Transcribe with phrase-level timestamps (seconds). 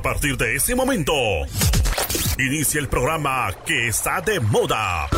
[0.00, 1.12] A partir de ese momento,
[2.38, 5.10] inicia el programa que está de moda.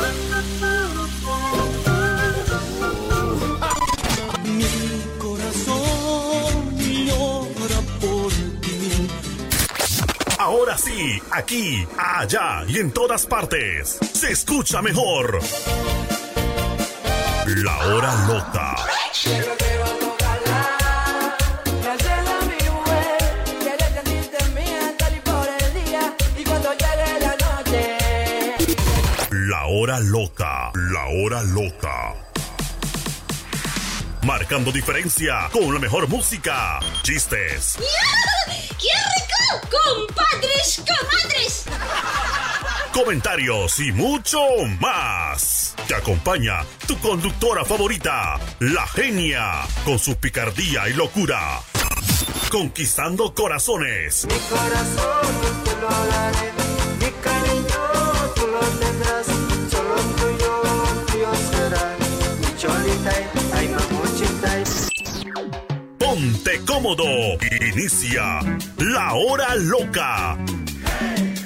[4.44, 6.76] Mi corazón
[8.00, 9.08] por ti.
[10.36, 15.38] Ahora sí, aquí, allá y en todas partes, se escucha mejor.
[17.46, 18.71] La hora loca.
[29.92, 32.14] Hora loca, la hora loca.
[34.22, 39.68] Marcando diferencia con la mejor música, chistes, ¡Qué rico!
[39.68, 41.64] ¡Compadres, comadres!
[42.94, 44.41] comentarios y mucho
[44.80, 45.74] más.
[45.86, 51.60] Te acompaña tu conductora favorita, la genia, con su picardía y locura.
[52.50, 54.27] Conquistando corazones.
[54.27, 56.81] Mi corazón te lo daré,
[66.22, 67.04] Ponte cómodo.
[67.74, 68.38] Inicia
[68.78, 70.38] la hora loca.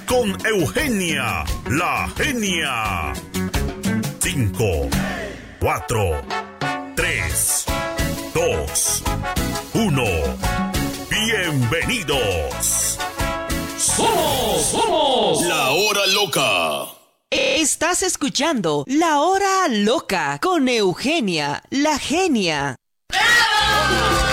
[0.07, 3.15] Con Eugenia, la genia.
[4.21, 4.91] 5,
[5.61, 6.27] 4,
[6.95, 7.65] 3,
[8.35, 9.03] 2,
[9.73, 10.05] 1.
[11.09, 12.99] Bienvenidos.
[13.79, 14.61] ¡Somos!
[14.61, 15.43] ¡Somos!
[15.47, 16.93] La hora loca.
[17.31, 22.77] Estás escuchando La Hora Loca con Eugenia, la genia.
[23.11, 24.26] Chica,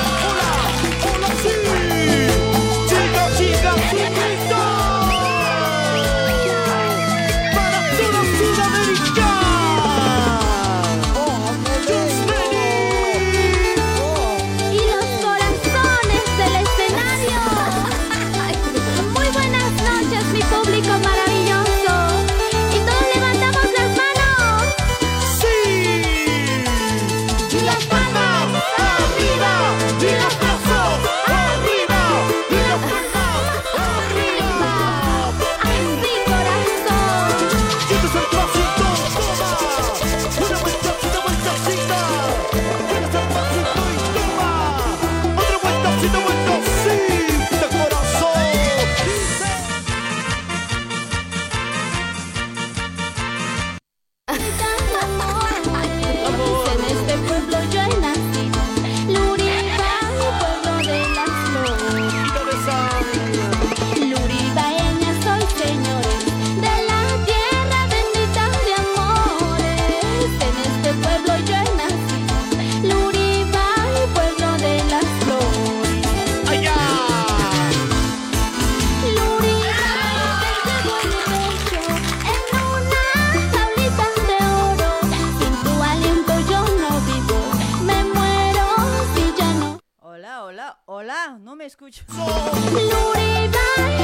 [91.63, 92.03] me escucho.
[92.09, 93.53] Luribay,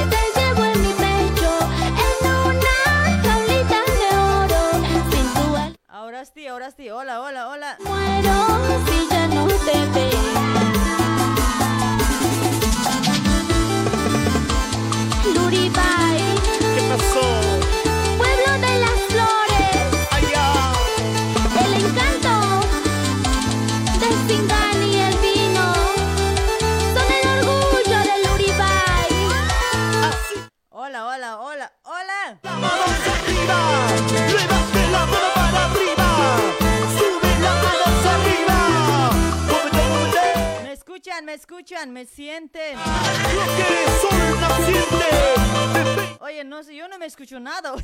[0.10, 1.52] te llevo en mi pecho,
[2.08, 2.78] en una
[3.22, 4.62] jaulita de oro.
[5.12, 7.19] Sin tu aliento Ahora sí, ahora sí, hola.
[41.70, 42.78] Escuchan, me sienten.
[46.22, 47.76] Oye, no sé, yo no me escucho nada.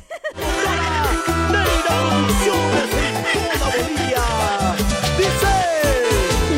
[5.16, 5.52] Dice.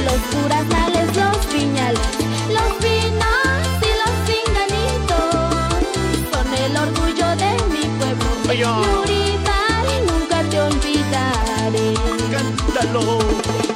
[0.04, 2.00] Los curazales, los viñales,
[2.48, 5.34] los vinos y los pinganitos
[6.32, 8.26] son el orgullo de mi pueblo.
[8.48, 8.72] Allá.
[9.00, 11.94] Uribay, nunca te olvidaré.
[12.30, 13.02] Cántalo.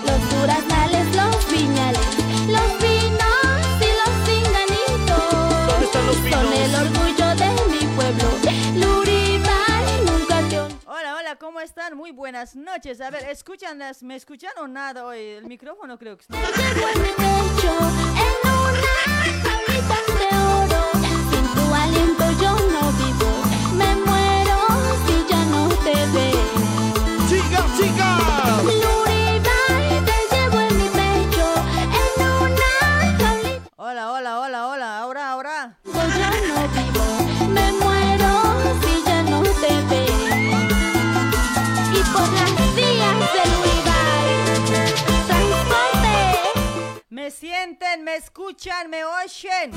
[0.06, 0.72] Los curazales,
[11.62, 11.97] están?
[11.97, 13.00] Muy buenas noches.
[13.00, 15.06] A ver, ¿escuchan las, ¿me escuchan o nada?
[15.06, 16.37] Oye, el micrófono creo que está.
[16.37, 18.23] Llevo en mi pecho
[47.27, 49.71] escuchan, me oyen.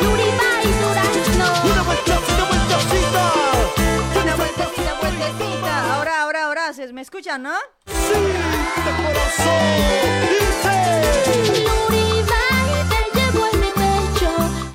[0.00, 1.46] Luribay, Durazno.
[1.72, 3.32] Una vueltecita, vueltecita.
[4.22, 5.94] Una vueltecita, vueltecita.
[5.94, 7.54] Ahora, ahora, ahora, ¿se- ¿me escuchan, no?
[7.86, 9.58] Sí, de corazón.
[10.30, 10.76] Dice.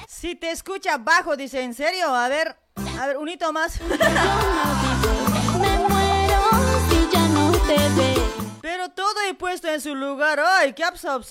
[0.07, 2.13] Si te escucha bajo, dice, ¿en serio?
[2.13, 2.55] A ver,
[2.99, 3.79] a ver, un hito más.
[3.81, 3.97] Me
[5.87, 6.41] muero
[6.89, 8.24] si ya no te veo.
[8.65, 10.39] Pero todo he puesto en su lugar.
[10.39, 11.23] ¡Ay, qué absorb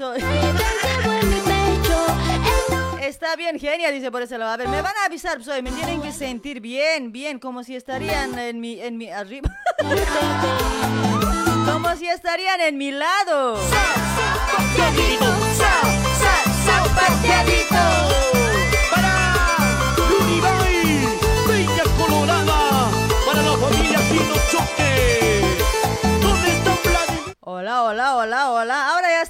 [3.02, 4.52] Está bien, genia, dice por lado.
[4.52, 7.74] A ver, me van a avisar, soy, me tienen que sentir bien, bien, como si
[7.74, 9.50] estarían en mi, en mi, arriba.
[11.72, 13.58] como si estarían en mi lado.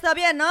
[0.05, 0.45] Está bien, ¿no?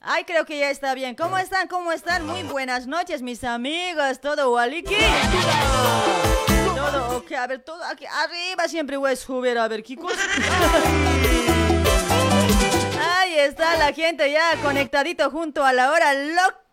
[0.00, 1.14] Ay, creo que ya está bien.
[1.14, 1.68] ¿Cómo están?
[1.68, 2.24] ¿Cómo están?
[2.24, 4.22] Muy buenas noches, mis amigos.
[4.22, 4.96] ¿Todo waliki?
[6.74, 7.32] Todo ok.
[7.32, 9.58] A ver, todo aquí arriba siempre voy a subir.
[9.58, 10.18] A ver, ¿qué cosa?
[13.18, 16.65] Ahí está la gente ya conectadito junto a la hora loca.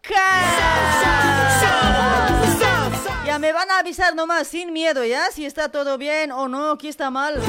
[3.26, 5.32] Ya me van a avisar nomás, sin miedo, ¿ya?
[5.32, 7.42] Si está todo bien o no, aquí está mal.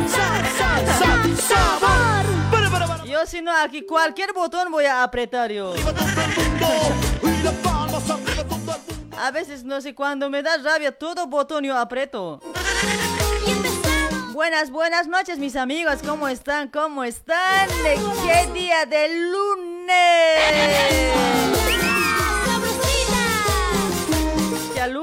[3.07, 5.75] Yo si no, aquí cualquier botón voy a apretar yo.
[9.19, 12.41] A veces no sé, cuando me da rabia, todo botón yo aprieto.
[14.33, 16.01] Buenas, buenas noches, mis amigos.
[16.05, 16.69] ¿Cómo están?
[16.69, 17.69] ¿Cómo están?
[17.85, 19.95] ¿De qué día del lunes?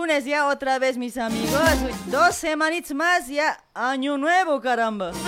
[0.01, 1.61] Lunes, ya otra vez, mis amigos.
[2.07, 5.11] Dos semanitas más, ya año nuevo, caramba.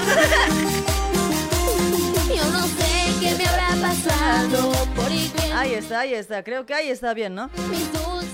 [2.27, 5.11] Yo no sé qué me habrá pasado por
[5.55, 6.43] Ahí está, ahí está.
[6.43, 7.51] Creo que ahí está bien, ¿no?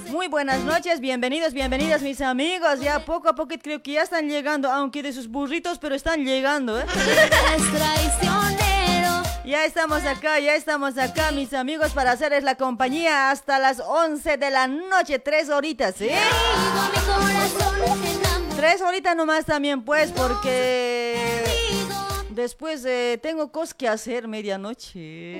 [0.10, 2.80] Muy buenas noches, bienvenidos, bienvenidas mis amigos.
[2.80, 6.24] Ya poco a poco creo que ya están llegando, aunque de sus burritos, pero están
[6.24, 6.86] llegando, ¿eh?
[9.50, 14.38] Ya estamos acá, ya estamos acá, mis amigos, para hacerles la compañía hasta las 11
[14.38, 16.19] de la noche, tres horitas, enamorado.
[18.56, 21.44] Tres horitas nomás también, pues, porque
[22.30, 25.40] después eh, tengo cosas que hacer medianoche.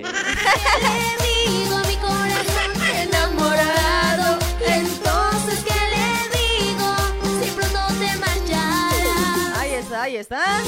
[2.96, 4.40] Enamorado.
[4.66, 6.96] Entonces, ¿qué le digo?
[7.44, 9.58] Si pronto te marcharás.
[9.60, 10.64] Ahí está, ahí está.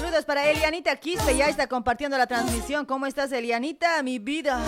[0.00, 2.86] Saludos para Elianita Quispe, ya está compartiendo la transmisión.
[2.86, 4.00] ¿Cómo estás, Elianita?
[4.04, 4.64] Mi vida.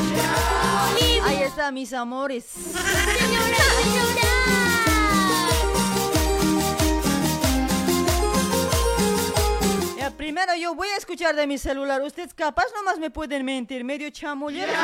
[1.25, 2.47] Ahí está, mis amores.
[9.97, 12.03] Ya, primero yo voy a escuchar de mi celular.
[12.03, 14.75] Ustedes capaz nomás me pueden mentir, medio chamulleros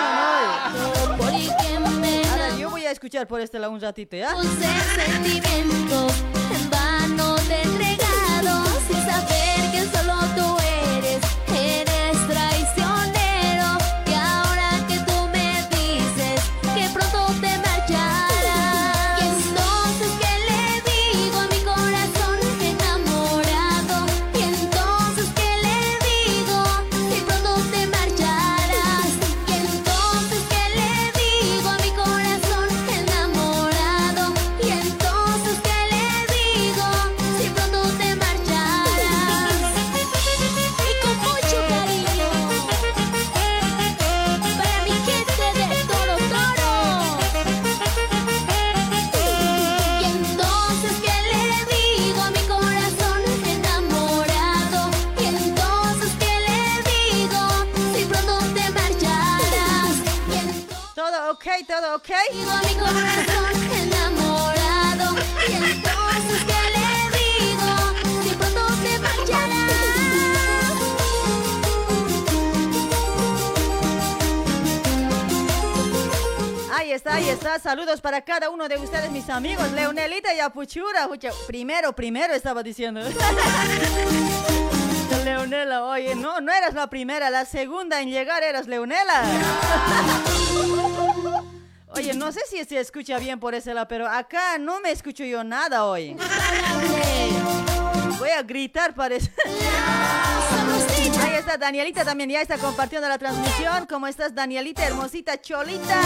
[2.31, 4.31] Ahora yo voy a escuchar por este lado un ratito, ¿ya?
[6.53, 10.26] En vano te entregado sin saber que solo
[61.97, 62.11] ok, todo ok.
[62.33, 65.17] digo a mi corazón enamorado.
[65.49, 67.69] Y entonces, ¿qué le digo
[68.23, 69.73] si pronto te marcharás?
[76.75, 77.59] Ahí está, ahí está.
[77.59, 79.71] Saludos para cada uno de ustedes, mis amigos.
[79.73, 81.09] Leonelita y Apuchura.
[81.47, 83.01] Primero, primero estaba diciendo.
[85.25, 89.25] Leonela, oye, no, no eras la primera, la segunda en llegar eras Leonela.
[91.89, 95.25] Oye, no sé si se escucha bien por ese lado, pero acá no me escucho
[95.25, 96.17] yo nada hoy.
[98.19, 99.31] Voy a gritar, parece.
[101.23, 103.87] Ahí está Danielita también, ya está compartiendo la transmisión.
[103.87, 106.01] ¿Cómo estás, Danielita, hermosita, cholita?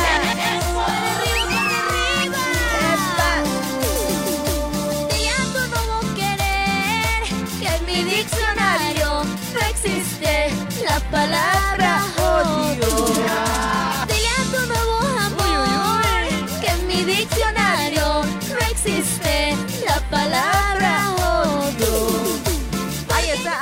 [7.86, 10.50] Mi diccionario no existe
[10.84, 12.99] la palabra odio.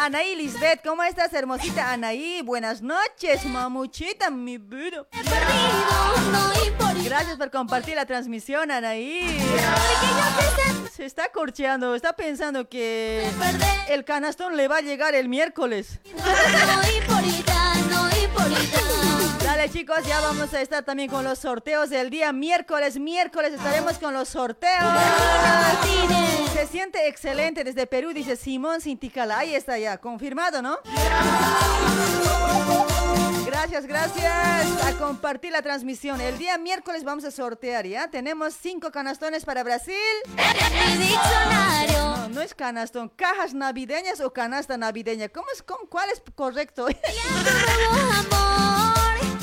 [0.08, 0.80] Anaí Lisbeth.
[0.82, 2.40] ¿Cómo estás, hermosita Anaí?
[2.40, 5.06] Buenas noches, mamuchita, mi vida.
[7.04, 9.38] Gracias por compartir la transmisión, Anaí.
[10.96, 13.28] Se está corcheando, está pensando que
[13.90, 16.00] el canastón le va a llegar el miércoles.
[19.44, 22.98] Dale chicos, ya vamos a estar también con los sorteos del día miércoles.
[22.98, 24.84] Miércoles estaremos con los sorteos.
[26.52, 29.38] Se siente excelente desde Perú, dice Simón Cinticala.
[29.38, 30.78] Ahí está ya, confirmado, ¿no?
[33.50, 34.84] Gracias, gracias.
[34.84, 36.20] A compartir la transmisión.
[36.20, 38.10] El día miércoles vamos a sortear, ¿ya?
[38.10, 39.94] Tenemos cinco canastones para Brasil.
[40.98, 41.98] Diccionario.
[41.98, 43.08] No, no es canastón.
[43.08, 45.28] Cajas navideñas o canasta navideña.
[45.30, 45.62] ¿Cómo es?
[45.62, 46.88] cómo- ¿Cuál es correcto?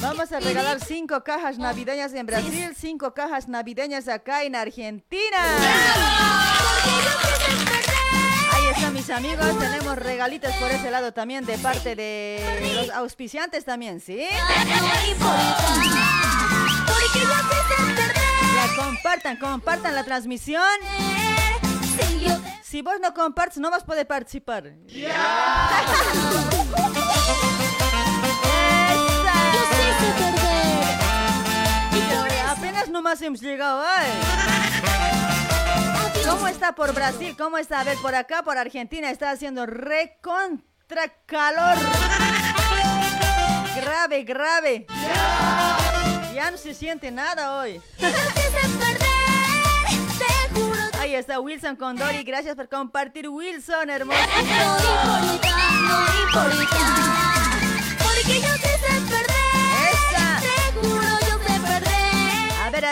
[0.02, 5.38] Vamos a regalar cinco cajas navideñas en Brasil, cinco cajas navideñas acá en Argentina.
[8.94, 14.26] Mis amigos, tenemos regalitos por ese lado también de parte de los auspiciantes también, ¿sí?
[18.56, 20.64] Ya compartan, compartan la transmisión.
[22.64, 24.74] Si vos no compartes, no vas a poder participar.
[24.88, 26.16] Esa.
[32.50, 35.25] Apenas nomás hemos llegado, ay.
[36.28, 37.36] ¿Cómo está por Brasil?
[37.38, 37.82] ¿Cómo está?
[37.82, 41.78] A ver, por acá, por Argentina, está haciendo recontra calor.
[43.76, 44.88] Grave, grave.
[46.34, 47.82] Ya no se siente nada hoy.
[51.00, 52.24] Ahí está Wilson Condori.
[52.24, 54.20] Gracias por compartir, Wilson, hermoso.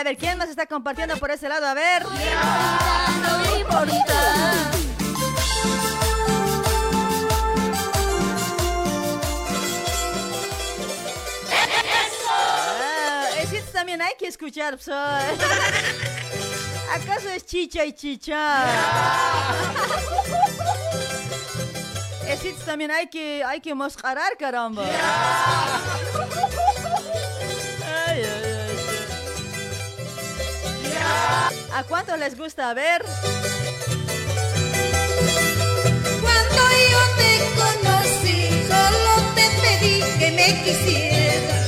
[0.04, 1.66] A ver, ¿quién más está compartiendo por ese lado?
[1.66, 2.02] A ver.
[3.22, 4.12] No importa.
[12.30, 15.38] Ah, ese también hay que escuchar, pues, ay.
[16.92, 18.66] ¿Acaso es chicha y chicha?
[22.28, 24.84] Ese también hay que, hay que moscarar, caramba.
[31.72, 32.70] ¿A cuántos les gusta?
[32.70, 33.02] A ver.
[36.22, 41.66] Cuando yo te conocí, solo te pedí que me quisieras.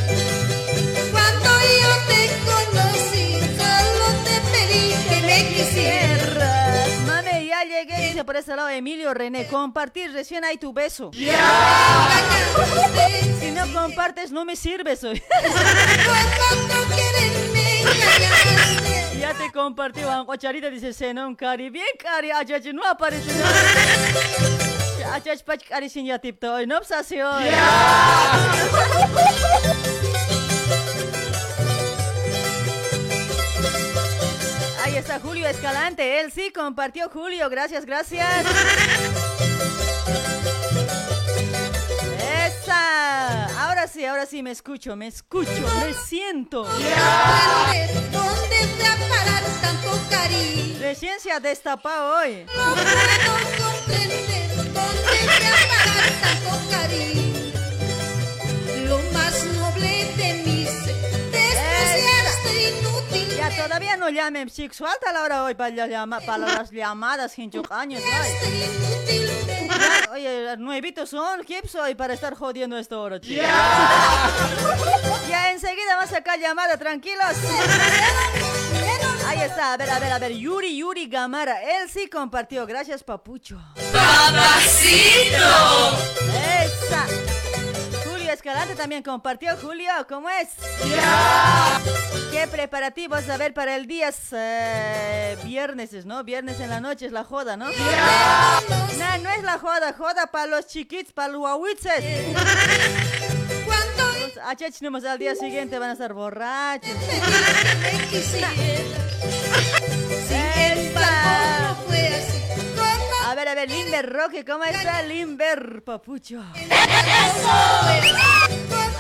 [1.11, 1.51] Cuando
[1.83, 3.27] yo te conocí,
[3.59, 6.89] solo te pedí que me quisieras.
[7.07, 9.49] Mame, ya llegué, dice por ese lado Emilio René.
[9.49, 11.11] Compartir, recién hay tu beso.
[11.13, 15.21] Engañaste, Si no compartes, no me sirves hoy.
[19.19, 21.71] Ya te compartí, Juan Ocharita dice, Senón Cari.
[21.71, 25.15] Bien, Cari, Achachi, no aparece nada.
[25.15, 26.67] Achachi, Pach, Cari, sin ya tipto hoy.
[26.67, 27.45] No hoy.
[34.85, 36.21] Ahí está Julio Escalante.
[36.21, 37.49] Él sí compartió Julio.
[37.51, 38.47] Gracias, gracias.
[43.87, 45.49] Ahora sí, ahora sí me escucho, me escucho,
[45.81, 46.65] me siento.
[46.65, 50.79] Comprender ¿Dónde fue a parar tanto cariño?
[50.81, 52.45] Recién se ha destapado hoy.
[52.53, 57.53] No puedo comprender dónde fue a parar tanto cariño.
[58.89, 60.93] Lo más noble de mí se
[61.31, 63.37] despreciaste inútil.
[63.37, 64.79] Ya todavía no llamen chicos.
[64.79, 68.03] Falta la hora hoy para, la llama- para las llamadas, hinchuk años.
[68.13, 69.46] ay.
[69.79, 73.45] Ya, Oye, nuevitos son, ¿qué soy para estar jodiendo esta hora, chicos?
[75.29, 77.37] Ya enseguida vas a sacar llamada, tranquilos.
[79.27, 80.33] Ahí está, a ver, a ver, a ver.
[80.33, 81.61] Yuri, Yuri Gamara.
[81.63, 82.65] Él sí compartió.
[82.67, 83.61] Gracias, papucho.
[86.63, 87.07] ¡Esa!
[88.37, 89.57] Escalante también compartió.
[89.57, 90.49] Julio, ¿cómo es?
[92.31, 96.23] ¿Qué preparativos a ver para el día eh, viernes, ¿no?
[96.23, 97.65] Viernes en la noche es la joda, ¿no?
[97.67, 102.05] No, no es la joda, joda para los chiquitos, para los.
[103.65, 106.91] Cuando Los al día siguiente van a estar borrachos.
[113.65, 116.45] Limber Roque, ¿cómo está Limber, papucho?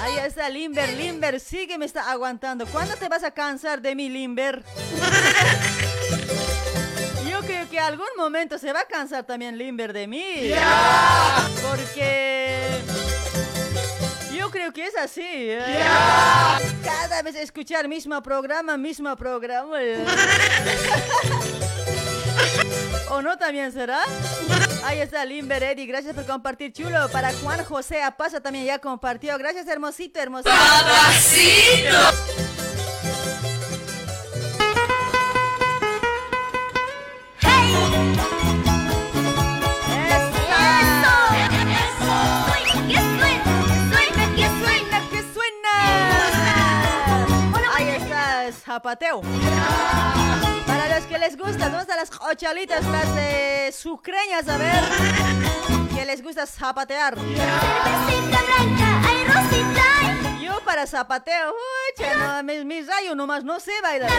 [0.00, 2.64] Ahí está Limber, Limber, sí que me está aguantando.
[2.66, 4.64] ¿Cuándo te vas a cansar de mí, Limber?
[7.28, 10.50] Yo creo que algún momento se va a cansar también Limber de mí.
[11.68, 12.80] Porque
[14.34, 15.22] yo creo que es así.
[15.22, 15.60] ¿eh?
[16.82, 19.78] Cada vez escuchar mismo programa, mismo programa.
[23.10, 24.00] ¿O no también será?
[24.84, 27.08] Ahí está Limber Eddie, gracias por compartir chulo.
[27.10, 29.38] Para Juan José Apaza también ya compartió.
[29.38, 30.50] Gracias hermosito, hermosito.
[30.50, 32.12] Suena
[48.76, 49.22] zapateo.
[50.66, 54.46] Para los que les gusta, ¿dónde están las ochalitas, las eh, sucreñas?
[54.48, 54.84] A ver,
[55.94, 57.16] que les gusta zapatear.
[60.42, 64.10] Yo para zapateo, uy, no, mi, mi rayo nomás no sé bailar.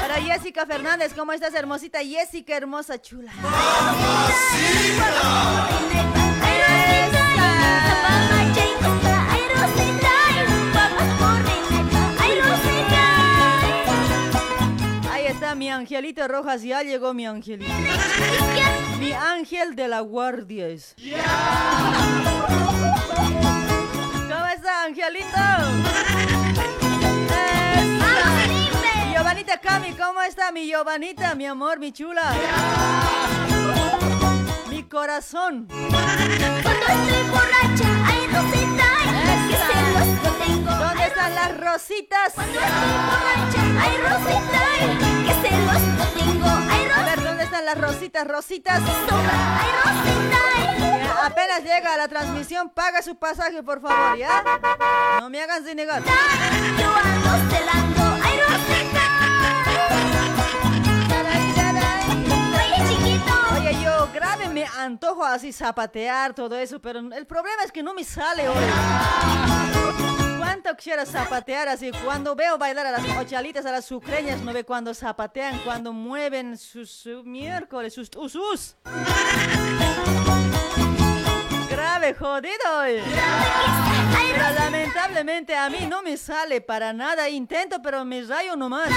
[0.00, 1.98] Para Jessica Fernández, ¿cómo estás, hermosita?
[2.04, 3.32] Jessica, hermosa, chula.
[15.54, 17.72] Está mi angelito Rojas, ya llegó mi angelito.
[18.98, 20.96] Mi ángel de la guardia es.
[24.28, 25.26] ¿Cómo está, angelito?
[27.72, 28.02] Eso.
[29.12, 32.34] Giovanita Cami, ¿cómo está mi Giovanita, mi amor, mi chula?
[34.70, 35.68] Mi corazón.
[40.78, 42.32] ¿Dónde están las rositas?
[46.94, 48.80] A ver, ¿dónde están las rositas, rositas?
[48.84, 54.42] Ya, Apenas llega a la transmisión, paga su pasaje, por favor, ¿ya?
[55.20, 56.02] No me hagan sin negar.
[64.14, 68.48] Grave me antojo así zapatear todo eso, pero el problema es que no me sale
[68.48, 68.64] hoy.
[70.38, 71.90] ¿Cuánto quiero zapatear así?
[72.04, 76.56] Cuando veo bailar a las ochalitas, a las sucreñas, no ve cuando zapatean, cuando mueven
[76.56, 78.76] sus, su miércoles, sus usus.
[81.68, 82.78] Grave, jodido.
[82.82, 83.02] oye.
[84.32, 87.28] Pero lamentablemente a mí no me sale para nada.
[87.28, 88.88] Intento, pero me rayo nomás.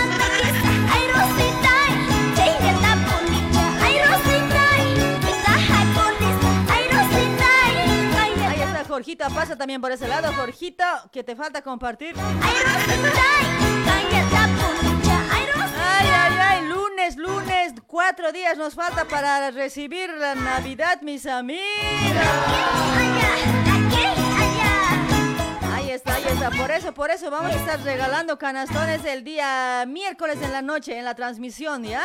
[8.97, 10.33] Jorgito, pasa también por ese lado.
[10.33, 12.15] Jorgito, que te falta compartir.
[12.17, 12.55] Ay,
[16.09, 21.61] ay, ay, lunes, lunes, cuatro días nos falta para recibir la Navidad, mis amigos.
[26.57, 30.97] Por eso, por eso vamos a estar regalando canastones el día miércoles en la noche
[30.97, 32.03] en la transmisión, ¿ya?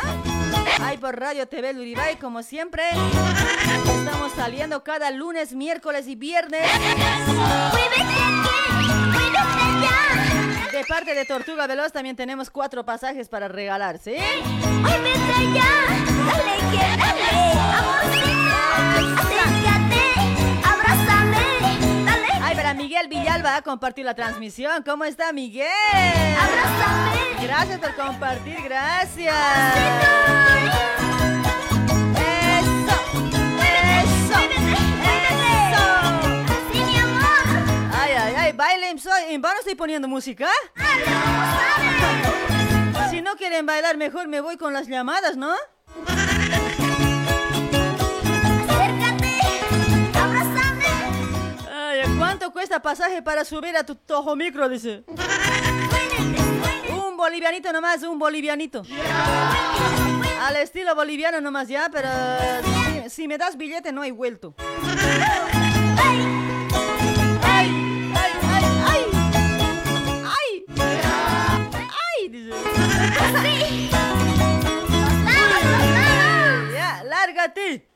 [0.80, 2.84] Ahí por Radio TV Luribay, como siempre.
[2.90, 6.62] Estamos saliendo cada lunes, miércoles y viernes.
[10.70, 14.14] De parte de Tortuga Veloz también tenemos cuatro pasajes para regalar, ¿sí?
[23.42, 24.84] Villalba a compartir la transmisión.
[24.84, 25.66] ¿Cómo está Miguel?
[27.42, 29.34] Gracias por compartir, gracias.
[32.16, 32.96] Eso,
[33.58, 35.84] eso, eso.
[37.92, 40.48] Ay, ay, ay, bailen, soy, ¿en vano estoy poniendo música?
[43.10, 45.52] Si no quieren bailar, mejor me voy con las llamadas, ¿no?
[52.18, 54.68] ¿Cuánto cuesta pasaje para subir a tu tojo micro?
[54.68, 55.04] Dice.
[56.90, 58.82] Un bolivianito nomás, un bolivianito.
[60.40, 62.08] Al estilo boliviano nomás ya, pero
[63.04, 64.54] si, si me das billete no hay vuelto.
[64.58, 66.26] ¡Ay!
[67.44, 67.68] ¡Ay!
[68.14, 68.30] ¡Ay!
[68.86, 69.04] ¡Ay!
[70.26, 70.64] ¡Ay!
[71.74, 72.28] ¡Ay!
[72.28, 72.50] Dice.
[76.74, 77.88] Ya, lárgate.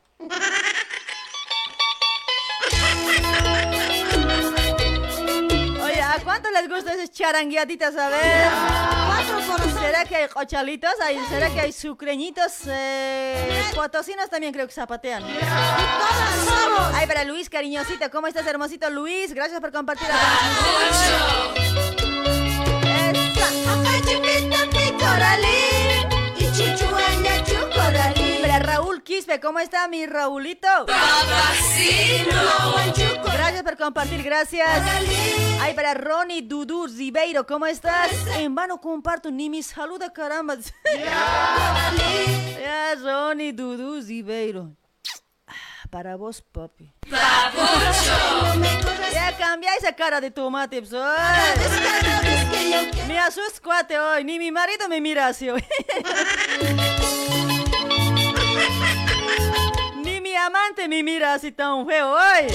[6.39, 7.95] Cuánto les gusta esas charangueaditas?
[7.95, 8.49] A ver.
[9.79, 10.91] ¿Será que hay ochalitos?
[11.03, 12.61] Ay, ¿Será que hay sucreñitos?
[12.67, 15.23] Eh, potosinos también creo que zapatean.
[16.93, 18.09] Ay, para Luis, cariñosito.
[18.11, 19.33] ¿Cómo estás, hermosito Luis?
[19.33, 20.07] Gracias por compartir.
[20.07, 20.17] Esa.
[28.47, 30.67] Para Raúl Quispe, ¿cómo está mi Raulito?
[33.33, 34.81] Gracias por compartir, gracias.
[35.59, 38.11] Ay, para Ronnie Dudu Ribeiro, ¿cómo estás?
[38.37, 40.55] En vano comparto, ni mi saluda, caramba.
[42.59, 44.71] Ya, Ronnie Dudu Ribeiro.
[45.45, 45.53] Ah,
[45.89, 46.93] Para vos, papi.
[49.11, 50.93] Ya cambia esa cara de tomate, pues.
[53.07, 54.23] Me asustas, cuate, hoy.
[54.23, 55.63] Ni mi marido me mira así hoy.
[60.37, 62.47] amante me mira así tan feo hoy.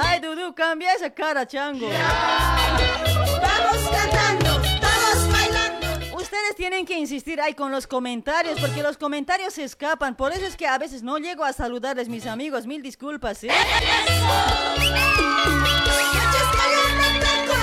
[0.00, 1.88] Ay, Dudu, cambia esa cara, chango.
[1.88, 6.16] Vamos cantando, vamos bailando.
[6.16, 10.16] Ustedes tienen que insistir ahí con los comentarios, porque los comentarios se escapan.
[10.16, 12.66] Por eso es que a veces no llego a saludarles, mis amigos.
[12.66, 13.50] Mil disculpas, ¿eh?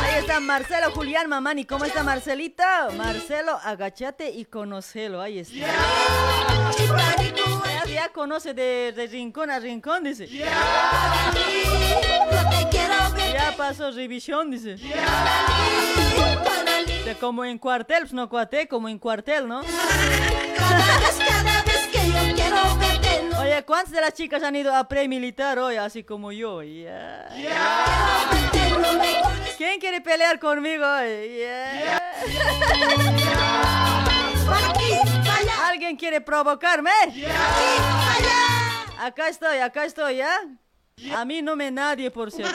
[0.04, 1.66] Ahí está Marcelo Julián Mamani.
[1.66, 2.64] ¿Cómo está Marcelito?
[2.98, 5.22] Marcelo, agachate y conocelo.
[5.22, 5.68] Ahí está.
[8.00, 10.26] Ya, conoce de, de rincón a rincón, dice.
[13.34, 14.78] Ya pasó revisión, dice.
[17.04, 19.60] De como en cuartel, pues no cuate, como en cuartel, ¿no?
[23.42, 26.62] Oye, ¿cuántas de las chicas han ido a pre-militar hoy, así como yo?
[26.62, 26.88] Coges
[29.58, 31.44] ¿Quién quiere pelear conmigo hoy?
[35.90, 36.92] ¿Alguien quiere provocarme?
[39.00, 40.40] Acá estoy, acá estoy, ¿ya?
[41.16, 42.54] A mí no me nadie, por cierto.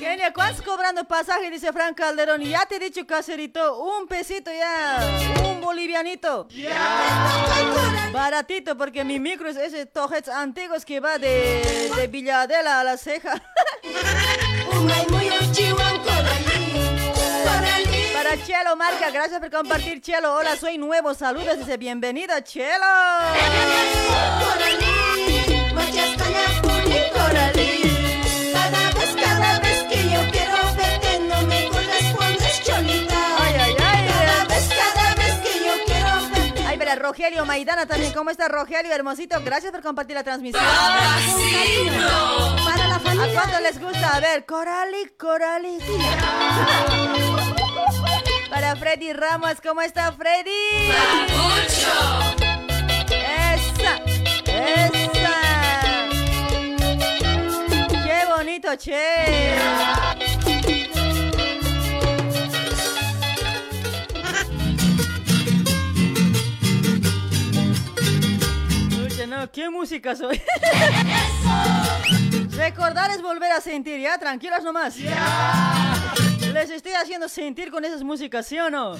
[0.00, 1.50] Genia, ¿cuántos cobrando pasaje?
[1.50, 2.40] Dice Frank Calderón.
[2.40, 4.98] Ya te he dicho, caserito, un pesito ya,
[5.44, 6.48] un bolivianito.
[8.10, 12.96] Baratito, porque mi micro es ese tojets antiguos que va de, de Villadela a la
[12.96, 13.34] ceja.
[18.28, 20.34] Para Chelo Marca, gracias por compartir, Chelo.
[20.34, 22.84] Hola, soy nuevo, saludos, dice bienvenida, Chelo.
[28.52, 33.36] Cada vez, cada vez que yo quiero verte, no me correspondes, cholita.
[33.38, 34.08] Ay, ay, ay.
[34.08, 36.64] Cada vez, cada vez que yo quiero verte.
[36.66, 38.12] Ay, para Rogelio Maidana también.
[38.12, 39.40] ¿Cómo está Rogelio, hermosito?
[39.42, 40.62] Gracias por compartir la transmisión.
[42.64, 43.32] Para la ¿A familia.
[43.32, 44.16] cuánto les gusta?
[44.16, 45.78] A ver, Corali, Corali.
[48.50, 50.50] Para Freddy Ramos, ¿cómo está Freddy?
[53.10, 53.98] Esa,
[54.46, 55.28] esa.
[57.90, 59.56] Qué bonito, che.
[69.04, 70.40] Oye, no, ¿qué música soy?
[72.56, 74.16] Recordar es volver a sentir, ¿ya?
[74.18, 74.96] Tranquilas nomás.
[76.52, 78.92] Les estoy haciendo sentir con esas músicas, ¿sí o no?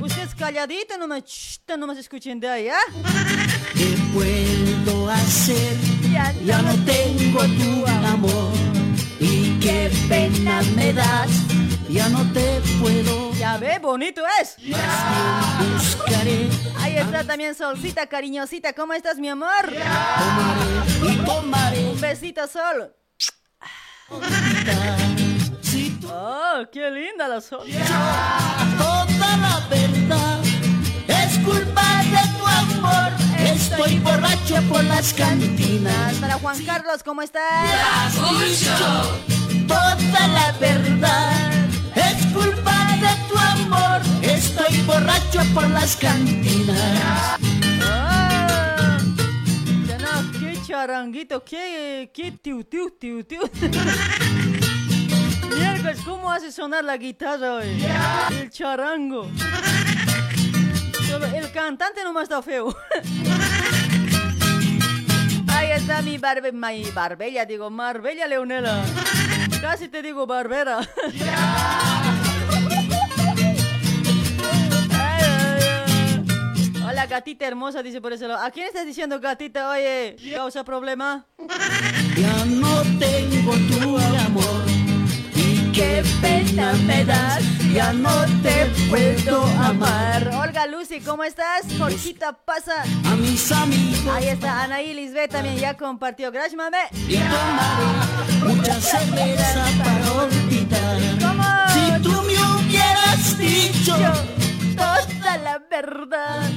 [0.00, 2.78] Ustedes calladitos nomás, shh, nomás escuchen de ahí, ¿ya?
[3.74, 5.76] ¿Qué puedo hacer?
[6.44, 8.52] Ya no tengo tu amor
[9.20, 11.30] y qué pena me das.
[11.88, 14.56] Ya no te puedo Ya ve, bonito es.
[15.76, 16.48] buscaré,
[16.80, 18.72] Ahí está también Solcita, cariñosita.
[18.72, 19.50] ¿Cómo estás, mi amor?
[19.66, 21.84] tomaré y tomaré.
[21.90, 22.94] Un besito, Sol.
[25.74, 27.66] Oh, qué linda la Sol.
[27.66, 30.40] toda la verdad
[31.08, 33.10] es culpa de tu amor.
[33.38, 36.14] Estoy borracho por las cantinas.
[36.16, 38.12] Para Juan Carlos, ¿cómo estás?
[39.66, 41.52] Toda la verdad
[41.94, 44.02] es culpa de tu amor.
[44.20, 47.38] Estoy borracho por las cantinas.
[50.38, 53.40] Qué charanguito, qué, qué tiu, tiu, tiu, tiu.
[55.56, 57.84] Miércoles, ¿cómo hace sonar la guitarra hoy?
[58.30, 59.28] El charango.
[61.08, 62.74] Solo el cantante nomás está feo.
[65.48, 68.82] Ahí está mi barbe, mi barbella, digo, Marbella Leonela.
[69.60, 70.80] Casi te digo barbera.
[76.84, 78.36] Hola, gatita hermosa, dice por lado.
[78.36, 79.70] ¿A quién estás diciendo gatita?
[79.70, 81.26] Oye, ¿causa problema?
[82.16, 84.71] Ya no tengo tu amor.
[85.82, 87.42] Qué pena me das.
[87.74, 90.28] Ya no te puedo amar.
[90.32, 91.62] Olga Lucy, ¿cómo estás?
[91.76, 92.84] Jorgita pasa.
[93.04, 96.30] A mis amigos Ahí está Anaí Lisbeth también ya compartió.
[96.30, 96.78] Gracias, mame.
[97.08, 101.00] y tomaré mucha cerveza para olvidar.
[101.20, 101.44] ¿Cómo?
[101.74, 104.12] Si tú me hubieras dicho, Yo,
[104.76, 106.48] toda la verdad.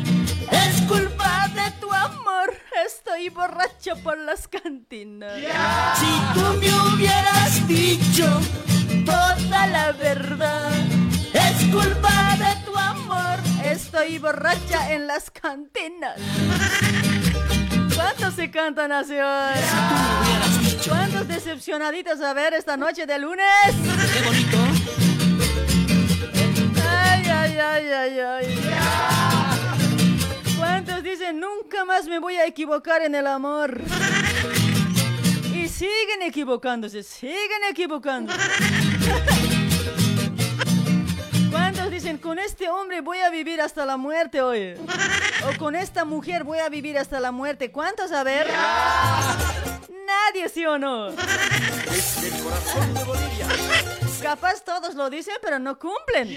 [0.51, 2.53] es culpa De tu amor,
[2.85, 5.33] estoy borracho por las cantinas.
[5.95, 8.39] Si tú me hubieras dicho,
[9.71, 10.71] La verdad.
[11.71, 13.39] culpa de tu amor.
[13.63, 16.19] Estoy borracha en las cantinas.
[17.95, 19.59] ¿Cuántos se cantan así hoy?
[20.87, 23.45] ¿Cuántos decepcionaditos a ver esta noche de lunes?
[24.13, 24.57] Qué bonito.
[26.87, 28.71] Ay, ay, ay, ay, ay.
[30.57, 33.81] ¿Cuántos dicen nunca más me voy a equivocar en el amor?
[35.53, 38.33] Y siguen equivocándose, siguen equivocando.
[42.21, 44.75] Con este hombre voy a vivir hasta la muerte hoy?
[45.47, 47.71] O con esta mujer voy a vivir hasta la muerte.
[47.71, 48.47] ¿Cuántos a ver?
[50.05, 51.11] Nadie, ¿sí o no?
[51.11, 53.47] Desde el corazón de Bolivia,
[54.21, 56.29] Capaz todos lo dicen, pero no cumplen.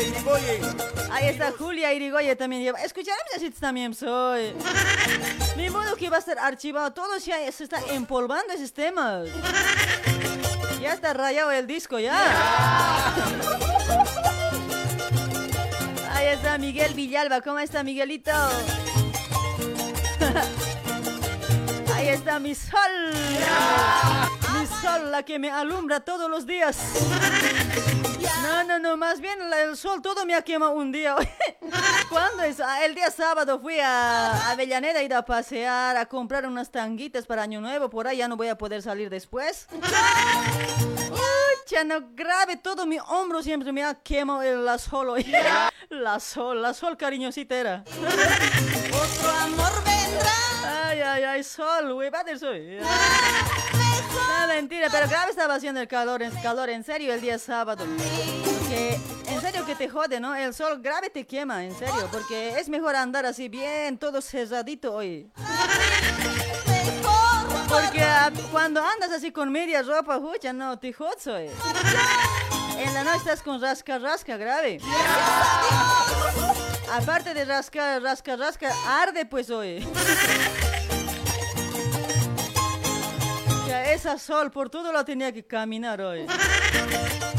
[0.00, 0.62] Irigoyen.
[1.10, 2.74] Ahí está Julia Irigoyen también.
[2.82, 4.54] Escucharemos así también soy.
[5.56, 6.92] Ni modo que va a estar archivado.
[6.92, 9.28] Todo se está empolvando esos temas.
[10.80, 12.16] Ya está rayado el disco, ya.
[16.12, 17.42] Ahí está Miguel Villalba.
[17.42, 18.30] ¿Cómo está Miguelito?
[21.94, 22.80] Ahí está mi sol.
[24.80, 26.76] Sol, la que me alumbra todos los días.
[28.42, 31.14] No, no, no, más bien el sol todo me ha quemado un día.
[32.08, 32.60] ¿Cuándo es?
[32.60, 37.42] Ah, el día sábado fui a Avellaneda ir a pasear, a comprar unas tanguitas para
[37.42, 37.90] Año Nuevo.
[37.90, 39.66] Por ahí ya no voy a poder salir después.
[41.70, 45.24] Uy, no grave, todo mi hombro siempre me ha quemado el- la sol hoy.
[45.90, 47.84] La sol, la sol cariñosita era.
[47.86, 50.86] Otro amor vendrá.
[50.88, 52.78] Ay, ay, ay, sol, va del sol.
[52.78, 57.84] No, mentira, pero grave estaba haciendo el calor, el calor, en serio, el día sábado.
[58.68, 60.36] Que, en serio que te jode, ¿no?
[60.36, 64.94] El sol grave te quema, en serio, porque es mejor andar así bien, todo cerradito
[64.94, 65.28] hoy.
[67.70, 71.46] Porque ah, cuando andas así con media ropa, hucha, no, te jodes hoy.
[72.76, 74.80] En la noche estás con rasca, rasca, grave.
[76.92, 79.86] Aparte de rasca, rasca, rasca, arde pues hoy.
[83.68, 86.26] Ya esa sol por todo lo tenía que caminar hoy.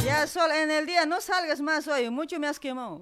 [0.06, 3.02] Ya sol en el día no salgas más hoy, mucho me has quemado.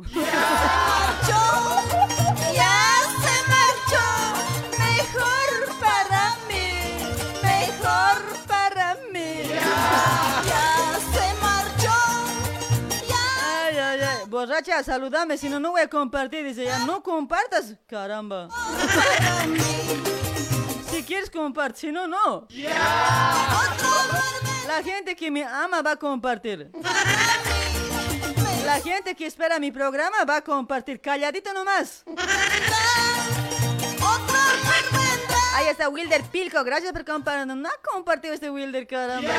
[14.40, 16.46] Borracha, saludame, si no, no voy a compartir.
[16.46, 17.76] Dice, ya no compartas.
[17.88, 18.48] Caramba.
[20.90, 22.48] Si quieres compartir, si no, no.
[24.66, 26.72] La gente que me ama va a compartir.
[28.64, 31.02] La gente que espera mi programa va a compartir.
[31.02, 32.06] Calladito nomás.
[35.56, 36.64] Ahí está Wilder Pilco.
[36.64, 37.46] Gracias por compartir.
[37.46, 39.34] No ha compartido este Wilder, caramba.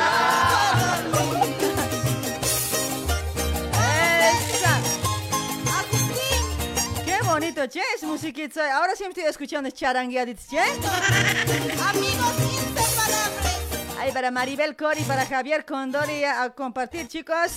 [7.41, 8.77] Bonito, che, es musiquita.
[8.77, 10.59] Ahora sí me estoy escuchando charangueaditos, che.
[10.59, 12.33] Amigos
[12.67, 13.97] inseparables.
[13.99, 17.53] Ahí para Maribel Cori, para Javier Condori a compartir, chicos.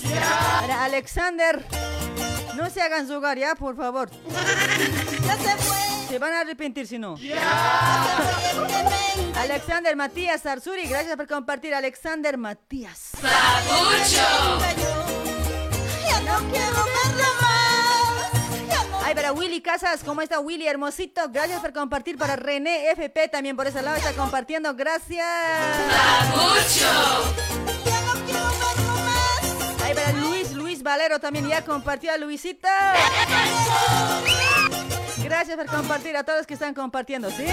[0.59, 1.63] Para Alexander.
[2.55, 4.09] No se hagan jugar ya, por favor.
[5.23, 5.77] Ya se fue.
[6.09, 7.15] Se van a arrepentir si no.
[7.17, 8.95] Evidentemente.
[9.37, 13.11] Alexander Matías Arzuri, gracias por compartir, Alexander Matías.
[16.07, 16.94] Ya no quiero
[19.35, 21.29] Willy Casas, ¿cómo está Willy Hermosito?
[21.29, 25.27] Gracias por compartir para René FP, también por ese lado está compartiendo, gracias.
[29.83, 32.69] Ahí para Luis, Luis Valero también ya compartió a Luisito.
[35.21, 37.45] Gracias por compartir a todos que están compartiendo, ¿sí?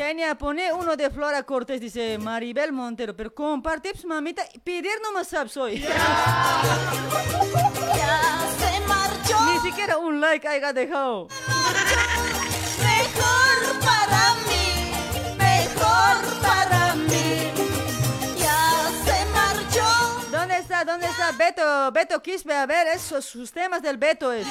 [0.00, 5.28] Genia, pone uno de Flora Cortés, dice Maribel Montero, pero comparte, pues, mamita, pedir nomás
[5.28, 5.78] sabes hoy.
[5.80, 5.90] Ya
[8.58, 9.36] se marchó.
[9.52, 11.28] Ni siquiera un like haya dejado.
[12.78, 14.90] Mejor para mí.
[15.36, 17.52] Mejor para mí.
[20.80, 20.92] Está?
[20.92, 21.92] ¿Dónde está Beto?
[21.92, 24.46] Beto Quispe, a ver, esos sus temas del Beto es.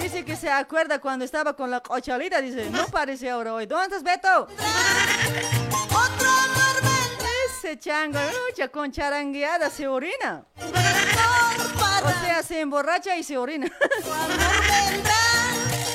[0.00, 3.66] Dice que se acuerda cuando estaba con la cochalita, dice, no parece ahora hoy.
[3.66, 4.48] ¿Dónde estás, Beto?
[7.58, 10.44] Ese chango, lucha con charangueada, se orina.
[10.56, 13.70] O sea, se emborracha y se orina.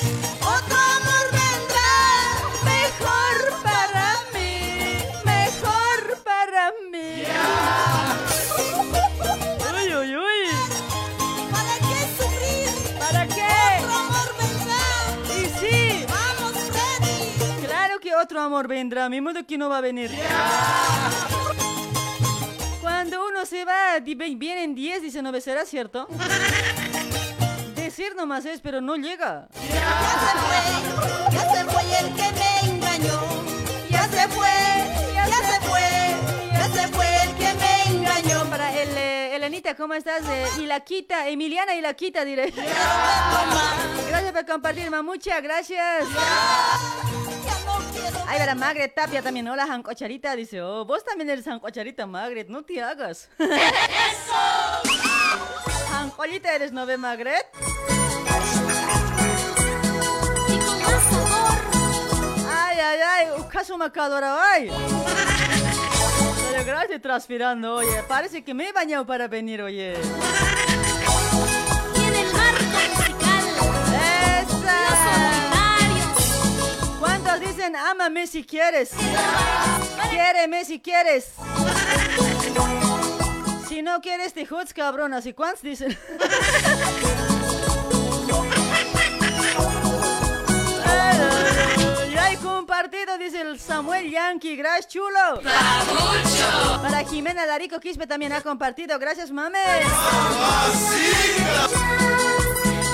[18.40, 20.10] amor vendrá, mi modo que no va a venir.
[22.80, 26.08] Cuando uno se va, vienen 10, dice, no será cierto.
[27.74, 29.48] Decir nomás es, pero no llega.
[31.32, 33.20] Ya se fue el que me engañó.
[33.90, 34.48] Ya se fue,
[35.14, 35.80] ya se fue,
[36.52, 38.44] ya se fue el que me engañó.
[38.50, 40.22] Para el, eh, Elenita, ¿cómo estás?
[40.28, 42.52] Eh, y la quita, Emiliana y la quita, diré.
[44.08, 46.06] Gracias por compartir, muchas gracias.
[48.26, 52.62] Ay, para Magret Tapia también, hola, Jancocharita, dice, oh, vos también eres Jancocharita, Magret, no
[52.64, 53.28] te hagas.
[55.90, 57.46] Jancolita eres, ¿no ve, Magret?
[62.48, 64.70] Ay, ay, ay, caso macadora, ay.
[66.50, 69.94] Pero gracias transpirando, oye, parece que me he bañado para venir, oye.
[77.66, 78.90] Dicen ámame si quieres?
[80.10, 81.32] Quiéreme si quieres.
[83.68, 85.14] Si no quieres, te jodes, cabrón.
[85.14, 85.96] Así, ¿cuántos dicen?
[92.12, 94.56] Ya hay compartido, dice el Samuel Yankee.
[94.56, 95.40] Gracias, chulo.
[96.82, 98.98] Para Jimena Larico Quispe también ha compartido.
[98.98, 99.60] Gracias, mames.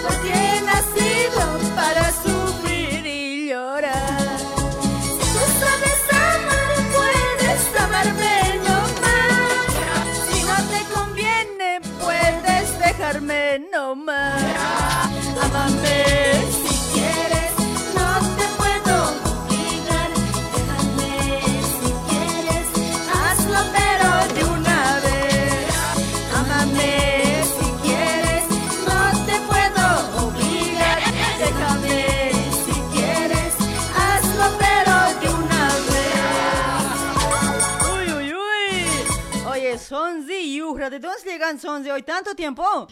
[0.03, 2.42] Porque he nacido para sufrir
[13.13, 14.43] dejarme nomás.
[15.43, 16.62] Amame
[40.79, 42.03] ¿de dónde llegan Sonzi hoy?
[42.03, 42.87] ¿Tanto tiempo?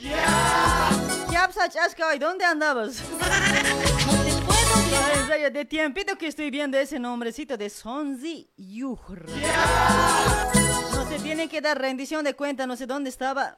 [1.31, 2.19] ¿Qué apsach aska hoy?
[2.19, 3.03] ¿Dónde andabas?
[3.23, 9.25] Ay, en serio, de tiempito que estoy viendo ese nombrecito de Sonzi Yuhra.
[10.93, 13.55] No se tiene que dar rendición de cuenta, no sé dónde estaba.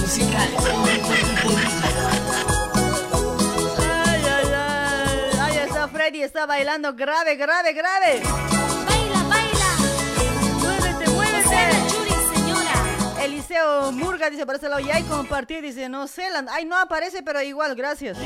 [0.00, 0.48] Musical.
[3.80, 5.38] Ay, ay, ay.
[5.40, 8.22] Ahí está Freddy, está bailando grave, grave, grave.
[13.28, 16.76] Eliseo Murga dice por ese lado, y hay compartir, dice, no sé, la- ay, no
[16.78, 18.16] aparece, pero igual, gracias.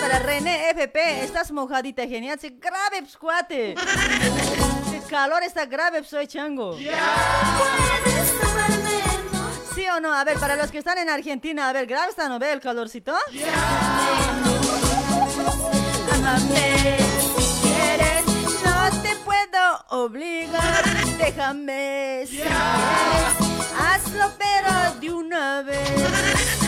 [0.00, 3.72] Para René FP, estás mojadita, genial, sí, grave, pues, cuate.
[3.72, 6.76] El calor está grave, pues, soy chango.
[9.74, 10.12] ¿Sí o no?
[10.12, 12.60] A ver, para los que están en Argentina, a ver, grave está, ¿no ve el
[12.60, 13.14] calorcito?
[16.12, 17.17] Amame
[19.50, 20.84] puedo obligar.
[21.18, 22.26] Déjame
[23.78, 26.67] hazlo pero de una vez.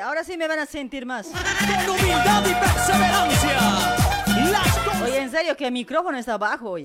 [0.00, 1.26] ahora sí me van a sentir más.
[1.26, 3.58] Con humildad y perseverancia.
[5.04, 6.84] Oye, en serio, que el micrófono está bajo hoy.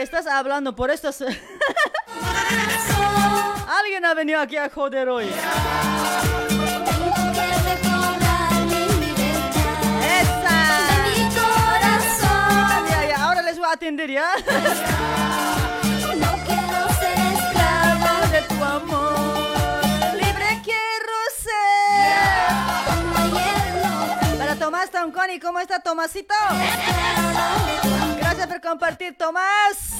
[0.00, 1.20] estás hablando por estos.
[3.78, 5.30] Alguien ha venido aquí a joder hoy.
[13.80, 14.28] Ahora les voy a atender, ¿ya?
[16.16, 20.14] No quiero ser esclava de tu amor.
[20.14, 22.08] Libre quiero ser.
[24.38, 26.34] Para Tomás Tonconi, ¿cómo está Tomasito?
[28.18, 29.94] Gracias por compartir, Tomás.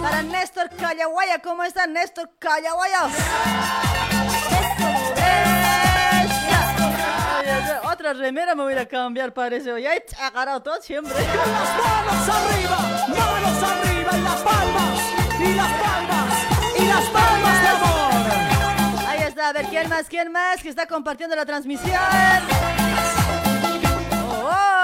[0.00, 3.08] Para Néstor Callaguaya, ¿cómo está Néstor Callaguaya?
[7.80, 9.80] Oye, Otra remera me voy a cambiar, parece.
[9.80, 11.14] Ya he agarrado todo siempre.
[11.14, 15.00] Manos arriba, manos arriba y las palmas,
[15.38, 16.46] y las palmas,
[16.78, 19.08] y las palmas de amor.
[19.08, 20.08] Ahí está, a ver, ¿quién más?
[20.08, 21.98] ¿Quién más que está compartiendo la transmisión?
[24.12, 24.81] Oh, oh.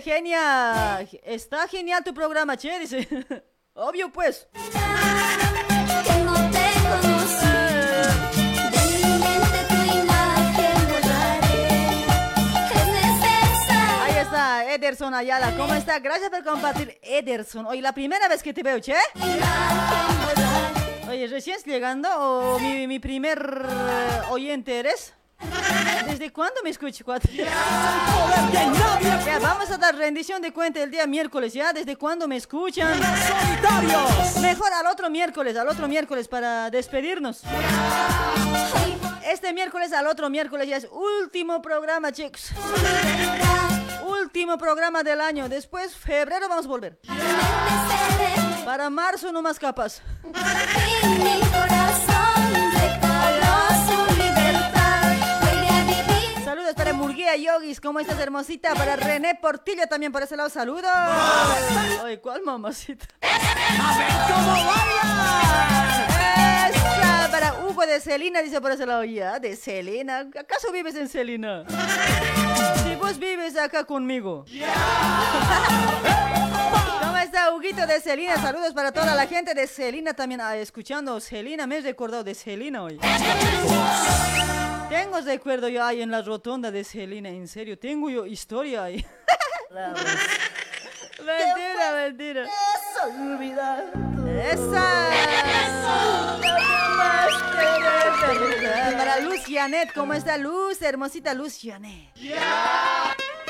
[0.00, 3.06] Dice, genia, está genial tu programa, che, dice.
[3.74, 4.48] Obvio, pues.
[4.52, 8.10] Que no tengo noción.
[8.70, 11.72] De mi mente tu imagen borraré.
[12.74, 14.02] Es necesario.
[14.02, 15.98] Ahí está, Ederson Ayala, ¿cómo está?
[15.98, 17.66] Gracias por compartir, Ederson.
[17.66, 18.94] Oye, la primera vez que te veo, che.
[21.08, 25.12] Oye, ¿recién estás llegando o mi, mi primer eh, oyente eres?
[26.06, 26.70] ¿Desde cuándo me
[27.04, 27.30] cuatro?
[27.32, 31.72] Nadie Ya, vamos a dar rendición de cuenta el día miércoles, ¿ya?
[31.72, 32.98] ¿Desde cuándo me escuchan?
[34.40, 37.42] Mejor al otro miércoles, al otro miércoles para despedirnos.
[39.24, 42.50] Este miércoles al otro miércoles ya es último programa, chicos.
[44.04, 45.48] Último programa del año.
[45.48, 46.98] Después, febrero vamos a volver.
[48.64, 50.02] Para marzo no más capaz.
[57.36, 58.74] Yogis, ¿cómo estás, hermosita?
[58.74, 60.90] Para René Portillo también por ese lado, saludos.
[62.04, 63.06] Ay, ¿cuál mamacita?
[63.22, 66.00] A ver cómo baila.
[66.70, 70.28] Esa, para Hugo de Celina, dice por ese lado, ya, de Celina.
[70.38, 71.64] ¿Acaso vives en Celina?
[72.82, 74.44] Si vos vives acá conmigo.
[77.00, 78.40] ¿Cómo está Huguito de Celina?
[78.42, 81.66] Saludos para toda la gente de Celina también ah, escuchando Celina.
[81.66, 82.98] Me he recordado de Celina hoy.
[84.90, 87.78] Tengo recuerdo yo ahí en la rotonda de Celina, en serio.
[87.78, 88.96] Tengo yo historia ahí.
[91.20, 92.44] mentira, mentira.
[94.50, 95.10] Esa.
[98.98, 100.82] Para Luz Janet, ¿cómo está Luz?
[100.82, 102.12] Hermosita Luz Janet.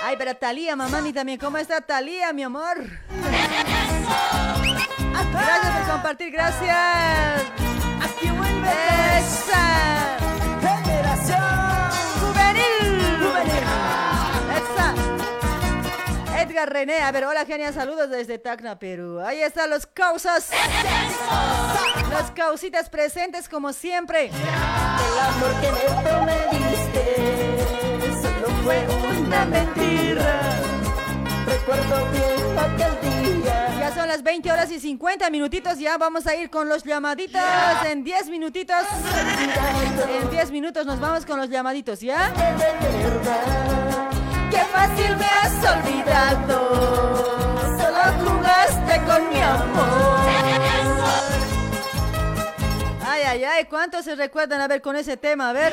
[0.03, 1.39] Ay, para Talía, mamá, mi también.
[1.39, 2.85] ¿Cómo está Talía, mi amor?
[5.33, 7.47] Gracias por compartir, gracias.
[8.03, 8.69] Aquí vuelve
[9.19, 10.30] Esa.
[16.51, 19.21] Edgar René, a ver, hola genia, saludos desde Tacna, Perú.
[19.21, 20.51] Ahí están los causas.
[22.11, 24.27] Los causitas presentes como siempre.
[24.27, 27.05] El amor que me prometiste
[28.21, 28.85] solo fue
[29.17, 30.41] una mentira.
[31.47, 33.77] Recuerdo bien aquel día.
[33.79, 37.41] Ya son las 20 horas y 50 minutitos, ya vamos a ir con los llamaditos
[37.89, 38.83] en 10 minutitos.
[40.21, 42.29] En 10 minutos nos vamos con los llamaditos, ¿ya?
[42.31, 42.53] De
[43.05, 44.00] verdad,
[44.51, 46.57] qué fácil me has olvidado.
[47.79, 50.21] Solo jugaste con mi amor.
[53.07, 55.51] Ay, ay, ay, ¿cuántos se recuerdan a ver con ese tema?
[55.51, 55.73] A ver,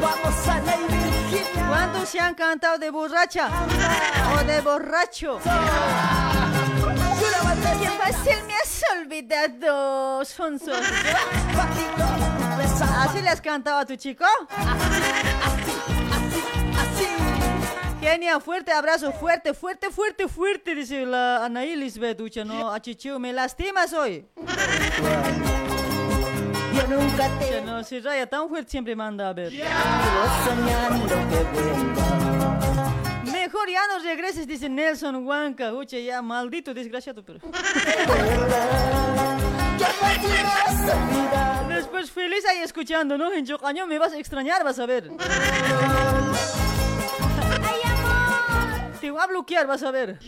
[0.00, 1.66] Vamos a Virginia.
[1.68, 3.48] ¿cuántos se han cantado de borracha
[4.34, 5.40] o de borracho?
[7.80, 10.72] Qué fácil me has olvidado, Sonso.
[12.98, 14.24] ¿Así le has cantado a tu chico?
[18.10, 23.34] Genia, fuerte abrazo, fuerte, fuerte, fuerte, fuerte, dice la Anaí Lisbeth Ucha, no, achichu, me
[23.34, 24.24] lastimas hoy.
[26.74, 29.52] Yo nunca te no, si raya tan fuerte siempre manda a ver.
[33.30, 35.74] Mejor ya no regreses, dice Nelson Huanca.
[35.74, 37.40] Uche, ya maldito desgraciado, pero.
[41.68, 43.30] Después feliz ahí escuchando, ¿no?
[43.34, 45.10] En Chocaño me vas a extrañar, vas a ver.
[49.00, 50.18] Te voy a bloquear, vas a ver.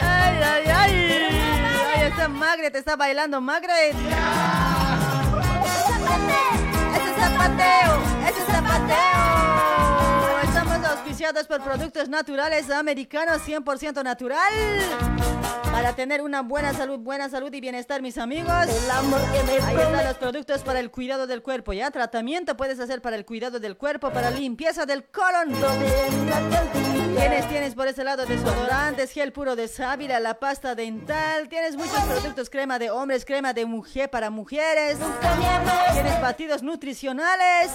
[0.00, 0.94] Ay, ay, ay.
[1.94, 3.94] Ahí está Magret, está bailando Magret.
[6.94, 7.98] Ese es zapateo,
[8.28, 9.85] ese es zapateo.
[11.16, 14.52] Auspiciados por productos naturales americanos 100% natural.
[15.72, 18.52] Para tener una buena salud, buena salud y bienestar, mis amigos.
[18.68, 21.90] El amor que me Ahí están los productos para el cuidado del cuerpo, ¿ya?
[21.90, 25.54] Tratamiento puedes hacer para el cuidado del cuerpo, para limpieza del colon.
[27.16, 31.48] Tienes, tienes por ese lado desodorantes, gel puro de sábila, la pasta dental.
[31.48, 34.98] Tienes muchos productos, crema de hombres, crema de mujer para mujeres.
[35.94, 37.72] Tienes batidos nutricionales.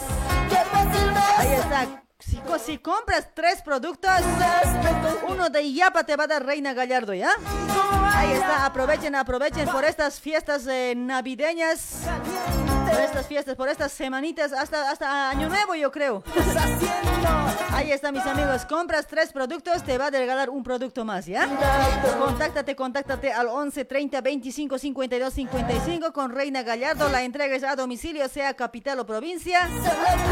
[1.39, 2.03] Ahí está.
[2.25, 4.11] Si, co- si compras tres productos,
[5.27, 7.31] uno de Yapa te va a dar Reina Gallardo, ¿ya?
[8.13, 12.01] Ahí está, aprovechen, aprovechen por estas fiestas eh, navideñas,
[12.91, 16.23] por estas fiestas, por estas semanitas, hasta, hasta Año Nuevo yo creo.
[17.73, 21.47] Ahí está, mis amigos, compras tres productos, te va a regalar un producto más, ¿ya?
[22.19, 27.75] Contáctate, contáctate al 11 30 25 52 55 con Reina Gallardo, la entrega es a
[27.75, 29.69] domicilio, sea capital o provincia.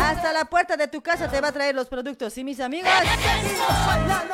[0.04, 2.92] Hasta la puerta de tu casa te va a traer los productos, ¿sí, mis amigos?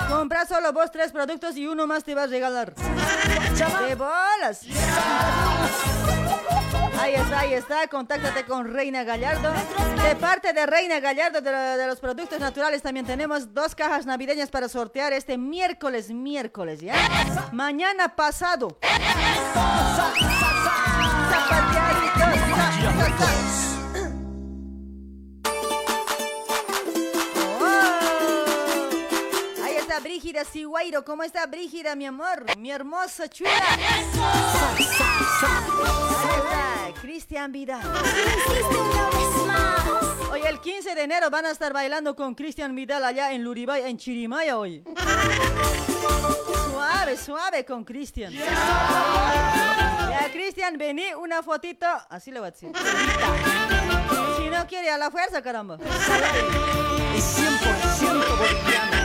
[0.09, 2.73] Compra solo vos tres productos y uno más te va a regalar.
[2.75, 4.65] ¡De bolas!
[6.99, 7.87] Ahí está, ahí está.
[7.87, 9.51] Contáctate con Reina Gallardo.
[10.03, 14.69] De parte de Reina Gallardo de, los productos naturales también tenemos dos cajas navideñas para
[14.69, 16.95] sortear este miércoles, miércoles, ¿ya?
[17.51, 18.77] Mañana pasado.
[30.05, 31.03] Brígida Siguairo.
[31.03, 32.45] ¿Cómo está Brígida, mi amor?
[32.59, 33.49] Mi hermosa chula.
[37.01, 37.81] Cristian Vidal.
[40.31, 43.81] Oye, el 15 de enero van a estar bailando con Cristian Vidal allá en Luribay,
[43.89, 44.83] en Chirimaya hoy.
[46.69, 48.31] Suave, suave con Cristian.
[48.31, 51.87] Ya, Cristian, vení una fotito.
[52.09, 52.71] Así le voy a decir.
[54.37, 55.79] Si no quiere a la fuerza, caramba.
[57.15, 59.04] Es 100% boliviano.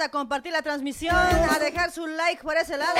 [0.00, 2.94] A compartir la transmisión, a dejar su like por ese lado.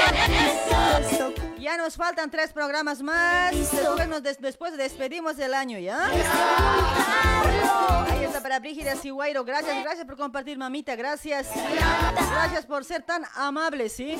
[1.58, 3.52] Ya nos faltan tres programas más.
[3.54, 6.06] Después, nos des- después despedimos del año, ¿ya?
[8.10, 9.44] Ahí está para Brígida Siguairo.
[9.44, 10.94] Gracias, gracias por compartir, mamita.
[10.96, 11.46] Gracias.
[12.32, 14.16] Gracias por ser tan amable, ¿sí?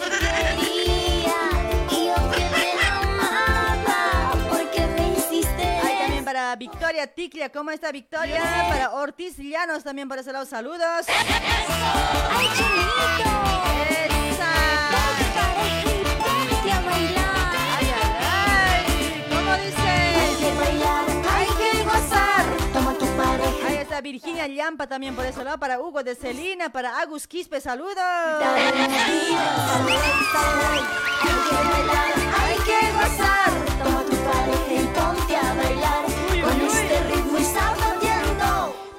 [6.34, 7.48] Para Victoria Ticlia.
[7.52, 8.42] ¿Cómo está Victoria?
[8.68, 10.44] Para Ortiz Llanos también por ese lado.
[10.44, 10.80] Saludos.
[10.82, 11.12] Esa.
[12.36, 12.48] Ay,
[16.66, 17.86] ay,
[18.18, 18.82] ay.
[19.30, 19.86] ¿Cómo dice?
[21.30, 22.44] Hay que gozar.
[23.64, 25.58] Ahí está Virginia Llampa también por ese lado.
[25.58, 27.96] Para Hugo de Celina, para Agus Quispe, saludos.
[32.36, 33.52] Hay que gozar.
[33.78, 36.13] Toma tu pareja y ponte a bailar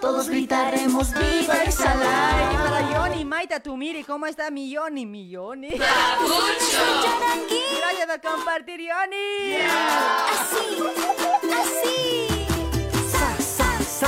[0.06, 5.04] Todos gritaremos viva el Ay, salai para Yoni Maita Tumiri, ¿cómo está mi Yoni?
[5.04, 5.28] Mi.
[5.32, 5.82] Gracias
[8.06, 9.56] por compartir, Yoni.
[10.30, 10.78] Así,
[11.60, 12.28] así
[13.10, 14.08] Sa, sa, sa,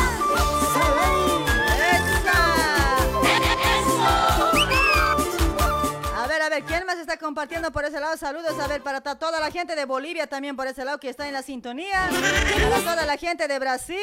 [6.16, 8.16] A ver, a ver, ¿quién más está compartiendo por ese lado?
[8.18, 11.28] Saludos, a ver, para toda la gente de Bolivia también por ese lado que está
[11.28, 12.08] en la sintonía.
[12.70, 13.98] Para toda la gente de Brasil.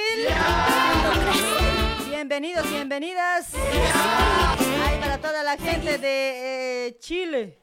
[2.19, 3.49] Bienvenidos, bienvenidas.
[4.87, 7.59] Ay, para toda la gente de eh, Chile.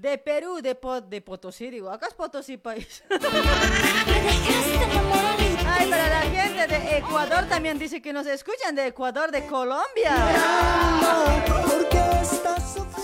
[0.00, 3.04] De Perú, de, Po- de Potosí, digo, acá es Potosí país.
[5.68, 10.16] Ay, para la gente de Ecuador también dice que nos escuchan de Ecuador, de Colombia.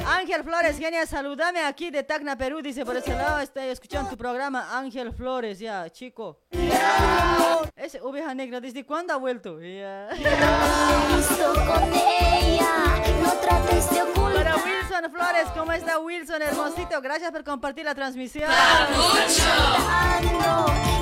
[0.06, 4.16] Ángel Flores, genia, saludame aquí de Tacna, Perú, dice por ese lado, estoy escuchando tu
[4.16, 6.38] programa, Ángel Flores, ya, chico.
[7.76, 9.56] Ese oveja negra, ¿desde cuándo ha vuelto?
[9.56, 10.06] De
[14.32, 17.00] Para Wilson Flores, ¿cómo está Wilson, hermosito?
[17.00, 18.50] Gracias por compartir la transmisión.
[18.50, 19.02] Ando,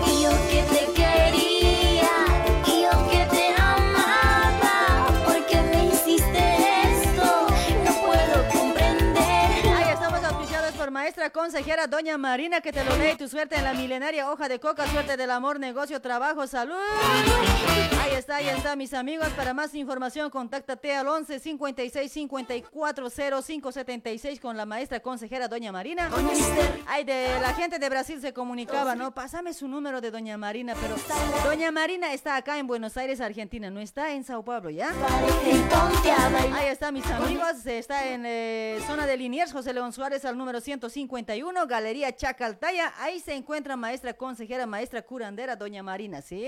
[0.06, 1.49] Y yo que te quería
[11.10, 14.60] maestra consejera Doña Marina, que te lo lee tu suerte en la milenaria hoja de
[14.60, 16.76] coca, suerte del amor, negocio, trabajo, salud.
[18.00, 19.28] Ahí está, ahí está, mis amigos.
[19.30, 23.10] Para más información, contáctate al 11 56 54
[23.42, 26.08] 05 76 con la maestra consejera Doña Marina.
[26.86, 29.12] Ay, de la gente de Brasil se comunicaba, ¿no?
[29.12, 30.94] Pásame su número de Doña Marina, pero
[31.42, 34.92] Doña Marina está acá en Buenos Aires, Argentina, no está en Sao Paulo, ¿ya?
[36.54, 37.66] Ahí está, mis amigos.
[37.66, 40.60] Está en eh, zona de Liniers, José León Suárez, al número
[41.08, 42.92] 151, Galería Chacaltaya.
[42.98, 46.44] Ahí se encuentra maestra consejera, maestra curandera, Doña Marina, ¿sí?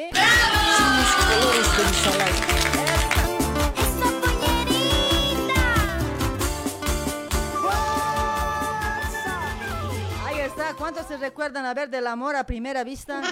[10.26, 10.74] Ahí está.
[10.76, 13.22] ¿Cuántos se recuerdan a ver del amor a primera vista?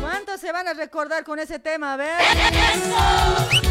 [0.00, 1.94] ¿Cuántos se van a recordar con ese tema?
[1.94, 3.63] A ver.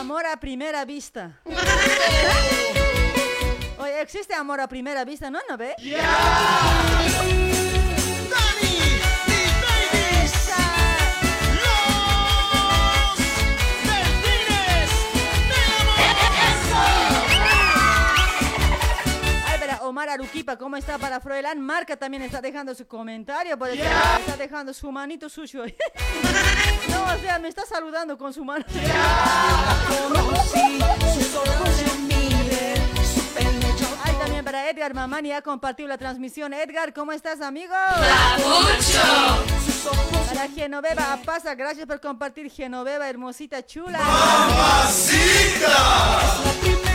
[0.00, 1.38] Amor a primera vista.
[3.78, 5.30] Oye, ¿existe amor a primera vista?
[5.30, 5.74] No, ¿no ve?
[5.78, 7.59] Ay,
[19.90, 21.60] Omar Aruquipa, ¿cómo está para Froilán?
[21.60, 25.64] Marca también está dejando su comentario, por eso está dejando su manito sucio.
[26.88, 28.64] no, o sea, me está saludando con su mano.
[34.04, 36.54] Ay, también para Edgar Mamani ha compartido la transmisión.
[36.54, 37.74] Edgar, ¿cómo estás, amigo?
[40.28, 43.98] Para Genoveva Pasa, gracias por compartir Genoveva, hermosita, chula.
[45.58, 46.89] La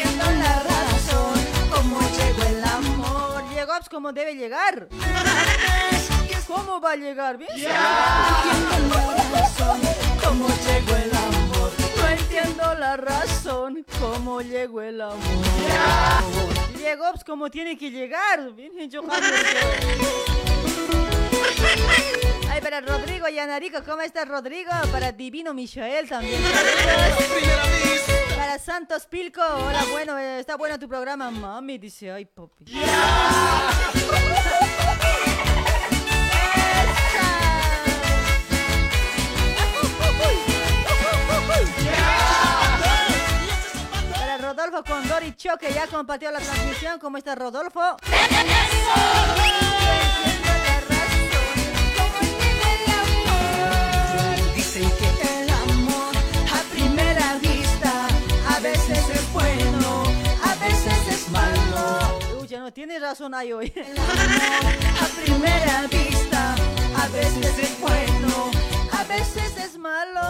[0.00, 1.40] entiendo la razón,
[1.70, 3.44] cómo llegó el amor.
[3.50, 4.88] Llegó pues, como debe llegar.
[6.46, 7.36] ¿Cómo va a llegar?
[7.36, 7.50] ¿Bien?
[7.50, 9.80] No entiendo la razón,
[10.24, 11.72] cómo llegó el amor.
[11.96, 15.18] No entiendo la razón cómo llegó el amor.
[16.78, 18.52] Llegó pues, como tiene que llegar.
[18.54, 19.32] Bien, Johannes.
[22.48, 24.70] Ay, para Rodrigo y Anarico, ¿cómo está Rodrigo?
[24.92, 26.40] Para Divino Michael también.
[28.38, 32.66] Para Santos Pilco, hola, bueno, eh, está bueno tu programa, mami, dice, ay, papi.
[44.12, 47.00] Para Rodolfo Condori Choque ya compartió la transmisión.
[47.00, 47.96] ¿Cómo está Rodolfo?
[48.06, 49.67] Dicen
[62.58, 63.72] no tiene razón ahí hoy.
[63.76, 66.54] A primera vista
[66.96, 68.50] a veces es bueno,
[68.92, 70.20] A veces es malo.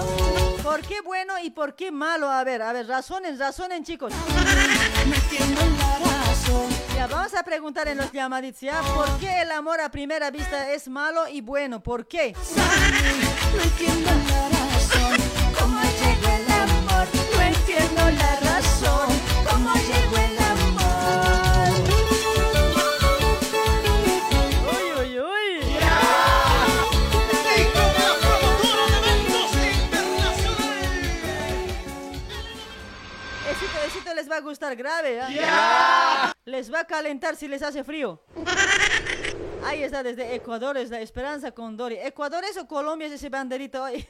[0.62, 2.30] ¿Por qué bueno y por qué malo?
[2.30, 4.12] A ver, a ver, razonen, razonen, chicos.
[6.94, 8.80] Ya, vamos a preguntar en los llamaditos, ¿ya?
[8.94, 11.82] ¿Por qué el amor a primera vista es malo y bueno?
[11.82, 12.34] ¿Por qué?
[13.54, 14.57] No
[34.18, 36.32] les va a gustar grave, ¿ah?
[36.44, 38.20] Les va a calentar si les hace frío.
[39.64, 41.96] Ahí está, desde Ecuador es la Esperanza Condori.
[42.02, 44.04] ¿Ecuador es o Colombia es ese banderito hoy?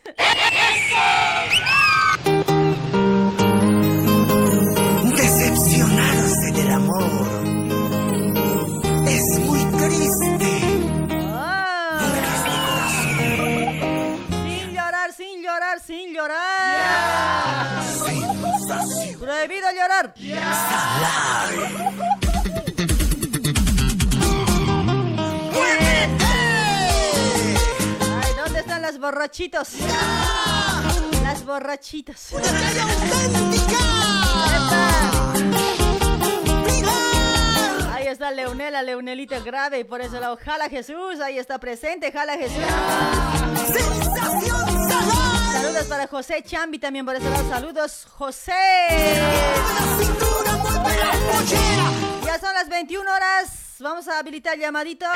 [5.14, 7.47] Decepcionarse del amor
[15.28, 17.82] sin llorar, sin llorar.
[19.18, 20.14] Prohibido llorar.
[28.22, 29.68] Ay, ¿dónde están las borrachitos?
[31.22, 32.32] Las borrachitas.
[37.92, 42.38] Ahí está Leonela, Leonelita grave y por eso la jala Jesús, ahí está presente, jala
[42.38, 42.64] Jesús.
[45.60, 48.52] Saludos para José Chambi también por ese lado, saludos José.
[52.24, 55.08] Ya son las 21 horas, vamos a habilitar llamaditos.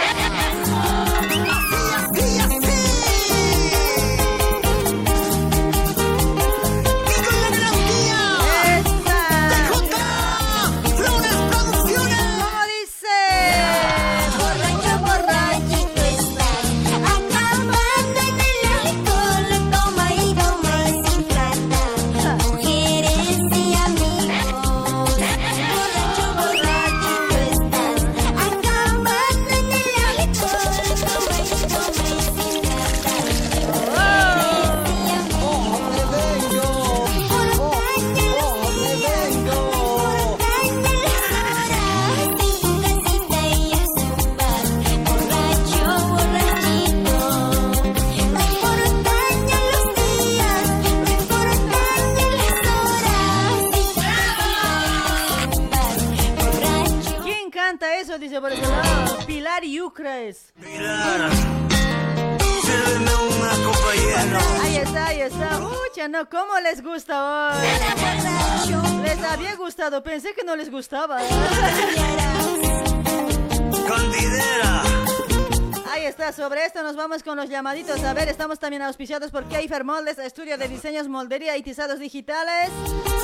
[77.62, 78.02] Llamaditos.
[78.02, 82.70] A ver, estamos también auspiciados por Keifer Moldes, estudio de diseños, moldería y tizados digitales.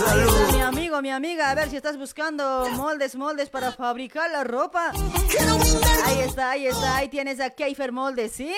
[0.07, 1.51] Ahí está mi amigo, mi amiga.
[1.51, 4.93] A ver si estás buscando moldes, moldes para fabricar la ropa.
[6.05, 8.55] Ahí está, ahí está, ahí tienes a Keifer Moldes, ¿sí?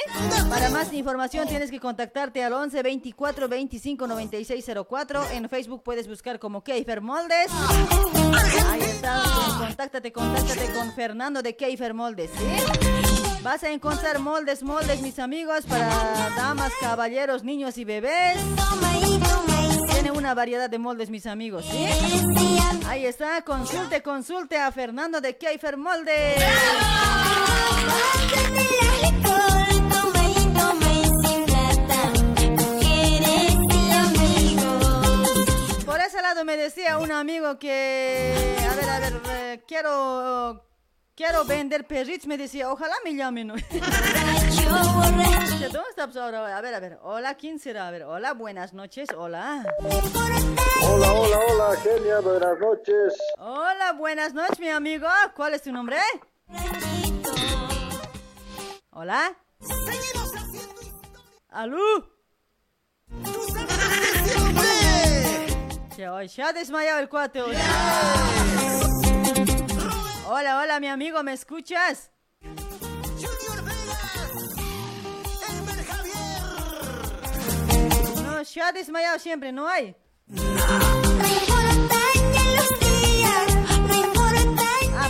[0.51, 5.31] Para más información tienes que contactarte al 11 24 25 96 04.
[5.31, 7.51] En Facebook puedes buscar como Keifer Moldes.
[8.69, 9.23] Ahí está,
[9.59, 13.30] contáctate, contáctate con Fernando de Keifer Moldes, ¿sí?
[13.43, 18.37] Vas a encontrar moldes, moldes, mis amigos, para damas, caballeros, niños y bebés.
[19.93, 21.87] Tiene una variedad de moldes, mis amigos, ¿sí?
[22.87, 26.43] Ahí está, consulte, consulte a Fernando de Keifer Moldes.
[35.87, 38.35] Por ese lado me decía un amigo que,
[38.71, 40.70] a ver, a ver, eh, quiero,
[41.21, 43.49] quiero vender perritos, me decía, ojalá me llamen.
[45.71, 46.57] ¿Dónde estás ahora?
[46.57, 47.89] A ver, a ver, hola, ¿quién será?
[47.89, 49.67] A ver, hola, buenas noches, hola.
[50.83, 53.19] Hola, hola, hola, Genia, buenas noches.
[53.37, 55.09] Hola, buenas noches, mi amigo.
[55.37, 55.99] ¿Cuál es tu nombre?
[58.93, 59.37] Hola.
[61.51, 62.17] ¿Aló?
[65.95, 67.57] Che, hoy se ha desmayado el cuate hoy.
[70.33, 72.13] Hola, hola, mi amigo, ¿me escuchas?
[78.23, 79.97] No, se ha desmayado siempre, ¿no hay?
[80.39, 82.20] Ah,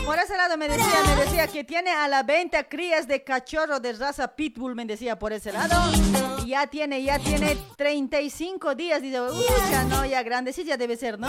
[0.04, 3.80] por ese lado me decía, me decía que tiene a la venta crías de cachorro
[3.80, 5.74] de raza pitbull, me decía por ese lado.
[6.46, 10.96] Ya tiene, ya tiene 35 días, dice, uy, ya no, ya grande, sí, ya debe
[10.96, 11.28] ser, ¿no?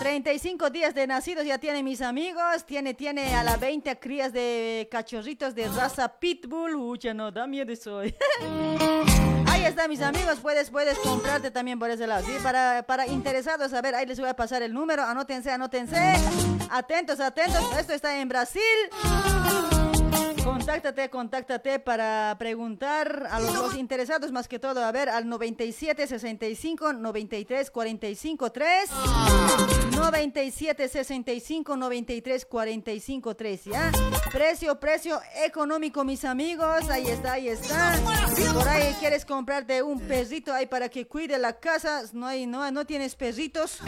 [0.00, 4.88] 35 días de nacidos ya tiene mis amigos, tiene, tiene a la 20 crías de
[4.90, 8.00] cachorritos de raza pitbull, uy, ya no, da miedo eso.
[9.60, 10.38] Ahí está, mis amigos.
[10.40, 12.24] Puedes, puedes comprarte también por ese lado.
[12.24, 12.32] ¿sí?
[12.42, 15.02] Para, para interesados, a ver, ahí les voy a pasar el número.
[15.02, 16.14] Anótense, anótense.
[16.70, 17.62] Atentos, atentos.
[17.78, 18.62] Esto está en Brasil.
[20.50, 24.84] Contáctate, contáctate para preguntar a los, los interesados más que todo.
[24.84, 28.90] A ver, al 97 65 93 45 3.
[29.92, 33.92] 97 65 93 45 3, ¿ya?
[34.32, 36.90] Precio, precio económico, mis amigos.
[36.90, 37.96] Ahí está, ahí está.
[38.52, 42.02] Por ahí quieres comprarte un perrito ahí para que cuide la casa.
[42.12, 43.78] No hay, no, no tienes perritos.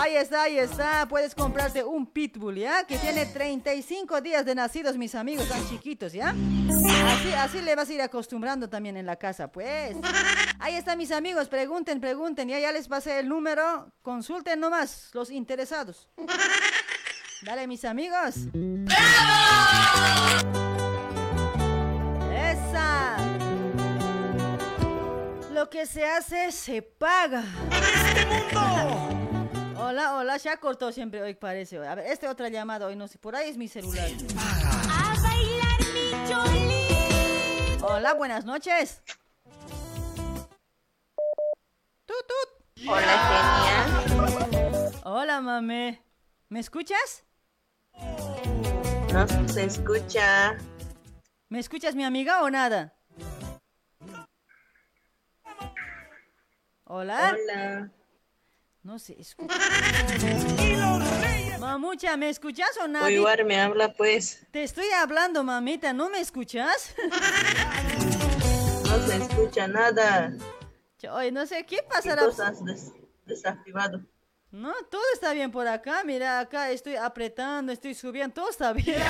[0.00, 1.06] Ahí está, ahí está.
[1.08, 2.84] Puedes comprarte un pitbull, ¿ya?
[2.84, 6.34] Que tiene 35 días de nacidos, mis amigos, tan chiquitos, ¿ya?
[7.06, 9.96] Así, así le vas a ir acostumbrando también en la casa, pues.
[10.58, 11.48] Ahí está, mis amigos.
[11.48, 12.48] Pregunten, pregunten.
[12.48, 13.92] Ya, ya les pasé el número.
[14.02, 16.08] Consulten nomás los interesados.
[17.42, 18.36] Dale, mis amigos.
[22.32, 23.16] Esa.
[25.52, 27.44] Lo que se hace, se paga.
[29.90, 31.78] Hola, hola, ya cortó siempre hoy parece.
[31.78, 34.06] A ver, este otra llamada hoy, no sé, por ahí es mi celular.
[37.80, 39.02] Hola, buenas noches.
[42.04, 42.86] Tut, tut.
[42.86, 43.88] Hola,
[44.50, 44.90] genia.
[45.04, 46.02] Hola, mame.
[46.50, 47.24] ¿Me escuchas?
[49.10, 50.58] No se escucha.
[51.48, 52.94] ¿Me escuchas, mi amiga, o nada?
[56.84, 57.34] Hola.
[57.34, 57.90] Hola.
[58.88, 59.54] No se escucha.
[61.60, 63.10] Mamucha, ¿me escuchas o nada?
[63.10, 64.46] Igual me habla, pues.
[64.50, 66.94] Te estoy hablando, mamita, ¿no me escuchas?
[68.86, 70.32] No se escucha nada.
[71.12, 72.22] Oye, no sé, ¿qué pasará?
[72.22, 72.92] ¿Qué cosas des-
[73.26, 74.00] desactivado?
[74.52, 76.02] No, todo está bien por acá.
[76.04, 79.02] Mira, acá estoy apretando, estoy subiendo, todo está bien.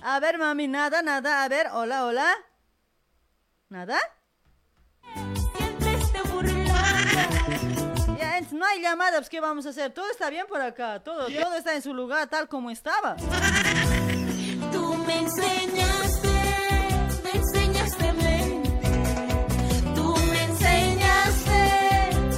[0.00, 1.42] A ver, mami, nada, nada.
[1.42, 2.32] A ver, hola, hola.
[3.68, 3.98] ¿Nada?
[8.62, 9.92] No hay llamadas, pues, ¿qué vamos a hacer?
[9.92, 13.16] Todo está bien por acá, todo, todo está en su lugar tal como estaba.
[14.70, 16.28] Tú me enseñaste,
[17.24, 18.62] me enseñaste a.
[19.96, 21.60] Tú me enseñaste,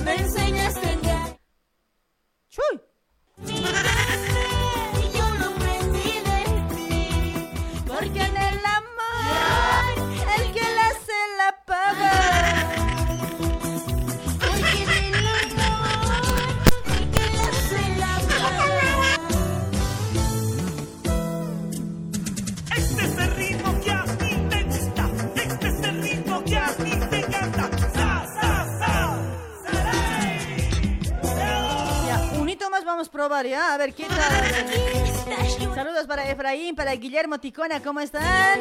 [0.03, 1.39] me enseñaste ya.
[2.49, 2.81] ¡Chuy!
[33.09, 33.75] Probar, ¿ya?
[33.75, 34.19] A ver, ¿qué tal?
[34.19, 35.75] A.
[35.75, 38.61] Saludos para Efraín, para Guillermo Ticona, ¿cómo están?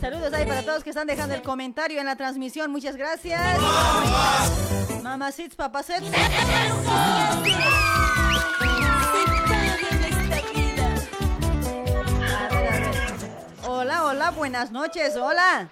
[0.00, 3.58] Saludos ahí para todos que están dejando el comentario en la transmisión, muchas gracias.
[5.02, 5.54] Mamacits.
[5.58, 6.02] A a ver.
[13.68, 15.68] Hola, hola, buenas noches, hola.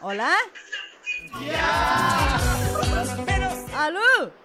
[0.00, 0.32] ¿Hola?
[3.76, 4.43] ¡Aló!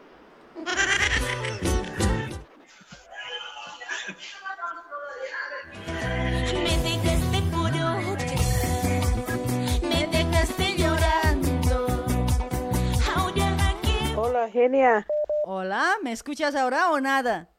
[14.16, 15.08] Hola, genia.
[15.46, 17.50] Hola, ¿me escuchas ahora o nada?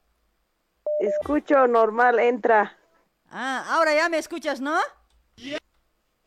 [0.99, 2.77] Escucho normal, entra.
[3.29, 4.77] Ah, ahora ya me escuchas, ¿no?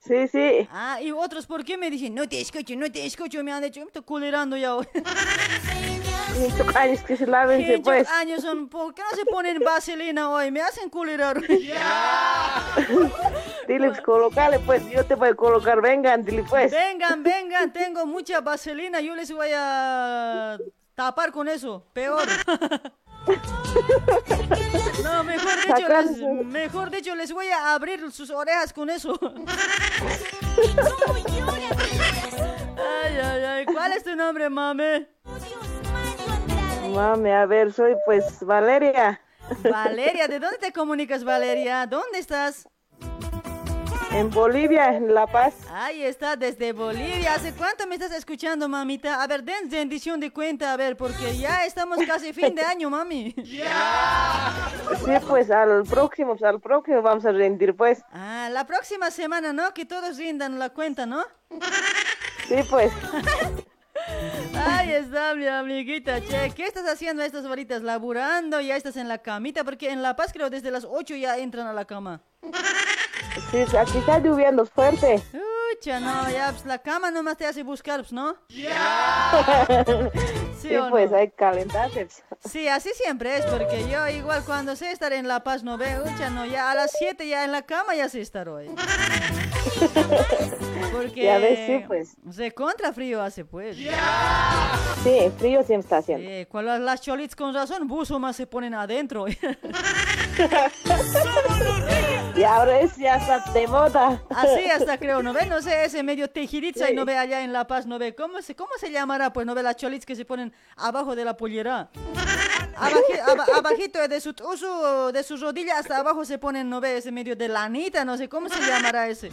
[0.07, 0.69] Sí, sí.
[0.71, 3.43] Ah, y otros, ¿por qué me dicen, no te escucho, no te escucho?
[3.43, 4.87] Me han dicho, me estoy culerando ya hoy.
[6.39, 8.09] Estos años que se lávense, ¿Qué pues.
[8.11, 8.69] años son?
[8.69, 10.51] ¿Por qué no se ponen vaselina hoy?
[10.51, 11.41] Me hacen culerar.
[13.69, 14.83] Dile, pues, colocale, pues.
[14.91, 15.81] Yo te voy a colocar.
[15.81, 16.73] Vengan, dile, pues.
[16.73, 20.59] Vengan, vengan, tengo mucha vaselina, yo les voy a
[20.95, 22.27] tapar con eso, peor.
[25.03, 29.19] No, mejor dicho, Sacar les, mejor dicho, les voy a abrir sus orejas con eso.
[32.77, 35.09] Ay, ay, ay, ¿cuál es tu nombre, mame?
[36.95, 39.21] Mami, a ver, soy pues Valeria.
[39.63, 41.87] Valeria, ¿de dónde te comunicas, Valeria?
[41.87, 42.69] ¿Dónde estás?
[44.15, 45.55] En Bolivia, en La Paz.
[45.73, 47.35] Ahí está, desde Bolivia.
[47.35, 49.21] ¿Hace cuánto me estás escuchando, mamita?
[49.21, 52.89] A ver, den rendición de cuenta, a ver, porque ya estamos casi fin de año,
[52.91, 53.35] mami.
[55.05, 58.03] Sí, pues al próximo, pues, al próximo vamos a rendir, pues.
[58.13, 59.75] Ah, la próxima semana, ¿no?
[59.75, 61.25] Que todos rindan la cuenta, ¿no?
[62.47, 62.93] Sí, pues.
[64.57, 66.53] Ahí está, mi amiguita, che.
[66.55, 67.83] ¿Qué estás haciendo a estas horitas?
[67.83, 68.61] ¿Laburando?
[68.61, 69.65] ¿Ya estás en la camita?
[69.65, 72.23] Porque en La Paz creo desde las 8 ya entran a la cama.
[73.51, 75.23] Sí, aquí está lloviendo fuerte.
[75.77, 78.37] Ucha, no, ya, pues la cama nomás te hace buscar, pues, ¿no?
[78.49, 78.67] Sí,
[80.61, 81.17] ¿Sí o pues no?
[81.17, 82.07] hay que calentarse.
[82.07, 82.23] pues.
[82.51, 86.05] Sí, así siempre es, porque yo igual cuando sé estar en La Paz no veo,
[86.05, 88.71] ucha, no, ya a las 7 ya en la cama ya sé estar hoy.
[90.93, 92.17] Porque Ya ves, sí, pues.
[92.31, 93.77] se contra frío hace, pues.
[93.77, 93.91] Sí,
[95.39, 96.29] frío siempre está haciendo.
[96.29, 99.27] Sí, las, las cholitas con razón, buzo más se ponen adentro.
[102.37, 104.21] Y ahora es ya está de moda.
[104.31, 105.47] Así hasta creo, ¿no ve?
[105.47, 108.15] No sé, ese medio tejiditza y no ve allá en La Paz, ¿no ve?
[108.15, 109.33] ¿Cómo se, cómo se llamará?
[109.33, 111.91] Pues no ve las cholitas que se ponen abajo de la pollera.
[112.77, 116.97] Abaji- aba- abajito de su uso de su rodilla hasta abajo se ponen, ¿no ve?
[116.97, 119.31] Ese medio de lanita, no sé, ¿cómo se llamará ese?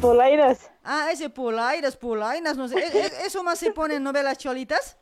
[0.00, 0.70] Polainas.
[0.82, 2.78] Ah, ese polairas, polainas, no sé.
[2.80, 4.96] ¿E- e- ¿Eso más se ponen, no ve las cholitas?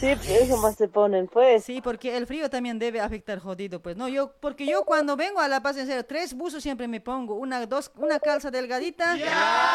[0.00, 1.64] Sí, eso más se ponen, pues.
[1.64, 3.96] Sí, porque el frío también debe afectar jodido, pues.
[3.96, 7.00] No, yo, porque yo cuando vengo a La Paz, en serio, tres buzos siempre me
[7.00, 7.34] pongo.
[7.34, 9.16] Una, dos, una calza delgadita,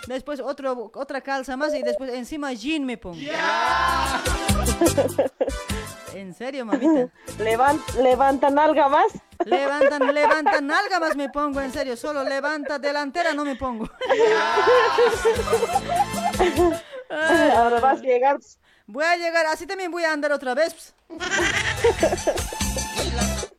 [0.07, 3.19] después otro, otra calza más y después encima jean me pongo.
[6.15, 7.11] En serio, mamita.
[7.39, 9.07] Levan, levantan algo más.
[9.45, 11.97] Levantan, levantan nalga más me pongo, en serio.
[11.97, 13.89] Solo levanta delantera no me pongo.
[17.09, 18.37] Ahora vas a llegar.
[18.85, 20.93] Voy a llegar, así también voy a andar otra vez.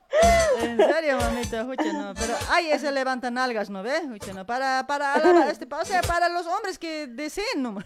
[0.61, 4.05] En serio, mamita, escucha, no, pero hay ese levanta nalgas, ¿no ves?
[4.05, 7.79] Escucha, no, para, para, este, o sea, para los hombres que deseen, ¿no?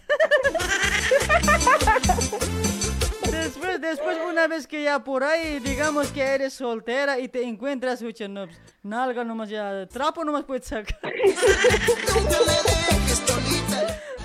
[3.31, 8.01] Después, después, una vez que ya por ahí, digamos que eres soltera y te encuentras,
[8.01, 10.99] escucha, no, pues, nalga nomás ya, trapo nomás puedes sacar.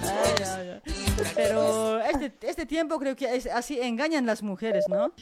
[0.02, 0.80] Ay, ay, ay.
[1.34, 5.12] Pero este, este tiempo creo que es así engañan las mujeres, ¿no?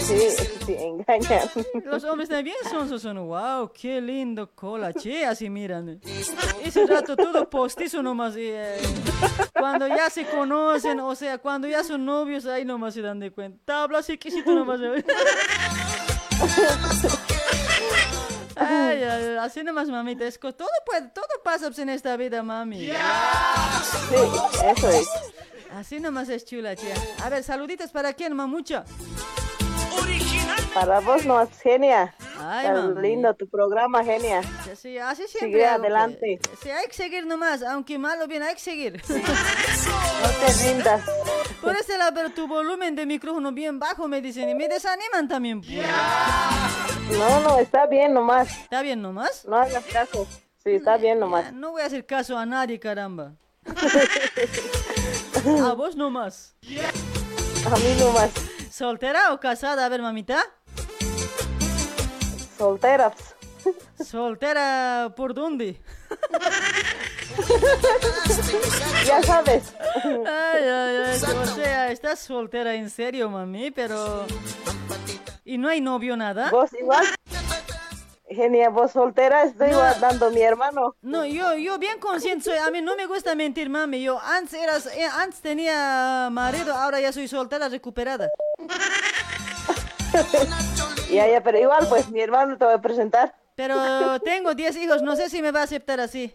[0.00, 0.28] Sí,
[0.66, 1.48] sí, engañan.
[1.84, 6.00] Los hombres también son, son, wow, qué lindo cola, che, así miran.
[6.62, 8.36] Ese rato todo postizo nomás.
[8.36, 8.76] y, eh,
[9.52, 13.30] cuando ya se conocen, o sea, cuando ya son novios, ahí nomás se dan de
[13.30, 13.58] cuenta.
[13.64, 14.80] Tabla así quesito nomás.
[18.66, 20.24] Ay, mamita.
[20.26, 22.86] Es que todo, puede, todo pasa pues, en esta vida, mami.
[22.86, 22.92] Sí,
[24.76, 25.08] eso es.
[25.74, 26.94] Así nomás es chula, tía.
[27.22, 28.84] A ver, saluditos para quién, mamucha.
[30.74, 32.14] Para vos no genia.
[32.40, 32.66] Ay,
[33.00, 34.42] lindo tu programa, genia.
[34.74, 35.52] Sí, así siempre.
[35.52, 36.40] Sigue adelante.
[36.62, 39.02] Sí, hay que seguir nomás, aunque malo bien, hay que seguir.
[39.08, 41.02] No te rindas.
[41.60, 45.28] Por ese lado, pero tu volumen de micrófono bien bajo, me dicen, y me desaniman
[45.28, 45.62] también.
[47.18, 48.50] No, no, está bien nomás.
[48.62, 49.44] ¿Está bien nomás?
[49.44, 50.26] No hagas caso.
[50.62, 51.52] Sí, está bien nomás.
[51.52, 53.34] No voy a hacer caso a nadie, caramba.
[55.62, 56.56] a vos nomás.
[56.64, 58.30] A mí nomás.
[58.74, 59.86] ¿Soltera o casada?
[59.86, 60.42] A ver, mamita.
[62.58, 63.12] Soltera.
[64.04, 65.80] ¿Soltera por dónde?
[69.06, 69.74] Ya sabes.
[70.04, 71.20] Ay, ay, ay.
[71.42, 74.24] O sea, estás soltera en serio, mami, pero...
[75.44, 76.50] ¿Y no hay novio nada?
[76.50, 77.04] ¿Vos igual?
[78.34, 79.80] Genia, vos soltera, estoy No.
[79.80, 80.96] a mi hermano.
[81.02, 82.58] No, yo, yo bien consciente soy.
[82.58, 84.02] A mí no me gusta mentir, mami.
[84.02, 88.28] Yo antes, eras, eh, antes tenía marido, ahora ya soy soltera recuperada.
[91.10, 93.34] Ya, ya, pero igual, pues mi hermano te voy a presentar.
[93.54, 96.34] Pero tengo 10 hijos, no sé si me va a aceptar así.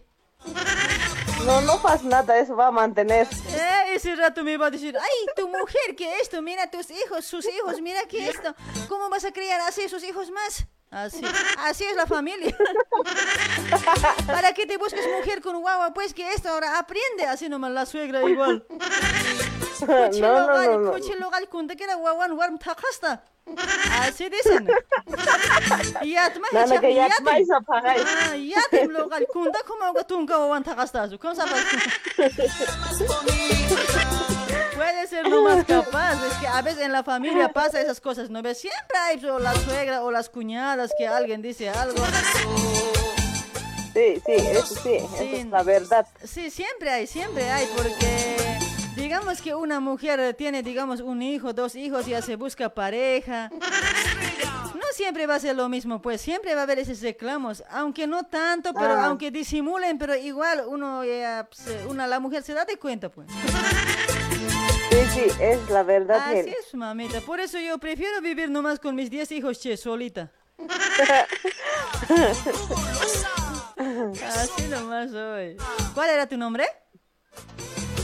[1.44, 3.26] No, no pasa nada, eso va a mantener.
[3.26, 7.24] Eh, ese rato me va a decir, ay, tu mujer, que esto, mira tus hijos,
[7.24, 8.54] sus hijos, mira que esto.
[8.88, 10.66] ¿Cómo vas a criar así sus hijos más?
[10.90, 11.22] Así,
[11.58, 12.56] así es la familia.
[14.26, 15.94] ¿Para qué te buscas mujer con guagua?
[15.94, 18.66] Pues que esto ahora aprende, así nomás la suegra igual.
[22.32, 23.22] Warm takasta.
[24.00, 24.66] Así dicen.
[26.04, 26.46] Yatma
[26.80, 28.88] que yatim.
[28.88, 29.50] logal que.
[34.80, 38.30] Puede ser no más capaz, es que a veces en la familia pasa esas cosas,
[38.30, 38.58] ¿no ves?
[38.62, 42.02] Siempre hay o la suegra o las cuñadas que alguien dice algo.
[43.92, 46.06] Sí, sí, eso sí, eso es la verdad.
[46.24, 48.36] Sí, siempre hay, siempre hay, porque
[48.96, 53.50] digamos que una mujer tiene, digamos, un hijo, dos hijos, ya se busca pareja.
[53.52, 58.06] No siempre va a ser lo mismo, pues siempre va a haber esos reclamos, aunque
[58.06, 59.06] no tanto, pero Ah.
[59.06, 63.28] aunque disimulen, pero igual uno, ya, pues, una, la mujer se da de cuenta, pues.
[64.90, 66.32] Sí, sí, es la verdad.
[66.32, 70.32] Así es, mamita, por eso yo prefiero vivir nomás con mis 10 hijos, che, solita.
[73.78, 75.56] Así nomás soy.
[75.94, 76.66] ¿Cuál era tu nombre?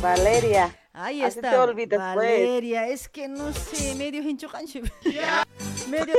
[0.00, 0.74] Valeria.
[0.92, 1.50] Ahí Así está.
[1.50, 2.30] te olvidas, pues.
[2.30, 4.80] Valeria, es que no sé, medio hincho cancho.
[5.88, 6.14] medio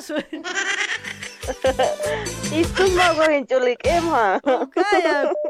[0.00, 0.24] soy.
[2.94, 4.40] No hago en chulik, Emma.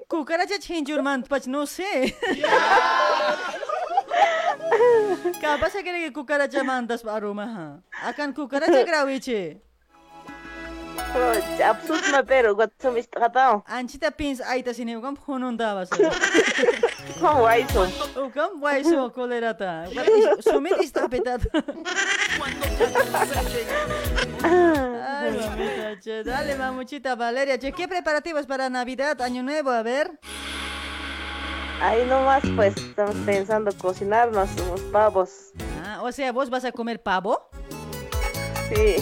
[0.09, 0.55] Cucaracha
[1.28, 2.16] pach, no sé.
[5.41, 8.09] Capaz que que cucaracha mandas aroma, ha.
[8.09, 9.62] Akan cucaracha grawiche.
[11.64, 13.64] Absurd me pero, wat som is tratado.
[13.66, 14.73] Anchita pins aita
[15.57, 15.97] dava sa.
[17.18, 17.87] Como eso.
[18.16, 19.87] Ukam waiso kolerata.
[20.41, 21.41] Sumit istapetat.
[24.43, 26.23] Ay, mamita, che.
[26.23, 27.59] Dale, mamuchita Valeria.
[27.59, 29.71] Che, ¿qué preparativos para Navidad, Año Nuevo?
[29.71, 30.18] A ver.
[31.81, 35.53] Ahí nomás, pues, estamos pensando cocinarnos unos pavos.
[35.85, 37.49] Ah, o sea, ¿vos vas a comer pavo?
[38.68, 38.97] Sí.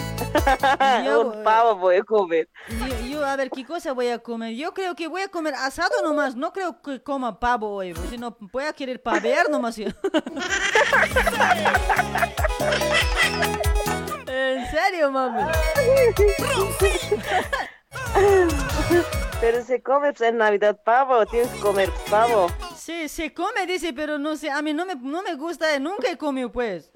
[1.05, 2.47] Yo, Un pavo voy a comer.
[2.69, 4.55] Yo, yo, a ver, ¿qué cosa voy a comer?
[4.55, 6.35] Yo creo que voy a comer asado nomás.
[6.35, 7.93] No creo que coma pavo hoy.
[8.09, 9.75] Si no, voy a querer pavear nomás.
[9.75, 9.87] yo.
[14.27, 15.51] ¿En serio, mami?
[19.41, 22.47] Pero se come pues, en Navidad pavo, tienes que comer pavo.
[22.77, 25.79] Sí, se come, dice, pero no sé, a mí no me, no me gusta, eh,
[25.79, 26.91] nunca he comido, pues.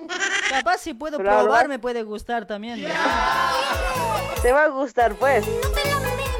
[0.49, 1.43] Capaz si puedo Claro.
[1.43, 2.81] probar, me puede gustar también.
[2.81, 2.89] ¿no?
[4.41, 5.45] Te va a gustar, pues.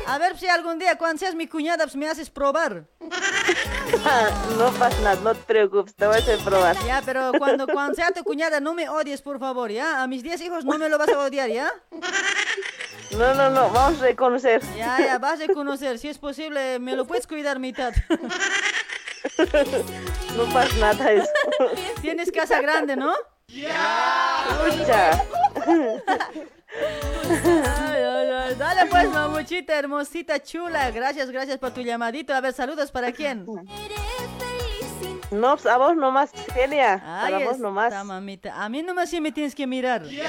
[0.07, 2.85] A ver si algún día, cuando seas mi cuñada, pues me haces probar.
[4.57, 6.75] no pasa nada, no te preocupes, te voy a hacer probar.
[6.85, 10.01] Ya, pero cuando, cuando sea tu cuñada, no me odies, por favor, ¿ya?
[10.01, 11.71] A mis 10 hijos no me lo vas a odiar, ¿ya?
[13.17, 14.61] No, no, no, vamos a reconocer.
[14.75, 15.99] Ya, ya, vas a conocer.
[15.99, 17.93] Si es posible, me lo puedes cuidar mitad.
[20.35, 21.29] No pasa nada eso.
[22.01, 23.13] Tienes casa grande, ¿no?
[26.75, 28.55] Ay, ay, ay.
[28.55, 30.91] Dale pues, mamuchita, hermosita, chula.
[30.91, 32.33] Gracias, gracias por tu llamadito.
[32.33, 33.45] A ver, saludos para quién.
[35.33, 37.01] No, pues, a vos nomás, Celia.
[37.03, 38.05] Para vos nomás.
[38.05, 38.63] mamita.
[38.63, 40.05] A mí nomás me tienes que mirar.
[40.05, 40.19] Sí,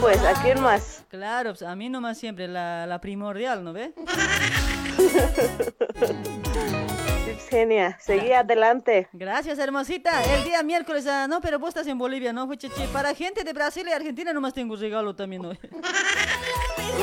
[0.00, 1.04] pues, ¿a quién más?
[1.08, 3.92] Claro, pues a mí nomás siempre, la, la primordial, ¿no ve?
[5.96, 6.10] Sí,
[7.26, 9.08] pues, Genia, seguí adelante.
[9.12, 10.22] Gracias, hermosita.
[10.24, 12.48] El día miércoles, ah, no, pero vos estás en Bolivia, ¿no?
[12.92, 15.52] Para gente de Brasil y Argentina nomás tengo regalo también, ¿no?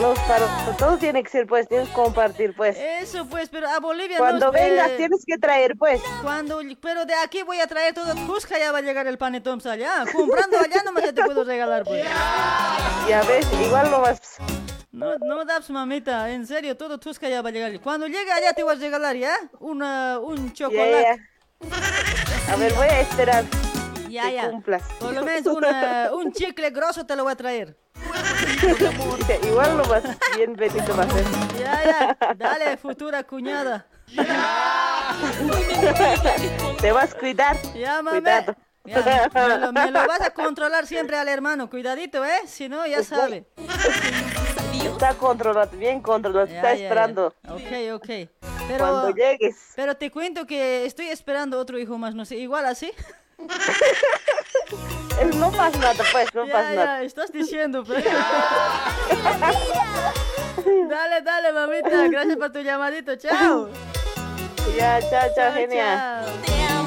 [0.02, 0.46] No, para,
[0.78, 2.78] todo tiene que ser, pues, tienes que compartir, pues.
[2.78, 4.58] Eso pues, pero a Bolivia Cuando no...
[4.58, 6.02] eh, vengas tienes que traer, pues.
[6.22, 9.62] Cuando, pero de aquí voy a traer todo Cusca, ya va a llegar el panetón
[9.68, 10.06] allá.
[10.12, 12.04] Comprando allá nomás ya te puedo regalar, pues.
[13.08, 14.38] Ya ves, igual lo vas.
[14.92, 17.80] No, no das, mamita, en serio, todo Tusca ya va a llegar.
[17.82, 19.34] Cuando llegue allá te voy a regalar, ¿ya?
[19.60, 21.22] Una, un chocolate.
[22.50, 23.44] A ver, voy a esperar.
[24.10, 24.50] Ya, ya.
[24.50, 24.84] cumplas.
[25.00, 27.78] Por lo menos una- un chicle grosso te lo voy a traer.
[29.44, 30.04] Igual lo vas
[30.36, 31.08] bien bonito va a.
[31.60, 32.34] Ya, ya.
[32.36, 33.86] Dale, futura cuñada.
[36.82, 37.58] Te vas a cuidar.
[37.74, 38.02] Ya.
[38.04, 38.56] Cuidado.
[38.86, 42.42] Ya, me, lo, me lo vas a controlar siempre al hermano, cuidadito, ¿eh?
[42.48, 43.46] Si no, ya sabe.
[44.84, 46.84] Está controlado, bien controlado, Ya, está ya, ya.
[46.86, 47.28] esperando.
[47.48, 48.08] Ok, ok.
[48.68, 49.56] Pero, Cuando llegues.
[49.76, 52.92] Pero te cuento que estoy esperando otro hijo más, no sé, igual así.
[55.36, 57.02] No pasa nada, pues, no Ya, pasa ya, nada.
[57.04, 58.04] estás diciendo, pues.
[60.90, 63.70] dale, dale, mamita, gracias por tu llamadito, chao.
[64.78, 66.26] Ya, chao, chao, Chao, genial.
[66.26, 66.79] chao.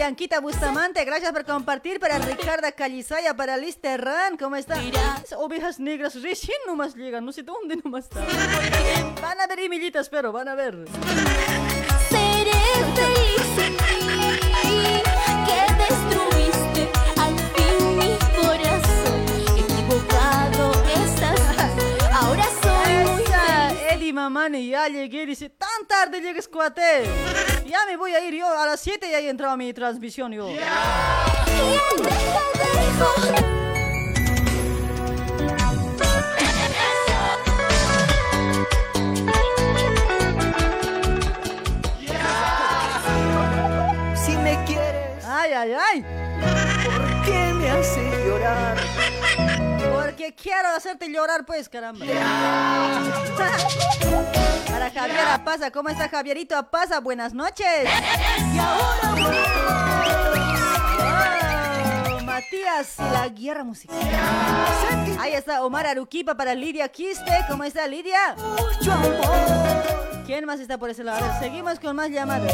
[0.00, 4.82] Bianquita Bustamante, gracias por compartir para Ricarda Calizaya, para Liz Terran, ¿cómo está?
[4.82, 8.24] Esas ovejas negras recién nomás llegan, no sé dónde nomás están.
[9.20, 10.86] Van a ver Emilitas, pero van a ver.
[12.08, 12.50] Seré
[12.94, 13.29] feliz
[24.10, 27.04] Esa Eddie Mamani, ya llegué, dice, tan tarde llegues, cuate.
[27.64, 30.32] Ya me voy a ir yo, a las 7 ya he entrado a mi transmisión
[30.32, 30.48] yo.
[44.16, 46.04] Si me quieres, Ay, ay, ay.
[46.84, 48.76] ¿por qué me haces llorar?
[50.10, 52.04] Porque quiero hacerte llorar, pues, caramba.
[54.68, 56.98] Para Javier Apaza, ¿cómo está Javierito Apaza?
[56.98, 57.88] Buenas noches.
[58.58, 59.16] Oh,
[62.24, 63.96] Matías y la guerra musical.
[65.20, 67.30] Ahí está Omar Aruquipa para Lidia Quiste.
[67.48, 68.34] ¿Cómo está Lidia?
[70.26, 71.24] ¿Quién más está por ese lado?
[71.38, 72.52] Seguimos con más llamadas.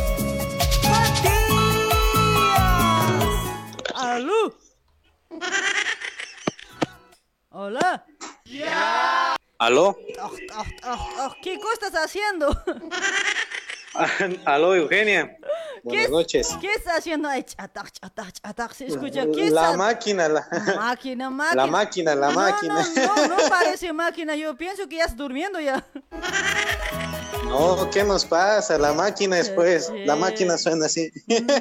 [3.94, 4.54] ¡Aló!
[7.58, 8.04] Hola.
[9.58, 9.96] ¿Aló?
[10.20, 12.54] Oh, oh, oh, oh, ¿Qué cosa estás haciendo?
[14.44, 15.38] ¿Aló, Eugenia?
[15.38, 16.48] ¿Qué, Buenas noches.
[16.60, 17.30] ¿Qué estás haciendo?
[17.30, 19.22] Ay, chatak, chatak, chatak, se escucha.
[19.34, 20.46] ¿Qué La estás- máquina, la,
[20.76, 21.64] Máquina, máquina.
[21.64, 22.86] la máquina, la No, máquina.
[22.94, 24.36] No, no, no parece máquina.
[24.36, 25.82] Yo pienso que ya estás durmiendo ya.
[27.46, 28.76] No, ¿qué nos pasa?
[28.78, 29.90] La máquina después.
[30.04, 31.10] La máquina suena así.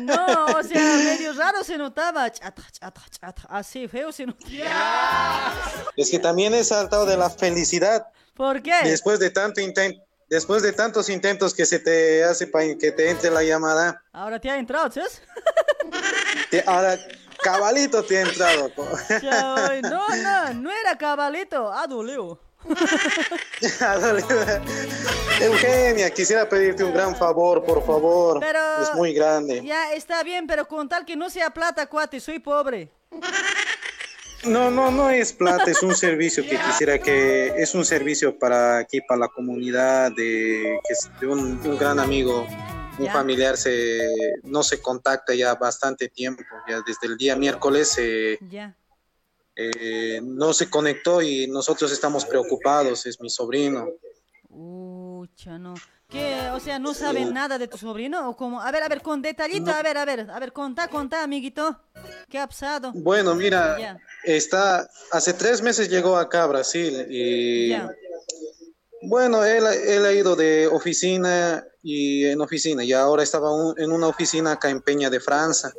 [0.01, 2.29] No, o sea, medio raro se notaba.
[2.31, 3.41] Chata, chata, chata.
[3.49, 5.53] Así feo se notaba.
[5.97, 8.07] Es que también he saltado de la felicidad.
[8.35, 8.73] ¿Por qué?
[8.83, 10.01] Después de tanto intento.
[10.27, 14.39] Después de tantos intentos que se te hace para que te entre la llamada, Ahora
[14.41, 15.21] te ha entrado, ¿sabes?
[16.49, 16.97] te- ahora
[17.43, 18.71] cabalito te ha entrado.
[19.21, 21.71] No, no, no era cabalito.
[21.71, 22.39] Ah, dolió.
[25.41, 28.39] Eugenia, quisiera pedirte un gran favor, por favor.
[28.39, 29.61] Pero- Es muy grande.
[29.63, 32.89] Ya está bien, pero con tal que no sea plata, cuate, soy pobre.
[34.43, 38.77] No, no, no es plata, es un servicio que quisiera que, es un servicio para
[38.77, 40.79] aquí, para la comunidad, de,
[41.19, 42.45] de un, un gran amigo,
[42.99, 43.11] un Ya.
[43.11, 44.07] familiar, se,
[44.43, 48.75] no se contacta ya bastante tiempo, ya desde el día miércoles eh, Ya.
[49.55, 53.87] Eh, no se conectó y nosotros estamos preocupados, es mi sobrino.
[54.49, 55.73] Ucha, no.
[56.09, 56.49] ¿Qué?
[56.53, 58.29] O sea, ¿no saben nada de tu sobrino?
[58.29, 58.61] ¿O cómo?
[58.61, 61.81] A ver, a ver, con detallito, a ver, a ver, a ver, contá, contá, amiguito.
[62.29, 62.91] ¿Qué ha pasado?
[62.93, 67.73] Bueno, mira, está, hace tres meses llegó acá a Brasil y
[69.01, 73.91] bueno, él, él ha ido de oficina y en oficina y ahora estaba un- en
[73.91, 75.71] una oficina acá en Peña de Francia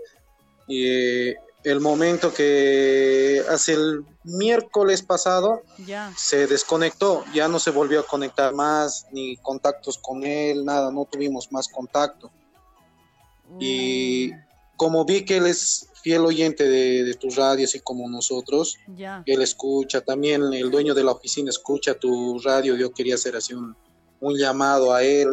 [0.68, 1.30] y
[1.66, 6.12] el momento que hace el miércoles pasado Ya.
[6.16, 11.04] se desconectó, ya no se volvió a conectar más, ni contactos con él, nada, no
[11.10, 12.30] tuvimos más contacto.
[13.58, 14.30] Y
[14.76, 19.22] como vi que él es fiel oyente de, de tu radio, así como nosotros, Ya.
[19.26, 23.54] él escucha, también el dueño de la oficina escucha tu radio, yo quería hacer así
[23.54, 23.76] un,
[24.20, 25.28] un llamado a él,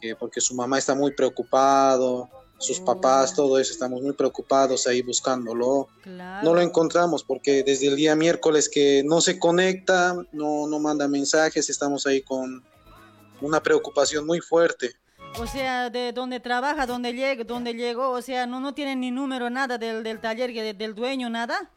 [0.00, 5.02] que porque su mamá está muy preocupado, sus papás, todo eso, estamos muy preocupados ahí
[5.02, 5.88] buscándolo.
[6.02, 6.44] Claro.
[6.44, 11.06] No lo encontramos porque desde el día miércoles que no se conecta, no, no manda
[11.08, 12.64] mensajes, estamos ahí con
[13.40, 14.92] una preocupación muy fuerte.
[15.38, 19.10] O sea, de donde trabaja, donde llega, donde llegó, o sea, no, no tienen ni
[19.10, 21.70] número, nada del, del taller, del dueño, nada.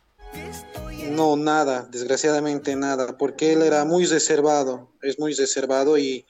[1.12, 6.26] No, nada, desgraciadamente nada, porque él era muy reservado, es muy reservado y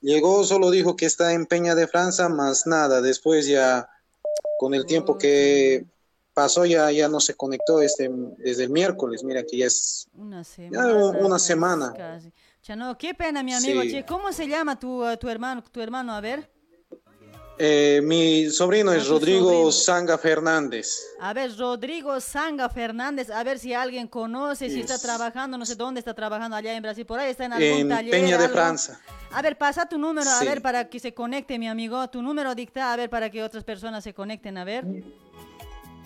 [0.00, 3.88] llegó, solo dijo que está en Peña de Francia, más nada, después ya
[4.58, 5.84] con el tiempo que
[6.34, 10.44] pasó ya, ya no se conectó este, desde el miércoles, mira que ya es Una
[10.44, 10.94] semana.
[10.94, 11.92] un- una semana.
[11.96, 12.32] Casi.
[12.62, 13.82] Chano, qué pena, mi amigo.
[13.82, 13.90] Sí.
[13.90, 16.12] Che, ¿cómo se llama tu, eh, tu hermano, tu hermano?
[16.14, 16.50] A ver.
[17.62, 19.72] Eh, mi sobrino es Rodrigo sobrino.
[19.72, 20.98] Sanga Fernández.
[21.20, 25.66] A ver, Rodrigo Sanga Fernández, a ver si alguien conoce, si está Es- trabajando, no
[25.66, 28.10] sé dónde está trabajando allá en Brasil, por ahí está en algún En taller.
[28.12, 28.54] Peña de algo.
[28.56, 28.98] Francia.
[29.32, 32.08] A ver, pasa tu número, a ver, para que se conecte, mi amigo.
[32.08, 34.84] Tu número dicta, a ver, para que otras personas se conecten, a ver.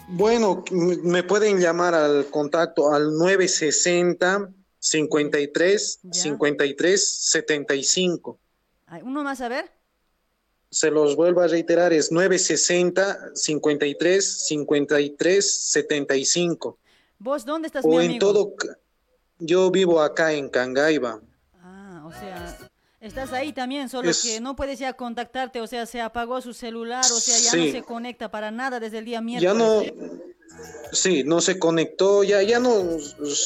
[0.09, 4.51] Bueno, me pueden llamar al contacto al 960
[4.81, 8.39] 53 53 75.
[8.86, 9.70] Ay, Uno más, a ver.
[10.74, 16.78] Se los vuelvo a reiterar, es 960 53 53 75.
[17.20, 18.12] ¿Vos dónde estás, mi O amigo?
[18.12, 18.55] en todo,
[19.38, 21.20] yo vivo acá en Cangaiba.
[21.62, 22.64] Ah, o sea,
[23.06, 26.55] estás ahí también, solo Es- que no puedes ya contactarte, o sea, se apagó su
[26.55, 27.66] celular, o sea, ya Sí.
[27.66, 29.56] no se conecta para nada desde el día Ya miércoles.
[29.56, 29.93] no, ¿sí?
[30.93, 32.72] sí, no se conectó, ya, ya no,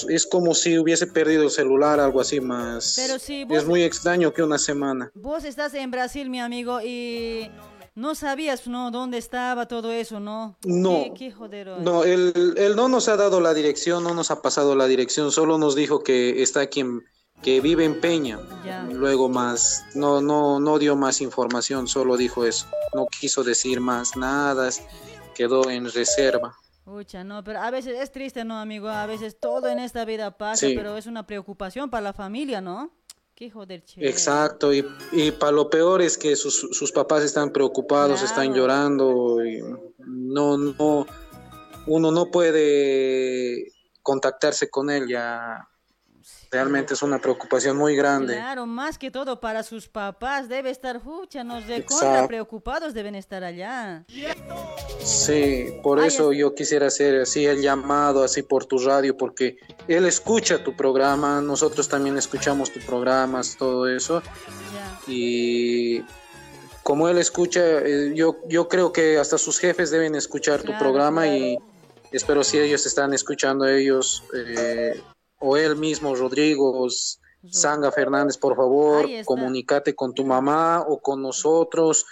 [0.09, 2.95] es como si hubiese perdido el celular, algo así más.
[2.97, 5.11] Pero si vos- Es muy extraño que una semana.
[5.15, 7.51] Vos estás en Brasil, mi amigo, y
[7.95, 8.91] no sabías, ¿no?
[8.93, 10.57] ¿Dónde estaba todo eso, no?
[10.65, 11.05] No.
[11.05, 11.79] Qué, qué jodero.
[11.81, 15.33] No, él, él no nos ha dado la dirección, no nos ha pasado la dirección,
[15.33, 17.03] solo nos dijo que está aquí, en-
[17.43, 18.39] que vive en Peña.
[18.65, 18.83] Ya.
[18.85, 22.67] Luego más, no, no, no dio más información, solo dijo eso.
[22.95, 24.69] No quiso decir más nada,
[25.35, 26.57] quedó en reserva.
[26.85, 28.89] Pucha, no, pero a veces es triste, ¿no, amigo?
[28.89, 30.75] A veces todo en esta vida pasa, Sí.
[30.75, 32.91] pero es una preocupación para la familia, ¿no?
[33.35, 34.09] Qué joder, che.
[34.09, 39.45] Exacto, y, y para lo peor es que sus, sus papás están preocupados, están llorando,
[39.45, 39.61] y
[39.99, 41.07] no, no,
[41.87, 43.71] uno no puede
[44.03, 45.69] contactarse con él ya.
[46.51, 48.35] Realmente es una preocupación muy grande.
[48.35, 52.27] Claro, más que todo para sus papás debe estar, pucha, nos Exacto.
[52.27, 54.05] preocupados deben estar allá.
[55.05, 59.59] Sí, por Ay, eso yo quisiera hacer así el llamado, así por tu radio, porque
[59.89, 64.23] él escucha tu programa, nosotros también escuchamos tus programas, todo eso.
[65.07, 66.03] Y
[66.83, 71.25] como él escucha, eh, yo, yo creo que hasta sus jefes deben escuchar tu programa
[71.25, 71.37] claro.
[71.37, 71.59] y
[72.13, 74.99] espero si ellos están escuchando ellos, eh,
[75.41, 76.89] o él mismo, Rodrigo,
[77.51, 82.07] Sanga Fernández, por favor, comunícate con tu mamá o con nosotros,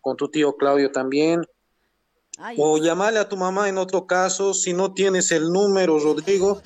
[0.00, 1.46] con tu tío Claudio también.
[2.56, 6.62] O llamarle a tu mamá en otro caso, si no tienes el número, Rodrigo,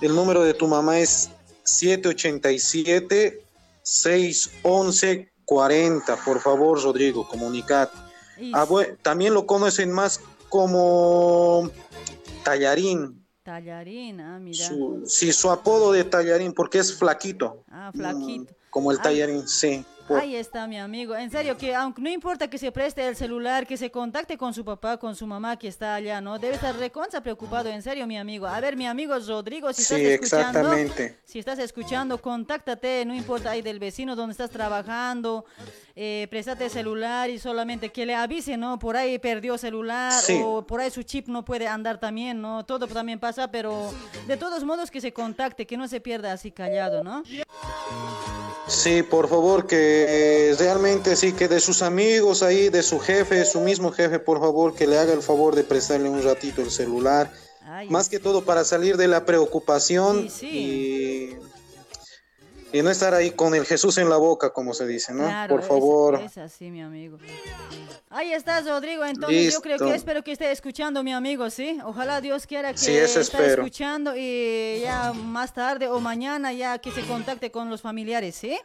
[0.00, 1.30] el número de tu mamá es
[1.64, 3.44] 787
[3.82, 6.16] 611 40.
[6.24, 7.96] Por favor, Rodrigo, comunicate.
[8.54, 8.66] Ah,
[9.02, 11.68] también lo conocen más como
[12.44, 13.19] Tallarín.
[13.50, 14.64] Tallarín, ah, mira.
[14.64, 18.54] Su, sí, su apodo de Tallarín, porque es flaquito, Ah, flaquito.
[18.70, 19.02] Como el Ay.
[19.02, 19.84] Tallarín, sí.
[20.08, 21.14] por- Ahí está mi amigo.
[21.14, 24.52] En serio, que aunque no importa que se preste el celular, que se contacte con
[24.52, 26.36] su papá, con su mamá que está allá, ¿no?
[26.38, 28.46] Debe estar recontra preocupado, en serio, mi amigo.
[28.48, 31.18] A ver, mi amigo Rodrigo, si Sí, estás escuchando, exactamente.
[31.24, 35.44] si estás escuchando, contáctate, no importa ahí del vecino donde estás trabajando,
[35.94, 38.80] eh, préstate el celular y solamente que le avise, ¿no?
[38.80, 40.40] Por ahí perdió celular Sí.
[40.44, 42.64] o por ahí su chip no puede andar también, ¿no?
[42.64, 43.92] Todo también pasa, pero
[44.26, 47.22] de todos modos que se contacte, que no se pierda así callado, ¿no?
[48.66, 53.44] Sí, por favor, que eh, realmente sí, que de sus amigos ahí, de su jefe,
[53.44, 56.70] su mismo jefe, por favor, que le haga el favor de prestarle un ratito el
[56.70, 57.32] celular.
[57.88, 61.30] Más que todo para salir de la preocupación y,
[62.72, 65.24] y no estar ahí con el Jesús en la boca, como se dice, ¿no?
[65.24, 66.20] Claro, por favor.
[66.20, 67.18] Es, así, mi amigo.
[68.10, 69.04] Ahí estás, Rodrigo.
[69.04, 71.78] Entonces, yo creo que espero que esté escuchando, mi amigo, ¿sí?
[71.84, 76.90] Ojalá Dios quiera que Sí, esté escuchando y ya más tarde o mañana ya que
[76.92, 78.58] se contacte con los familiares, ¿sí?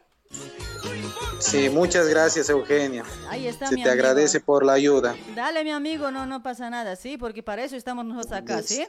[1.40, 3.04] Sí, muchas gracias, Eugenia.
[3.30, 4.04] Ahí está, Se mi te amigo.
[4.04, 5.16] agradece por la ayuda.
[5.36, 7.18] Dale, mi amigo, no, no pasa nada, ¿sí?
[7.18, 8.86] Porque para eso estamos nosotros acá, ¿sí?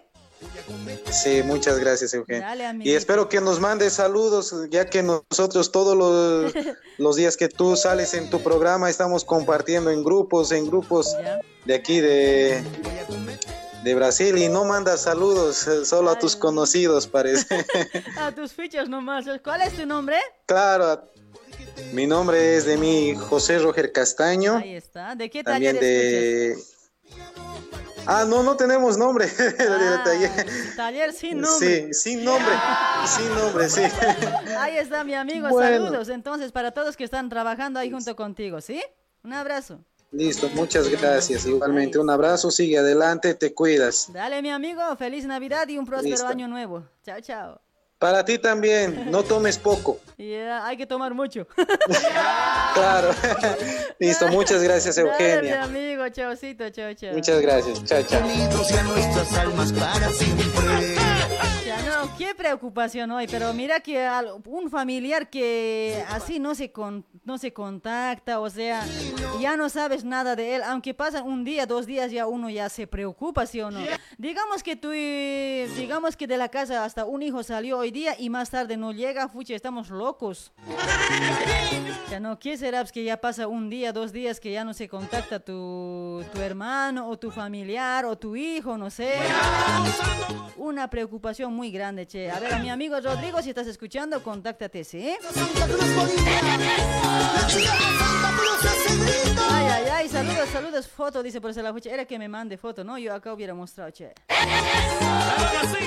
[1.11, 2.47] Sí, muchas gracias, Eugenia.
[2.47, 6.53] Dale, Y espero que nos mandes saludos, ya que nosotros todos los,
[6.99, 11.17] los días que tú sales en tu programa estamos compartiendo en grupos, en grupos
[11.65, 12.63] de aquí de,
[13.85, 17.65] de Brasil y no mandas saludos, eh, solo a tus conocidos, parece.
[18.19, 19.27] A tus fichas nomás.
[19.43, 20.17] ¿Cuál es tu nombre?
[20.47, 21.11] claro,
[21.93, 25.15] mi nombre es de mí José Roger Castaño, Ahí está.
[25.15, 26.57] ¿De qué taller también de...
[28.07, 29.27] Ah, no, no tenemos nombre.
[29.37, 31.13] del taller.
[31.13, 31.93] sin nombre.
[31.93, 32.53] Sí, sin nombre,
[33.07, 33.83] sin nombre, sí.
[34.59, 35.87] Ahí está mi amigo, Bueno.
[35.87, 36.09] saludos.
[36.09, 38.83] Entonces, para todos que están trabajando ahí junto contigo, ¿sí?
[39.23, 39.81] Un abrazo.
[40.13, 41.45] Listo, muchas gracias.
[41.47, 44.11] Igualmente, un abrazo, sigue adelante, te cuidas.
[44.13, 46.29] Dale, mi amigo, feliz Navidad y un próspero Listo.
[46.29, 46.85] año nuevo.
[47.05, 47.66] Chao, chao.
[47.99, 49.99] Para ti también, no tomes poco.
[50.19, 51.47] Ya, hay que tomar mucho.
[52.75, 53.11] Claro.
[53.99, 55.63] Listo, muchas gracias, Dale, Eugenia.
[55.65, 57.13] amigo, chaucito, chao, chao.
[57.13, 57.85] Muchas gracias.
[57.85, 58.23] Chao, chao.
[58.25, 60.96] Unidos ya nuestras almas para siempre.
[62.19, 64.09] Qué preocupación hoy, pero mira que
[64.47, 68.85] un familiar que así no se con, no se contacta, o sea,
[69.41, 72.69] ya no sabes nada de él, aunque pasan un día, dos días, ya uno ya
[72.69, 73.81] se preocupa, ¿sí o no?
[74.19, 78.31] Digamos que tú, digamos que de la casa hasta un hijo salió hoy día y
[78.31, 80.53] más tarde no llega, fuche, estamos locos.
[82.11, 82.81] Ya no, ¿qué será?
[82.81, 86.41] Pues que ya pasa un día, dos días que ya no se contacta tu, tu
[86.41, 89.15] hermano o tu familiar o tu hijo, no sé.
[90.57, 92.31] Una preocupación muy grande, che.
[92.31, 95.17] A ver, a mi amigo Rodrigo, si estás escuchando, contáctate, ¿sí?
[99.49, 101.91] Ay, ay, ay, saludos, saludos, foto, dice por la fucha.
[101.91, 102.99] Era que me mande foto, ¿no?
[102.99, 104.13] Yo acá hubiera mostrado, che.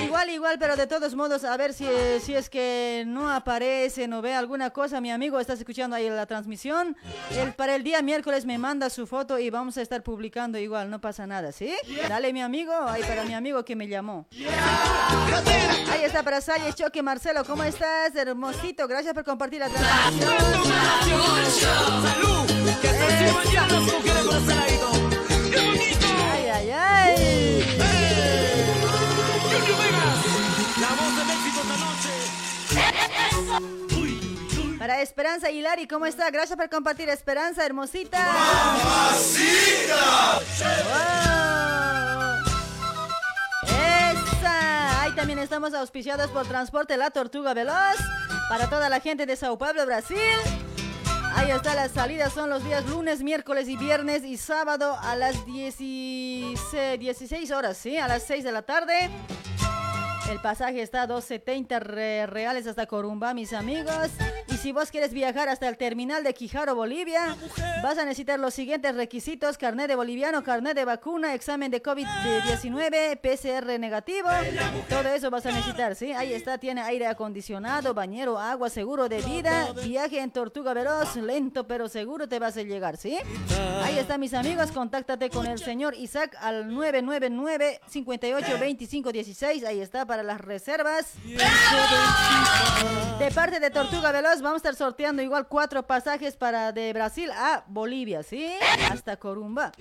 [0.04, 1.86] Igual, igual, pero de todos modos, a ver si,
[2.20, 5.00] si es que no aparece, no ve alguna cosa.
[5.00, 6.96] Mi amigo, estás escuchando ahí la transmisión.
[7.30, 10.90] El, para el día miércoles me manda su foto y vamos a estar publicando igual,
[10.90, 11.74] no pasa nada, ¿sí?
[12.08, 14.26] Dale, mi amigo, ahí para mi amigo que me llamó.
[16.00, 18.14] Ahí está para Salles Choque Marcelo, ¿cómo estás?
[18.16, 20.32] Hermosito, gracias por compartir la transmisión.
[26.32, 27.66] Ay, ay, ay.
[34.78, 36.30] Para Esperanza Hilari, ¿cómo está?
[36.30, 38.32] Gracias por compartir, Esperanza, hermosita.
[40.88, 42.09] ¡Wow!
[45.20, 47.74] También estamos auspiciados por Transporte La Tortuga Veloz.
[48.48, 50.16] Para toda la gente de Sao Paulo, Brasil.
[51.34, 55.44] Ahí está, las salidas son los días lunes, miércoles y viernes y sábado a las
[55.44, 56.58] 16,
[56.98, 57.98] 16 horas, ¿sí?
[57.98, 59.10] A las 6 de la tarde.
[60.30, 64.08] El pasaje está a 2.70 re- reales hasta Corumbá, mis amigos.
[64.60, 67.34] Si vos quieres viajar hasta el terminal de Quijaro, Bolivia,
[67.82, 69.56] vas a necesitar los siguientes requisitos.
[69.56, 74.28] Carnet de boliviano, carnet de vacuna, examen de COVID-19, PCR negativo.
[74.90, 76.12] Todo eso vas a necesitar, ¿sí?
[76.12, 79.72] Ahí está, tiene aire acondicionado, bañero, agua, seguro de vida.
[79.82, 83.16] Viaje en Tortuga Veloz, lento pero seguro te vas a llegar, ¿sí?
[83.82, 84.72] Ahí está, mis amigos.
[84.72, 89.64] Contáctate con el señor Isaac al 999 58 25 16.
[89.64, 91.14] Ahí está para las reservas.
[93.18, 97.30] De parte de Tortuga Veloz, vamos a estar sorteando igual cuatro pasajes para de Brasil
[97.32, 98.46] a Bolivia, ¿sí?
[98.90, 99.72] Hasta Corumba.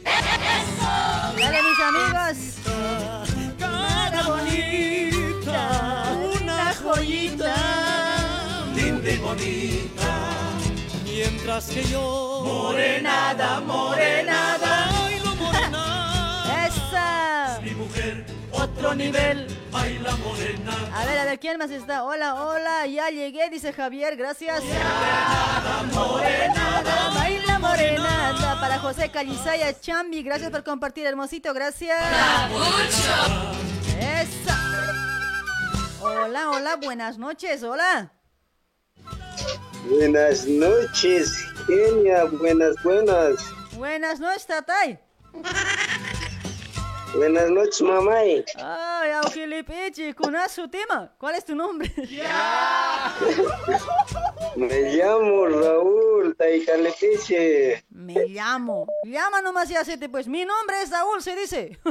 [1.38, 2.56] Dale, mis amigos.
[3.58, 7.56] Cara bonita, una joyita.
[8.76, 10.20] linda y bonita.
[11.04, 14.69] Mientras que yo, Morenada, morenada.
[18.80, 19.46] Otro nivel.
[19.72, 20.72] baila morena.
[20.96, 22.06] A ver, a ver, ¿quién más está?
[22.06, 24.64] Hola, hola, ya llegué, dice Javier, gracias.
[25.94, 28.58] Morenada, baila morenada.
[28.62, 32.00] Para José Calizaya Chambi, gracias por compartir, hermosito, gracias.
[34.00, 34.58] Esa.
[36.00, 38.14] Hola, hola, buenas noches, hola.
[39.90, 42.24] Buenas noches, genia.
[42.24, 43.42] Buenas, buenas.
[43.74, 44.98] Buenas noches, Tatay.
[47.16, 48.18] Buenas noches, mamá.
[48.18, 51.12] Ay, Aujilipichi, ¿conoces su tema?
[51.18, 51.92] ¿Cuál es tu nombre?
[54.56, 57.84] Me llamo Raúl Taicalepiche.
[57.90, 58.88] Me llamo.
[59.04, 60.28] Llama nomás y hacete, pues.
[60.28, 61.80] Mi nombre es Saúl, se dice.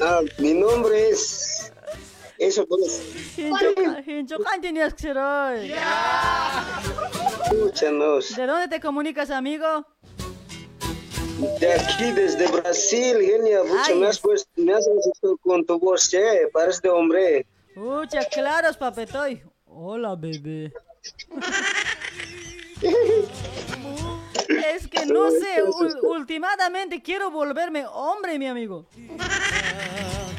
[0.00, 1.70] Ah, mi nombre es.
[2.38, 3.36] Eso, pues.
[4.06, 5.72] Hinchocan tenías que ser hoy.
[7.44, 8.34] Escúchanos.
[8.34, 9.86] ¿De dónde te comunicas, amigo?
[11.58, 13.62] De aquí, desde Brasil, genia.
[13.62, 16.48] Pucha, Ay, me has, puesto, me has asustado con tu voz, che.
[16.52, 17.46] Pares de hombre.
[17.74, 19.42] Pucha, claros, papetoy.
[19.66, 20.72] Hola, bebé.
[24.74, 25.62] Es que no sé,
[26.02, 28.86] últimamente quiero volverme hombre, mi amigo.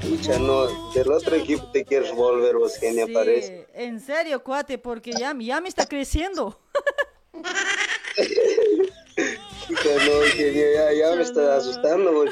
[0.02, 0.92] Pucha, no.
[0.92, 3.68] Del otro equipo te quieres volver, vos, genia, Sí, parece.
[3.74, 6.60] en serio, cuate, porque ya, ya me está creciendo.
[9.70, 12.26] No, ya, ya me estás asustando.
[12.26, 12.32] En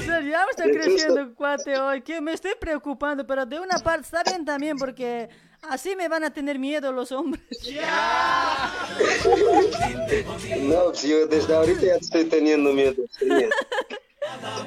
[0.00, 4.02] serio, ya me está creciendo, cuate, hoy, que me estoy preocupando, pero de una parte
[4.02, 5.28] está bien también, porque
[5.62, 7.42] así me van a tener miedo los hombres.
[10.60, 13.02] No, pues yo desde ahorita ya te estoy teniendo miedo.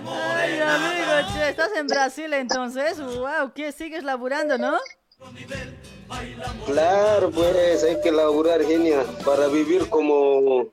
[0.09, 4.77] Ay, amigo, che, estás en Brasil entonces, wow, ¿qué sigues laburando, no?
[6.65, 10.67] Claro, pues hay que laburar, genia, para vivir como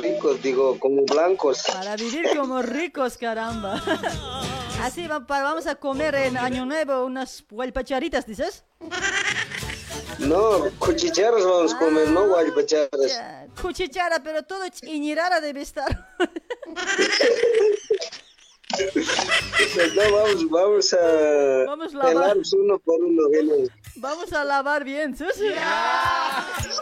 [0.00, 1.62] ricos, digo, como blancos.
[1.66, 3.82] Para vivir como ricos, caramba.
[4.82, 8.64] Así va- pa- vamos a comer en Año Nuevo unas huelpacharitas, ¿dices?
[10.18, 13.08] No, cuchicheros vamos a comer, no guaypacharas.
[13.08, 16.14] Ya, Cuchichara, pero todo iñirara debe estar.
[19.94, 22.36] No, vamos, vamos a Vamos lavar.
[22.52, 23.70] uno por uno, genial.
[23.96, 25.48] Vamos a lavar bien, Susi.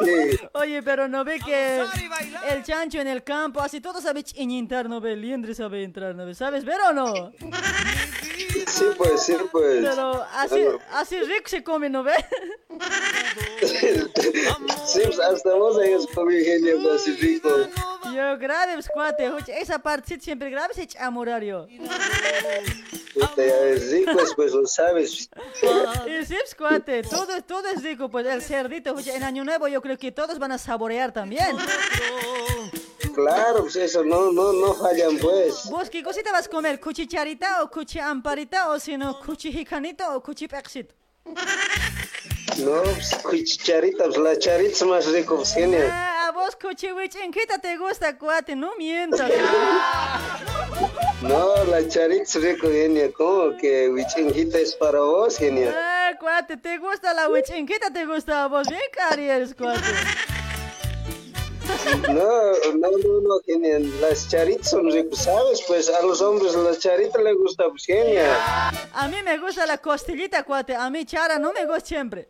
[0.05, 0.39] Sí.
[0.55, 1.85] Oye, pero no ve que
[2.49, 6.27] el chancho en el campo, así todo sabe entrar, no ve, liendre sabe entrar, no
[6.27, 7.33] ve, ¿sabes ver o no?
[8.71, 9.85] Sí, pues, sí, pues.
[9.85, 12.15] Pero así, así rico se come, ¿no ve?
[14.87, 17.49] Sí, pues, hasta vos hayas comido genial, así rico.
[18.13, 21.67] Yo grave, pues, cuate, esa parte siempre grave se echa a morar yo.
[23.15, 25.31] Puta, ya es rico, pues lo sabes.
[26.07, 29.81] Y sí, pues, cuate, todo, todo es rico, pues el cerdito, en Año Nuevo yo
[29.81, 31.57] creo que todos van a saborear también.
[33.15, 35.69] Claro, pues eso, no, no, no fallan, pues.
[35.70, 36.81] ¿Vos qué cosita vas a comer?
[36.81, 40.95] ¿Cuchicharita o cuchi amparita o si no cuchijicanito o cuchipexito?
[42.59, 45.89] No, pues cuchicharita, pues la charita es más rico, pues genial.
[45.91, 49.31] Ah, a vos cuchihuichinquita te gusta, cuate, no mientas.
[51.23, 53.12] No, la charita es rico, genial.
[53.16, 55.74] ¿Cómo que huichinquita es para vos, genial?
[55.77, 57.91] Ah, cuate, ¿te gusta la huichinquita?
[57.93, 58.69] ¿Te gusta a vos?
[58.69, 59.81] Bien cari eres, cuate.
[62.09, 64.01] No, no, no, no, genial.
[64.01, 65.62] Las charitas son ricos, ¿sabes?
[65.66, 68.31] Pues a los hombres las charitas les gusta, pues genial.
[68.93, 70.74] A mí me gusta la costillita, cuate.
[70.74, 72.28] A mí chara no me gusta siempre.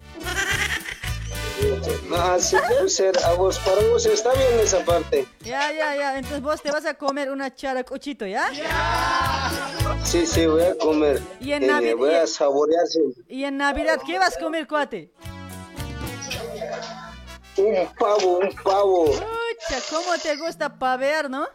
[2.09, 3.19] No, así debe ser.
[3.25, 5.27] A vos, para vos está bien esa parte.
[5.41, 6.17] Ya, ya, ya.
[6.17, 8.51] Entonces vos te vas a comer una chara cuchito, ¿ya?
[10.05, 11.21] Sí, sí, voy a comer.
[11.41, 13.23] Y en genial, Navidad- Voy a saborear siempre.
[13.29, 15.13] Y en Navidad, ¿qué vas a comer, cuate?
[17.57, 19.07] Un pavo, un pavo.
[19.07, 21.47] Pucha, ¿cómo te gusta pavear, no?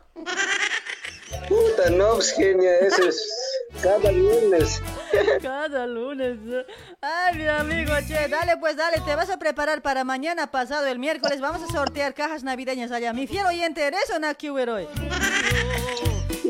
[1.47, 2.77] Puta, no, pues genial.
[2.81, 3.27] Eso es
[3.81, 4.81] cada viernes.
[5.41, 6.37] Cada lunes.
[7.01, 10.99] Ay, mi amigo, che, dale pues, dale, te vas a preparar para mañana pasado, el
[10.99, 13.13] miércoles, vamos a sortear cajas navideñas allá.
[13.13, 14.27] Mi fiel oyente, ¿eres o no
[14.73, 14.87] hoy?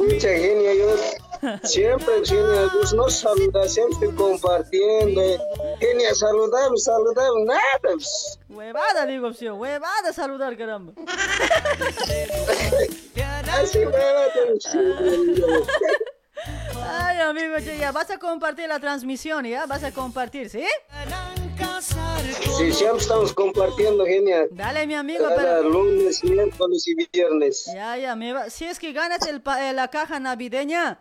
[0.07, 0.95] Mucha genia, yo
[1.64, 5.22] siempre, genia, pues no saluda, siempre compartiendo.
[5.80, 7.61] Genia, saludamos, saludamos, nada.
[7.82, 8.40] pues.
[8.49, 10.94] Huevada, digo, sí, huevada saludar, caramba.
[13.56, 13.91] Así va,
[16.88, 19.66] Ay, amigo, ya vas a compartir la transmisión, ¿ya?
[19.66, 20.64] Vas a compartir, ¿sí?
[22.57, 24.45] Sí, siempre estamos compartiendo, genia.
[24.52, 25.70] Dale, mi amigo, Cada pero...
[25.70, 27.66] lunes, miércoles y viernes.
[27.74, 30.99] Ya, ya, me va- si es que ganas el pa- eh, la caja navideña,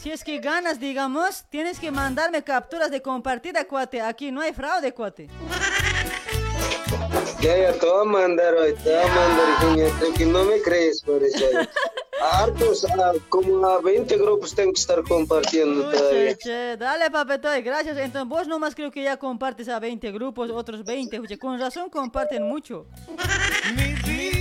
[0.00, 4.00] si es que ganas, digamos, tienes que mandarme capturas de compartida, cuate.
[4.00, 5.28] Aquí no hay fraude, cuate.
[7.42, 7.70] Ya, ya,
[8.00, 9.88] a mandar hoy, a mandar, genia.
[9.98, 11.44] Creo que no me crees por eso.
[12.22, 16.36] Hartos, a- como a 20 grupos tengo que estar compartiendo todavía.
[16.36, 17.96] Che, che, dale, papetoy, gracias.
[17.98, 21.18] Entonces, vos nomás creo que ya compartes a 20 grupos, otros 20.
[21.18, 22.86] Oye, con razón comparten mucho.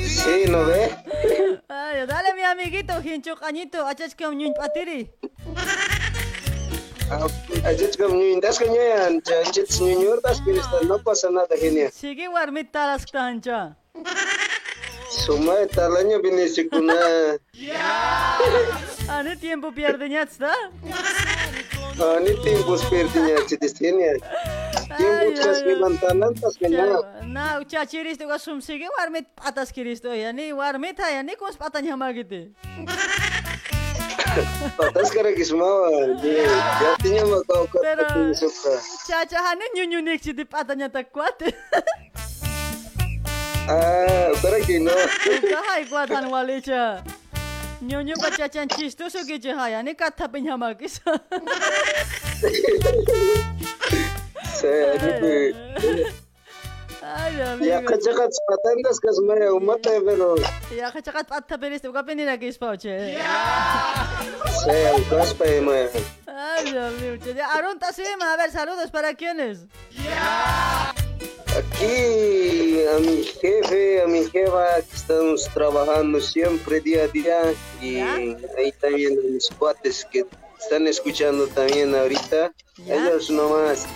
[0.06, 0.92] Sí, ¿no ve?
[1.70, 5.10] Ay, dale, mi amiguito, hincho cañito, achachkam ñuñ patiri.
[7.12, 10.56] Ajit kam ñuñdas ka ñayan, ajit ñuñurdas que
[10.88, 11.92] no pasa nada, genia.
[11.92, 13.76] Sigue warmit talas tancha.
[15.10, 16.96] Suma talaña binisi kuna.
[19.10, 20.56] Ane tiempo pierde ñatsta.
[22.00, 24.16] Ani tiempos perdinya chitis genia.
[24.98, 27.20] Tiempos kas que mantanantas que nada.
[27.26, 31.98] Na, chachiris tu kasum sigue warmit patas kiristo ya ni warmit ya ni kos patanya
[31.98, 32.52] magite.
[34.78, 37.84] 私から kismawan jatinya mah kau kau
[38.32, 38.80] suka.
[39.04, 41.36] cacahannya nyunyunik jadi patahnya tak kuat.
[43.68, 44.96] Ah bara kino
[45.52, 47.04] kahai kuatan walicha
[47.82, 51.02] nyonyo ka cacan cis tu sugi cahaya ni kata penyama kis
[54.62, 55.10] saya eh.
[55.10, 56.31] aduh
[57.02, 60.36] Ya kas maya umata pero
[60.70, 63.18] Ya kachakat patta peris tu kapenira kis pauche.
[64.64, 65.90] saya kas pa maya.
[66.28, 67.14] Ay, Dios mío.
[67.36, 69.66] Ya, Aarón Tasima, a ver, saludos para quienes.
[71.58, 78.00] Aquí a mi jefe, a mi jefa, que estamos trabajando siempre día a día y
[78.00, 80.26] ahí también a mis cuates que
[80.62, 82.54] están escuchando también ahorita.
[82.88, 83.88] Ellos nomás,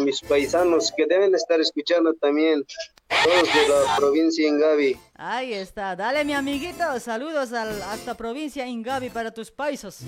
[0.00, 2.64] mis paisanos que deben estar escuchando también,
[3.08, 5.00] todos de la provincia de Ingavi.
[5.14, 5.96] Ahí está.
[5.96, 7.00] Dale, mi amiguito.
[7.00, 10.00] Saludos al, hasta provincia Ingavi para tus paisos.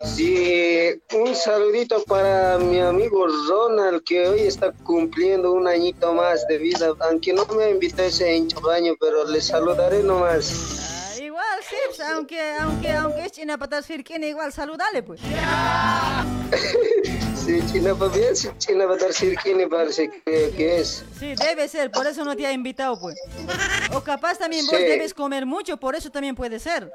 [0.00, 6.58] Sí, un saludito para mi amigo Ronald, que hoy está cumpliendo un añito más de
[6.58, 10.87] vida, aunque no me invitó ese baño, pero le saludaré nomás.
[11.48, 15.20] Igual, sí, aunque, aunque, aunque es China para Firkin, igual saludale, pues.
[17.34, 21.02] Sí, China para bien, China para cirquini parece que, que es.
[21.18, 23.16] Sí, debe ser, por eso no te ha invitado, pues.
[23.94, 24.82] O capaz también vos Sí.
[24.84, 26.90] debes comer mucho, por eso también puede ser.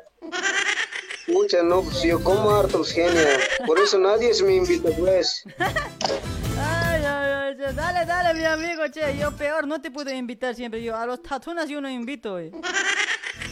[1.28, 3.40] Mucha, no, pues yo como harto, genia.
[3.66, 5.44] Por eso nadie me invita, pues.
[5.58, 9.18] Ay, ay, ay, dale, dale, mi amigo, che.
[9.18, 10.84] Yo peor, no te puedo invitar siempre.
[10.84, 12.52] Yo a los tatunas yo no invito, eh.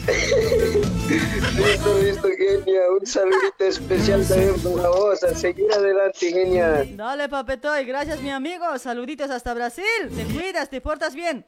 [1.09, 2.81] Listo, listo, genia.
[2.99, 5.23] Un saludito especial también para vos.
[5.23, 6.85] A seguir adelante, genia.
[6.95, 8.77] Dale, papetoy, gracias, mi amigo.
[8.79, 9.83] Saluditos hasta Brasil.
[10.15, 11.45] Te cuidas, te portas bien.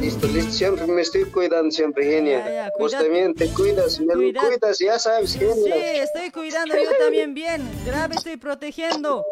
[0.00, 0.52] Listo, listo.
[0.52, 2.38] Siempre me estoy cuidando, siempre, genia.
[2.44, 6.02] Ya, ya, Vos también te cuidas, me Cuida- cuidas, ya sabes, Sí, genia.
[6.02, 7.62] estoy cuidando yo también bien.
[7.86, 9.24] Grave estoy protegiendo.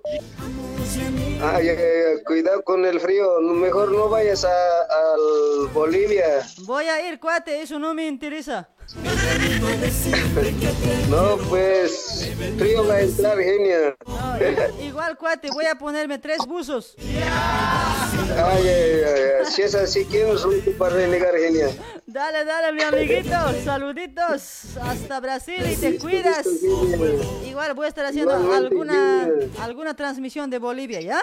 [1.42, 3.40] Ay, ay, ay, cuidado con el frío.
[3.42, 6.46] Mejor no vayas a, al Bolivia.
[6.62, 8.45] Voy a ir, cuate, eso no me interesa.
[8.46, 8.64] sir
[11.10, 13.96] No, pues, frío va a entrar, genia.
[14.06, 16.94] No, igual, cuate, voy a ponerme tres buzos.
[16.98, 19.46] Ay, ay, ay, ay.
[19.50, 21.68] Si es así, ¿quién es único para renegar, genia?
[22.06, 23.36] Dale, dale, mi amiguito.
[23.64, 26.46] Saluditos hasta Brasil y te cuidas.
[27.44, 29.28] Igual voy a estar haciendo alguna,
[29.60, 31.20] alguna transmisión de Bolivia, ¿ya?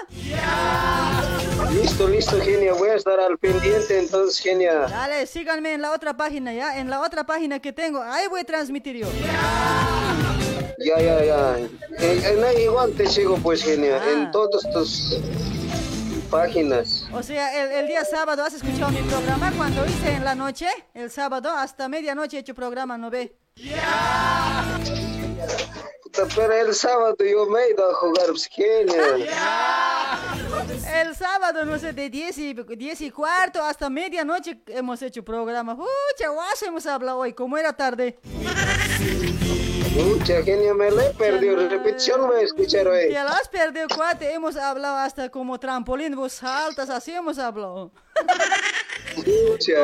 [1.72, 2.74] Listo, listo, genia.
[2.74, 4.80] Voy a estar al pendiente, entonces, genia.
[4.82, 6.80] Dale, síganme en la otra página, ¿ya?
[6.80, 9.08] En la otra página que tengo, ahí voy a transmitir yo.
[10.80, 11.58] Ya, ya, ya.
[12.00, 14.02] En, ahí igual te sigo, pues, genia.
[14.02, 14.12] Ah.
[14.12, 15.18] En todas tus
[16.30, 17.06] páginas.
[17.14, 19.52] O sea, el, el día sábado, ¿has escuchado mi programa?
[19.56, 23.36] Cuando hice en la noche, el sábado, hasta medianoche he hecho programa, ¿no ve?
[23.56, 25.13] Puta,
[26.36, 29.04] Pero el sábado yo me he ido a jugar, genia.
[31.02, 35.74] El sábado, no sé, de 10 y, 10 y cuarto hasta medianoche hemos hecho programa.
[35.74, 38.20] Ucha, guaso hemos hablado hoy, como era tarde.
[39.96, 41.68] Mucha genia, me la he perdido.
[41.68, 43.10] Repetición a escuchar hoy.
[43.10, 44.34] Te lo has perdido, cuate.
[44.34, 47.92] Hemos hablado hasta como trampolín, vos saltas, así hemos hablado.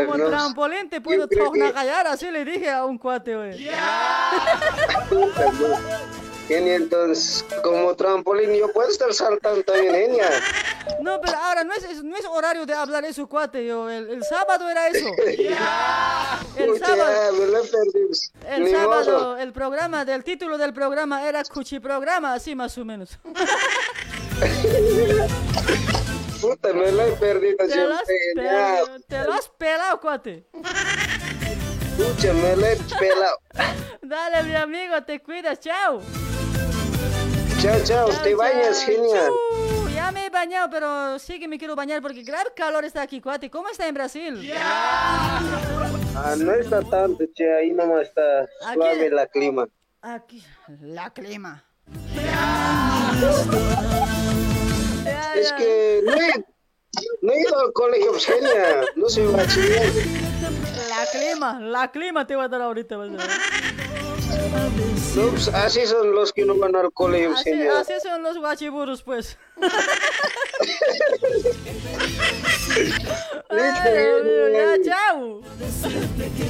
[0.06, 0.28] Como no.
[0.30, 3.70] trampolín te puedo creo que- callar, así le dije a un cuate hoy.
[5.10, 6.10] Puta, no.
[6.48, 10.28] Genia, entonces, como trampolín, yo puedo estar saltando también, genia.
[11.00, 13.64] No, pero ahora no es, no es horario de hablar eso, cuate.
[13.68, 15.06] Yo, el, el sábado era eso.
[16.58, 17.32] El Pucha, sábado.
[18.50, 19.38] El Ni sábado, modo.
[19.38, 23.12] el programa, del título del programa era Cuchi Programa, así más o menos.
[26.42, 28.82] Puta, me la he perdido Te lo has, siempre, genia.
[28.86, 30.48] pe- te lo has pelado, cuate.
[31.98, 33.38] Pucha, me la he pelado.
[34.02, 36.02] Dale, mi amigo, te cuidas, chao.
[37.62, 39.12] Chao, chao, te bañas, genial.
[39.12, 43.02] Chau, ya me he bañado, pero sí que me quiero bañar porque grave calor está
[43.02, 43.50] aquí, cuate.
[43.52, 44.54] ¿Cómo está en Brasil?
[44.56, 49.68] Ah, no está tanto, che, ahí nomás está suave la clima.
[50.02, 50.42] Aquí,
[50.82, 51.66] la clima.
[55.36, 56.46] Es que no he,
[57.22, 58.82] no he ido al colegio, pues, genia.
[58.96, 59.92] No soy bachiller.
[60.90, 62.98] La clima, la clima te voy a dar ahorita.
[62.98, 63.10] vas
[65.16, 67.80] No, pues, así son los que no van al colegio, Así, genia.
[67.80, 69.38] así son los guachiburos, pues.
[73.50, 73.72] Ay,
[74.54, 75.42] ya, chao.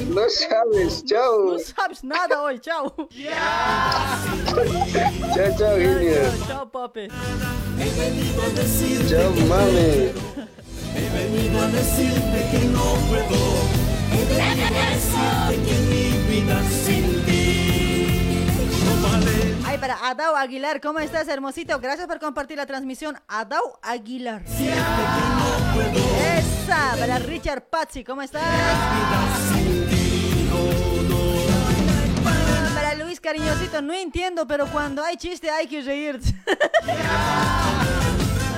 [0.08, 1.52] No sabes, chao.
[1.52, 2.94] No sabes nada hoy, chao.
[5.34, 6.30] Chao, chao, genia.
[6.46, 7.08] Chao, papi.
[9.08, 10.12] Chao, mami.
[10.92, 13.40] He venido a decirte que no puedo.
[14.12, 17.40] He venido a decirte que mi vida sin ti
[17.84, 17.89] no.
[19.66, 21.78] Ay, para Adao Aguilar, ¿cómo estás, hermosito?
[21.80, 23.16] Gracias por compartir la transmisión.
[23.28, 24.42] Adao Aguilar.
[26.38, 28.42] Esa, para Richard Pazzi, ¿cómo estás?
[32.74, 36.34] Para Luis Cariñosito, no entiendo, pero cuando hay chiste hay que reírse.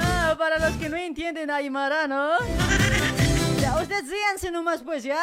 [0.01, 2.31] Ah, para los que no entienden Aymara, ¿no?
[3.61, 5.19] Ya, ustedes ríanse nomás, pues, ¿ya?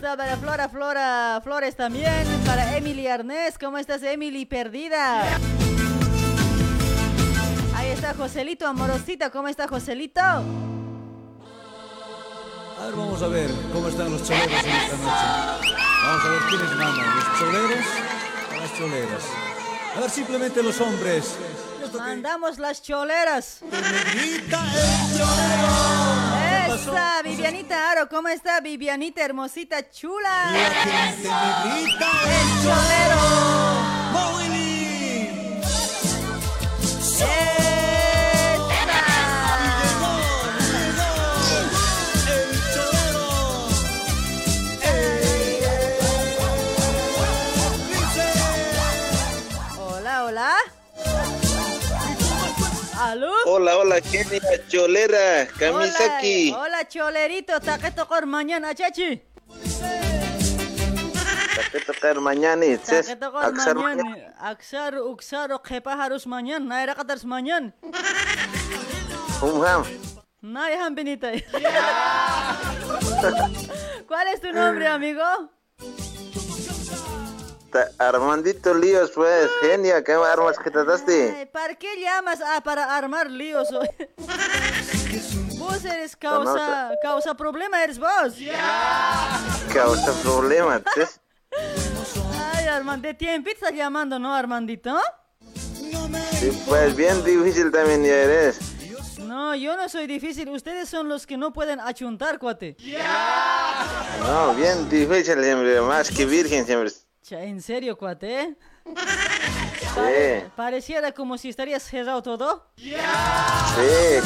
[0.00, 2.26] Está para Flora, Flora, Flores también.
[2.46, 4.46] Para Emily Arnés, ¿cómo estás, Emily?
[4.46, 5.24] Perdida.
[7.74, 10.22] Ahí está Joselito Amorosita, ¿cómo está Joselito?
[10.22, 10.42] A
[12.86, 15.26] ver, vamos a ver cómo están los choleros en esta noche.
[16.02, 17.86] Vamos a ver quiénes mandan, los choleros
[18.48, 19.24] o las choleras.
[19.96, 21.36] A ver, simplemente los hombres.
[21.92, 23.60] Mandamos las choleras.
[26.90, 30.52] Esa, Vivianita Aro, ¿cómo está Vivianita hermosita chula?
[32.26, 33.99] el cholero.
[53.46, 56.52] Hola, hola, genia cholera, Kamisaki.
[56.52, 59.22] Hola, hola cholerito, taqueto cor mañana, chachi.
[61.70, 62.66] que tocar mañana.
[62.82, 64.34] Sakit ako Aksar manyan.
[64.38, 66.66] Aksar, uksar, o kepa harus manyan.
[66.66, 67.72] Naira katars manyan.
[69.40, 69.84] Humham.
[70.42, 71.44] Naihan Benitay.
[74.08, 75.22] ¿Cuál es tu nombre, amigo?
[77.70, 81.34] Ta- Armandito Líos, pues, genia, ¿qué armas que trataste?
[81.38, 82.40] Ay, ¿Para qué llamas?
[82.44, 83.70] Ah, para armar líos.
[83.72, 83.88] hoy.
[85.58, 88.34] vos eres causa, causa problema, eres vos.
[89.72, 90.82] Causa problema.
[92.54, 94.98] Ay, Armando, de tiempo estás llamando, ¿no, Armandito?
[96.40, 98.58] Sí, pues bien difícil también ya eres.
[99.20, 100.48] No, yo no soy difícil.
[100.48, 102.76] Ustedes son los que no pueden achuntar, cuate.
[104.22, 106.90] No, bien difícil siempre, más que virgen siempre.
[107.30, 108.56] ¿En serio, cuate?
[109.90, 112.70] Sí, Pareciera como si estarías cerrado todo.
[112.76, 112.94] sí,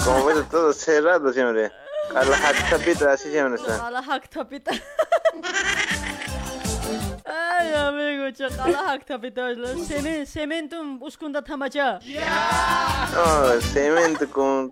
[0.04, 1.72] como ves todo cerrado siempre.
[2.14, 3.86] A la jactapita así siempre está.
[3.86, 4.72] Ala hak tapita.
[7.24, 9.54] Ay amigo, çok ala hak tapita.
[9.86, 11.98] Seni sementum uskunda tamaca.
[13.14, 14.70] No, cemento con...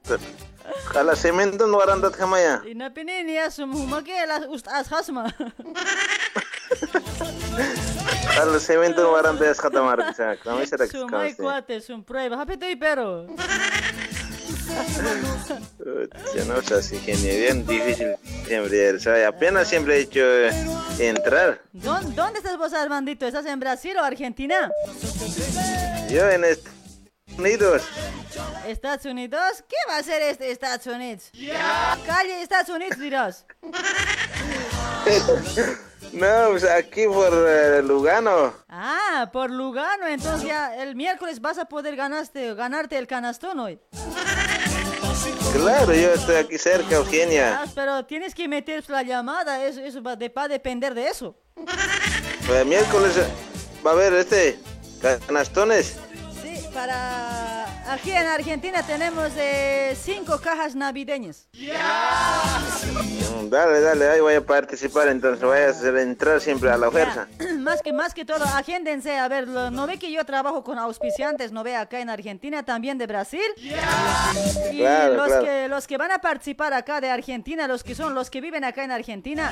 [0.94, 2.61] A la cemento no arandat kamaya.
[2.66, 5.32] Inapinin ya sumhuma ke la ust as hasma.
[8.40, 10.14] A la cemento no arandat es katamar.
[10.42, 12.40] Kami será que Sumay cuate, sum prueba.
[12.40, 13.26] Hapito y pero.
[16.34, 19.06] Ya no sé así, genial, bien difícil siempre eres.
[19.06, 20.50] Apenas siempre he hecho eh,
[20.98, 21.60] entrar.
[21.72, 23.26] ¿Dónde, ¿Dónde estás vos, Armandito?
[23.26, 24.70] ¿Estás en Brasil o Argentina?
[26.09, 27.82] Yo en Estados Unidos.
[28.66, 29.64] ¿Estados Unidos?
[29.68, 31.30] ¿Qué va a ser este Estados Unidos?
[32.06, 33.46] Calle Estados Unidos dirás.
[36.12, 38.52] No, pues aquí por eh, Lugano.
[38.68, 43.78] Ah, por Lugano, entonces ya el miércoles vas a poder ganaste, ganarte el canastón hoy.
[45.55, 47.62] Claro, yo estoy aquí cerca, Eugenia.
[47.62, 51.09] Ah, pero tienes que meter la llamada, eso, eso va, de- va a depender de
[51.09, 51.34] eso.
[52.47, 53.26] Pues miércoles eh,
[53.84, 54.59] va a haber este
[55.26, 55.97] canastones.
[56.43, 57.66] Sí, para...
[57.93, 61.47] Aquí en Argentina tenemos eh, cinco cajas navideñas.
[61.52, 67.28] Mm, Dale, dale, ahí voy a participar entonces, voy a entrar siempre a la fuerza.
[67.59, 71.52] más que más que todo, agéndense, a ver, no ve que yo trabajo con auspiciantes,
[71.52, 73.43] no ve acá en Argentina, también de Brasil.
[74.73, 75.44] Y Claro, los, claro.
[75.44, 78.64] que, los que van a participar acá de Argentina, los que son los que viven
[78.64, 79.51] acá en Argentina,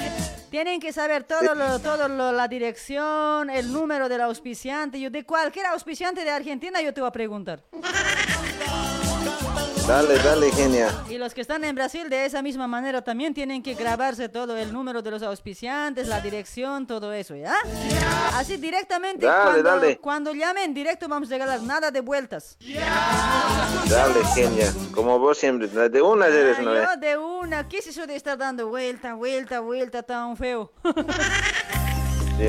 [0.51, 4.99] tienen que saber todo, lo, todo lo- la dirección, el número del auspiciante.
[4.99, 7.63] Yo de cualquier auspiciante de Argentina yo te voy a preguntar.
[9.91, 10.89] Dale, dale, genia.
[11.09, 14.57] Y los que están en Brasil de esa misma manera también tienen que grabarse todo
[14.57, 17.57] el número de los auspiciantes, la dirección, todo eso, ¿ya?
[18.35, 19.99] Así directamente Dale, cuando, dale.
[19.99, 22.57] cuando llamen directo vamos a regalar nada de vueltas.
[23.89, 24.73] Dale, genia.
[24.95, 26.63] Como vos siempre, de una eres, Ah,
[26.95, 30.73] yo de una, ¿qué es eso de estar dando vuelta, vuelta, vuelta tan feo?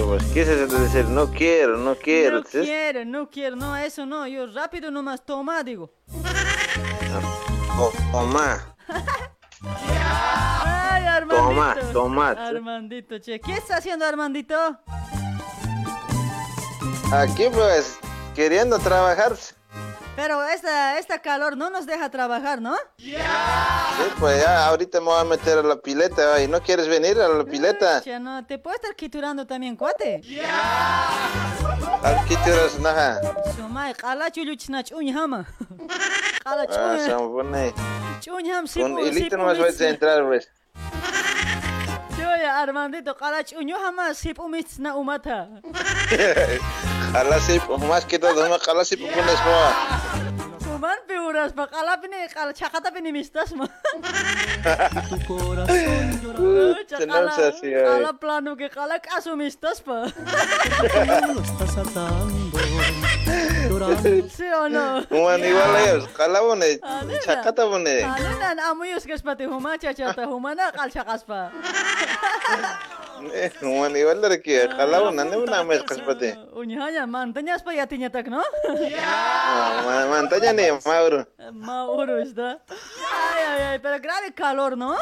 [0.07, 1.05] Pues, ¿qué es eso de decir?
[1.05, 2.38] No quiero, no quiero.
[2.39, 2.59] no ¿sí?
[2.61, 5.91] quiero, no quiero, no, eso no, yo rápido nomás toma, digo.
[8.11, 8.75] Toma,
[10.63, 11.47] Ay, Armandito.
[11.47, 12.29] Toma, toma.
[12.31, 14.55] Armandito, che, ¿qué está haciendo Armandito?
[17.11, 17.97] aquí pues,
[18.35, 19.35] queriendo trabajar.
[19.35, 19.55] Sí,
[20.15, 22.75] Pero esta, esta calor no nos deja trabajar, ¿no?
[24.19, 26.39] pues ya, ahorita me voy a meter a la pileta.
[26.43, 28.03] ¿y ¿No quieres venir a la pileta?
[28.03, 30.21] Ya no, te puedo estar quiturando también, cuate.
[30.23, 30.39] Aquí
[32.02, 33.22] tiras, naja.
[33.56, 35.45] Sumay, qala chuluchna chuñhama.
[36.44, 37.22] Qala Ah, se chuñham.
[37.22, 37.73] me pone.
[38.22, 40.48] Chuñham Con sipu, hilito sipu nomás vas a entrar, pues.
[42.18, 45.49] Yo ya Armandito, qala chuñhama sipu mitsna umata.
[47.14, 50.38] Jala sí, pues, más que todo, más jala sí, pues, pones moa.
[50.81, 52.01] man figuras, ojalá
[52.53, 53.69] chajata penimistas, man.
[55.09, 57.05] tu corazón llorará.
[57.05, 60.07] No así, Ala plano que jala casumistas, pa.
[61.33, 62.57] lo estás atando.
[64.29, 65.03] ¿Sí o no?
[65.03, 66.79] Juan, igual ellos, jala bone,
[67.23, 68.03] chacata bone.
[68.03, 71.51] Alunan, amuyos que es pati humana, chachata humana, cal chacaspa.
[73.34, 76.38] Eh, Human igual de aquí, jala pone, no una mezcla, pate.
[76.53, 78.41] Uñaña, mantañas pa yatiña tak, ¿no?
[80.10, 81.27] Mantaña ni, Mauro.
[81.53, 82.60] Mauro está.
[82.69, 84.98] Ay, ay, ay, pero grave calor, ¿no?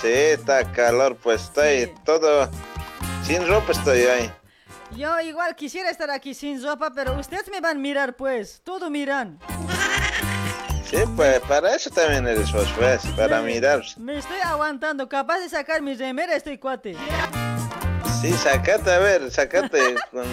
[0.00, 2.48] Sí, está calor, pues estoy todo.
[3.24, 4.32] Sin ropa estoy ahí.
[4.96, 8.62] Yo igual quisiera estar aquí sin ropa, pero ustedes me van a mirar, pues.
[8.64, 9.38] Todo miran.
[10.88, 13.82] Sí, pues para eso también eres vos, pues, para mirar.
[13.98, 16.96] Me estoy aguantando, capaz de sacar mi remera estoy cuate.
[18.22, 20.24] Sí, sacate, a ver, sacate con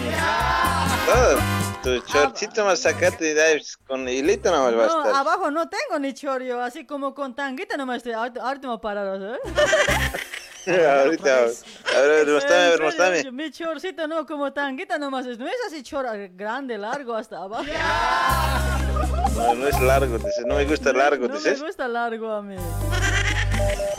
[1.06, 1.38] todo.
[1.82, 5.20] Tu chorchito más sacate y con hilito nomás va a No, estar.
[5.20, 8.12] abajo no tengo ni chorio, así como con tanguita nomás estoy.
[8.14, 9.38] Ahorita me voy a parar, ¿eh?
[10.66, 11.36] Ahorita.
[11.36, 13.32] A ver, a ver, mostrame, a ver, mostrame.
[13.32, 15.38] Mi chorcito no como tanguita nomás es.
[15.38, 17.64] No es así chor grande, largo hasta abajo.
[19.36, 20.44] No, no es largo, dices.
[20.46, 21.62] No me gusta largo, No me dices.
[21.62, 22.56] gusta largo a mí.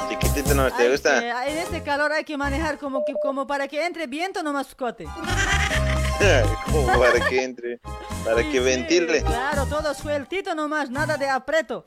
[0.10, 1.20] Chiquitito no te Hay gusta.
[1.20, 4.74] que- en este calor hay que manejar como, que, como para que entre viento nomás
[4.76, 5.06] cote.
[6.66, 7.80] Como para que entre,
[8.26, 9.22] para que ventile.
[9.22, 11.84] Claro, todo sueltito nomás, nada de apreto.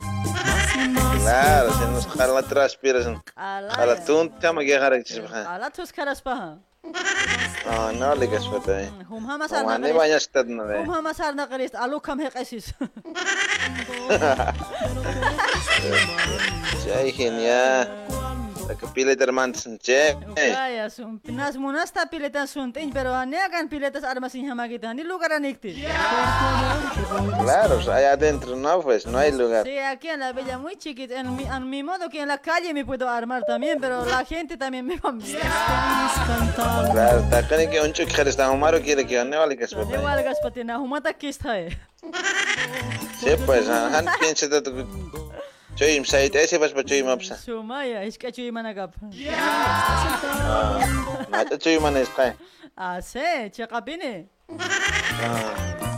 [1.21, 3.23] Claro, se nos jala transpiración.
[3.37, 5.55] Ala, Jala tú, chama que jara que se baja.
[5.55, 6.59] ala tus caras paja.
[7.67, 8.81] No, no le gas pata.
[8.83, 8.91] eh.
[9.09, 10.79] Hum hamas Como arna ane bañas tad no de.
[10.81, 12.75] Hum hamas arna qarist, alu kam heqesis.
[16.87, 17.89] Jai genial.
[18.69, 20.17] La capilla de hermanos, che.
[20.35, 25.33] Kaya sum pinas munasta piletan suntin, pero ane akan piletas armas sin hamagita, ni lugar
[25.33, 25.85] anikti.
[27.41, 29.65] Claro, o sea, allá adentro no, pues no hay lugar.
[29.65, 32.39] Sí, aquí en la villa muy chiquita, en mi, a mi modo que en la
[32.39, 35.13] calle me puedo armar también, pero la gente también me va
[36.93, 39.77] Claro, está con que un chico que está humaro quiere que no vale que se
[39.77, 39.97] pata.
[39.97, 41.77] Igual gaspatina, humata kista eh.
[43.21, 44.71] Sí, pues, han piensa de tu.
[45.81, 48.93] Čujem se, i te si baš pa čujem ya Šuma je, mana kap?
[49.13, 49.33] ya.
[49.33, 51.29] gap.
[51.33, 52.35] Nata mana na iska.
[52.77, 54.29] Ah, se, čeka bine.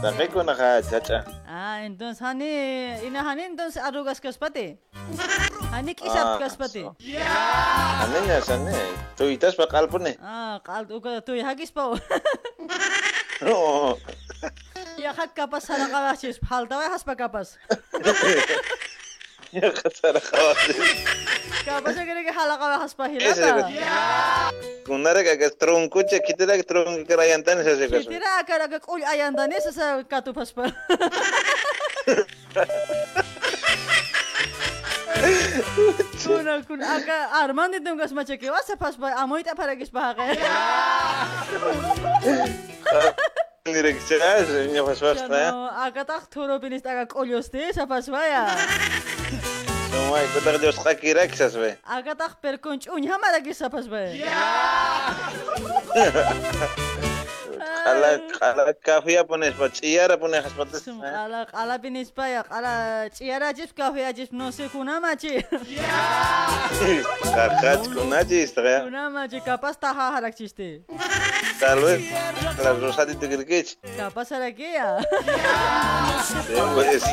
[0.01, 1.27] Tapi ko nakachacha.
[1.43, 4.77] Ah, entus hani, inahani entonces arugas kaspati.
[5.71, 6.87] Hani kisap kaspati.
[7.19, 8.71] Hani niya sani,
[9.19, 10.15] tuitas pa kalpun eh.
[10.23, 11.91] Ah, kalp, kal tuy hagis pa.
[13.51, 13.99] oh.
[14.95, 17.59] Ya hak kapas sana kapas, hal tawa has kapas.
[19.53, 20.73] ხაცარა ხავასი
[21.67, 23.51] გაბაშაგერე ხალაყა ხასპაჰილა და
[24.87, 29.77] გუნარე გაგა ტრონკუჩე კიდერა ტრონკი კრაიანტანი შეშეგა კიდერა კარაგა ყული აიანდანი ეს
[30.11, 30.63] კატუფასპა
[36.23, 40.25] კუნა კუნა აკა არმანდი დონგას მაჩეკე ვასაფასბა ამოიტაფარაგის ბაღე.
[43.65, 45.69] нерегчаж, не пошвашта.
[45.71, 48.49] А катах туробинис тага колёсте, сапашвая.
[49.89, 51.77] Сумай, кутар дёс хакирак сасве.
[51.85, 54.11] А катах перконч унь хамараги сапашвая.
[57.83, 60.87] Kala kala kafia pones pa chiyara pones pas patas.
[60.87, 65.43] Ala ala pinis baya, ala ciara jis kafe ajis no se kuna machi.
[67.35, 68.81] Kakat kunaji istra.
[68.83, 70.81] Kuna machi kapas taha harak chiste.
[71.59, 72.01] Tal vez
[72.63, 73.75] la rosati tu kirkich.
[73.97, 74.99] Kapas harak ya.
[76.73, 77.03] Pues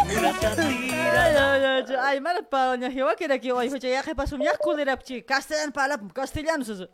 [1.10, 4.40] Ya ya ya, ya, ay mar pa nya hiwa kira ki oi hoja ya pasum
[4.42, 5.22] ya kulerap chi.
[5.22, 6.86] Castellan pala castellano susu.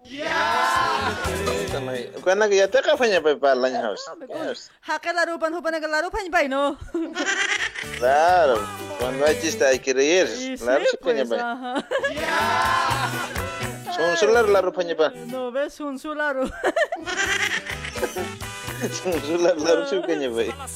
[2.22, 4.02] Kuana que ya te kafanya pa pa lanya house.
[4.82, 6.74] Hakela rupan hupan ke larupan pai no.
[7.98, 8.58] Claro,
[8.98, 10.26] cuando hay chiste hay que reír.
[10.26, 11.86] Y Claro, sí, pues, ajá.
[14.18, 15.12] Son la ropa pa.
[15.26, 15.74] No ves.
[15.74, 16.36] Son solar
[19.38, 20.68] la ropa se coña pa.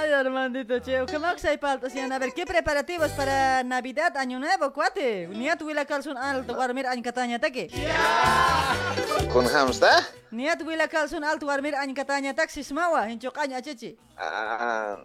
[0.00, 1.92] Ay, Armandito, che, ¿qué más hay paltas?
[1.96, 5.28] A ver, ¿qué preparativos para Navidad, Año Nuevo, cuate?
[5.28, 7.68] Niat wila kalsun alto warmir añ katanya take.
[9.32, 10.06] Con hamsta?
[10.30, 13.96] Niat wila kalsun alto warmir añ katanya tak sismawa, hincok añ aceci.
[14.16, 14.98] Ah.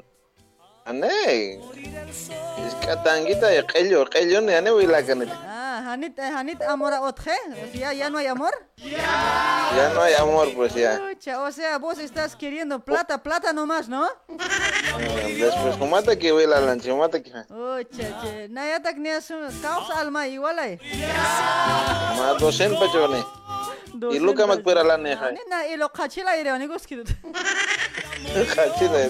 [0.85, 1.59] Ane.
[2.05, 5.29] Es que tanguita ya quello, quello ne ane wila kanit.
[5.33, 7.35] Ah, hanit, eh, hanit amora otje,
[7.73, 8.53] ya, ya no hay amor.
[8.77, 10.99] Ya no hay amor pues ya.
[11.39, 14.07] O sea, vos estás queriendo plata, plata nomás, ¿no?
[14.27, 17.31] Después como mata que wila lanche, mata que.
[17.31, 20.79] Pucha, che, naya tak ni asu, causa alma igual ay.
[22.17, 23.23] Ma dosen pa chone.
[24.11, 25.31] Y luka magpera la neja.
[25.49, 27.07] Na ilo kachila ire, ni guskidut.
[28.55, 29.09] Kachila.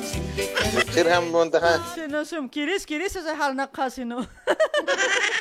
[0.94, 1.60] Sir ham bonta.
[1.96, 4.28] Sino sum, kiris, kiris, esa hal na kasino.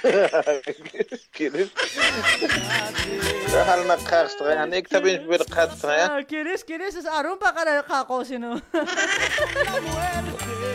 [0.03, 1.24] Kiris.
[1.33, 1.69] كيليش
[3.55, 8.25] هل ما قاقش تغي انا كتابين في بالك قاد تغي كيليش كيليش اروم باقا قاقو
[8.25, 8.61] شنو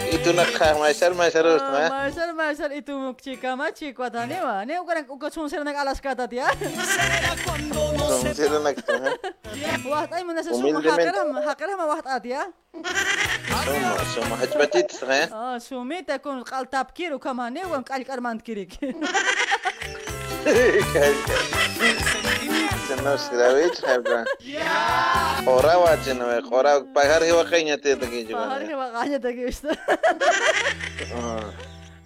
[0.09, 4.37] itu nak kah maisar maisar harus mah maisar maisar itu mukci cikwa cik wata ni
[4.41, 6.49] wah ni ukar ukar sumsel nak alas kata dia
[8.09, 8.75] sumsel nak
[9.85, 12.41] wah tapi mana sesuma hakaram hakaram wah atia
[13.65, 18.71] سوما سوما هجبتي تسغي اه سومي تكون قال تبكير وكمان وقال كرمان كريك
[23.03, 24.25] Nosgravich hebra.
[25.47, 28.45] Ora wajin we, ora pagar hiwa kainya te tagi juga.
[28.45, 29.69] Pagar hiwa kainya tagi işte.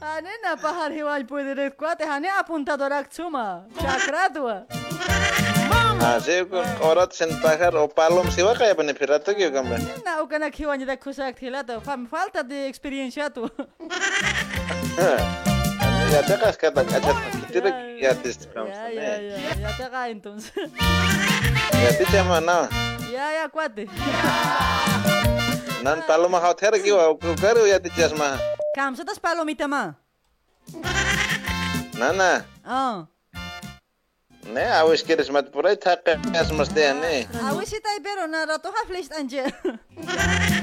[0.02, 3.66] Ane na pagar hiwa puede de cuate, ane apuntador aktsuma.
[3.82, 4.66] Chakratua.
[6.04, 9.64] Así con ahora sin pagar o palom si va kaya benefirato que yo
[10.06, 13.50] Na o kana kiwa ni da kusa aktilato, fam falta de experiencia tu.
[16.12, 17.43] Ya te cascata, cachata.
[17.54, 17.70] Tira
[18.02, 20.52] ya te Ya, ya, ya, ya te haga entonces.
[21.72, 22.68] Ya te llama no.
[23.14, 23.86] Ya, ya, cuate.
[25.84, 28.40] Nan paloma hau thera ki wa ku karu ya te chasma.
[28.76, 29.94] Kam, ¿sotas palomita ma?
[31.94, 32.46] Nana.
[32.66, 33.06] Ah.
[34.44, 37.28] Ne, awis quieres mat por ahí taqa as mas de ne.
[37.48, 39.46] Awisita pero na rato ha flesh anje.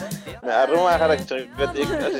[0.43, 0.97] arruma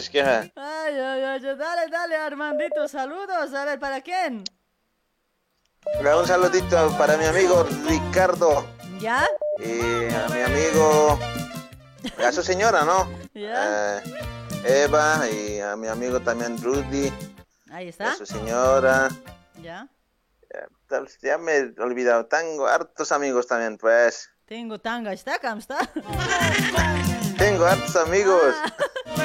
[0.09, 0.39] ki ha.
[0.55, 3.53] Ay, ay, ay, dale, dale, Armandito, saludos.
[3.53, 4.43] A ver, ¿para quién?
[5.99, 8.65] Un saludito para mi amigo Ricardo
[8.99, 9.27] ¿Ya?
[9.57, 11.19] y a mi amigo,
[12.23, 13.09] a su señora, ¿no?
[13.33, 13.97] ¿Ya?
[13.97, 17.11] Eh, Eva y a mi amigo también Rudy,
[17.71, 18.15] Ahí a está.
[18.15, 19.09] su señora.
[19.61, 19.87] ¿Ya?
[21.21, 24.29] Ya me he olvidado, tengo hartos amigos también, pues.
[24.45, 25.39] Tengo tanga, ¿está?
[25.39, 25.79] ¿Cam está?
[27.41, 28.53] Tengo hartos amigos.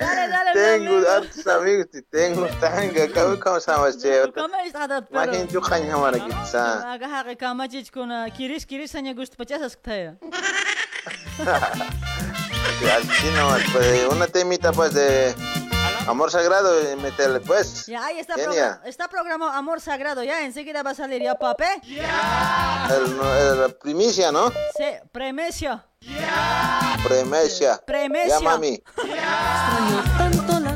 [0.00, 3.06] Dale, dale, Tengo hartos amigos y tengo tanga.
[3.14, 4.32] ¿Cómo cómo se llama este?
[4.34, 4.88] ¿Cómo está?
[4.88, 6.92] dat, pero- Makin jukan hamarak itsa.
[6.92, 10.16] Aga haqi kamachich kuna kiris kiris aña gusto pachasas ktaya.
[12.98, 15.32] Así no, pues una temita pues de
[16.06, 17.86] amor sagrado y meterle pues.
[17.86, 18.80] Ya, ahí está, Genia.
[18.84, 21.64] está programado Amor Sagrado, ya, enseguida va a salir, ¿ya, pape?
[21.86, 24.50] El, el- la primicia, ¿no?
[24.76, 25.84] Sí, premesia.
[27.04, 27.80] Premesia.
[27.86, 28.38] Premesia.
[28.38, 28.82] Ya mami.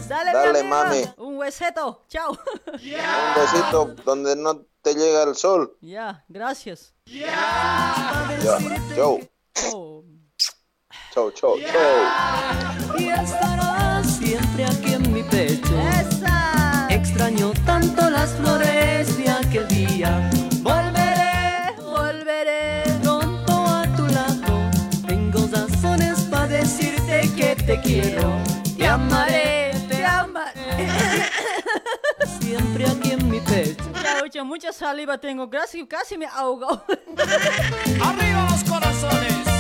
[0.09, 0.85] Dale, Dale, mi amiga.
[0.85, 1.05] mami.
[1.17, 2.31] Un hueseto, chao.
[2.31, 2.79] Un
[3.35, 5.77] besito donde no te llega el sol.
[5.81, 6.95] Ya, gracias.
[7.07, 8.29] Ya.
[8.95, 9.21] Chau.
[9.73, 10.05] Oh.
[11.13, 11.57] Chau, chau,
[17.17, 20.31] Extraño tanto las flores de aquel día.
[20.61, 22.83] Volveré, volveré.
[23.03, 24.71] Pronto a tu lado.
[25.07, 28.37] Tengo razones para decirte que te quiero.
[28.77, 30.91] Te amaré, te amaré.
[32.39, 33.83] Siempre aquí en mi pecho.
[34.23, 36.69] Oye, mucha saliva tengo, casi, casi me ahogo.
[38.05, 39.56] ¡Arriba los corazones!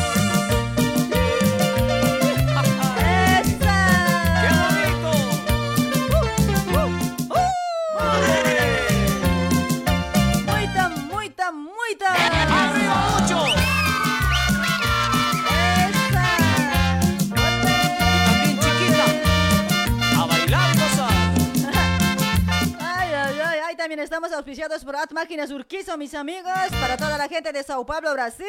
[24.07, 28.13] Estamos auspiciados por At Máquinas Urquizo, mis amigos, para toda la gente de Sao Paulo,
[28.13, 28.47] Brasil.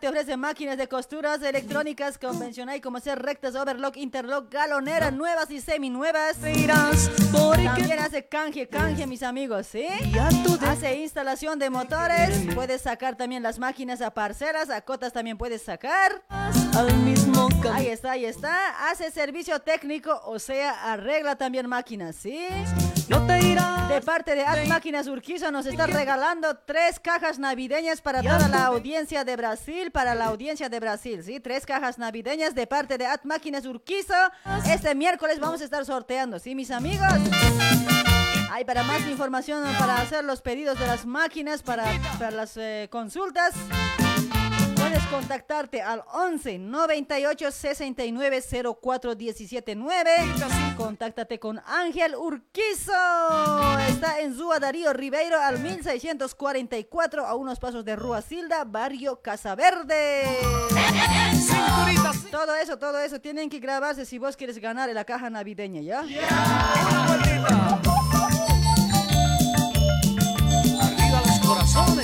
[0.00, 5.62] Te ofrece máquinas de costuras electrónicas convencionales como ser rectas, overlock, interlock, galonera, nuevas y
[5.62, 6.36] seminuevas.
[7.32, 9.86] También hace canje, canje, mis amigos, ¿sí?
[10.66, 15.62] Hace instalación de motores, puedes sacar también las máquinas a parcelas, a cotas también puedes
[15.62, 16.22] sacar.
[17.72, 18.90] Ahí está, ahí está.
[18.90, 22.46] Hace servicio técnico, o sea, arregla también máquinas, ¿sí?
[23.08, 23.88] No te irás.
[23.88, 28.64] De parte de Ad Máquinas Urquiza nos está regalando tres cajas navideñas para toda la
[28.64, 29.53] audiencia de Brasil,
[29.92, 31.40] para la audiencia de Brasil, ¿sí?
[31.40, 34.32] Tres cajas navideñas de parte de Ad Máquinas Urquiza.
[34.66, 37.06] Este miércoles vamos a estar sorteando, ¿sí, mis amigos?
[38.50, 41.84] Hay para más información, para hacer los pedidos de las máquinas, para,
[42.18, 43.54] para las eh, consultas.
[44.94, 48.44] Puedes contactarte al 11 98 69
[48.80, 50.10] 04 17 9.
[50.76, 52.92] Contáctate con Ángel Urquizo.
[53.88, 60.22] Está en Zúa Darío Ribeiro al 1644 a unos pasos de Rua Silda, barrio Casaverde.
[62.30, 65.80] Todo eso, todo eso tienen que grabarse si vos quieres ganar en la caja navideña,
[65.80, 66.02] ¿ya?
[66.02, 67.48] Arriba
[71.26, 72.03] los corazones.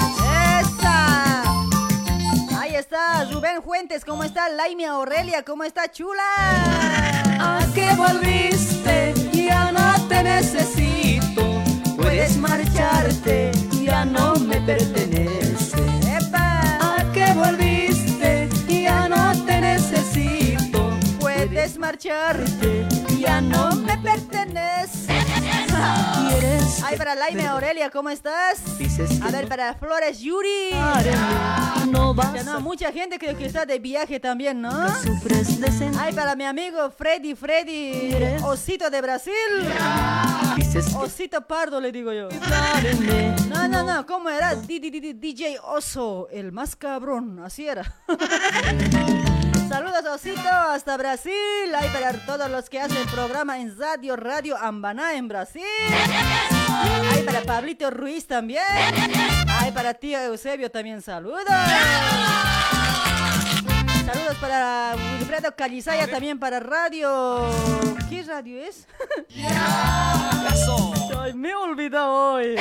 [2.81, 4.48] Está Rubén Fuentes, ¿cómo está?
[4.48, 5.93] Laimia Aurelia, ¿cómo está?
[5.93, 6.23] ¡Chula!
[7.39, 9.12] ¿A qué volviste?
[9.35, 11.62] Ya no te necesito.
[11.98, 13.52] Puedes marcharte,
[13.82, 15.59] ya no me pertenece.
[21.60, 22.86] Marcharte,
[23.18, 25.12] ya no me pertenece.
[26.30, 28.62] ¿Quieres Ay, para Laime Aurelia, ¿cómo estás?
[29.22, 30.70] A ver, para Flores Yuri.
[31.90, 34.70] No vas Ya no, mucha gente creo que está de viaje también, ¿no?
[35.98, 39.32] Ay, para mi amigo Freddy, Freddy, Osito de Brasil.
[40.96, 42.28] Osito Pardo le digo yo.
[43.50, 44.54] No, no, no, ¿cómo era?
[44.54, 47.96] DJ Oso, el más cabrón, así era.
[49.70, 51.32] Saludos Osito, hasta Brasil.
[51.78, 55.62] Ahí para todos los que hacen programa en Radio Radio Ambaná en Brasil.
[57.12, 58.64] Ahí para Pablito Ruiz también.
[59.60, 61.44] Ahí para tío Eusebio también saludos.
[64.05, 67.47] Saludos para Wilfredo Calizaya también para Radio.
[68.10, 68.88] ¿Qué radio es?
[71.16, 72.56] Ay, me he olvidado hoy.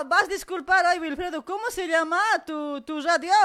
[0.00, 1.44] Ay, vas a disculpar hoy, Wilfredo.
[1.44, 3.32] ¿Cómo se llama tu, tu radio?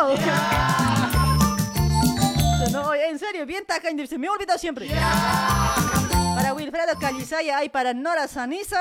[2.71, 4.05] No, en serio, bien tacaño.
[4.05, 4.89] Se me ha olvidado siempre.
[6.35, 8.75] Para Wilfredo Calizaya hay para Nora Sanizo.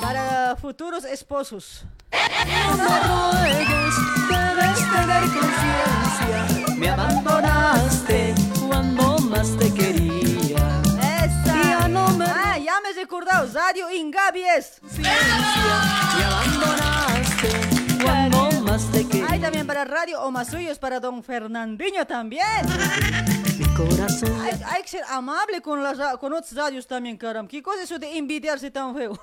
[0.00, 1.84] Para futuros esposos.
[2.12, 3.94] No me ruegues,
[4.28, 6.76] debes tener conciencia.
[6.76, 8.34] Me abandonaste
[8.68, 9.69] cuando más te
[18.92, 19.26] te quería.
[19.30, 22.66] Hay también para Radio Omasuyos, para don Fernandinho también.
[23.58, 27.48] Mi corazón Hay, hay que ser amable con, las, con otros radios también, caramba.
[27.48, 29.18] ¿Qué cosa es eso de envidiarse tan feo?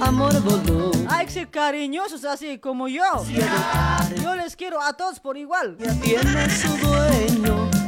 [0.00, 0.32] amor.
[1.08, 3.24] Hay que ser cariñosos así como yo.
[4.22, 5.76] Yo les quiero a todos por igual.
[6.02, 7.79] Tiene su dueño.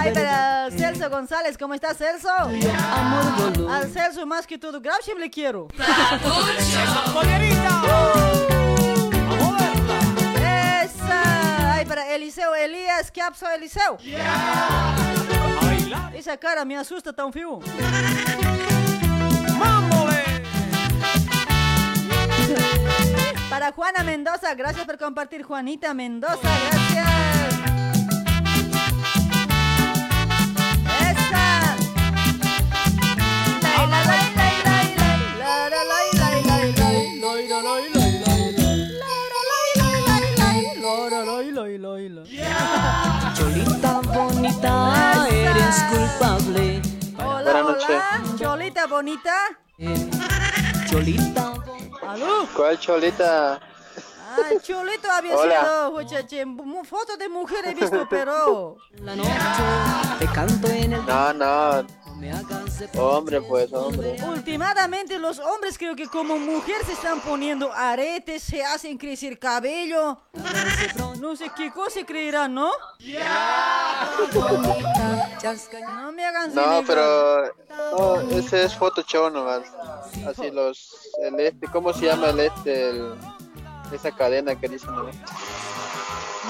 [0.00, 2.28] Ay, para Celso González, ¿cómo estás, Celso?
[2.30, 3.70] amor.
[3.70, 5.68] Al Celso más que todo, Graushim le quiero.
[10.36, 11.74] Esa.
[11.74, 13.98] Ay, para Eliseo Elías, ¿qué pasó, Eliseo?
[16.14, 17.60] Esa cara me asusta tan feo.
[23.50, 27.17] Para Juana Mendoza, gracias por compartir, Juanita Mendoza, gracias.
[44.60, 46.82] Bonita, eres culpable.
[47.18, 47.86] Hola, Buenas noches.
[47.88, 49.34] hola, Cholita bonita.
[50.90, 51.54] Cholita
[52.06, 52.46] ¿Aló?
[52.56, 53.60] ¿Cuál cholita?
[54.30, 55.60] Ah, Cholito había Hola.
[55.60, 55.90] sido,
[56.84, 58.76] foto de mujer he visto, pero...
[59.02, 59.30] la noche
[60.18, 61.86] te canto en el No, no.
[62.96, 64.16] Hombre, pues, hombre.
[64.22, 70.20] Últimamente los hombres creo que como mujer se están poniendo aretes, se hacen crecer cabello.
[71.20, 72.70] No sé qué cosa creerán, ¿no?
[75.82, 77.52] No me hagan No, pero.
[77.96, 79.62] No, ese es Photoshop nomás.
[80.26, 81.10] Así los.
[81.22, 82.90] El este, ¿cómo se llama el este?
[82.90, 83.14] El,
[83.92, 84.90] esa cadena que dicen.
[84.92, 85.10] ¿no?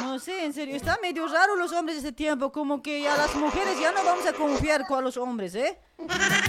[0.02, 3.16] No sé, en serio, está medio raro los hombres de ese tiempo, como que ya
[3.16, 5.78] las mujeres ya no vamos a confiar con los hombres, ¿eh?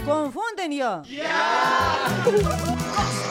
[0.06, 1.02] Confunden ya.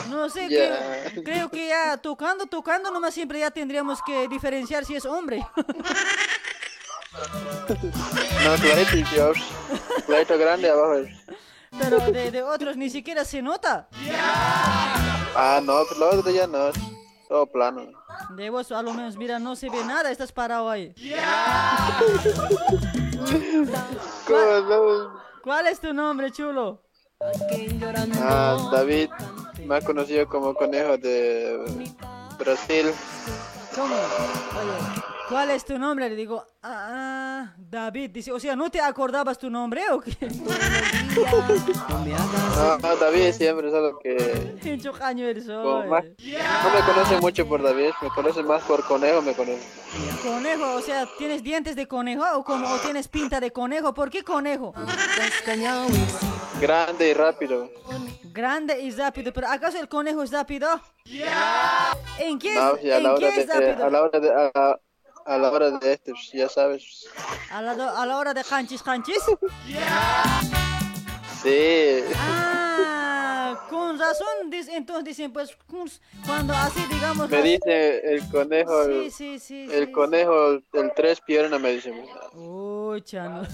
[0.09, 4.95] No sé, que- creo que ya tocando, tocando nomás siempre ya tendríamos que diferenciar si
[4.95, 5.45] es hombre.
[8.43, 9.37] No, clarito, Dios.
[10.05, 11.01] Clarito grande abajo.
[11.79, 13.87] Pero de, de otros ni siquiera se nota.
[15.35, 16.71] Ah, no, pero lo otro ya no.
[17.27, 17.81] Todo plano.
[18.29, 20.93] De vos a lo menos, mira, no se ve nada, estás parado ahí.
[24.27, 25.19] ¿Cómo no?
[25.43, 26.83] ¿Cuál es tu nombre, chulo?
[28.21, 29.09] Ah, David,
[29.65, 31.57] más conocido como conejo de
[32.37, 32.91] Brasil.
[33.75, 33.95] ¿Cómo?
[33.95, 36.09] Oye, ¿cuál es tu nombre?
[36.09, 38.09] Le digo, ah, David.
[38.11, 40.17] Dice, o sea, ¿no te acordabas tu nombre o qué?
[42.59, 44.55] No, no, David siempre, solo que
[44.97, 45.87] caño eres como hoy.
[45.87, 49.61] más- no me conocen mucho por David, me conocen más por conejo, me conocen.
[50.23, 53.93] Conejo, o sea, ¿tienes dientes de conejo o, como, o tienes pinta de conejo?
[53.93, 54.73] ¿Por qué conejo?
[56.59, 57.69] Grande y rápido.
[58.33, 60.67] Grande y rápido, pero ¿acaso el conejo es rápido?
[62.19, 63.85] ¿En qué, No, es, la ¿en hora qué de, es rápido?
[63.85, 64.79] a la hora de, a, a
[65.37, 67.05] la hora de este, ya sabes.
[67.51, 69.21] ¿A la, a la hora de canchis canchis?
[71.41, 72.03] Sí.
[72.17, 75.57] Ah, con razón, entonces dicen, pues,
[76.25, 77.29] cuando así, digamos...
[77.29, 79.67] Me dice el conejo, Sí, sí, sí.
[79.71, 81.93] el conejo, el tres piernas, me dice.
[82.33, 83.47] Uy, chano.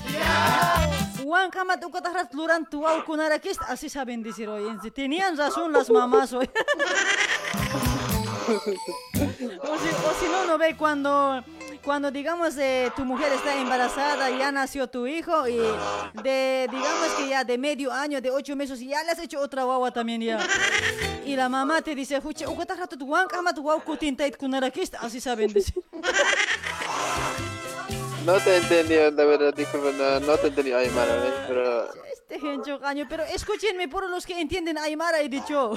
[1.23, 2.85] Juan Kama, tú cotas luran tu
[3.67, 4.77] así saben decir hoy.
[4.91, 6.49] Tenían razón las mamás hoy.
[8.47, 8.59] o,
[9.77, 11.43] si, o si no, no ve cuando,
[11.85, 15.57] cuando digamos eh, tu mujer está embarazada, ya nació tu hijo y
[16.23, 19.63] de, digamos que ya de medio año, de ocho meses, ya le has hecho otra
[19.63, 20.39] guagua también ya.
[21.23, 25.21] Y la mamá te dice, "Huche, u cotas tu Kama, tu guau kutintait kunarakist", así
[25.21, 25.75] saben decir.
[28.25, 31.33] No te entendí, la verdad, disculpa, no, no te entendí Aymara, ¿ves?
[31.47, 35.73] pero Este gencho caño, pero escúchenme por los que entienden Aymara, he dicho.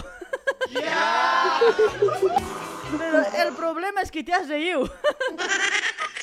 [2.99, 4.91] pero el problema es que te has reído.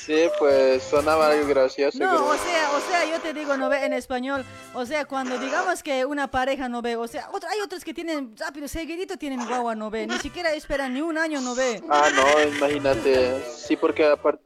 [0.00, 1.96] sí, pues sonaba algo gracioso.
[1.98, 2.26] No, creo.
[2.26, 4.44] o sea, o sea, yo te digo, no ve en español.
[4.74, 7.94] O sea, cuando digamos que una pareja no ve, o sea, otra- hay otros que
[7.94, 10.06] tienen rápido, seguidito tienen guagua, no ve.
[10.08, 11.80] Ni siquiera esperan ni un año, no ve.
[11.88, 14.42] Ah, no, imagínate, sí, porque aparte,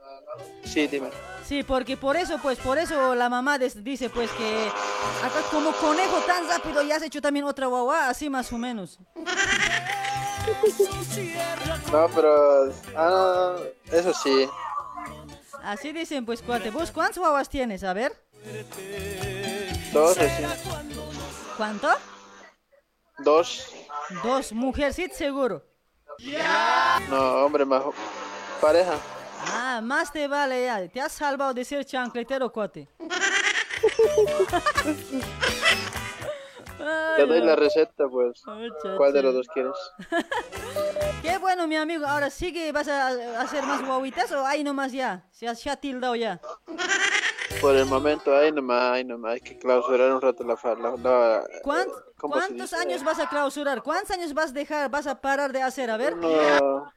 [0.64, 1.10] sí, dime.
[1.46, 4.68] Sí, porque por eso, pues, por eso la mamá des- dice, pues, que
[5.24, 8.98] acá como conejo tan rápido ya has hecho también otra guagua, así más o menos.
[11.92, 13.56] No, pero, ah,
[13.92, 14.48] eso sí,
[15.62, 16.70] Así dicen, pues, cuate.
[16.70, 17.84] ¿Vos cuántas guaguas tienes?
[17.84, 18.12] A ver.
[19.92, 20.48] dos recién,
[21.56, 21.88] ¿Cuánto?
[23.18, 23.66] dos,
[24.24, 24.52] Dos.
[24.52, 25.62] Mujercita seguro.
[27.10, 27.82] no, hombre, más,
[28.60, 28.94] pareja.
[29.46, 30.88] Ah, más te vale ya.
[30.88, 32.88] Te has salvado de ser chancletero, cuate.
[37.16, 38.42] Te doy la receta, pues.
[38.96, 39.72] ¿cuál de los dos quieres?
[41.22, 42.06] Qué bueno, mi amigo.
[42.06, 43.08] Ahora sí que vas a
[43.40, 45.26] hacer más guaguitas o ahí nomás ya.
[45.30, 46.40] Se has ya tildado ya.
[47.60, 51.44] Por el momento, ahí nomás, ahí nomás, hay que clausurar un rato la, la, la-
[51.62, 53.82] ¿Cuánt- ¿cómo se ¿Cuántos años vas a clausurar?
[53.82, 55.90] ¿Cuántos años vas a dejar, vas a parar de hacer?
[55.90, 56.16] A ver.
[56.16, 56.90] No,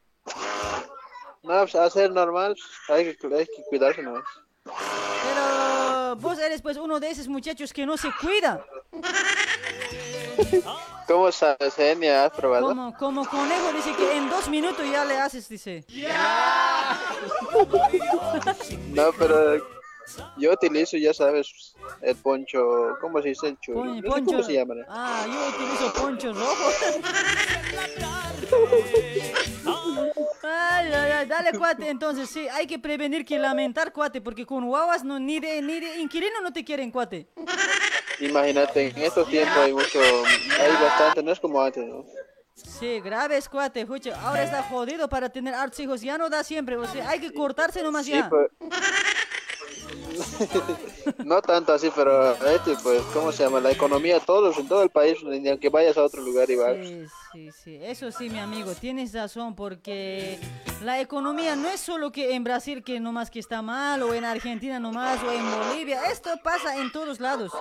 [1.44, 2.56] no, pues, hacer normal,
[2.88, 4.24] hay que, hay que cuidarse nomás.
[4.64, 8.64] Pero vos eres pues uno de esos muchachos que no se cuida.
[11.06, 12.24] ¿Cómo sabes, Enia?
[12.24, 12.68] ¿Has probado?
[12.68, 15.84] Como, como conejo dice que en dos minutos ya le haces, dice.
[18.88, 19.56] No, pero
[20.36, 24.24] yo utilizo, ya sabes, el poncho, ¿cómo se dice el poncho.
[24.24, 24.74] ¿Cómo se llama?
[24.88, 26.70] Ah, yo utilizo poncho rojo.
[31.34, 35.40] dale cuate, entonces sí, hay que prevenir que lamentar cuate, porque con guaguas no, ni
[35.40, 37.28] de ni de inquilino no te quieren cuate.
[38.20, 42.04] Imagínate, en estos tiempos hay mucho, hay bastante, no es como antes, ¿no?
[42.54, 46.76] Sí, graves cuate, escucha, ahora está jodido para tener hartos hijos, ya no da siempre,
[46.76, 48.28] o sea, hay que cortarse nomás Sí, ya.
[48.28, 48.48] pues.
[51.24, 53.60] no tanto así, pero este, pues, ¿cómo se llama?
[53.60, 56.76] La economía, todos, en todo el país, ni aunque vayas a otro lugar y vas.
[56.76, 60.38] Sí, sí, sí, eso sí, mi amigo, tienes razón, porque
[60.82, 64.24] la economía no es solo que en Brasil que nomás que está mal, o en
[64.24, 67.52] Argentina nomás, o en Bolivia, esto pasa en todos lados.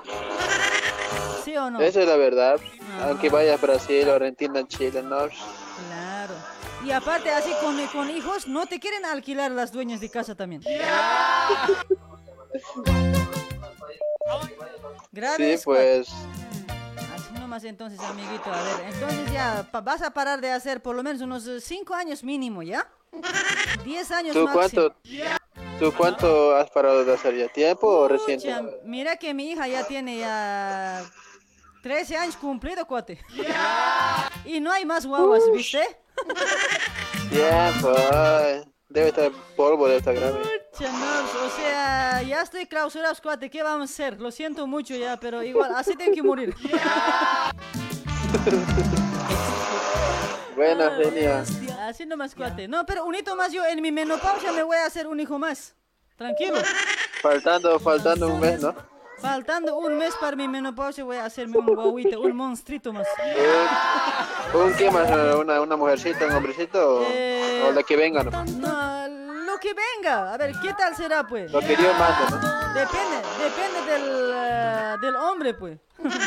[1.44, 1.82] ¿Sí o no?
[1.82, 2.60] Esa es la verdad.
[3.02, 5.28] Aunque vayas a Brasil, Argentina, Chile, no.
[5.88, 6.34] Claro.
[6.86, 10.62] Y aparte, así con, con hijos, no te quieren alquilar las dueñas de casa también.
[15.12, 16.10] Graves, Sí, pues.
[17.14, 18.52] Así nomás entonces, amiguito.
[18.52, 21.94] A ver, entonces ya pa- vas a parar de hacer por lo menos unos 5
[21.94, 22.88] años mínimo, ¿ya?
[23.84, 24.82] 10 años ¿Tú máximo.
[24.82, 24.96] cuánto,
[25.80, 27.48] ¿Tú cuánto has parado de hacer ya?
[27.48, 28.52] ¿Tiempo o reciente?
[28.86, 31.04] Mira que mi hija ya tiene ya
[31.84, 33.20] 13 años cumplido, cuate.
[34.46, 35.84] Y no hay más guaguas, ¿viste?
[37.30, 38.64] Tiempo, ay.
[38.94, 40.40] Debe estar polvo de esta grave.
[40.40, 43.49] O sea, ya estoy clausurado, cuate.
[43.49, 44.22] ¿Qué vamos a hacer?
[44.22, 46.56] Lo siento mucho ya, pero igual, así tengo que morir.
[50.56, 51.44] Bueno, genial.
[51.80, 52.68] Así nomás, cuate.
[52.68, 55.40] No, pero un hito más yo en mi menopausia me voy a hacer un hijo
[55.40, 55.74] más.
[56.15, 56.57] Tranquilo.
[57.24, 58.76] Faltando, faltando un mes, ¿no?
[59.24, 63.08] Faltando un mes para mi menopausia voy a hacerme un guaguito, un monstruito más.
[64.54, 65.10] ¿Un qué más?
[65.38, 66.98] ¿Una, una mujercita, un hombrecito?
[67.00, 68.32] O, Eh, o la que venga, ¿no?
[68.44, 69.08] No,
[69.45, 70.34] lo que venga.
[70.34, 71.50] A ver, ¿qué tal será, pues?
[71.54, 72.74] Lo que Dios mande, ¿no?
[72.74, 75.80] Depende, depende del, eh, del hombre, pues.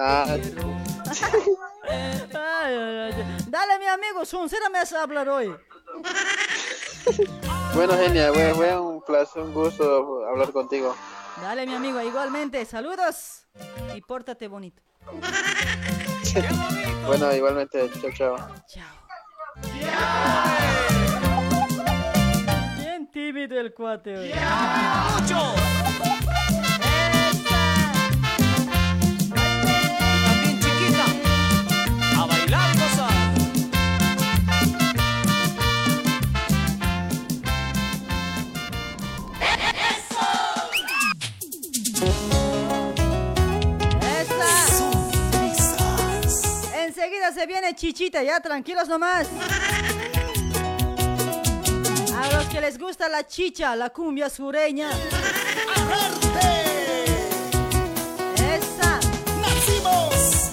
[0.00, 0.40] Ah, Ay,
[2.34, 3.12] ay, ay.
[3.48, 5.52] Dale, mi amigo, sincera me hace hablar hoy.
[7.74, 8.32] Bueno, genial.
[8.34, 10.94] Fue, fue un placer, un gusto hablar contigo.
[11.40, 12.64] Dale, mi amigo, igualmente.
[12.64, 13.46] Saludos
[13.94, 14.82] y pórtate bonito.
[17.06, 18.36] Bueno, igualmente, chao, chao.
[22.76, 24.32] Bien tímido el cuate hoy.
[47.38, 49.28] Se viene Chichita, ya tranquilos nomás.
[52.16, 54.90] A los que les gusta la chicha, la cumbia sureña.
[58.34, 58.98] Esa.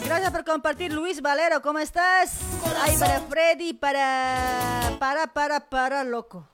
[0.06, 2.34] Gracias por compartir, Luis Valero, ¿cómo estás?
[2.84, 4.96] Ay, para Freddy, para.
[5.00, 6.48] Para, para, para, loco.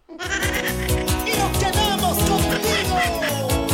[1.60, 3.71] quedamos contigo.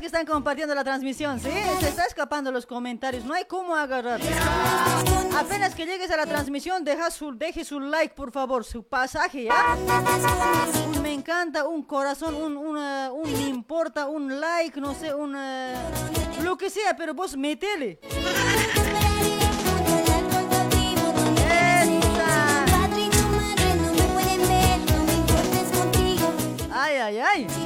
[0.00, 1.50] Que están compartiendo la transmisión, ¿sí?
[1.80, 4.20] Se está escapando los comentarios, no hay cómo agarrar.
[5.36, 9.44] Apenas que llegues a la transmisión, deja su, deje su like, por favor, su pasaje,
[9.44, 9.76] ¿ya?
[10.94, 15.12] Un me encanta, un corazón, un, un, eh, un me importa, un like, no sé,
[15.12, 15.34] un...
[15.36, 15.74] eh,
[16.42, 17.98] lo que sea, pero vos metele.
[26.72, 27.65] Ay, ay, ay.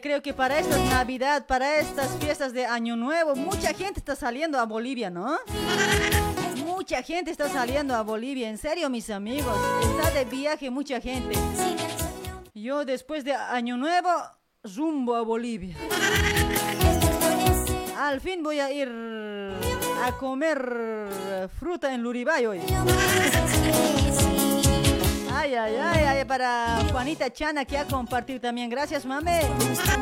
[0.00, 4.58] Creo que para esta Navidad, para estas fiestas de Año Nuevo, mucha gente está saliendo
[4.58, 5.38] a Bolivia, ¿no?
[6.64, 9.54] Mucha gente está saliendo a Bolivia, en serio, mis amigos.
[9.82, 11.34] Está de viaje mucha gente.
[12.54, 14.08] Yo después de Año Nuevo,
[14.62, 15.76] rumbo a Bolivia.
[17.98, 18.88] Al fin voy a ir
[20.02, 22.60] a comer fruta en Luribay hoy.
[25.34, 28.68] Ay, ay, ay, ay, para Juanita Chana que ha compartido también.
[28.68, 29.40] Gracias, mame.
[29.40, 29.96] Esa.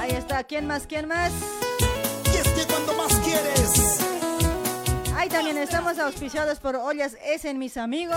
[0.00, 0.86] Ahí está, ¿quién más?
[0.86, 1.32] ¿Quién más?
[2.32, 4.00] Y es que cuando más quieres.
[5.16, 8.16] Ahí también estamos auspiciados por Ollas Essen, mis amigos.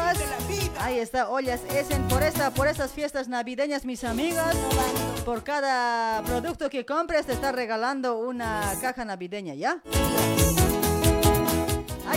[0.82, 4.53] Ahí está Ollas Essen por esta, por estas fiestas navideñas, mis amigos.
[5.24, 9.82] Por cada producto que compres te está regalando una caja navideña, ¿ya?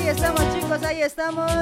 [0.01, 1.53] Ahí estamos, chicos, ahí estamos.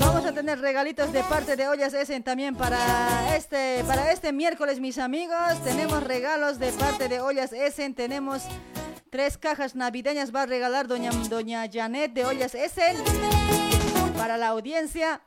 [0.00, 4.80] Vamos a tener regalitos de parte de Ollas Essen también para este, para este miércoles,
[4.80, 5.62] mis amigos.
[5.62, 7.94] Tenemos regalos de parte de Ollas Essen.
[7.94, 8.42] Tenemos
[9.08, 10.34] tres cajas navideñas.
[10.34, 12.96] Va a regalar doña, doña Janet de Ollas Essen
[14.18, 15.20] para la audiencia.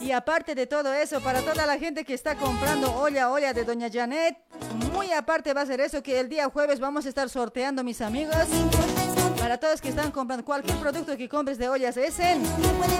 [0.00, 3.62] Y aparte de todo eso, para toda la gente que está comprando olla, olla de
[3.62, 4.36] Doña Janet,
[4.92, 8.00] muy aparte va a ser eso que el día jueves vamos a estar sorteando, mis
[8.00, 8.48] amigos.
[9.42, 12.40] Para todos que están comprando cualquier producto que compres de ollas Essen,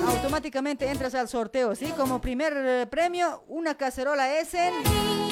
[0.08, 1.86] automáticamente entras al sorteo, ¿sí?
[1.96, 4.74] Como primer eh, premio, una cacerola Essen.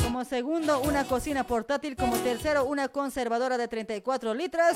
[0.05, 1.97] Como segundo, una cocina portátil.
[1.97, 4.71] Como tercero, una conservadora de 34 litros.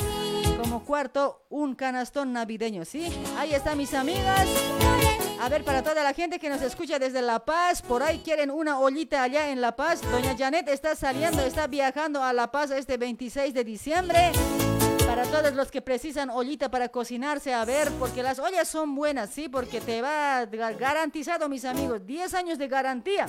[0.60, 3.12] Como cuarto, un canastón navideño, ¿sí?
[3.38, 4.48] Ahí está, mis amigas.
[5.40, 8.50] A ver, para toda la gente que nos escucha desde La Paz, por ahí quieren
[8.50, 10.00] una ollita allá en La Paz.
[10.10, 14.32] Doña Janet está saliendo, está viajando a La Paz este 26 de diciembre.
[15.14, 19.30] Para todos los que precisan ollita para cocinarse, a ver, porque las ollas son buenas,
[19.30, 19.48] ¿sí?
[19.48, 23.26] Porque te va ga- garantizado, mis amigos, 10 años de garantía.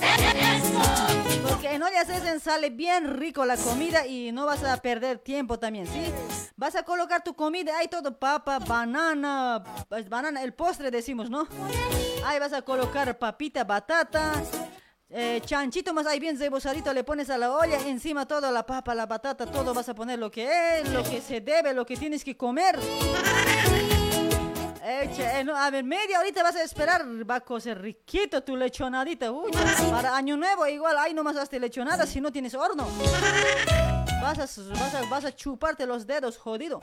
[1.47, 5.59] Porque en ollas Essen sale bien rico la comida y no vas a perder tiempo
[5.59, 6.11] también, ¿sí?
[6.57, 11.47] Vas a colocar tu comida, hay todo, papa, banana, pues, banana, el postre decimos, ¿no?
[12.25, 14.33] Ahí vas a colocar papita, batata,
[15.17, 18.93] eh, chanchito más ahí bien cebosadito le pones a la olla, encima todo, la papa,
[18.93, 21.95] la batata, todo vas a poner lo que es, lo que se debe, lo que
[21.95, 22.77] tienes que comer.
[24.87, 29.31] Eh, no, a ver, media horita vas a esperar, va a cocer riquito tu lechonadita.
[29.31, 29.49] Uy,
[29.89, 32.87] para año nuevo igual, ahí nomás hazte lechonada si no tienes horno.
[34.21, 36.81] Vas a, vas, a, vas a chuparte los dedos, jodido.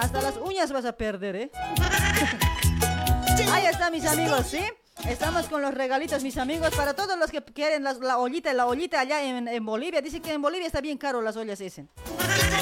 [0.00, 1.50] Hasta las uñas vas a perder, ¿eh?
[3.52, 4.64] Ahí está, mis amigos, ¿sí?
[5.08, 9.00] Estamos con los regalitos, mis amigos, para todos los que quieren la, ollita, la ollita
[9.00, 10.00] allá en, Bolivia.
[10.00, 11.86] Dice que en Bolivia está bien caro las ollas ese.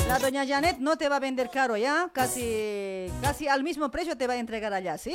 [0.07, 2.11] La doña Janet no te va a vender caro, ¿ya?
[2.13, 5.15] Casi, casi al mismo precio te va a entregar allá, ¿sí?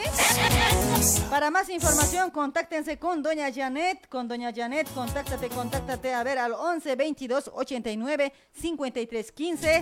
[1.30, 4.08] Para más información, contáctense con doña Janet.
[4.08, 9.82] Con doña Janet, contáctate, contáctate, a ver, al 11 22 89 53 15.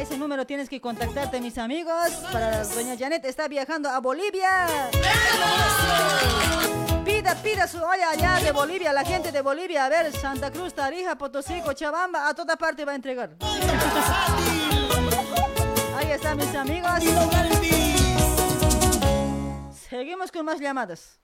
[0.00, 2.10] Ese número tienes que contactarte, mis amigos.
[2.32, 4.66] Para doña Janet está viajando a Bolivia.
[7.04, 9.86] Pida, pida su olla allá de Bolivia, la gente de Bolivia.
[9.86, 13.36] A ver, Santa Cruz, Tarija, Potosí, Cochabamba, a toda parte va a entregar.
[15.96, 16.90] Ahí están mis amigos.
[19.88, 21.18] Seguimos con más llamadas.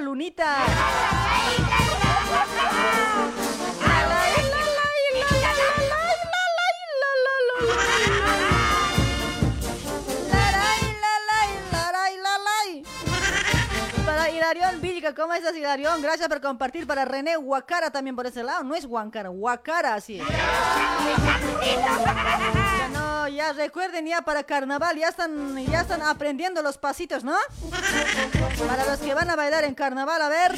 [0.00, 0.56] Lunita?
[15.10, 16.02] Vilca, ¿cómo estás, Hilarión?
[16.02, 16.86] Gracias por compartir.
[16.86, 18.62] Para René Huacara también por ese lado.
[18.64, 20.18] No es Huancara, Huacara, así.
[21.58, 27.34] Ya no, ya recuerden ya para carnaval, ya están, ya están aprendiendo los pasitos, ¿no?
[28.66, 30.52] Para los que van a bailar en carnaval, a ver.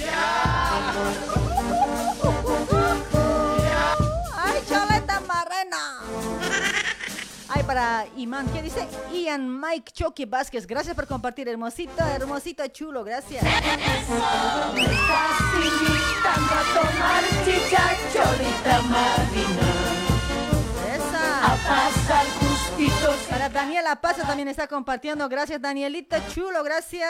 [4.37, 6.01] ¡Ay, choleta marrena!
[7.55, 8.89] Ay, para Imán, ¿qué dice?
[9.13, 10.67] Ian Mike Chucky Vázquez.
[10.67, 13.43] Gracias por compartir, hermosito, hermosito, chulo, gracias.
[13.43, 19.69] Me estás invitando a tomar chicha cholita marina.
[20.95, 21.45] Esa.
[21.45, 23.17] A pasar gustitos.
[23.29, 25.29] Para Daniela Paza también está compartiendo.
[25.29, 27.07] Gracias, Danielita, chulo, gracias.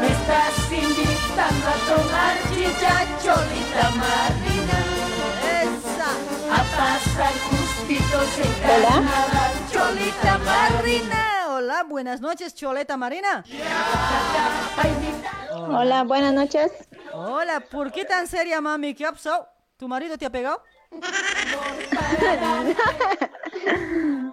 [0.00, 4.78] Me estás invitando a tomar chicha cholita marina.
[5.60, 6.10] Esa.
[6.52, 9.55] A pasar gustitos en Hola.
[9.72, 11.22] Cholita marina.
[11.48, 13.44] Hola, buenas noches, Choleta Marina.
[15.68, 16.70] Hola, buenas noches.
[17.12, 18.94] Hola, ¿por qué tan seria, mami?
[18.94, 19.48] ¿Qué ha pasado?
[19.76, 20.62] ¿Tu marido te ha pegado?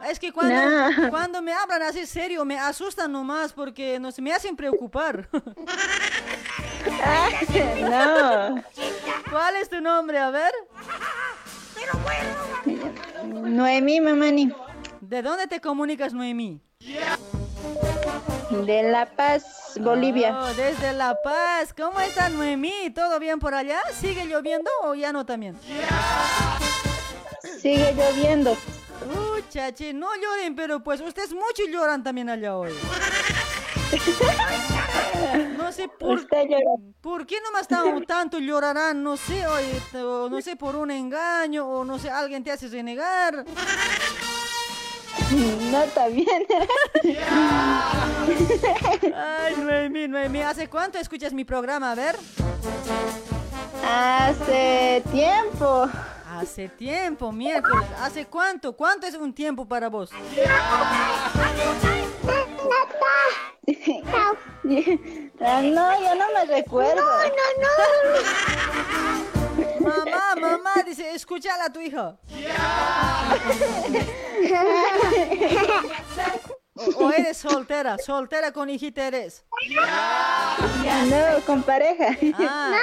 [0.08, 1.10] Es que cuando, No.
[1.10, 5.28] cuando me hablan así serio me asustan nomás porque no, se me hacen preocupar.
[7.90, 8.62] No.
[9.32, 10.20] ¿Cuál es tu nombre?
[10.20, 10.52] A ver.
[13.24, 14.54] Noemí Mamani,
[15.06, 16.62] ¿De dónde te comunicas, Noemí?
[18.66, 20.40] de La Paz, Bolivia.
[20.40, 21.74] Oh, desde La Paz.
[21.76, 22.90] ¿Cómo estás, Noemí?
[22.96, 23.80] ¿Todo bien por allá?
[24.00, 25.58] ¿Sigue lloviendo o ya no también?
[27.60, 28.52] Sigue lloviendo.
[28.54, 32.72] Uh, chachi, no lloren, pero pues ustedes mucho lloran también allá hoy.
[35.58, 36.28] No sé por.
[37.02, 41.66] ¿por qué nomás tan- tanto llorarán, no sé, oye, o no sé, por un engaño,
[41.66, 43.44] o no sé, alguien te hace renegar.
[45.72, 46.28] No, está bien.
[49.16, 51.92] Ay, Noemí, Noemí, ¿hace cuánto escuchas mi programa?
[51.92, 52.16] A ver.
[53.84, 55.90] Hace tiempo.
[56.30, 57.88] Hace tiempo, miércoles.
[58.00, 58.74] ¿Hace cuánto?
[58.74, 60.12] ¿Cuánto es un tiempo para vos?
[65.46, 67.04] Ah, No, yo no me recuerdo.
[69.80, 72.18] Mamá, mamá, dice, escúchala a tu hija.
[76.76, 79.46] O, o eres soltera, soltera con hijita eres.
[81.10, 82.18] No, con pareja.
[82.40, 82.76] Ah,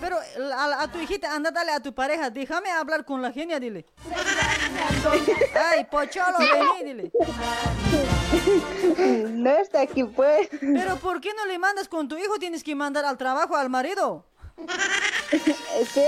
[0.00, 0.18] Pero
[0.54, 3.86] a, a tu hijita, anda, dale a tu pareja, déjame hablar con la genia, dile.
[5.72, 7.12] Ay, pocholo, vení, dile.
[9.30, 10.48] No está aquí, pues.
[10.60, 12.38] Pero ¿por qué no le mandas con tu hijo?
[12.38, 14.26] Tienes que mandar al trabajo al marido.
[14.56, 15.38] ¿Sí?
[15.92, 16.02] Sí,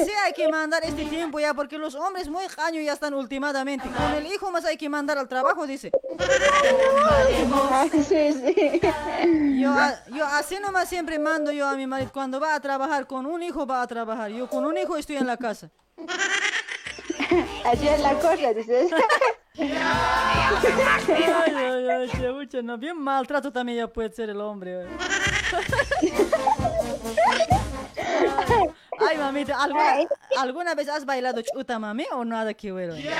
[0.00, 3.88] así hay que mandar este tiempo ya, porque los hombres muy caños ya están últimamente.
[3.88, 5.90] Con el hijo más hay que mandar al trabajo, dice.
[8.08, 8.80] Sí, sí.
[9.60, 9.74] Yo,
[10.14, 12.10] yo así nomás siempre mando yo a mi marido.
[12.12, 14.30] Cuando va a trabajar con un hijo, va a trabajar.
[14.30, 15.70] Yo con un hijo estoy en la casa.
[17.64, 18.90] Así es la cosa, dices.
[19.60, 19.74] Ay,
[21.56, 21.88] ay,
[22.22, 24.86] ay, mucho, no, bien maltrato también ya puede ser el hombre.
[24.86, 26.12] ay.
[29.00, 29.94] Ay, mamita, ¿alguna,
[30.38, 32.92] ¿alguna vez has bailado chuta, mami, o nada que ver?
[32.92, 33.10] ay?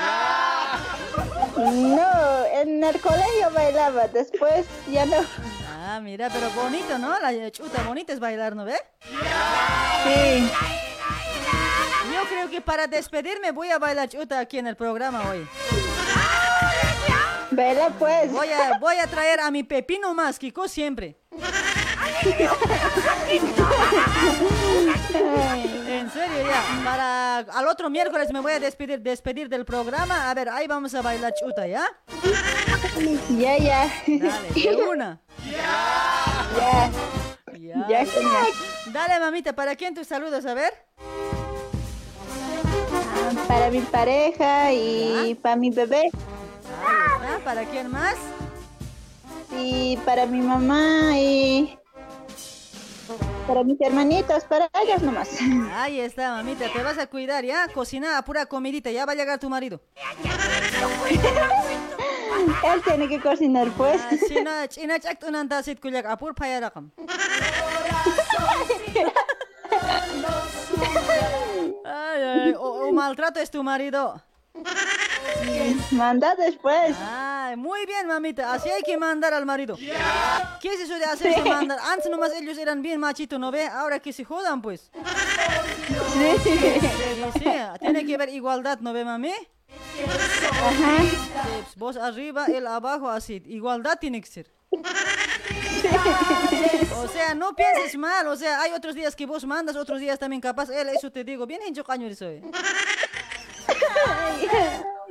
[1.57, 5.17] No, en el colegio bailaba, después ya no.
[5.77, 7.19] Ah, mira, pero bonito, ¿no?
[7.19, 8.75] La chuta bonita es bailar, ¿no ve?
[10.03, 10.88] Sí.
[12.13, 15.47] Yo creo que para despedirme voy a bailar chuta aquí en el programa hoy.
[17.97, 18.31] Pues.
[18.31, 21.17] Voy a, voy a traer a mi pepino más, Kiko, siempre.
[25.87, 26.63] En serio, ya.
[26.83, 30.29] Para al otro miércoles me voy a despedir, despedir del programa.
[30.29, 31.85] A ver, ahí vamos a bailar chuta, ¿ya?
[33.29, 33.91] Ya, ya.
[34.07, 35.21] Dale, de una.
[35.45, 36.91] Ya.
[37.89, 38.05] Ya.
[38.87, 40.45] Dale, mamita, ¿para quién tus saludos?
[40.45, 40.73] A ver.
[43.47, 46.07] Para mi pareja y para mi bebé.
[46.07, 47.39] Está.
[47.43, 48.15] ¿Para quién más?
[49.57, 51.77] Y para mi mamá y
[53.47, 55.29] para mis hermanitos, para ellos nomás.
[55.73, 57.67] Ahí está, mamita, te vas a cuidar, ¿ya?
[57.73, 59.81] Cocina pura comidita, ya va a llegar tu marido.
[62.63, 64.01] Él tiene que cocinar pues.
[71.89, 74.21] Ay, ay, o, o maltrato es tu marido.
[75.91, 76.95] Manda después.
[77.01, 78.51] Ay, muy bien, mamita.
[78.53, 79.75] Así hay que mandar al marido.
[80.61, 81.49] ¿Qué es eso de hacerse Sí.
[81.49, 81.79] mandar?
[81.91, 83.65] Antes nomás ellos eran bien machitos, ¿no ve?
[83.67, 84.91] Ahora que se jodan, pues.
[86.13, 86.31] Sí.
[86.43, 86.59] Sí,
[87.39, 87.45] sí,
[87.79, 89.31] tiene que haber igualdad, ¿no ve, mami?
[89.31, 90.97] Ajá.
[91.01, 93.41] Sí, vos arriba, él abajo, así.
[93.45, 94.51] Igualdad tiene que ser.
[96.97, 98.27] O sea, no pienses mal.
[98.27, 100.69] O sea, hay otros días que vos mandas, otros días también capaz.
[100.69, 101.45] Él, eso te digo.
[101.45, 102.41] Bien hincho caño soy.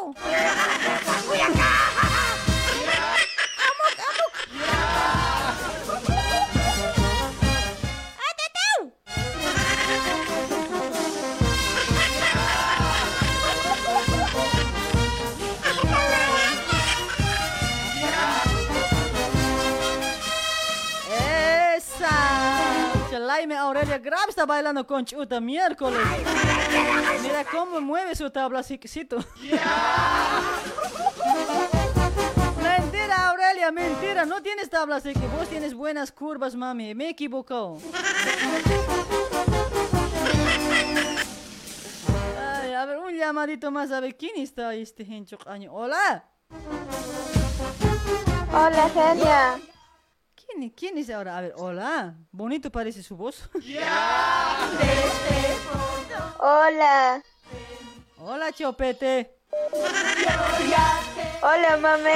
[0.00, 0.14] che.
[0.30, 0.67] Esa.
[24.00, 25.98] Grab está bailando con Chuta miércoles.
[27.22, 29.18] Mira cómo mueve su tabla chiquisito.
[32.62, 34.24] Mentira, Aurelia, mentira.
[34.24, 36.94] No tienes tablas que vos tienes buenas curvas, mami.
[36.94, 37.78] Me he equivocado.
[42.38, 43.90] Ay, a ver, un llamadito más.
[43.90, 45.72] A ver, ¿quién está este hincho año?
[45.72, 46.24] Hola.
[48.52, 49.58] Hola, genia.
[50.48, 51.36] ¿Quién, ¿Quién es ahora?
[51.36, 52.14] A ver, hola.
[52.32, 53.48] Bonito parece su voz.
[56.38, 57.22] Hola.
[58.18, 59.34] Hola, Chopete.
[61.42, 62.10] Hola, mami.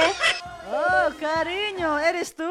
[0.71, 2.49] Oh, cariño, ¿eres tú?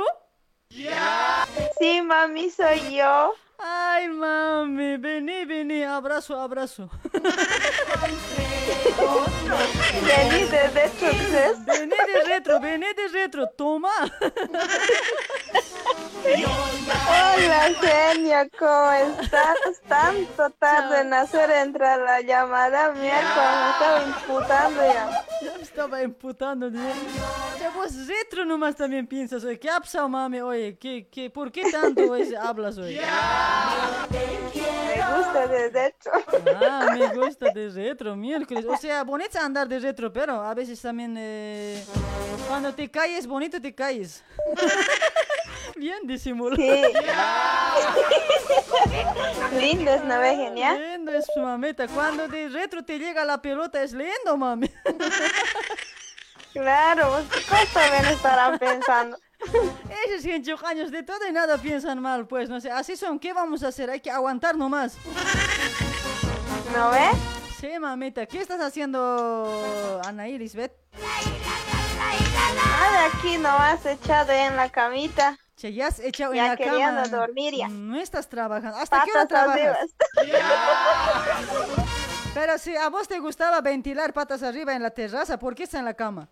[1.79, 3.35] Sí, mami, soy yo.
[3.59, 6.91] Ay, mami, vení, vení, abrazo, abrazo.
[10.07, 11.09] Vení de retro.
[11.67, 13.91] Vení de retro, vení de retro, toma.
[16.25, 19.57] Hola, genia, ¿cómo estás?
[19.89, 23.27] Tanto tarde en hacer entrar la llamada miércoles,
[23.65, 25.25] me estaba imputando ya.
[25.43, 26.71] Ya me estaba imputando.
[26.71, 26.81] ¿no?
[27.61, 30.41] Ya vos retro nomás también piensas, oye, ¿qué ha pasado, mami?
[30.41, 32.95] Oye, ¿qué, qué, ¿por qué tanto oye, hablas hoy?
[32.95, 34.82] Me
[35.17, 36.13] gusta de retro.
[36.61, 38.65] Ah, me gusta de retro, miércoles.
[38.67, 41.85] O sea, bonito andar de retro, pero a veces también eh,
[42.49, 44.25] cuando te caes, bonito te caes.
[45.77, 46.63] Bien disimulado.
[46.63, 46.93] Sí.
[49.59, 50.75] Lindo es, ¿no ves, genia?
[50.75, 51.89] Lindo es mamita.
[51.89, 54.71] Cuando de retro te llega la pelota es lindo, mami.
[56.53, 59.17] Claro, vos ¿cómo también estarán pensando?
[60.09, 62.71] Esos 28 años de todo y nada piensan mal, pues, no sé.
[62.71, 63.91] Así son, ¿qué vamos a hacer?
[63.91, 64.97] Hay que aguantar nomás.
[66.75, 67.17] ¿No ves?
[67.61, 68.27] Sí, mamita.
[68.27, 70.73] ¿Qué estás haciendo, Ana Iris, Bet?
[72.55, 75.39] Nada, aquí nomás echado en la camita.
[75.57, 77.09] Che, ya has echado Ya en la cama.
[77.09, 77.69] dormir ya.
[77.69, 78.79] No estás trabajando.
[78.79, 79.91] ¿Hasta qué hora Patas trabajas?
[82.35, 85.79] Pero si a vos te gustaba ventilar patas arriba en la terraza, ¿por qué está
[85.79, 86.29] en la cama?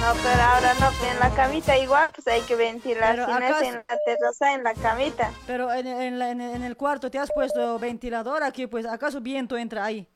[0.00, 3.10] No, pero ahora no, en la camita igual, pues hay que ventilar.
[3.16, 5.30] Pero Si no es en la terraza, en la camita.
[5.46, 9.20] Pero en, en la- en- en el cuarto te has puesto ventilador aquí, pues ¿acaso
[9.20, 10.08] viento entra ahí?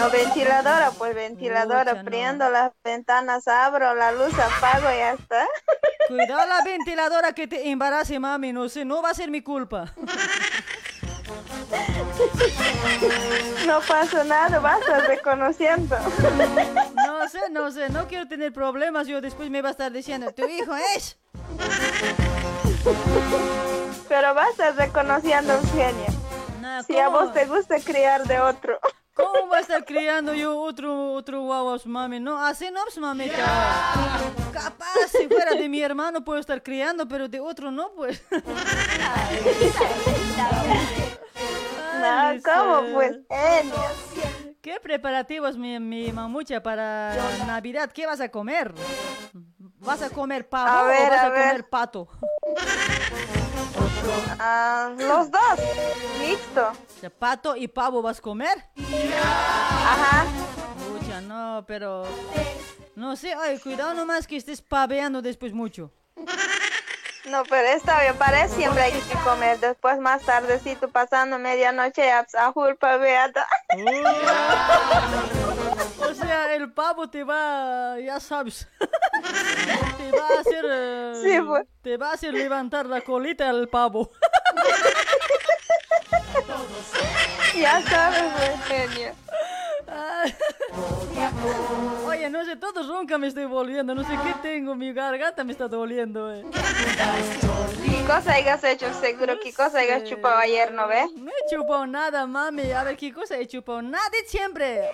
[0.00, 1.94] No, ventiladora, pues ventiladora.
[1.94, 2.04] No.
[2.04, 5.46] Prendo las ventanas, abro la luz, apago y ya está.
[6.08, 9.94] Cuidado la ventiladora que te embarace, mami, no sé, no va a ser mi culpa.
[13.66, 15.96] No pasa nada, vas a reconociendo.
[17.06, 20.30] No sé, no sé, no quiero tener problemas, yo después me va a estar diciendo,
[20.32, 21.18] tu hijo es...
[24.08, 26.06] Pero vas a reconociendo un genio.
[26.60, 28.78] Nah, Si a vos te gusta criar de otro.
[29.14, 32.18] ¿Cómo va a estar criando yo otro, otro guaguas, mami?
[32.18, 33.36] No, así no, pues, mamita.
[34.52, 38.22] Capaz, si fuera de mi hermano puedo estar criando, pero de otro no, pues.
[42.04, 43.16] No, ¿cómo pues?
[43.30, 43.74] Genio.
[44.60, 47.14] ¿Qué preparativos, mi, mi mamucha, para
[47.46, 47.92] Navidad?
[47.92, 48.72] ¿Qué vas a comer?
[49.80, 52.08] ¿Vas a comer pavo A ver, o vas a, a comer pato?
[54.38, 55.40] Ah, los dos.
[56.18, 56.68] Listo.
[56.68, 58.64] O sea, ¿Pato y pavo vas a comer?
[59.22, 60.24] Ajá.
[60.90, 62.04] Mucha, no, pero...
[62.96, 65.92] No sé, ay, cuidado nomás que estés paveando después mucho.
[67.26, 69.58] No, pero está bien, para siempre hay que comer.
[69.58, 73.46] Después, más tardecito, pasando medianoche, ya a full paveada.
[76.00, 81.66] O sea, el pavo te va, ya sabes, te va a hacer, eh, Sí, pues.
[81.82, 84.10] te va a hacer levantar la colita al pavo.
[87.56, 89.14] Ya sabes, pues,
[89.84, 91.04] genio.
[92.06, 93.94] Oye, no sé, todo ronca me estoy volviendo.
[93.94, 96.32] No sé qué tengo, mi garganta me está doliendo.
[96.32, 96.44] Eh.
[97.84, 98.92] ¿Qué cosa hayas hecho?
[98.94, 101.04] Seguro, ¿qué cosa hayas chupado ayer, no ve?
[101.16, 102.70] No he chupado nada, mami.
[102.72, 103.82] A ver, ¿qué cosa he chupado?
[103.82, 104.90] Nada siempre.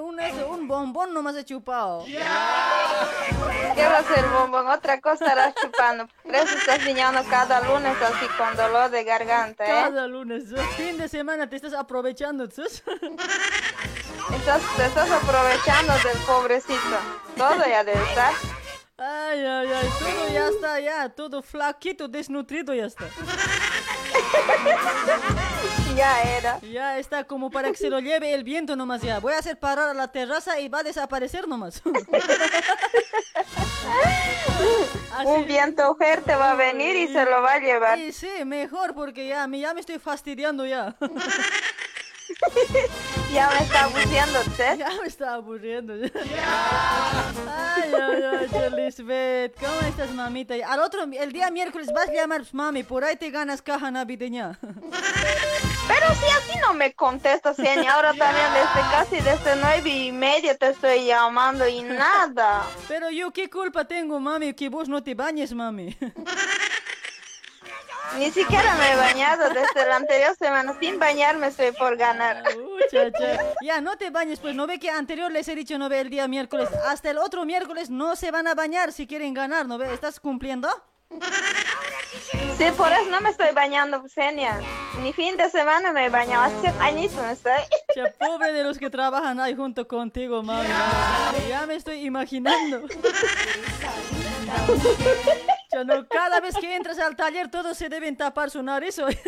[0.00, 0.18] Un,
[0.50, 2.04] un bombón nomás he chupado.
[2.04, 4.68] ¿Qué va a ser, bombón?
[4.68, 6.08] Otra cosa estarás chupando.
[6.22, 9.68] Por eso estás viniendo cada lunes así con dolor de garganta, ¿eh?
[9.68, 10.44] Cada lunes,
[10.76, 12.82] fin de semana te estás aprovechando, ¿sus?
[14.32, 16.96] Estás, te estás aprovechando del pobrecito.
[17.36, 18.32] Todo ya debe estar.
[18.96, 23.06] Ay, ay, ay, todo ya está, ya, todo flaquito, desnutrido ya está.
[25.96, 26.58] Ya era.
[26.60, 29.20] Ya está como para que se lo lleve el viento nomás ya.
[29.20, 31.80] Voy a hacer parar a la terraza y va a desaparecer nomás.
[35.24, 37.96] Un viento fuerte va a venir y se lo va a llevar.
[37.98, 40.96] Sí, sí, mejor porque ya, ya me estoy fastidiando ya.
[43.32, 44.78] Ya me está aburriendo usted.
[44.78, 45.94] Ya me está aburriendo.
[47.48, 50.54] Ay, ay, Lisbeth, ¿cómo estás, mamita?
[50.66, 54.58] Al otro, el día miércoles vas a llamar mami, por ahí te ganas caja navideña.
[54.60, 57.94] Pero si así no me contestas, señor.
[57.94, 62.64] Ahora también desde casi desde nueve y media te estoy llamando y nada.
[62.88, 65.96] Pero yo, ¿qué culpa tengo, mami, que vos no te bañes, mami?
[68.18, 70.76] Ni siquiera me he bañado desde la anterior semana.
[70.80, 72.42] Sin bañarme estoy por ganar.
[72.56, 73.54] Muchacha.
[73.62, 76.10] Ya, no te bañes, pues no ve que anterior les he dicho, no ve el
[76.10, 76.68] día miércoles.
[76.86, 79.92] Hasta el otro miércoles no se van a bañar si quieren ganar, ¿no ve?
[79.92, 80.68] ¿Estás cumpliendo?
[82.58, 84.60] Sí, por eso no me estoy bañando, Senia.
[85.02, 86.44] Ni fin de semana me he bañado.
[86.44, 87.52] Hace añitos no estoy.
[87.96, 90.68] Ya, pobre de los que trabajan ahí junto contigo, mami.
[91.48, 92.82] Ya me estoy imaginando.
[95.74, 98.96] Ya no, cada vez que entras al taller todos se deben tapar su nariz.
[99.00, 99.18] hoy.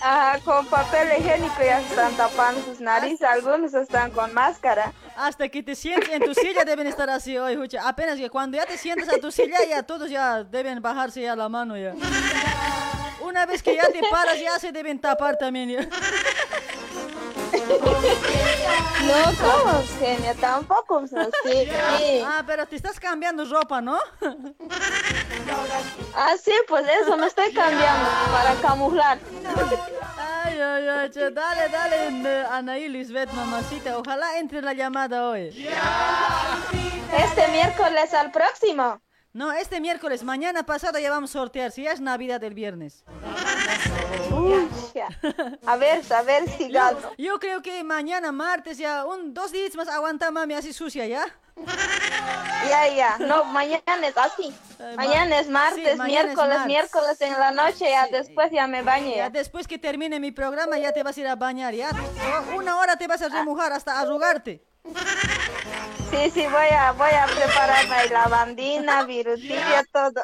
[0.00, 3.22] Ajá, con papel higiénico ya están tapando sus narices.
[3.22, 4.92] Algunos están con máscara.
[5.16, 7.88] Hasta que te sientes en tu silla deben estar así hoy, escucha.
[7.88, 11.34] Apenas que cuando ya te sientas a tu silla ya todos ya deben bajarse ya
[11.34, 11.94] la mano ya.
[13.20, 15.88] Una vez que ya te paras ya se deben tapar también ya.
[19.06, 20.34] No, ¿cómo, Senia?
[20.34, 21.06] Tampoco.
[21.06, 21.68] Sí.
[22.24, 23.98] Ah, pero te estás cambiando ropa, ¿no?
[26.14, 29.18] Ah, sí, pues eso me estoy cambiando para camuflar.
[30.44, 33.98] Ay, ay, ay, che, dale, dale, Anaí Lisbeth, mamacita.
[33.98, 35.68] Ojalá entre la llamada hoy.
[37.16, 39.00] Este miércoles al próximo.
[39.38, 43.04] No, este miércoles, mañana pasado ya vamos a sortear, si ya es Navidad el viernes.
[44.32, 44.68] Uy.
[45.64, 46.98] A ver, a ver si gano.
[47.16, 51.24] Yo creo que mañana, martes, ya, un, dos días más aguanta mami así sucia, ¿ya?
[52.68, 53.16] Ya, ya.
[53.18, 54.52] No, mañana es así.
[54.96, 56.66] Mañana es martes, Sí, mañana es miércoles, martes.
[56.66, 59.10] miércoles en la noche, ya después ya me baño.
[59.10, 59.30] Ya ya.
[59.30, 61.90] después que termine mi programa ya te vas a ir a bañar, ¿ya?
[62.56, 64.64] Una hora te vas a remojar hasta arrugarte.
[66.10, 70.22] Sí, sí, voy a, voy a prepararme lavandina, virutilla, todo.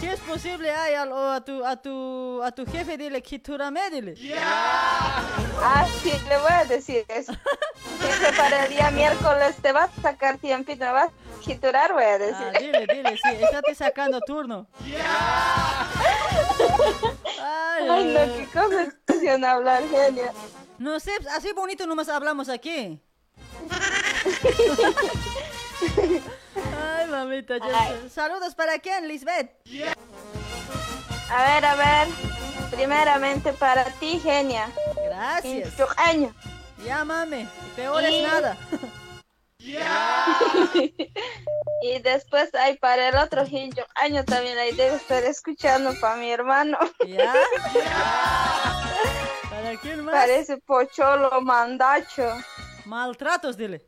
[0.00, 4.14] Si es posible, ay, o a, tu, a, tu, a tu jefe dile, quitúrame, dile.
[4.42, 7.32] Ah, sí, le voy a decir eso.
[8.00, 12.04] Dice para el día miércoles te vas a sacar tiempito, me vas a quiturar, voy
[12.04, 12.46] a decir.
[12.54, 14.66] Ah, dile, dile, sí, estate sacando turno.
[17.42, 20.32] Ay, Ay, no, qué conversación hablar, genia.
[20.78, 23.00] No sé, así bonito nomás hablamos aquí.
[26.56, 29.50] Ay, mamita, ya- saludos para quién, Lisbeth.
[31.30, 32.08] A ver, a ver.
[32.70, 34.70] Primeramente para ti, genia.
[35.04, 35.74] Gracias.
[35.96, 36.34] Año.
[36.84, 38.56] Ya, mami, peor es nada.
[41.82, 43.44] Y después hay para el otro
[43.96, 46.78] año también ahí debe estar escuchando para mi hermano.
[47.06, 47.34] ¿Ya?
[49.66, 50.14] ¿Para quién más?
[50.14, 52.22] Parece pocholo mandacho.
[52.84, 53.84] Maltratos, dile.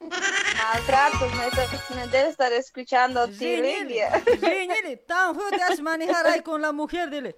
[0.00, 4.22] Maltratos, me, me debe estar escuchando Lilia.
[4.40, 7.36] Nili, tan feo te haces manejar ahí con la mujer, dile.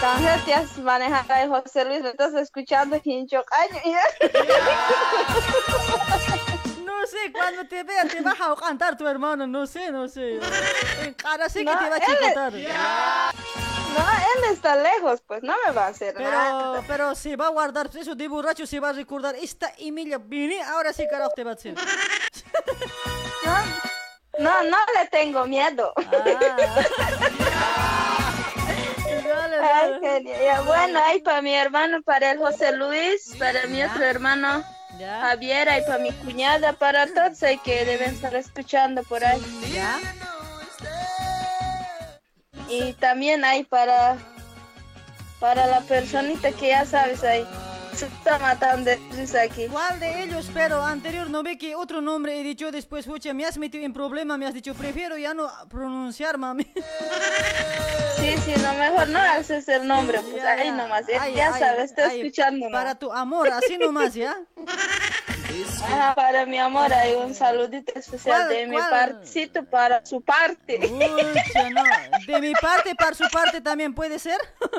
[0.00, 3.80] También te has manejado ahí, José Luis, me estás escuchando hincho año.
[7.00, 10.40] No sé, cuando te vea te va a cantar tu hermano, no sé, no sé.
[11.16, 12.52] Cara sí que No, te va a él es- chicotar.
[12.52, 12.58] No,
[14.10, 16.72] él está lejos, pues no me va a hacer nada.
[16.82, 19.34] Pero, pero se va a guardar eso de borracho, se va a recordar.
[19.36, 21.74] Esta Emilia vine, ahora sí carajo te va a hacer.
[24.38, 25.92] No, no le tengo miedo.
[29.60, 30.40] Ay, genial.
[30.42, 34.64] Ya, Bueno, ahí para mi hermano, para el José Luis, para mi otro hermano
[34.98, 39.40] Javier, y para mi cuñada, para todos hay que deben estar escuchando por ahí.
[42.68, 44.16] Y también hay para
[45.40, 47.46] para la personita que ya sabes ahí,
[47.98, 49.66] se está matando de risa aquí.
[49.66, 50.48] ¿Cuál de ellos?
[50.54, 53.92] Pero anterior no ve que otro nombre he dicho después, fucha, me has metido en
[53.92, 56.64] problema, me has dicho, prefiero ya no pronunciar, mami.
[58.16, 61.52] Sí, sí, no, mejor no haces el nombre, pues Ya, ahí nomás, ya, Ay, ya
[61.52, 62.68] ay, sabes, estoy ay, escuchando.
[62.70, 64.36] Para tu amor, así nomás, ¿ya?
[65.64, 70.78] Ajá, para mi amor hay un saludito especial ¿Cuál, de mi partecito para su parte.
[70.78, 71.82] Pucha, no.
[72.26, 74.38] De mi parte, para su parte también puede ser.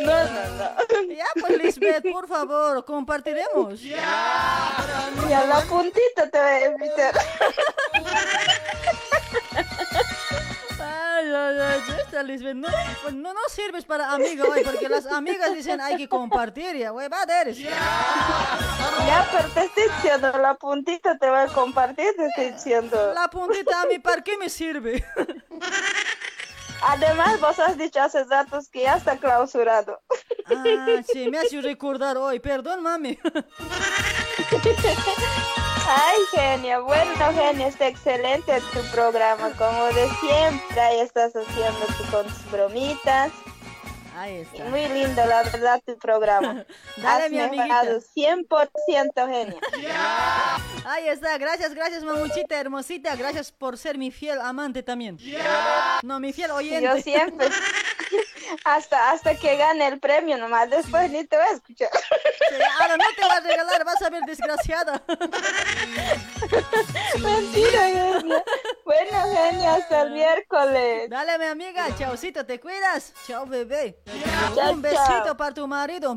[0.00, 0.68] No, no, no.
[1.12, 3.82] Ya, pues Lisbeth, por favor, compartiremos.
[3.82, 7.14] Y a la puntita te voy a invitar.
[11.98, 12.68] Esta Lisbeth, no,
[13.02, 16.90] pues no, no sirves para amiga hoy, porque las amigas dicen hay que compartir, ya,
[16.90, 17.58] güey, va, eres.
[17.58, 23.12] Ya, pero te estoy diciendo, la puntita te voy a compartir, te estoy diciendo.
[23.14, 25.04] La puntita a mí, ¿para qué me sirve?
[26.82, 30.00] Además, vos has dicho hace ratos que ya está clausurado.
[30.46, 33.18] Ah, sí, me hace recordar hoy, perdón, mami.
[35.90, 42.26] Ay, genia, bueno, genia, está excelente tu programa, como de siempre, ahí estás haciendo con
[42.26, 43.32] tus bromitas.
[44.14, 44.64] Ahí está.
[44.64, 46.66] muy lindo, la verdad, tu programa.
[46.98, 49.60] Dale, Has mi mejorado 100% genia.
[50.84, 55.18] Ahí está, gracias, gracias, mamuchita hermosita, gracias por ser mi fiel amante también.
[56.02, 56.82] No, mi fiel oyente.
[56.84, 57.48] Yo siempre,
[58.64, 61.88] hasta, hasta que gane el premio nomás, después ni te voy a escuchar.
[61.92, 65.02] Sí, ahora no te va a regalar, vas a ver desgraciada.
[67.20, 68.44] Mentira, genia.
[68.84, 71.10] Bueno, genia, hasta el miércoles.
[71.10, 73.12] Dale, mi amiga, chaucito, te cuidas.
[73.26, 73.98] Chao, bebé.
[74.54, 75.36] Chao, Un besito chao.
[75.36, 76.14] para tu marido.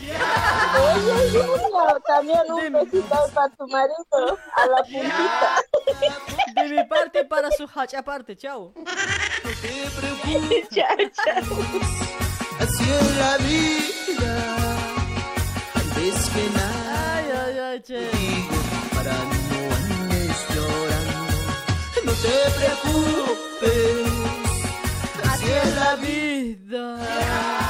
[0.00, 5.62] Oye, Junior, también un besito ahí para tu marido, a la puntita.
[6.54, 8.72] De mi parte para su hacha aparte, chao.
[10.74, 11.58] chao, chao.
[12.60, 14.32] Así es la vida.
[15.74, 17.98] Antes que nada, Ay, ay, ay, che.
[18.10, 18.56] digo,
[18.94, 21.34] para no andes llorando.
[22.04, 24.06] No te preocupes.
[25.30, 27.63] Así es la vida.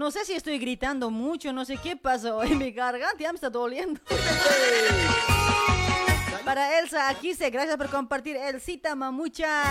[0.00, 2.42] No sé si estoy gritando mucho, no sé qué pasó.
[2.42, 4.00] En mi garganta ya me está doliendo.
[6.44, 8.38] Para Elsa, aquí se gracias por compartir.
[8.38, 9.62] Elsita Mamucha.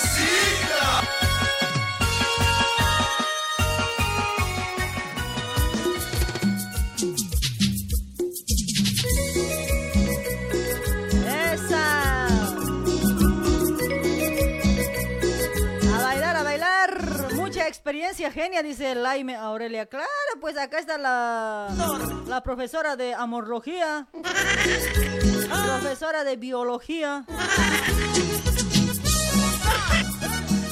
[0.00, 1.31] Esa.
[17.82, 19.86] Experiencia, genia, dice Laime Aurelia.
[19.86, 20.06] Claro,
[20.40, 21.68] pues acá está la,
[22.28, 24.06] la profesora de amorología.
[25.80, 27.24] Profesora de biología.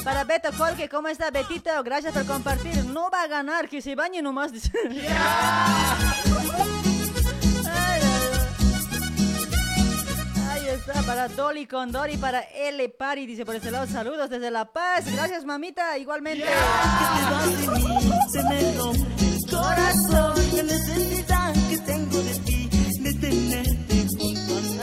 [0.05, 1.83] Para Beto Colque, ¿cómo está Betito?
[1.83, 2.85] Gracias por compartir.
[2.85, 4.53] No va a ganar, que se bañe nomás.
[10.81, 15.05] Está, para Dolly Condori, para L Pari, dice por este lado, saludos desde La Paz.
[15.13, 16.45] Gracias, mamita, igualmente.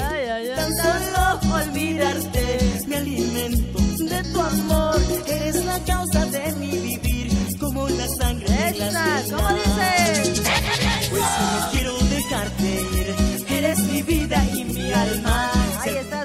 [0.01, 0.57] Ay, ay, ay.
[0.57, 4.97] Tan solo olvidarte, me alimento de tu amor.
[5.27, 10.43] Eres la causa de mi vivir, como la sangre Esta, ¿cómo dice?
[11.11, 11.78] Pues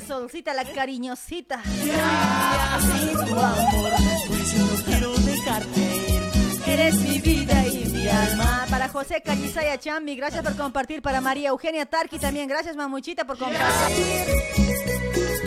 [0.08, 1.62] Solcita, la cariñosita.
[1.62, 3.92] Así tu amor,
[4.28, 6.22] pues yo no quiero dejarte ir,
[6.68, 8.66] eres mi vida y mi alma.
[8.70, 11.02] Para José Callisaya Chambi, gracias por compartir.
[11.02, 14.26] Para María Eugenia Tarqui también, gracias mamuchita por compartir.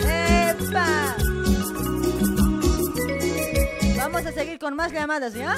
[0.07, 1.15] ¡Epa!
[3.97, 5.55] Vamos a seguir con más llamadas, ¿ya?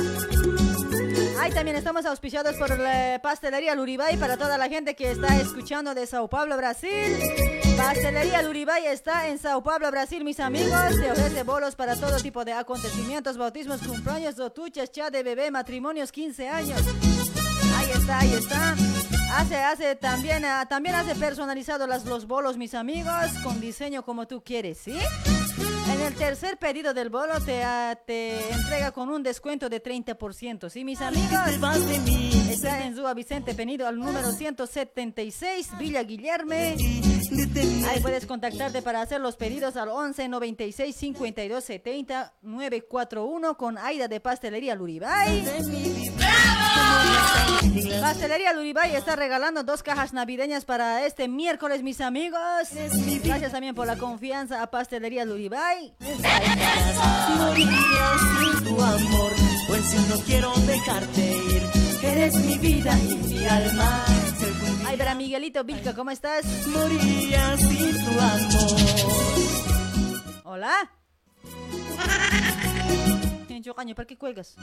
[1.39, 5.93] Ahí también estamos auspiciados por la Pastelería Luribay para toda la gente que está escuchando
[5.93, 7.58] de Sao Paulo, Brasil.
[7.79, 10.99] Pastelería Luribay está en Sao Paulo, Brasil, mis amigos.
[10.99, 16.11] Te ofrece bolos para todo tipo de acontecimientos, bautismos, cumpleaños, dotuchas, chat de bebé, matrimonios,
[16.11, 16.81] 15 años.
[17.77, 18.75] Ahí está, ahí está.
[19.33, 24.43] Hace, hace también, ah, también hace personalizado los bolos, mis amigos, con diseño como tú
[24.43, 24.99] quieres, ¿sí?
[25.99, 30.69] En el tercer pedido del bolo te, ah, te entrega con un descuento de 30%,
[30.69, 31.29] ¿sí, mis amigos?
[32.49, 36.77] Está en Zúa Vicente Penido al número 176, Villa Guillerme.
[37.89, 44.07] Ahí puedes contactarte para hacer los pedidos al 11 96 52 70 941 con Aida
[44.07, 45.43] de Pastelería Luribay.
[48.01, 52.39] Pastelería Luribay está regalando dos cajas navideñas para este miércoles, mis amigos.
[53.23, 55.93] Gracias también por la confianza a Pastelería Luribay.
[63.29, 64.17] Tu.
[64.87, 66.45] Ay, para Miguelito Vilca, ¿cómo estás?
[66.63, 68.75] Tu amor.
[70.43, 70.73] Hola.
[73.95, 74.55] ¿para qué cuelgas?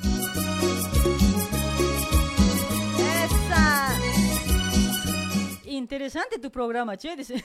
[5.76, 7.34] Interesante tu programa, che, dice.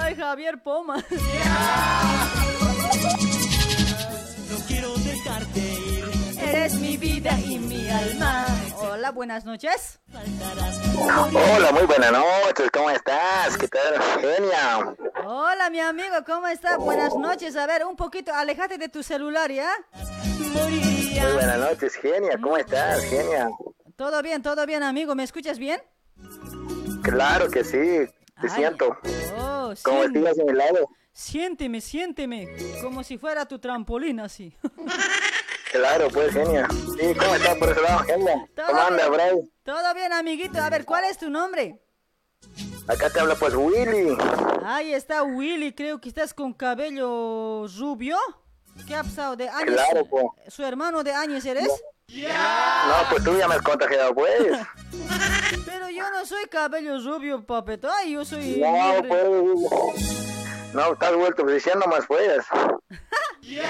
[0.00, 0.96] Ay, Javier Poma.
[0.96, 1.04] No
[4.66, 6.38] quiero dejarte ir.
[6.40, 8.44] Eres mi vida y mi alma.
[8.76, 10.00] Hola, buenas noches.
[10.12, 13.56] Hola, muy buenas noches, ¿cómo estás?
[13.56, 14.94] ¿Qué tal, genia?
[15.24, 16.76] Hola, mi amigo, ¿cómo está?
[16.76, 17.54] Buenas noches.
[17.54, 19.70] A ver, un poquito, alejate de tu celular, ¿ya?
[19.94, 23.48] Muy buenas noches, genia, ¿cómo estás, genia?
[23.94, 25.14] Todo bien, todo bien, amigo.
[25.14, 25.80] ¿Me escuchas bien?
[27.02, 28.06] Claro que sí,
[28.40, 28.96] te siento.
[29.36, 30.88] Oh, Como sien- estás a mi lado.
[31.12, 32.48] Siénteme, siénteme.
[32.82, 34.56] Como si fuera tu trampolín, así.
[35.70, 36.66] Claro, pues, genia.
[36.98, 38.48] Sí, ¿cómo estás por ese lado, genia?
[38.56, 39.12] Todo ¿Cómo anda, bien.
[39.12, 39.52] Bray?
[39.62, 40.58] Todo bien, amiguito.
[40.62, 41.78] A ver, ¿cuál es tu nombre?
[42.86, 44.16] Acá te habla, pues, Willy.
[44.64, 48.16] Ahí está Willy, creo que estás con cabello rubio.
[48.86, 49.36] ¿Qué ha pasado?
[49.36, 49.74] ¿De años?
[49.74, 50.24] Claro, pues.
[50.54, 51.64] ¿Su hermano de años eres?
[51.64, 51.74] No,
[53.10, 54.58] pues tú ya me has contagiado, pues.
[55.64, 57.90] Pero yo no soy cabello rubio, papeta.
[57.98, 58.60] Ay, yo soy...
[58.60, 59.24] No, pues.
[60.72, 62.44] No, estás vuelto diciendo más, pues.
[62.52, 63.60] Ay,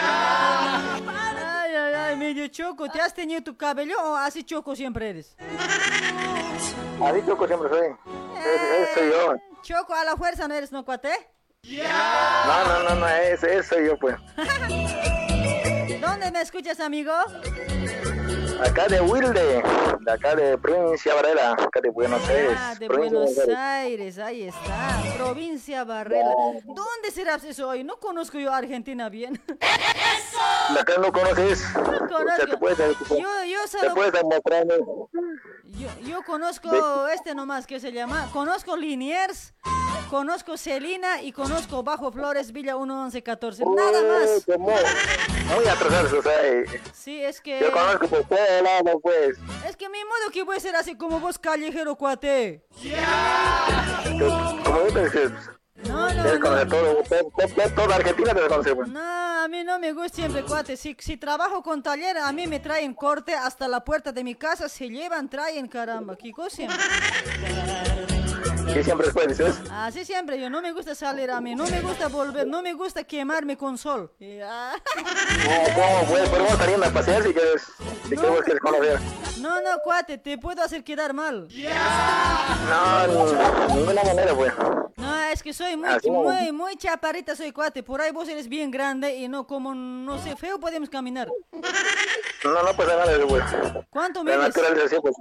[1.75, 2.89] ay, ay, medio choco.
[2.91, 5.36] ¿Te has tenido tu cabello o así choco siempre eres?
[7.02, 7.89] Así choco siempre soy.
[8.94, 9.36] Soy yo.
[9.62, 11.10] Choco a la fuerza no eres, ¿no, cuate?
[11.65, 14.17] No, no, no, no, ese, ese soy yo, pues.
[16.00, 17.12] ¿Dónde me escuchas, amigo?
[18.60, 19.62] Acá de Wilde,
[20.00, 22.56] de acá de Provincia Varela, acá de Buenos Aires.
[22.58, 23.56] Ah, de provincia Buenos Aires.
[23.56, 25.02] Aires, ahí está.
[25.16, 26.32] Provincia Barrela.
[26.64, 27.84] ¿Dónde serás eso hoy?
[27.84, 29.40] No conozco yo Argentina bien.
[30.74, 31.62] De acá no conoces.
[31.72, 32.46] conozco.
[32.50, 32.78] te puedes,
[33.10, 34.12] Yo, yo te puedes.
[35.64, 38.28] Yo, yo conozco este nomás que se llama.
[38.32, 39.54] Conozco Liniers,
[40.10, 43.64] conozco Celina y conozco Bajo Flores, Villa 1114.
[43.66, 44.44] Nada más.
[44.46, 47.60] Uy, Muy, atrasados, o sea, eh, Sí, es que.
[47.60, 48.24] yo conozco por
[49.02, 49.39] pues.
[49.67, 52.65] Es que mi modo que voy a ser así como vos, callejero cuate.
[54.18, 54.28] Tú-
[54.65, 55.28] Como yo te
[55.89, 56.67] No, no, no.
[56.67, 58.89] todo, todo- toda Argentina debes conocer, pues.
[58.89, 60.77] No, a mí no me gusta siempre, cuate.
[60.77, 64.35] Si, si trabajo con taller, a mí me traen corte hasta la puerta de mi
[64.35, 64.68] casa.
[64.68, 66.17] Se llevan, traen, caramba.
[66.17, 66.62] ¿Qué cosa
[68.72, 69.60] ¿Qué siempre después dices?
[69.72, 71.55] Así siempre, yo no me gusta salir a mí.
[71.55, 74.12] No me gusta volver, no me gusta quemarme con sol.
[74.18, 74.72] Ya.
[75.38, 76.28] No, ¿Cómo pues?
[76.28, 77.62] Podemos salir a pasear si quieres,
[78.08, 78.98] si quieres, quieres conocer.
[79.40, 81.48] No, no, cuate, te puedo hacer quedar mal.
[81.48, 84.52] No, ni- de ninguna manera, pues.
[84.97, 86.22] No, es que soy muy, Así no.
[86.24, 87.82] muy, muy chaparrita, soy cuate.
[87.82, 91.28] Por ahí vos eres bien grande y no como, no sé, feo podemos caminar.
[91.52, 93.44] No, no pasa nada, pues.
[93.90, 94.56] ¿Cuánto La mides?
[94.56, 95.14] naturaleza, pues.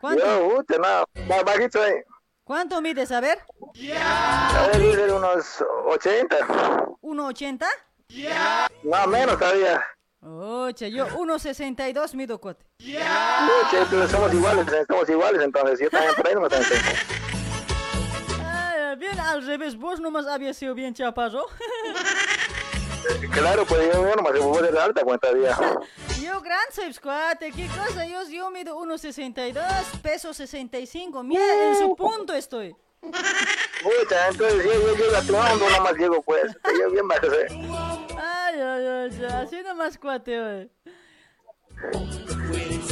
[0.00, 0.24] ¿Cuánto?
[0.24, 1.92] Yo, usted, no, más bajito ahí.
[2.52, 3.10] ¿Cuánto mides?
[3.12, 3.38] A ver.
[3.98, 6.36] A ver, dice unos 80.
[7.00, 7.66] ¿1,80?
[8.84, 9.82] Más o menos todavía.
[10.20, 12.66] Oye, yo 1,62 mido, cuate.
[12.76, 15.80] Pucha, entonces somos iguales, eh, somos iguales, entonces.
[15.80, 16.64] Yo también por ahí no me tengo.
[18.44, 21.46] Ay, bien al revés, vos nomás habías sido bien chaparro.
[23.30, 25.56] Claro, pues yo, yo nomás voy de alta cuenta todavía.
[26.20, 28.06] Yo gran soy cuate, ¿qué cosa?
[28.06, 31.22] Yo, yo mido 1,62, peso 65.
[31.22, 32.76] Mira, en su punto estoy.
[33.00, 36.52] Pucha, entonces yo, yo llego a tu hondo nomás llego, pues.
[36.78, 37.46] Yo bien bajo, eh.
[38.16, 40.70] Ay, ay, ay, así nomás cuate, hoy.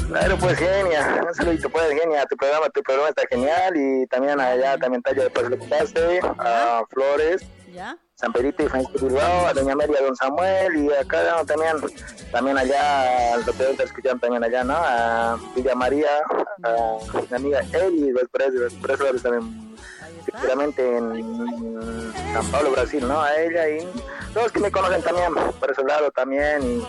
[0.08, 1.22] Claro, pues genia.
[1.24, 2.26] Un saludito, pues genia.
[2.26, 3.74] Tu programa, tu programa está genial.
[3.76, 7.96] Y también allá, también talla de Paso Paste, a Flores, ¿Ya?
[8.20, 10.76] San Pedrito y Francisco Bilbao, a Doña María, a Don Samuel.
[10.76, 11.76] Y acá también,
[12.30, 14.74] también allá, lo que está escuchando también allá, ¿no?
[14.76, 16.10] A Villa María,
[16.62, 16.98] a
[17.30, 19.74] mi amiga Eli, los presos, los presos también.
[20.26, 23.22] Seguramente en San Pablo, Brasil, ¿no?
[23.22, 23.88] A ella y
[24.34, 26.62] todos que me conocen también, por ese lado también.
[26.62, 26.86] Y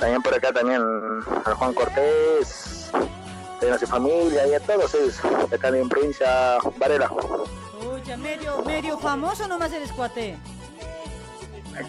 [0.00, 0.82] también por acá también
[1.44, 2.90] a Juan Cortés,
[3.70, 5.20] a su familia y a todos ellos,
[5.50, 7.10] de acá en provincia Varela.
[7.86, 10.36] Oye, medio, medio famoso nomás eres cuate.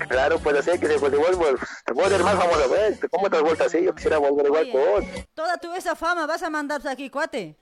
[0.08, 3.64] Claro, puede ser que se puede volver, te puedo más famoso, pues, ¿cómo te vuelto
[3.64, 3.84] así?
[3.84, 5.04] Yo quisiera volver igual que vos.
[5.34, 7.58] Toda tu esa fama vas a mandarte aquí, cuate.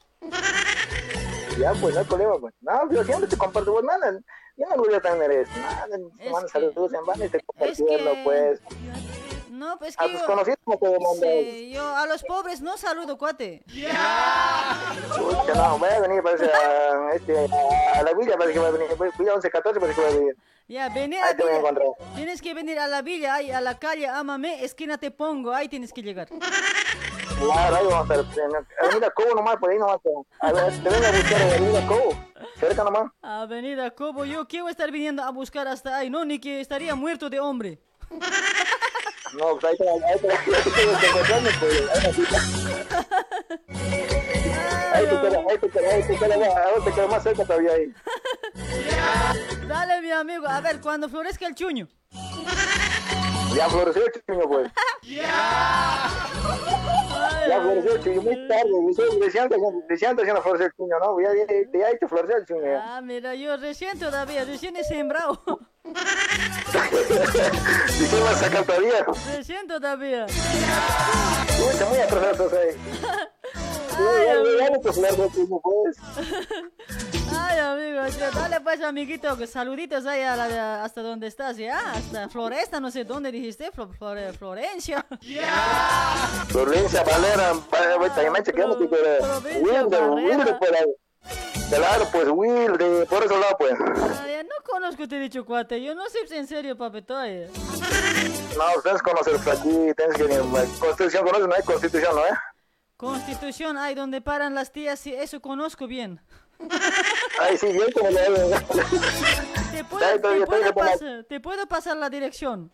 [1.58, 2.54] Ya, pues, no hay problema, pues.
[2.62, 4.20] No, yo siempre te comparto, pues, nada,
[4.56, 5.88] yo no voy a tener eso, nada,
[6.18, 8.60] me mandan saludos en vano y te compartirlo, pues.
[9.54, 10.26] No, pues A que tus yo...
[10.26, 11.20] conocidos no te mandas.
[11.22, 13.64] Sí, yo a los pobres no saludo, cuate.
[13.68, 17.48] Chucha, no, voy a venir, parece, a, este,
[17.94, 18.88] a la villa, parece que va a venir.
[19.20, 20.38] Villa 11, 14, parece que va a venir.
[20.68, 21.88] Ya, venir a Ahí te voy a encontrar.
[22.16, 25.70] Tienes que venir a la villa, ahí, a la calle, ámame, esquina te pongo, ahí
[25.70, 26.30] tienes que llegar.
[26.30, 28.44] Claro, ahí vamos a estar.
[28.44, 30.00] en Avenida Cobo nomás, por ahí nomás.
[30.40, 32.16] A ver, te vengo a buscar en Avenida Cobo.
[32.60, 33.12] Cerca nomás.
[33.22, 37.30] Avenida Cobo, yo quiero estar viniendo a buscar hasta ahí, no, ni que estaría muerto
[37.30, 37.80] de hambre.
[39.38, 41.74] No, pues ahí te, ahí te, ahí encontrarme, pues.
[44.94, 45.06] Ahí
[46.84, 47.94] te queda más cerca todavía ahí.
[49.68, 51.88] Dale, mi amigo, a ver, cuando florezca el chuño.
[53.56, 54.72] Ya floreció el chuño, pues.
[57.48, 58.72] Ya floreció el chuño, muy tarde.
[58.88, 61.20] Recién, recién, recién, floreció el ¿no?
[61.22, 62.96] Ya, ya, ya, ya floreció el ya.
[62.96, 65.42] Ah, mira, yo recién todavía, recién he sembrado.
[67.88, 69.06] Recién sacar todavía.
[69.36, 70.26] Recién todavía.
[71.90, 72.76] Muy atrasado ahí.
[73.94, 75.98] Ya, ya, ya floreció el chuño, pues.
[77.58, 81.92] Ay, dale pues, amiguito, que saluditos ahí a la- hasta donde estás, ¿ya?
[81.94, 85.06] Hasta Floresta, no sé dónde dijiste, Flo- Flore- Florencia.
[86.48, 90.86] Florencia Valera, también me chequeamos que era Will de Will de por ahí.
[91.70, 93.74] Claro, pues Will de por ese lado, pues.
[94.22, 97.46] Ay, no conozco, te he dicho, cuate, yo no sé si en serio, papetoy.
[98.58, 100.42] No, ustedes conocen aquí, tienes que venir.
[100.80, 101.48] Constitución, ¿conoces?
[101.48, 102.26] No hay constitución, ¿no?
[102.26, 102.32] Eh?
[102.98, 106.20] Constitución, hay donde paran las tías, sí, eso conozco bien.
[107.42, 108.50] Ay, sí, como hago.
[109.72, 112.72] Te puedo, te pasar, te puedo pasar la dirección.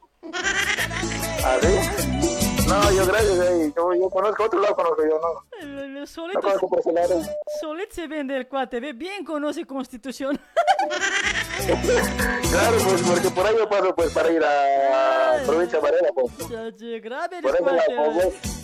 [1.43, 2.65] ¿Ah, sí?
[2.67, 5.57] No, yo gracias, eh, yo, yo conozco otro lado, conozco yo, no.
[5.59, 6.69] El- Solito, conozco
[7.89, 10.39] se vende el cuate, ve, bien conoce Constitución.
[12.49, 16.31] Claro, pues porque por ahí yo paso pues para ir a provincia Varela, pues.
[16.49, 17.83] Chachi, grave Por eso la.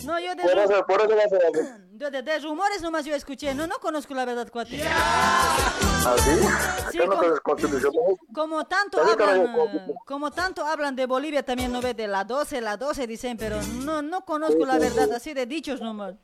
[0.04, 2.82] No, yo de, Por ru- eso, por eso va a ser yo de- de rumores
[2.82, 4.82] nomás yo escuché, no, no conozco la verdad, cuate.
[4.86, 6.30] ¿Ah, sí?
[6.92, 8.16] Sí, no ¿no?
[8.34, 12.60] Como tanto hablan, eh, como tanto hablan de Bolivia también no ve de la 12,
[12.60, 15.14] la 12 dicen, pero no no conozco la verdad, sí.
[15.14, 16.14] así de dichos nomás.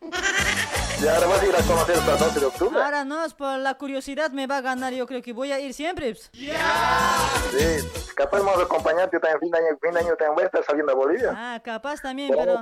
[1.02, 2.80] Y ahora vas a ir a conocer hasta el 12 de octubre.
[2.80, 5.58] Ahora no, es por la curiosidad me va a ganar, yo creo que voy a
[5.58, 6.14] ir siempre.
[6.14, 6.30] pues.
[6.32, 10.46] Sí, capaz vamos a acompañarte también fin de año, fin de año también voy a
[10.46, 11.32] estar saliendo a Bolivia.
[11.36, 12.60] Ah, capaz también, pero...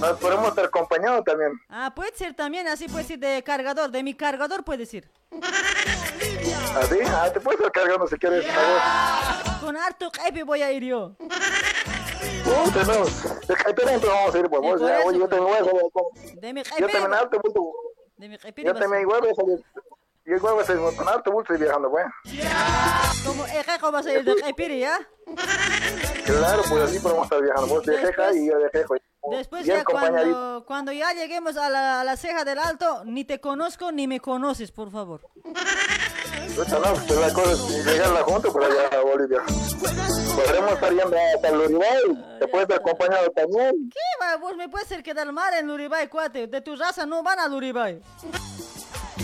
[0.00, 1.52] Nos podemos estar acompañados también.
[1.68, 5.10] Ah, puede ser también, así puede ser de cargador, de mi cargador puede ser.
[6.80, 6.98] ¿Así?
[7.06, 8.46] Ah, te puedes estar cargando si quieres.
[8.50, 11.14] A Con harto jefe voy a ir yo.
[12.48, 13.04] Puta, no.
[13.46, 14.62] De Caipira vamos a ir, pues.
[14.62, 16.40] Vos, ya, oye, yo también voy a salir.
[16.40, 17.72] De mi Yo también alto bulto.
[18.16, 18.38] De mi.
[18.64, 19.64] Yo también igual voy a salir.
[20.24, 22.06] Yo igual voy a salir con alto bulto y viajando, pues.
[23.24, 24.98] Como Ejejo vas a ir de jefe, ¿ya?
[26.24, 27.66] Claro, pues así podemos estar viajando.
[27.68, 28.94] Vos de Jeja y yo de Jejo.
[29.30, 33.24] Después Bien ya cuando, cuando ya lleguemos a la, a la ceja del alto, ni
[33.24, 35.20] te conozco ni me conoces, por favor.
[36.54, 39.42] Puta, no, pues la cosa es llegarla juntos por allá a Bolivia.
[40.36, 42.38] Podremos estar yendo hasta el Uruguay.
[42.40, 43.90] Te puedes estar acompañado también.
[43.90, 44.36] ¿Qué va?
[44.36, 46.46] Vos me puedes hacer quedar mal en Luribay, cuate.
[46.46, 48.00] De tu raza no van a Luribay.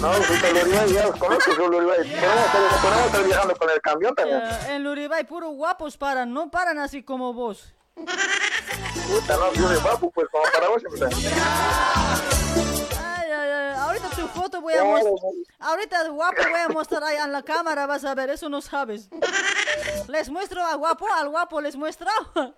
[0.00, 1.98] No, pues el Uruguay ya los conozco, el Uruguay.
[2.20, 4.40] Podemos estar, podemos estar viajando con el camión también.
[4.40, 7.74] Ya, en Luribay puro guapos paran, no paran así como vos.
[7.94, 11.08] Puta, no, yo de guapo, pues como para vos siempre.
[13.94, 15.14] Ahorita tu foto voy a mostrar.
[15.60, 19.08] Ahorita guapo voy a mostrar ahí en la cámara, vas a ver, eso no sabes.
[20.08, 22.08] Les muestro a guapo, al guapo les muestro.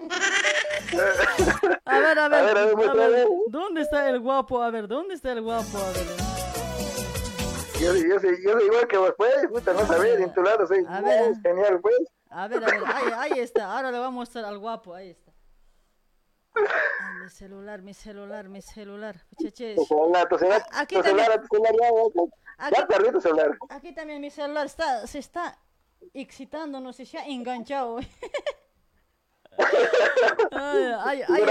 [1.84, 2.40] A ver, a ver.
[2.40, 3.28] A ver, a ver, muestra, a ver.
[3.48, 4.62] ¿Dónde está el guapo?
[4.62, 5.78] A ver, ¿dónde está el guapo?
[5.78, 6.06] A ver.
[7.80, 10.66] Yo, yo, soy, yo soy igual que vos, pues, puta, no sabés, en tu lado
[10.66, 11.34] soy A ver.
[11.42, 11.96] genial, pues.
[12.30, 13.70] A ver, a ver, ahí, ahí está.
[13.72, 15.25] Ahora le voy a mostrar al guapo, ahí está.
[17.22, 19.16] Mi celular, mi celular, mi celular.
[19.38, 19.74] Muchachos.
[19.76, 23.10] Tu celular, tu celular, A- aquí tu celular, también- tu celular, ya, ya, ya perdí
[23.12, 23.58] tu celular.
[23.68, 25.58] Aquí también mi celular está, se está
[26.14, 27.98] excitando, no sé, se ha enganchado.
[30.52, 31.42] ay, ay, ay,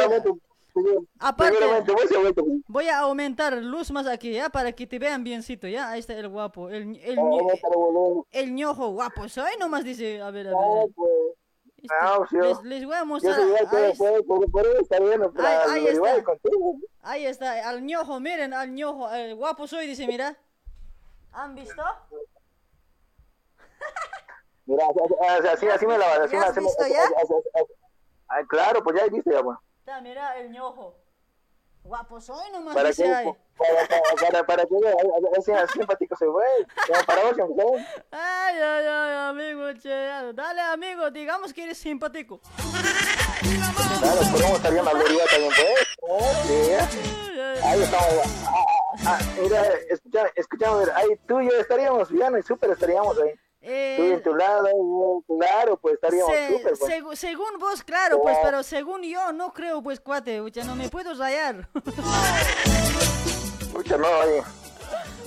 [1.20, 1.58] Aparte-.
[2.68, 4.50] Voy a aumentar luz más aquí, ¿ya?
[4.50, 5.90] Para que te vean biencito, ¿ya?
[5.90, 6.70] Ahí está el guapo.
[6.70, 7.22] El, el, Ah,
[8.32, 9.30] el el ñojo guapo.
[9.30, 10.90] Soy nomás dice, a ver, a ver.
[12.02, 12.32] Ah, pues.
[12.32, 13.40] Les, les voy a mostrar.
[13.40, 13.78] Ahí, está
[15.74, 16.24] Ahí- está.
[16.24, 16.76] contigo.
[17.02, 19.12] ahí está, al ñojo, miren, al ñojo.
[19.14, 20.36] El guapo soy, dice, mira.
[21.32, 21.84] ¿Han visto?
[24.66, 24.86] Mira,
[25.54, 27.04] así, así, me la vas, así ¿Ya has así visto así- ya?
[27.04, 29.42] así- claro, pues ya viste ya.
[29.80, 30.96] Está, mira, el ñojo.
[31.86, 34.96] Guapo soy nomás, Para que, para, para, para, para que vea,
[35.38, 36.44] así, así simpático se fue.
[37.06, 37.82] Para vos.
[38.10, 39.94] Ay, ay, ay, amigo, che.
[40.34, 42.42] Dale, amigo, digamos que eres simpático.
[44.00, 45.88] Claro, podemos salir a la gloria también, pues.
[46.48, 46.72] Sí.
[47.64, 48.14] Ahí estamos.
[48.48, 48.66] Ah,
[49.06, 53.32] ah, mira, escucha, escuchamos, ahí tú y yo estaríamos bien y súper estaríamos ahí.
[53.68, 56.78] Eh, Tú en tu lado, yo, claro, pues estaríamos Se- súper.
[56.78, 56.92] Pues.
[56.92, 61.14] segu- según vos, claro, pues, pero según yo, no creo, pues, cuate, no me puedo
[61.16, 61.68] rayar.
[64.00, 64.42] No, oye.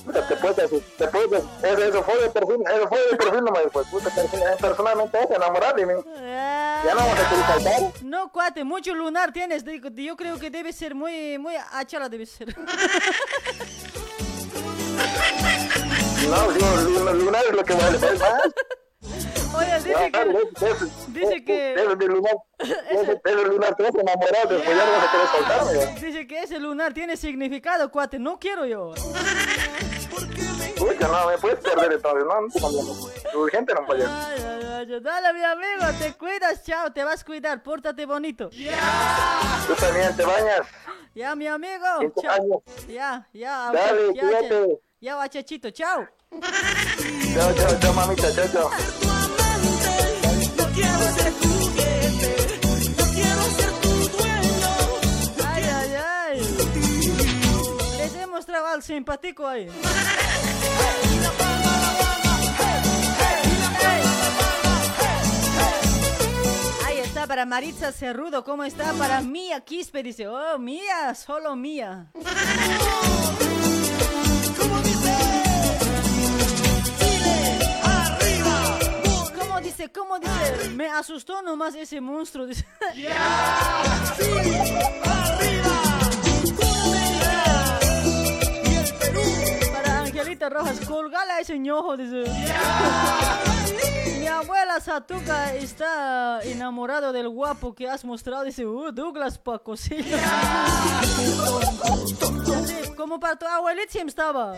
[0.05, 3.63] Puta, te puedes, te puedes, eso, eso fue de perfil, eso fue de perfil nomás,
[3.73, 5.93] pues, puta, perfil, personalmente es enamorar de mí.
[6.17, 7.83] Ya no vamos a querer faltar.
[8.05, 9.65] No, cuate, mucho lunar tienes.
[9.65, 12.55] Yo creo que debe ser muy, muy achala, debe ser.
[16.31, 16.67] No, digo,
[17.03, 18.43] lu- lunar es lo que vale, ¿ves más?
[19.57, 20.39] Oye, dice que...
[21.09, 21.75] Dice que...
[21.75, 25.11] Eso de lunar, eso de lunar, te vas a enamorar, después ya no vas a
[25.11, 25.73] querer soltarme.
[25.79, 25.87] ya.
[26.07, 28.19] Dice que ese lunar tiene significado, cuate.
[28.19, 28.93] No quiero yo.
[28.95, 33.41] Escucha, no, me puedes perder entonces, no.
[33.41, 38.05] Urgente no ay, ay, Dale, mi amigo, te cuidas, chao, te vas a cuidar, pórtate
[38.07, 38.51] bonito.
[38.51, 40.67] Tú también te bañas.
[41.15, 41.85] Ya, mi amigo,
[42.21, 42.63] chao.
[42.87, 44.81] Ya, ya, Dale, ya, cuídate.
[45.01, 46.07] ya, bachachito, chao.
[46.31, 48.71] Chao, chao, chao, mamita, chao, chao.
[50.57, 52.61] No quiero ser tu juguete,
[52.99, 54.73] no quiero ser tu dueño.
[55.47, 55.91] Ay, ay,
[56.29, 56.39] ay.
[57.99, 59.69] Les he mostrado al simpático ahí.
[66.87, 68.93] Ahí está para Maritza Cerrudo, ¿cómo está?
[68.95, 72.07] Para Mía Quispe, dice, oh, Mía, solo Mía.
[79.79, 79.93] Dice?
[79.93, 80.71] ¿Cómo dice?
[80.75, 82.47] Me asustó nomás ese monstruo.
[82.47, 82.65] Dice.
[89.73, 92.25] Para Angelita Rojas, colgala ese ñojo, dice.
[94.19, 99.77] Mi abuela Satuca está enamorado del guapo que has mostrado, dice, uh, Douglas Paco.
[99.77, 99.97] Sí,
[102.97, 104.55] Como para tu abuelita siempre estaba.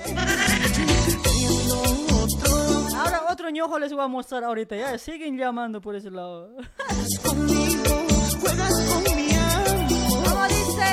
[3.01, 6.51] Ahora otro ñojo les voy a mostrar ahorita, ya, siguen llamando por ese lado.
[8.41, 9.69] Juegas con mi amor.
[10.25, 10.91] ¿Cómo dice?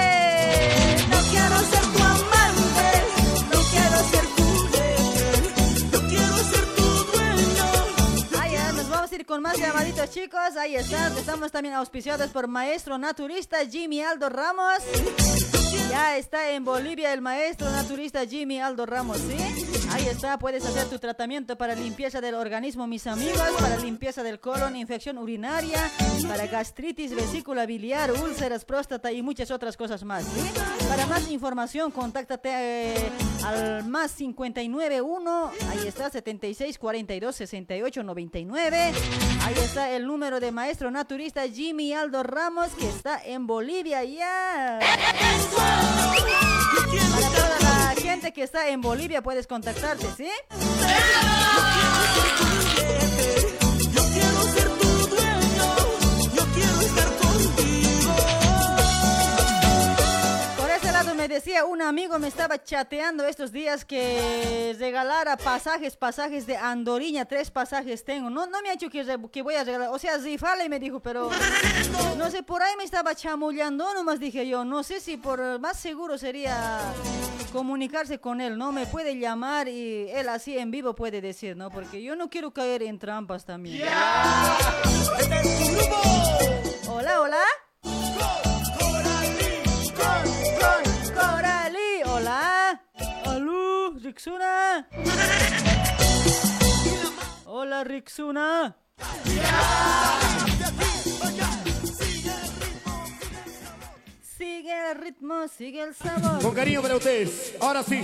[1.09, 2.89] No quiero ser tu amante,
[3.51, 4.87] no quiero ser tu juguete,
[5.91, 8.51] no quiero ser tu dueño.
[8.53, 10.55] Ya, nos vamos a ir con más llamaditos, chicos.
[10.57, 11.17] Ahí están.
[11.17, 14.79] Estamos también auspiciados por maestro naturista Jimmy Aldo Ramos.
[15.89, 19.76] Ya está en Bolivia el maestro naturista Jimmy Aldo Ramos, ¿sí?
[19.97, 24.39] Ahí está, puedes hacer tu tratamiento para limpieza del organismo, mis amigos, para limpieza del
[24.39, 25.89] colon, infección urinaria,
[26.27, 30.25] para gastritis, vesícula biliar, úlceras, próstata y muchas otras cosas más.
[30.87, 33.09] Para más información, contáctate eh,
[33.43, 38.77] al más 591, ahí está, 76 42 68 99.
[38.77, 44.77] Ahí está el número de maestro naturista Jimmy Aldo Ramos, que está en Bolivia, ya.
[47.59, 47.66] La
[48.07, 50.29] gente que está en Bolivia puedes contactarte, ¿sí?
[61.27, 67.25] Me decía un amigo, me estaba chateando estos días que regalara pasajes, pasajes de Andoriña,
[67.25, 68.29] tres pasajes tengo.
[68.29, 71.29] No, no me ha dicho que, voy a regalar, o sea, rifale me dijo, pero
[72.17, 75.77] no sé, por ahí me estaba chamullando, nomás dije yo, no sé si por más
[75.77, 76.79] seguro sería
[77.51, 78.71] comunicarse con él, ¿no?
[78.71, 81.69] Me puede llamar y él así en vivo puede decir, ¿no?
[81.69, 83.85] Porque yo no quiero caer en trampas también.
[86.89, 87.66] Hola, hola.
[94.07, 94.87] Rixuna.
[97.45, 98.77] Hola, Rixuna.
[104.37, 106.41] Sigue el ritmo, sigue el sabor.
[106.41, 107.55] Con cariño para ustedes.
[107.59, 108.01] Ahora sí.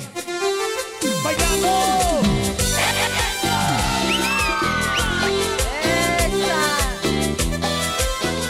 [1.24, 1.70] ¡Bailando!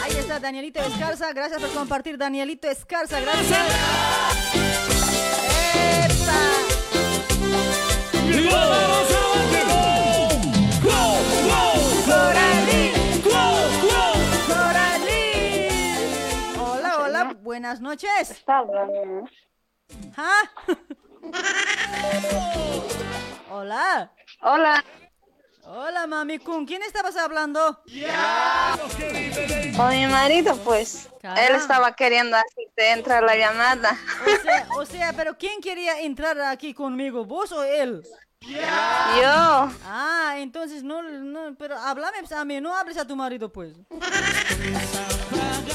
[0.02, 1.32] Ahí está Danielito Escarza.
[1.32, 3.20] Gracias por compartir, Danielito Escarza.
[3.20, 3.62] Gracias.
[16.58, 18.42] Hola, hola, buenas noches.
[20.16, 20.42] ¿Ah?
[23.50, 24.10] Hola.
[24.42, 24.84] Hola.
[25.66, 26.38] Hola, mami.
[26.38, 27.82] ¿Con quién estabas hablando?
[29.76, 31.08] Con mi marido, pues.
[31.22, 33.98] Él estaba queriendo así te entra la llamada.
[34.22, 37.24] O sea, o sea, pero ¿quién quería entrar aquí conmigo?
[37.24, 38.02] ¿Vos o él?
[38.40, 39.70] Yo.
[39.86, 43.72] Ah, entonces no, no, pero háblame a mí, no hables a tu marido, pues.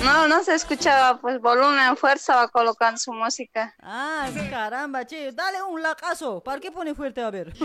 [0.03, 3.75] No, no se escuchaba, pues volumen, fuerza va colocando su música.
[3.81, 6.41] Ah, caramba, che, dale un lacazo.
[6.41, 7.21] ¿Para qué pone fuerte?
[7.21, 7.53] A ver.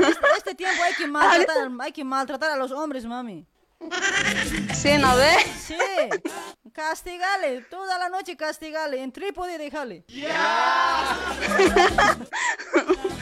[0.00, 3.46] Este, este tiempo hay que, maltratar, hay que maltratar a los hombres, mami.
[4.74, 5.36] Sí, ¿no ve?
[5.58, 5.76] Sí.
[6.72, 10.04] Castigale, toda la noche castigale, en trípode déjale.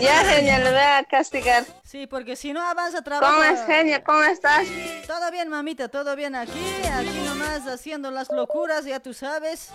[0.00, 1.64] Ya, genia, le voy a castigar.
[1.82, 3.34] Sí, porque si no avanza trabajo.
[3.34, 4.04] ¿Cómo es, genia?
[4.04, 4.66] ¿Cómo estás?
[5.06, 9.70] Todo bien, mamita, todo bien aquí, aquí nomás haciendo las locuras, ya tú sabes.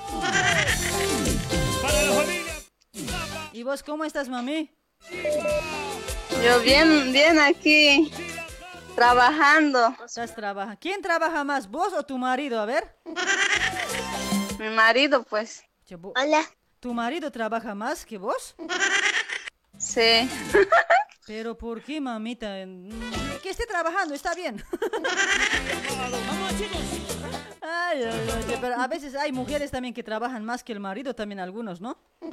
[3.51, 4.71] ¿Y vos cómo estás, mami?
[6.43, 8.11] Yo bien, bien aquí,
[8.95, 9.95] trabajando.
[10.05, 10.79] Estás trabajando.
[10.79, 12.59] ¿Quién trabaja más, vos o tu marido?
[12.61, 12.95] A ver.
[14.59, 15.63] Mi marido, pues.
[16.15, 16.43] Hola.
[16.79, 18.55] ¿Tu marido trabaja más que vos?
[19.83, 20.29] Sí.
[21.25, 22.47] Pero ¿por qué, mamita?
[22.65, 22.89] Mm,
[23.41, 24.63] Que esté trabajando, está bien.
[27.61, 28.03] Ay,
[28.61, 31.97] pero a veces hay mujeres también que trabajan más que el marido, también algunos, ¿no?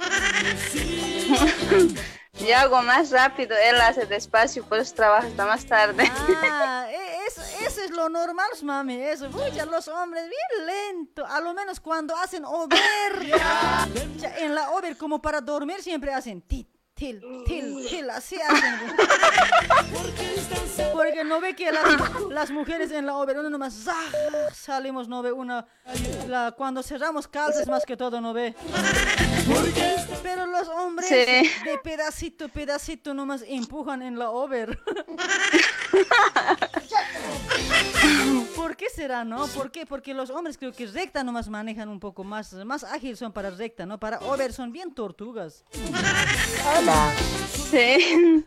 [2.33, 6.09] Yo hago más rápido, él hace despacio, pues trabaja hasta más tarde.
[6.49, 8.95] Ah, e- eso, eso es lo normal, mami.
[8.95, 11.25] Eso, Pucha, los hombres bien lento.
[11.25, 12.79] A lo menos cuando hacen over.
[14.19, 16.67] Ya, en la over, como para dormir, siempre hacen tit,
[17.01, 18.05] til, til, til.
[18.17, 18.73] Así hacen.
[20.97, 21.85] Porque no ve que las,
[22.29, 24.05] las mujeres en la over, uno nomás ¡zah!
[24.53, 25.65] salimos, no ve una.
[26.27, 28.53] la- cuando cerramos calzas, más que todo, no ve.
[30.23, 31.49] Pero los hombres Sí.
[31.67, 34.67] de pedacito, pedacito nomás empujan en la over.
[38.55, 39.47] ¿Por qué será, no?
[39.47, 39.85] ¿Por qué?
[39.85, 43.49] Porque los hombres creo que recta nomás manejan un poco más, más ágil son para
[43.49, 43.99] recta, ¿no?
[43.99, 45.63] Para over son bien tortugas.
[46.77, 47.13] Hola.
[47.69, 48.45] Sí.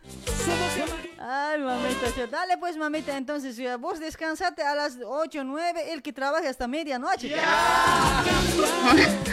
[1.27, 6.13] Ay, mamita, dale pues, mamita, entonces ya, vos descansate a las 8, 9, el que
[6.13, 7.35] trabaje hasta medianoche.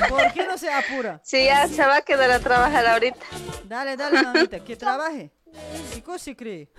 [0.08, 1.20] ¿Por qué no se apura?
[1.22, 3.20] Sí, ya se va a quedar a trabajar ahorita.
[3.66, 5.32] Dale, dale, mamita, que trabaje.
[5.94, 6.70] ¿Qué cosa se cree?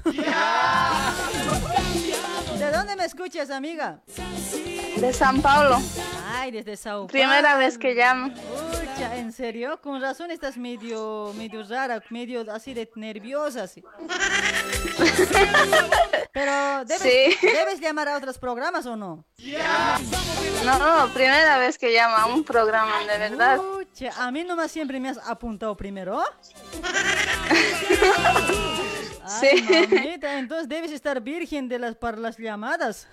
[2.58, 4.00] ¿De dónde me escuchas, amiga?
[4.96, 5.80] De San Paulo.
[6.32, 7.08] Ay, desde Sao Paulo.
[7.08, 8.32] Primera vez que llamo.
[8.34, 9.80] Pucha, ¿en serio?
[9.82, 13.82] Con razón estás medio, medio rara, medio así de nerviosa, así.
[16.32, 17.36] Pero debes, Sí.
[17.46, 19.24] debes llamar a otros programas o no?
[20.64, 23.58] No, no, primera vez que llamo a un programa, de verdad.
[23.58, 26.22] Pucha, a mí nomás siempre me has apuntado primero.
[29.24, 29.62] Ay, Sí.
[29.90, 33.08] mamita, entonces debes estar virgen de las, para las llamadas.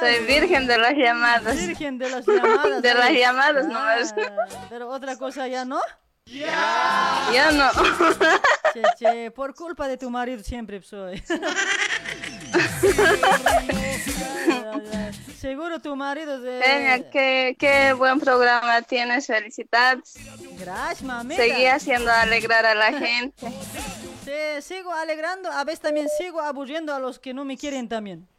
[0.00, 1.56] Soy virgen de las llamadas.
[1.56, 2.82] Virgen de las llamadas.
[2.82, 3.18] De las ay.
[3.18, 4.14] llamadas nomás.
[4.18, 5.80] Ah, Pero otra cosa ya no.
[6.26, 7.68] Ya no.
[8.72, 11.22] Che, che, por culpa de tu marido siempre soy.
[15.38, 16.62] Seguro tu marido de...
[16.62, 20.14] Genia, qué, qué buen programa tienes, felicidades.
[20.58, 21.42] Gracias, mamita.
[21.42, 23.46] Seguí haciendo alegrar a la gente.
[24.22, 28.28] Sí, sigo alegrando, a veces también sigo aburriendo a los que no me quieren también.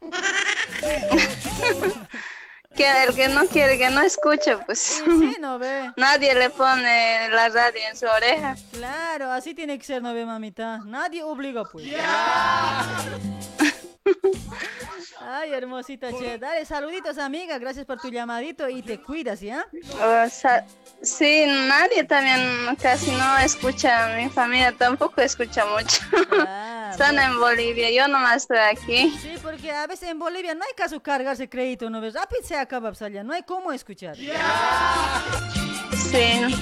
[2.74, 4.78] Que el que no quiere, que no escuche, pues.
[4.78, 5.92] Sí, no ve.
[5.96, 8.56] Nadie le pone la radio en su oreja.
[8.72, 10.78] Claro, así tiene que ser, no ve, mamita.
[10.86, 11.86] Nadie obliga, pues.
[15.20, 16.38] Ay, hermosita, che.
[16.38, 17.58] Dale, saluditos, amiga.
[17.58, 19.66] Gracias por tu llamadito y te cuidas, ¿ya?
[19.94, 20.66] O sea,
[21.00, 22.40] sí, nadie también
[22.80, 26.02] casi no escucha, mi familia tampoco escucha mucho.
[26.90, 29.10] Están en Bolivia, yo nomás estoy aquí.
[29.22, 32.14] Sí, porque a veces en Bolivia no hay caso cargarse crédito, ¿no ves?
[32.14, 33.22] Rápido se acaba, allá.
[33.22, 34.16] No hay cómo escuchar.
[34.16, 34.30] Sí,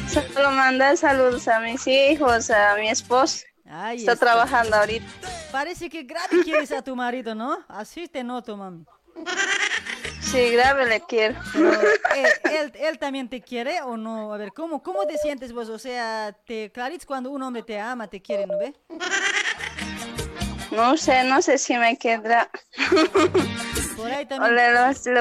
[0.08, 3.44] solo mandar saludos a mis hijos, a mi esposo.
[3.70, 4.26] Ay, Está está.
[4.26, 5.06] trabajando ahorita.
[5.52, 7.58] Parece que grave quieres a tu marido, ¿no?
[7.68, 8.84] Así te noto, mami.
[10.20, 11.40] Sí, grave le quiero.
[11.52, 11.70] Pero,
[12.16, 14.32] ¿él, él, él también te quiere o no?
[14.32, 15.68] A ver, ¿cómo, cómo te sientes vos?
[15.68, 18.74] O sea, te clarits cuando un hombre te ama, te quiere, ¿no ve?
[20.70, 22.48] No sé, no sé si me quedará.
[24.00, 24.54] Por ahí también.
[24.54, 24.72] le,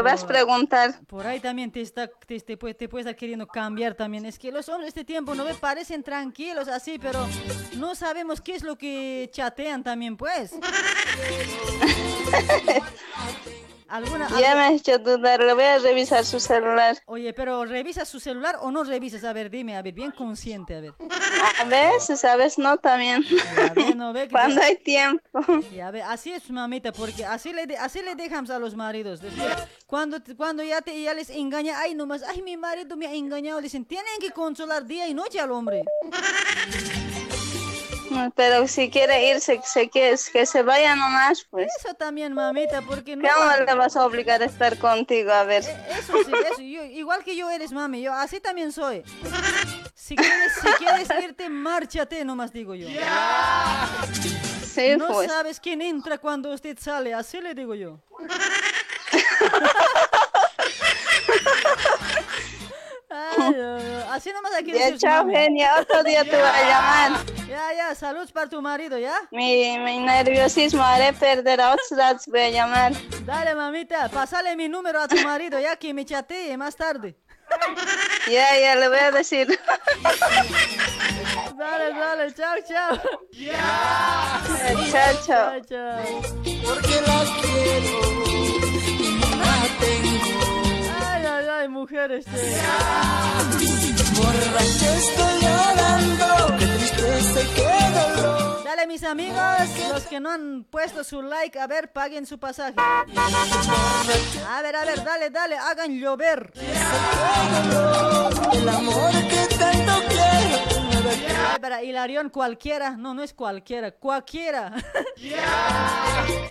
[0.02, 1.00] vas a por- preguntar.
[1.08, 4.26] Por ahí también te está, te, te puede, te puede estar queriendo cambiar también.
[4.26, 7.26] Es que los hombres de este tiempo no me parecen tranquilos así, pero
[7.78, 10.52] no sabemos qué es lo que chatean también, pues.
[13.90, 16.98] ¿Alguna, Ya me has hecho dudar, le voy a revisar su celular.
[17.08, 19.24] Oye, pero ¿revisas su celular o no revisas?
[19.24, 20.94] A ver, dime, a ver, bien consciente, a ver.
[21.60, 23.26] A veces, a veces no también.
[23.70, 25.24] A ver, no ve que Cuando te- hay tiempo.
[25.74, 29.22] Ya ve, así es mamita, porque así le, de- así le dejamos a los maridos.
[29.22, 29.54] Después,
[29.88, 33.60] cuando, cuando ya, te, ya les engaña, ay nomás, ay mi marido me ha engañado,
[33.60, 35.84] dicen, tienen que consolar día y noche al hombre.
[38.36, 41.68] Pero si quiere irse, se, que, que se vaya nomás, pues.
[41.80, 43.28] Eso también, mamita, porque no...
[43.28, 45.32] ¿Cómo le vas a obligar a estar contigo?
[45.32, 45.64] A ver.
[45.90, 46.62] Eso sí, eso.
[46.62, 48.02] yo- igual que yo eres, mami.
[48.02, 49.04] Yo así también soy.
[49.96, 52.88] Si quieres, si quieres irte, márchate, nomás digo yo.
[54.66, 55.30] Sí, no pues.
[55.32, 58.00] sabes quién entra cuando usted sale, así le digo yo.
[63.10, 65.80] Ay, ay, así nomás hay que Ya, chao, genia.
[65.80, 67.12] Otro día te voy a llamar.
[67.50, 69.28] Ya, ya, salud para tu marido, ¿ya?
[69.32, 72.28] Mi, mi nerviosismo haré perder a otros datos.
[72.28, 72.94] Voy a llamar.
[73.26, 77.16] Dale, mamita, pasale mi número a tu marido, ya que me chatee más tarde.
[78.30, 79.48] Ya, ya le voy a decir.
[81.58, 82.96] Dale, dale, chao, chao.
[84.92, 85.60] Chao, chao.
[85.68, 86.22] chao.
[86.64, 88.20] Porque la quiero
[90.06, 90.09] y
[97.56, 98.64] qué dolor.
[98.64, 99.40] Dale, mis amigos,
[99.92, 102.76] los que no han puesto su like, a ver, paguen su pasaje.
[102.78, 106.54] A ver, a ver, dale, dale, hagan llover.
[111.52, 114.74] Ay, para Hilarión cualquiera, no, no es cualquiera, cualquiera.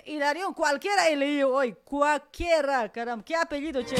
[0.05, 3.95] Hilarión cualquiera he leído hoy, cualquiera, caramba, qué apellido, che.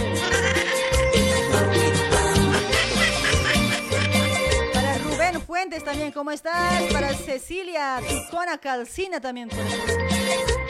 [4.74, 6.84] Para Rubén Fuentes también, ¿cómo estás?
[6.92, 9.50] Para Cecilia Ticona Calcina también.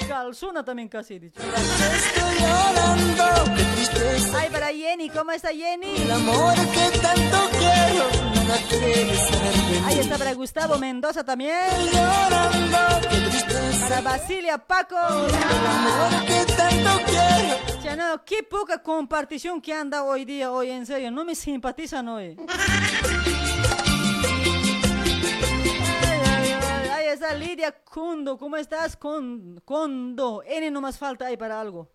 [0.08, 1.40] Calzuna también casi dicho.
[1.40, 4.40] Estoy llorando, qué tristeza.
[4.40, 5.95] Ay, para Jenny, ¿cómo está Jenny?
[5.98, 8.09] El amor que tanto quiero.
[9.85, 11.53] Ahí está para Gustavo Mendoza también.
[11.93, 13.88] Llorando, qué tristeza.
[13.88, 14.98] Para Basilia Paco.
[16.27, 16.99] El
[17.96, 22.38] no, qué poca compartición que anda hoy día, hoy en serio, no me simpatizan hoy.
[27.20, 28.96] Está Lidia Kundo, ¿cómo estás?
[28.96, 31.90] Con, Condo, N no más falta ahí para algo.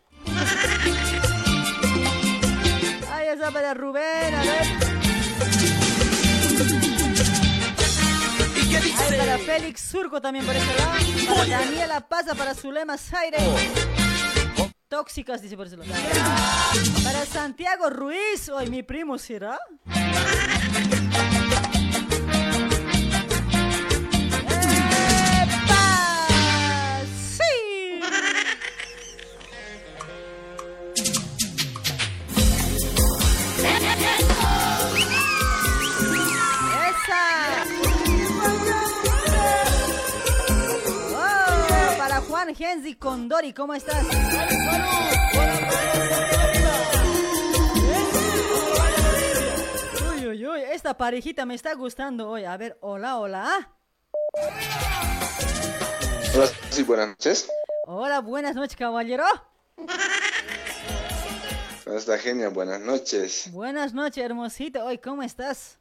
[3.11, 4.67] Ahí está para Rubén, a ver.
[8.99, 10.93] Ahí para Félix Surco también por ese lado.
[11.35, 13.39] Para Daniela Paza, para Zulema Zaire.
[14.95, 15.91] Tóxicas, dice lado.
[17.03, 19.59] Para Santiago Ruiz, hoy mi primo será.
[42.55, 44.05] Para Juan Genzi Condori, ¿cómo estás?
[50.13, 52.45] Uy, uy, uy, esta parejita me está gustando hoy.
[52.45, 53.73] A ver, hola, hola.
[56.35, 57.49] Hola, sí, buenas noches.
[57.87, 59.25] Hola, buenas noches, caballero.
[61.85, 62.49] ¿Cómo está, genia?
[62.49, 63.51] Buenas noches.
[63.53, 64.85] Buenas noches, hermosito.
[64.85, 65.79] Hoy, ¿cómo estás?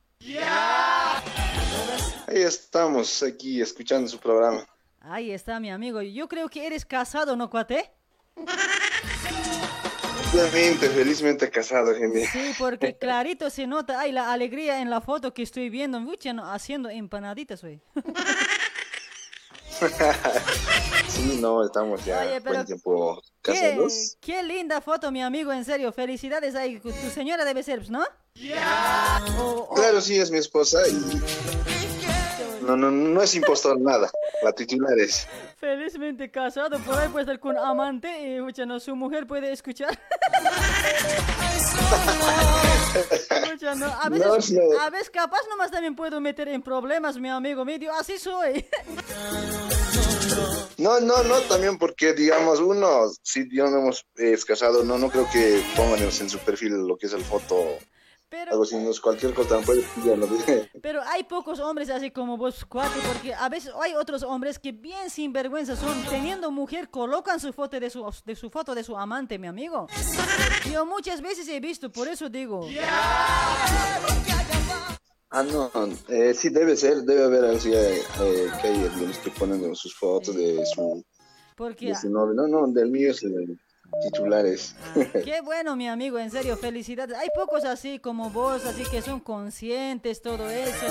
[2.27, 4.65] Ahí estamos, aquí escuchando su programa.
[5.03, 6.01] Ahí está, mi amigo.
[6.01, 7.91] Yo creo que eres casado, ¿no, cuate?
[10.31, 12.25] Felizmente, felizmente casado, genia.
[12.31, 13.99] Sí, porque clarito se nota.
[13.99, 15.99] Ay, la alegría en la foto que estoy viendo.
[15.99, 17.81] Mucha, no, haciendo empanaditas, hoy.
[21.09, 24.17] sí, no, estamos ya Oye, buen tiempo Qué, casados.
[24.21, 25.91] qué linda foto, mi amigo, en serio.
[25.91, 26.55] Felicidades.
[26.55, 28.05] Ay, tu señora debe ser, ¿no?
[29.37, 31.72] O- Claro, sí, es mi esposa y...
[32.65, 34.09] No, no, no es impostor nada.
[34.41, 35.27] La titular es...
[35.57, 39.97] Felizmente casado, por ahí puede estar con amante y mucha, no, su mujer puede escuchar.
[43.51, 44.81] Mucha, no, A veces, No, no.
[44.81, 48.65] a veces capaz nomás también puedo meter en problemas, mi amigo medio, así soy.
[50.77, 55.63] No, no, no, también porque, digamos, uno, si digamos es casado, no, no creo que
[55.75, 57.77] pongan en su perfil lo que es el foto,
[58.33, 60.27] Pero, algo así, cualquier cosa, no puede pillarlo.
[60.81, 64.71] pero hay pocos hombres así como vos, cuate, porque a veces hay otros hombres que
[64.71, 68.97] bien sinvergüenza son, teniendo mujer, colocan su foto de su, de su foto de su
[68.97, 69.85] amante, mi amigo.
[70.71, 72.67] Yo muchas veces he visto, por eso digo.
[75.29, 75.69] Ah, no,
[76.09, 79.93] eh, sí debe ser, debe haber así, eh, eh, que hay algunos que ponen sus
[79.93, 81.05] fotos de su,
[81.55, 82.33] Porque de su novio.
[82.33, 83.59] No, no, del mío es el
[84.01, 84.75] titulares.
[85.25, 87.17] Qué bueno, mi amigo, en serio, felicidades.
[87.17, 90.85] Hay pocos así como vos, así que son conscientes, todo eso.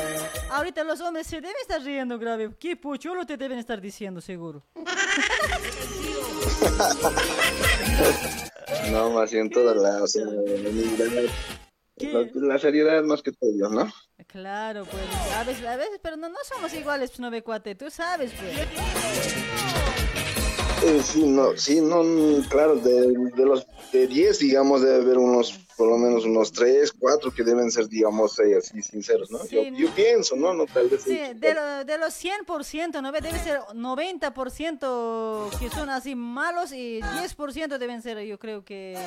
[0.50, 2.50] Ahorita los hombres se deben estar riendo grave.
[2.58, 4.62] Qué puchulo te deben estar diciendo, seguro.
[8.90, 11.06] no, más bien toda la, o sea, la humildad,
[11.98, 12.12] ¿Qué?
[12.12, 13.92] La, la seriedad más que todo, ¿no?
[14.26, 15.02] Claro, pues,
[15.36, 18.32] a veces, a veces, pero no, no somos iguales, pues, no ve cuate, tú sabes,
[18.32, 20.01] pues.
[20.84, 22.02] Eh, sí, no, sí, no,
[22.48, 26.92] claro, de, de los de 10, digamos, debe haber unos, por lo menos unos 3,
[26.98, 29.38] 4 que deben ser, digamos, así sinceros, ¿no?
[29.38, 29.78] Sí, yo, ¿no?
[29.78, 30.52] yo pienso, ¿no?
[30.54, 31.02] No, tal vez.
[31.02, 33.12] Sí, de, lo- de los 100%, ¿no?
[33.12, 38.98] Debe ser 90% que son así malos y 10% deben ser, yo creo que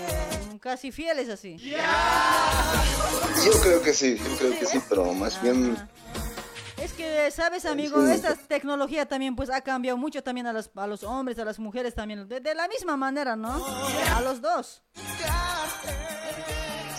[0.62, 1.58] casi fieles así.
[1.58, 5.76] Yo creo que sí, yo creo que sí, pero más bien,
[6.86, 8.06] Es que, ¿sabes, amigo?
[8.06, 11.58] Esta tecnología también pues ha cambiado mucho también a los, a los hombres, a las
[11.58, 13.66] mujeres también, de, de la misma manera, ¿no?
[14.16, 14.84] A los dos.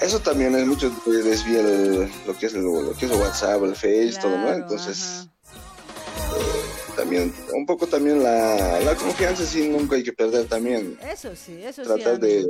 [0.01, 3.19] eso también es mucho de desvía el- lo que es el, lo que es el
[3.21, 4.53] WhatsApp, el Face, todo, ¿no?
[4.53, 10.99] Entonces, eh, también, un poco también la, la confianza sí nunca hay que perder también.
[11.01, 11.89] Eso sí, eso sí.
[11.89, 12.45] tratar de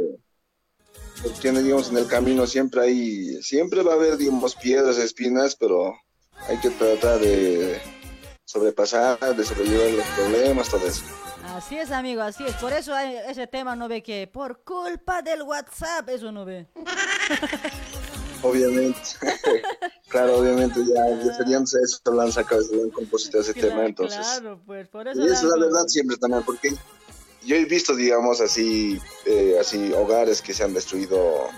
[1.22, 5.94] porque digamos en el camino siempre hay siempre va a haber digamos piedras espinas pero
[6.48, 7.80] hay que tratar de
[8.44, 11.04] sobrepasar de sobrellevar los problemas todo eso
[11.54, 12.52] Así es, amigo, así es.
[12.56, 16.66] Por eso hay ese tema no ve que por culpa del WhatsApp, eso no ve.
[18.42, 19.00] obviamente
[20.08, 23.86] claro obviamente ya, ya serían eso lo han sacado se lo han compuesto ese tema
[23.86, 25.20] entonces Claro, pues por eso.
[25.20, 26.74] y es la verdad siempre también porque
[27.44, 31.48] yo he visto digamos así eh, así hogares que se han destruido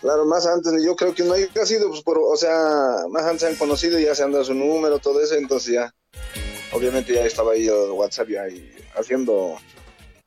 [0.00, 3.40] Claro, más antes, yo creo que no haya sido, pues, por, o sea, más antes
[3.40, 5.94] se han conocido, ya se han dado su número, todo eso, entonces ya,
[6.72, 9.56] obviamente ya estaba ahí el WhatsApp ya ahí haciendo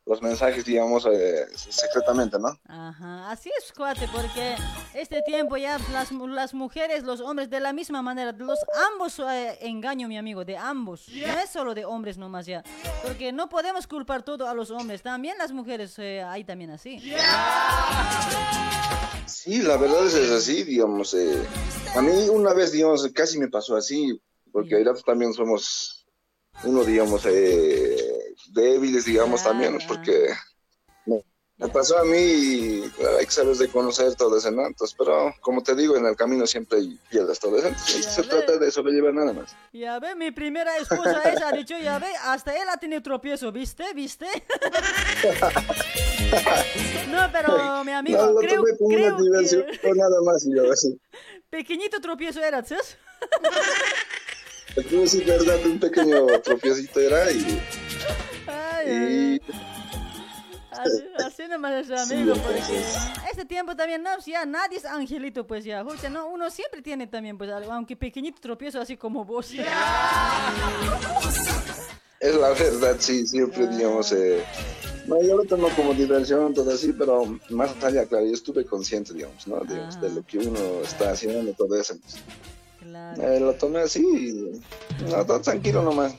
[0.06, 2.60] los mensajes, digamos, eh, secretamente, ¿no?
[2.68, 4.56] Ajá, así es, cuate, porque
[4.94, 8.60] este tiempo ya las, mu- las mujeres, los hombres, de la misma manera, los
[8.92, 11.08] ambos eh, engaño, mi amigo, de ambos.
[11.08, 12.64] No es solo de hombres nomás ya,
[13.04, 17.00] porque no podemos culpar todo a los hombres, también las mujeres eh, hay también así.
[19.28, 21.44] Sí, la verdad es, es así, digamos, eh,
[21.96, 24.20] a mí una vez, digamos, casi me pasó así,
[24.52, 26.06] porque ahí también somos
[26.64, 28.01] uno, digamos, eh,
[28.50, 30.30] débiles, digamos, también, porque
[31.06, 31.24] me,
[31.58, 34.08] me pasó a mí y hay que saber de conocer.
[34.08, 38.72] Entonces, pero como te digo, en el camino siempre hay piedras, entonces se trata de
[38.72, 39.56] sobrellevar nada más.
[39.72, 43.52] Ya ve, mi primera esposa esa ha dicho, ya ve, hasta él ha tenido tropiezo,
[43.52, 43.94] ¿viste?
[43.94, 44.26] ¿Viste?
[47.10, 50.72] no, pero mi amigo, no, lo creo, tomé como creo que nada más, y yo
[50.72, 51.00] así.
[51.50, 52.98] pequeñito tropiezo era, ¿sabes?
[55.06, 57.62] Sí, verdad, un pequeño tropiecito era y...
[58.88, 59.42] y
[60.72, 62.62] Así, así nomás es, Sí, amigo, porque
[63.30, 67.08] este tiempo también, no, ya nadie es angelito, pues ya, Jucha, no, uno siempre tiene
[67.08, 69.52] también, pues, algo, aunque pequeñito tropiezo así como vos.
[72.22, 74.44] Es la verdad, sí, siempre, digamos, eh,
[75.08, 79.12] no, yo lo tomo como diversión, todo así, pero más allá, claro, yo estuve consciente,
[79.16, 79.60] digamos, ¿no?
[79.62, 81.96] De, de lo que uno está haciendo, todo eso.
[81.96, 82.22] entonces,
[83.20, 84.62] eh, lo tomé así, y,
[85.10, 86.14] no, todo tranquilo nomás.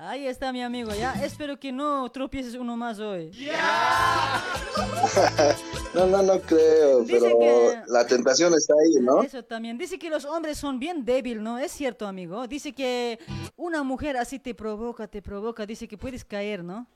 [0.00, 3.32] Ahí está mi amigo, ya, espero que no tropieces uno más hoy.
[5.94, 9.22] no, no, no creo, Dice pero que- la tentación está ahí, ¿no?
[9.24, 9.76] Eso también.
[9.76, 11.58] Dice que los hombres son bien débiles, ¿no?
[11.58, 12.46] Es cierto, amigo.
[12.46, 13.18] Dice que
[13.56, 15.66] una mujer así te provoca, te provoca.
[15.66, 16.86] Dice que puedes caer, ¿no?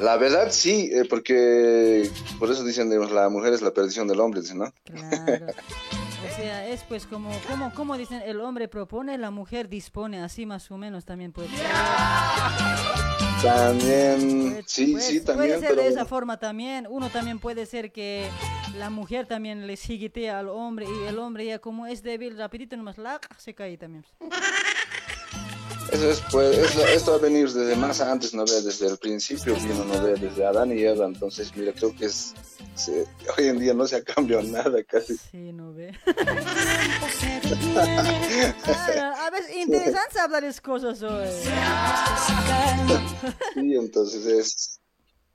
[0.00, 4.20] La verdad, sí, eh, porque por eso dicen, digamos, la mujer es la perdición del
[4.20, 4.70] hombre, ¿no?
[4.84, 5.46] Claro.
[6.24, 10.46] O sea, es pues como, como, como dicen, el hombre propone, la mujer dispone, así
[10.46, 11.66] más o menos también puede ser.
[13.42, 15.82] También, sí, sí, Puede también, ser pero...
[15.82, 16.86] de esa forma también.
[16.88, 18.28] Uno también puede ser que
[18.76, 22.76] la mujer también le siguitea al hombre y el hombre ya como es débil, rapidito
[22.76, 24.04] nomás la se cae también.
[25.92, 28.44] Eso es, pues, es la- esto va a venir desde más antes, ¿no?
[28.46, 28.62] ve?
[28.62, 30.02] Desde el principio vino, ¿no?
[30.02, 30.14] ve?
[30.14, 32.32] Desde Adán y Eva, entonces, mira, creo que es,
[32.74, 33.06] se-
[33.36, 35.16] hoy en día no se ha cambiado nada casi.
[35.30, 35.92] Sí, no ve.
[39.16, 41.28] A veces interesante hablar de cosas hoy.
[43.54, 44.80] Sí, entonces es,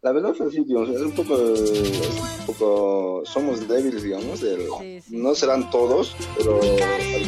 [0.07, 4.67] la verdad es así, digamos, es un poco, es un poco, somos débiles, digamos, del-
[5.09, 6.61] no serán todos, pero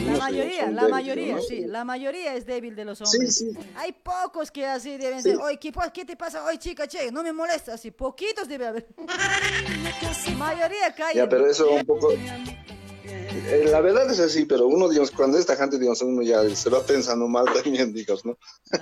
[0.06, 1.42] La mayoría, la débiles, mayoría, ¿no?
[1.42, 3.36] sí, la mayoría es débil de los Sí, hombres.
[3.36, 3.52] sí.
[3.76, 5.32] Hay pocos que así deben Sí.
[5.32, 6.88] ser, oye, ¿qué, ¿qué te pasa hoy, chica?
[6.88, 8.88] Che, no me molesta, así, poquitos debe haber.
[10.38, 11.16] mayoría cae.
[11.16, 12.14] Ya, pero eso un poco...
[12.14, 16.70] eh, La verdad es así, pero uno, digamos, cuando esta gente, digamos, uno ya se
[16.70, 18.38] va pensando mal también, digamos, ¿no?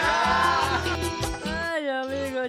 [0.00, 1.27] Ay,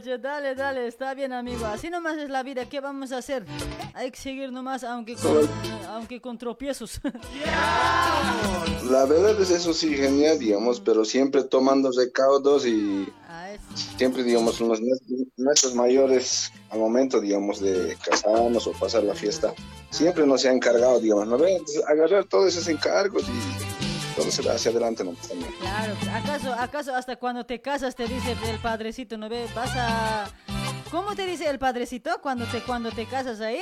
[0.01, 1.65] che, dale, dale, está bien, amigo.
[1.65, 3.45] Así nomás es la vida, ¿qué vamos a hacer?
[3.93, 5.49] Hay que seguir nomás, aunque con,
[5.87, 6.99] aunque con tropiezos.
[8.89, 13.07] La verdad es eso sí, genial, digamos, pero siempre tomando recaudos y
[13.97, 14.79] siempre, digamos, los,
[15.37, 19.53] nuestros mayores al momento, digamos, de casarnos o pasar la fiesta,
[19.91, 21.37] siempre nos se han encargado, digamos, ¿no
[21.87, 23.68] agarrar todos esos encargos y
[24.15, 25.13] todo se va hacia adelante, ¿no?
[25.27, 25.51] También.
[25.59, 29.53] Claro, ¿acaso, acaso hasta cuando te casas te dice el padrecito, ¿no ves?
[29.53, 30.31] Vas a...
[30.91, 33.61] ¿Cómo te dice el padrecito cuando te, cuando te casas ahí?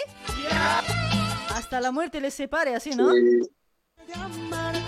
[1.49, 3.11] Hasta la muerte les separe, así, ¿no?
[3.13, 3.39] Sí.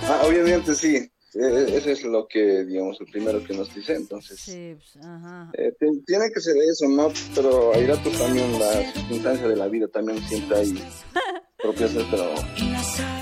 [0.03, 0.95] Ah, obviamente sí.
[1.35, 4.39] Eh, Eso es lo que, digamos, el primero que nos dice, entonces.
[4.39, 5.51] Sí, pues, ajá.
[5.53, 7.11] eh, ti- tiene que ser eso, ¿no?
[7.35, 10.73] Pero hay ratos también, las circunstancias de la vida también siempre hay
[11.61, 12.33] tropiezos, pero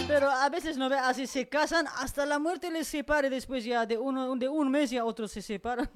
[0.08, 3.86] Pero a veces no ve, así se casan, hasta la muerte les separe después ya
[3.86, 5.90] de uno de un mes ya otros se separan.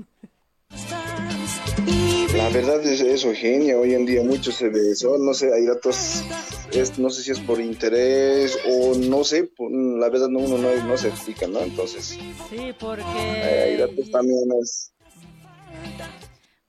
[2.35, 3.77] la verdad es eso, genia.
[3.77, 5.17] Hoy en día mucho se ve eso.
[5.17, 6.23] No sé, hay ratos,
[6.71, 10.73] es, no sé si es por interés o no sé, la verdad no, uno no,
[10.85, 11.61] no se explica, ¿no?
[11.61, 12.17] Entonces,
[12.49, 14.91] Sí, porque hay ratos también es.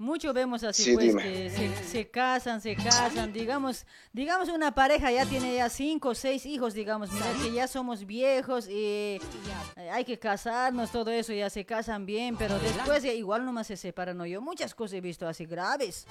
[0.02, 1.22] Mucho vemos así Sí, pues dime.
[1.22, 6.14] que se, se casan, se casan, digamos, digamos una pareja ya tiene ya cinco o
[6.14, 9.20] seis hijos, digamos, mira que ya somos viejos y eh,
[9.92, 13.76] hay que casarnos, todo eso, ya se casan bien, pero después ya igual nomás se
[13.76, 14.26] separan, ¿no?
[14.26, 16.06] Yo muchas cosas he visto así graves.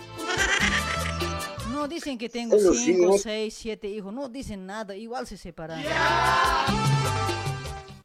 [1.73, 5.83] No dicen que tengo cinco, seis, siete hijos, no dicen nada, igual se separan.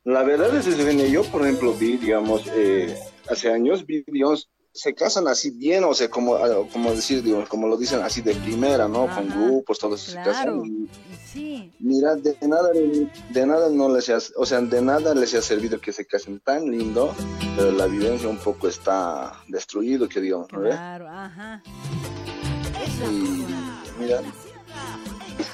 [0.05, 1.09] La verdad es genia.
[1.09, 2.97] Yo, por ejemplo, vi, digamos, eh,
[3.29, 7.49] hace años, vi, digamos, se casan así bien, o sea, como, ah, como decir, digamos,
[7.49, 9.09] como lo dicen así de primera, ¿no?
[9.13, 10.31] Con grupos, todos se Claro,
[10.63, 10.65] casan.
[10.67, 10.89] y
[11.27, 11.73] sí.
[11.81, 15.81] Mira, de nada, de nada no les ha, o sea, de nada les ha servido
[15.81, 17.15] que se casen tan lindo,
[17.57, 20.61] pero la vivencia un poco está destruido, que digamos, ¿no?
[20.61, 21.63] Claro, ajá.
[23.11, 23.45] Y
[23.99, 24.21] mira,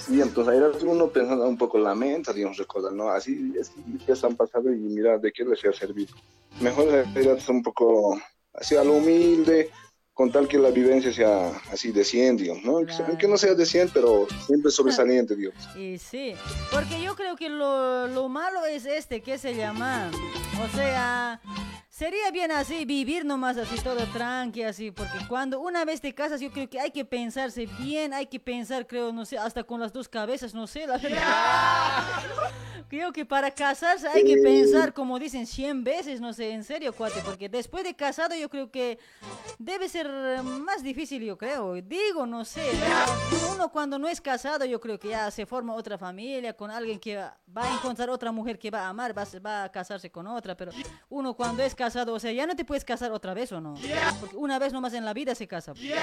[0.09, 3.09] y entonces ahí era uno pensando un poco lamenta, digamos, recuerda, ¿no?
[3.11, 3.73] Así es
[4.05, 6.15] que han pasado y mira de qué les ha servido.
[6.61, 8.21] Mejor era un poco
[8.55, 9.71] así a lo humilde,
[10.15, 12.73] con tal que la vivencia sea así de 100, digamos, ¿no?
[12.77, 15.59] Aunque- Aunque no sea de 100, pero siempre sobresaliente, digamos.
[15.77, 16.35] Y sí,
[16.71, 20.11] porque yo creo que lo, lo malo es este, que se llama?
[20.63, 21.41] O sea,
[21.89, 26.41] sería bien así, vivir nomás así, todo tranqui, así, porque cuando una vez te casas,
[26.43, 29.81] yo creo que hay que pensarse bien, hay que pensar, creo, no sé, hasta con
[29.81, 31.23] las dos cabezas, no sé, la verdad.
[32.93, 36.93] Creo que para casarse hay que pensar, como dicen, 100 veces, no sé, en serio,
[36.93, 38.99] cuate, porque después de casado yo creo que
[39.59, 40.11] debe ser
[40.43, 41.73] más difícil, yo creo.
[41.77, 42.61] Digo, no sé,
[43.55, 46.99] uno cuando no es casado, yo creo que ya se forma otra familia con alguien
[47.01, 50.11] que va a encontrar otra mujer que va a amar, va, a- va a casarse
[50.11, 50.71] con otra, pero
[51.09, 53.73] uno cuando es casado, o sea, ya no te puedes casar otra vez o no,
[54.21, 55.73] porque una vez nomás en la vida se casa.
[55.81, 55.95] Eh,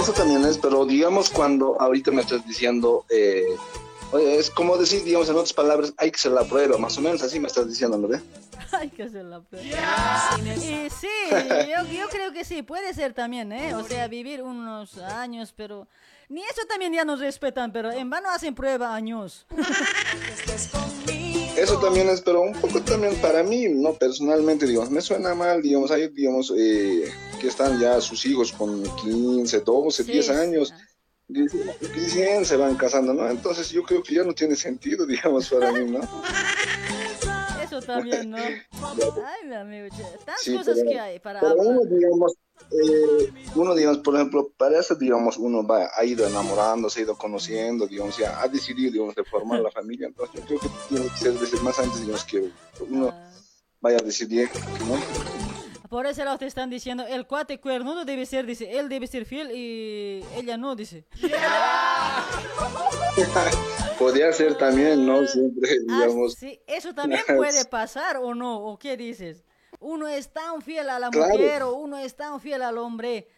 [0.00, 3.44] Eso también es, pero digamos cuando ahorita me estás diciendo, eh,
[4.14, 7.22] es como decir, digamos, en otras palabras, hay que hacer la prueba, más o menos
[7.22, 8.20] así me estás diciendo, ¿no ve?
[8.72, 9.66] Hay que hacer la prueba.
[10.56, 13.74] Y sí, yo, yo creo que sí, puede ser también, ¿eh?
[13.74, 15.86] O sea, vivir unos años, pero
[16.28, 19.46] ni eso también ya nos respetan, pero en vano hacen prueba años.
[21.56, 25.62] Eso también es, pero un poco también para mí, no personalmente, digamos, me suena mal,
[25.62, 27.10] digamos, hay, digamos, eh,
[27.40, 30.74] que están ya sus hijos con 15, 12, Sí, 10 sí, años,
[31.28, 33.28] recién se van casando, ¿no?
[33.28, 36.00] Entonces yo creo que ya no tiene sentido, digamos, para mí, ¿no?
[37.62, 38.38] Eso también, ¿no?
[38.38, 39.88] Ay, mi amigo,
[40.24, 41.66] tantas Sí, cosas pero- que hay para Pero hablar.
[41.66, 42.32] uno, digamos,
[42.70, 47.16] eh, uno, digamos, por ejemplo, para eso, digamos, uno va, ha ido enamorándose, ha ido
[47.18, 50.06] conociendo, digamos, ya ha decidido, digamos, de formar la familia.
[50.06, 52.50] Entonces, yo creo que tiene que ser desde más antes, digamos, que
[52.88, 53.12] uno
[53.80, 54.48] vaya a decidir,
[54.88, 55.55] ¿no?
[55.88, 59.24] Por ese lado te están diciendo, el cuate cuernudo debe ser, dice, él debe ser
[59.24, 61.04] fiel y ella no, dice.
[63.98, 65.26] Podría ser también, ¿no?
[65.26, 66.34] Siempre, digamos.
[66.34, 69.44] Ah, Sí, eso también puede pasar o no, o qué dices.
[69.80, 71.32] Uno es tan fiel a la Claro.
[71.32, 73.28] mujer o uno es tan fiel al hombre.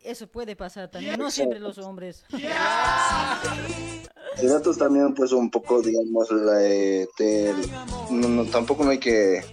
[0.00, 2.24] Eso puede pasar también, no siempre los hombres.
[4.42, 7.54] Y nosotros también, pues, un poco, digamos, la, eh, te-
[8.10, 9.44] no, no, tampoco no hay que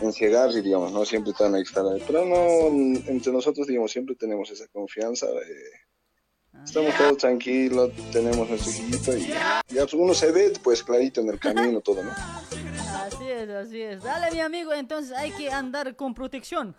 [0.00, 1.04] enciegarse, digamos, ¿no?
[1.04, 2.02] Siempre están ahí, estar ahí.
[2.06, 2.66] Pero no,
[3.06, 5.26] entre nosotros, digamos, siempre tenemos esa confianza.
[5.26, 9.28] eh, estamos todos tranquilos, tenemos nuestro hijito y
[9.68, 12.10] ya uno se ve, pues, clarito en el camino, todo, ¿no?
[12.10, 14.02] Así es, así es.
[14.02, 16.74] Dale, mi amigo, entonces hay que andar con protección.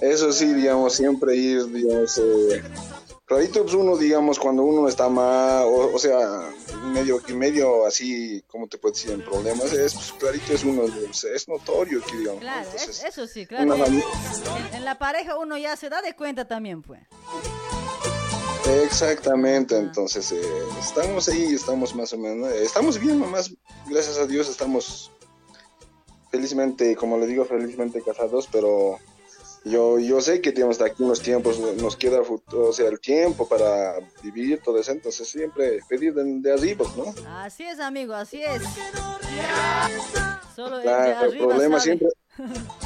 [0.00, 2.62] Eso sí, digamos, siempre ir, digamos, eh,
[3.30, 6.50] Clarito, pues uno, digamos, cuando uno está más, o, o sea,
[6.92, 9.12] medio, medio así, ¿cómo te puedo decir?
[9.12, 10.82] En problemas, es, pues, clarito es uno,
[11.14, 12.40] sea, es notorio que, digamos.
[12.40, 13.72] Claro, es- Entonces, eso sí, claro.
[13.72, 14.02] una En,
[14.74, 17.02] en la pareja uno ya se da de cuenta también, pues.
[18.82, 20.42] Exactamente, entonces eh,
[20.80, 23.52] estamos ahí, estamos más o menos, eh, estamos bien nomás,
[23.86, 25.12] gracias a Dios estamos
[26.32, 28.98] felizmente, como le digo, felizmente casados, pero
[29.64, 33.48] yo, yo sé que tenemos de aquí unos tiempos, nos queda, o sea, el tiempo
[33.48, 37.04] para vivir todo eso, entonces siempre pedir de, de arriba, ¿no?
[37.42, 38.62] Así es, amigo, así es.
[40.56, 41.98] Solo el Claro, problema sabe.
[41.98, 42.08] siempre...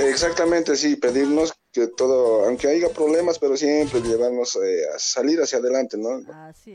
[0.00, 5.58] Exactamente, sí, pedirnos que todo, aunque haya problemas, pero siempre llevarnos eh, a salir hacia
[5.58, 6.20] adelante, ¿no?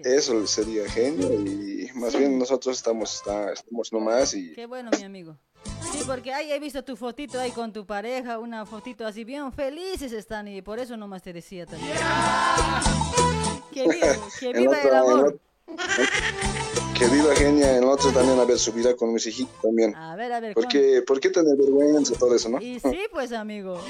[0.03, 5.03] Eso sería genio y más bien nosotros estamos, está- estamos nomás y Qué bueno, mi
[5.03, 5.37] amigo.
[5.81, 9.51] Sí, porque ahí he visto tu fotito ahí con tu pareja, una fotito así bien
[9.51, 11.95] felices están y por eso nomás te decía también.
[13.73, 13.99] Que, vi-
[14.39, 15.39] que viva el otra- en amor.
[16.97, 19.95] que viva genia en otro también a ver su vida con mis hijitos también.
[19.95, 20.53] A ver, a ver.
[20.53, 22.61] ¿Por qué, ¿Por qué tener vergüenza todo eso, no?
[22.61, 23.79] Y sí, pues, amigo.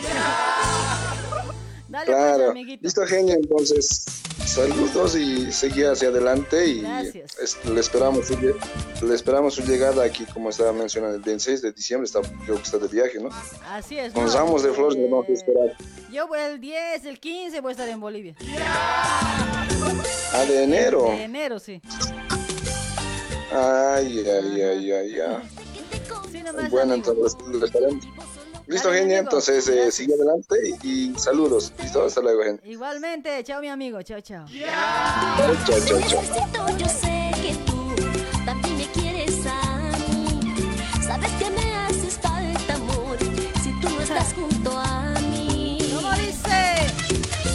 [1.92, 4.06] Dale, pues, Claro, listo genia, entonces
[4.46, 8.56] saludos y seguir hacia adelante y es- le esperamos su, lle-
[9.02, 12.64] le esperamos su llegada aquí como estaba mencionando el 26 de diciembre está creo que
[12.64, 13.30] está de viaje no
[13.70, 14.14] Así es.
[14.14, 14.32] con ¿no?
[14.34, 15.76] ramos de flores le vamos a esperar
[16.12, 18.36] Yo voy el 10, el 15 voy a estar en Bolivia.
[20.34, 21.82] ah de enero De enero, sí.
[23.52, 25.50] ay ay ay ay ay
[26.32, 28.04] Sí, bueno entonces le esperamos
[28.72, 29.30] listo Dale, genia amigo.
[29.32, 34.02] entonces eh, sigue adelante y, y saludos listo hasta luego genia Igualmente, chao mi amigo,
[34.02, 34.46] chao, chao.
[34.48, 37.96] chao chao chao Yo sé que tú
[38.46, 40.40] también me quieres a mí.
[41.06, 43.18] Sabes que me haces falta, amor,
[43.64, 45.78] si tú no estás junto a mí.
[45.94, 46.88] ¿Cómo dice?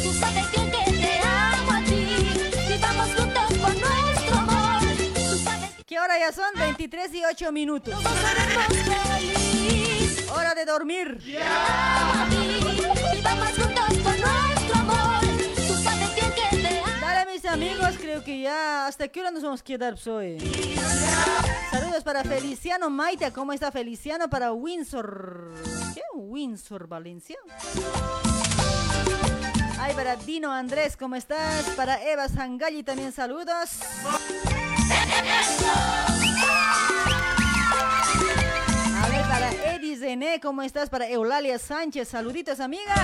[0.02, 2.28] Tú sabes bien que te amo a ti.
[2.74, 4.80] Y vamos juntos por nuestro amor.
[5.14, 6.52] Tú sabes ¿Qué hora ya son?
[6.58, 7.94] 23 y 8 minutos.
[10.34, 11.18] Hora de dormir.
[17.00, 18.86] Dale, mis amigos, creo que ya.
[18.86, 20.38] ¿Hasta qué hora nos vamos a quedar pues, hoy?
[21.70, 23.32] Saludos para Feliciano Maita.
[23.32, 24.28] ¿Cómo está Feliciano?
[24.28, 25.54] Para Windsor.
[25.94, 26.02] ¿Qué?
[26.14, 27.36] Windsor, Valencia.
[29.78, 31.64] Ay, para Dino Andrés, ¿cómo estás?
[31.76, 33.70] Para Eva Zangalli también saludos.
[39.94, 40.90] Zené, ¿cómo estás?
[40.90, 42.94] Para Eulalia Sánchez, saluditos, amiga.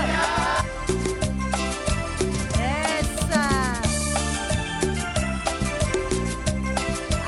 [2.54, 3.80] Esa.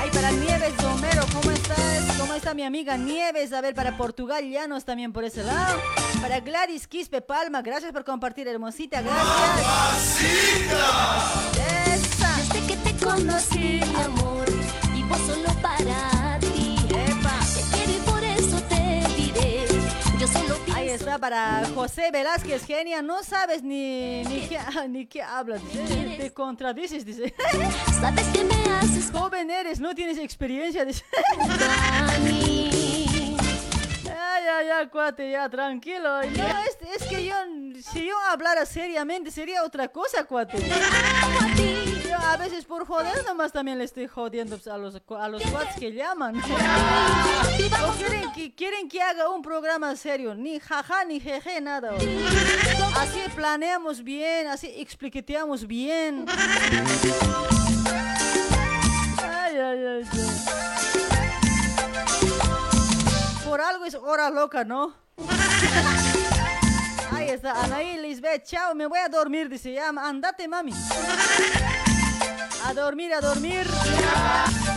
[0.01, 2.17] Ay, para Nieves Romero, ¿cómo estás?
[2.19, 3.53] ¿Cómo está mi amiga Nieves?
[3.53, 5.79] A ver, para Portugal Llanos también por ese lado.
[6.21, 10.21] Para Gladys Quispe Palma, gracias por compartir, hermosita, gracias.
[11.93, 12.37] Esa.
[12.53, 14.47] Desde que te conocí, mi amor,
[20.95, 23.03] está para José Velázquez, genia.
[23.03, 24.59] No sabes ni, ni, qué,
[24.89, 25.61] ni qué hablas.
[25.63, 27.35] Te, te contradices, dice.
[28.01, 30.85] Sabes que me haces Joven eres, no tienes experiencia.
[30.85, 31.05] Dice.
[34.05, 36.23] Ya, ya, ya, cuate, ya, tranquilo.
[36.23, 37.35] No, es, es que yo,
[37.93, 40.59] si yo hablara seriamente, sería otra cosa, cuate.
[42.21, 45.77] A veces por joder nomás también le estoy jodiendo pues, a los, a los cuates
[45.77, 46.37] que llaman.
[46.37, 51.93] O quieren que, quieren que haga un programa serio, ni jaja, ni jeje, nada.
[52.99, 56.27] Así planeamos bien, así expliqueteamos bien.
[59.23, 60.05] Ay, ay, ay.
[63.45, 64.95] Por algo es hora loca, ¿no?
[67.13, 70.73] Ahí está, Anaí Lisbeth, chao, me voy a dormir, dice, ya, andate, mami.
[72.67, 73.67] A dormir, a dormir.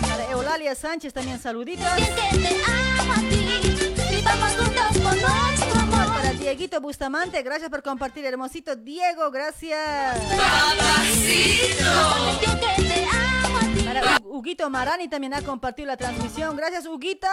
[0.01, 1.85] Para Eulalia Sánchez también saluditos.
[1.97, 2.03] Y.
[6.13, 10.17] Para Dieguito Bustamante, gracias por compartir, hermosito Diego, gracias.
[13.85, 17.27] Para Hu- Huguito Marani también ha compartido la transmisión, gracias Huguito.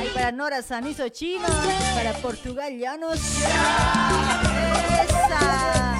[0.00, 1.46] Ahí para Nora Sanizo Chino,
[1.94, 3.18] para Portugal Llanos.
[5.02, 5.97] Esa.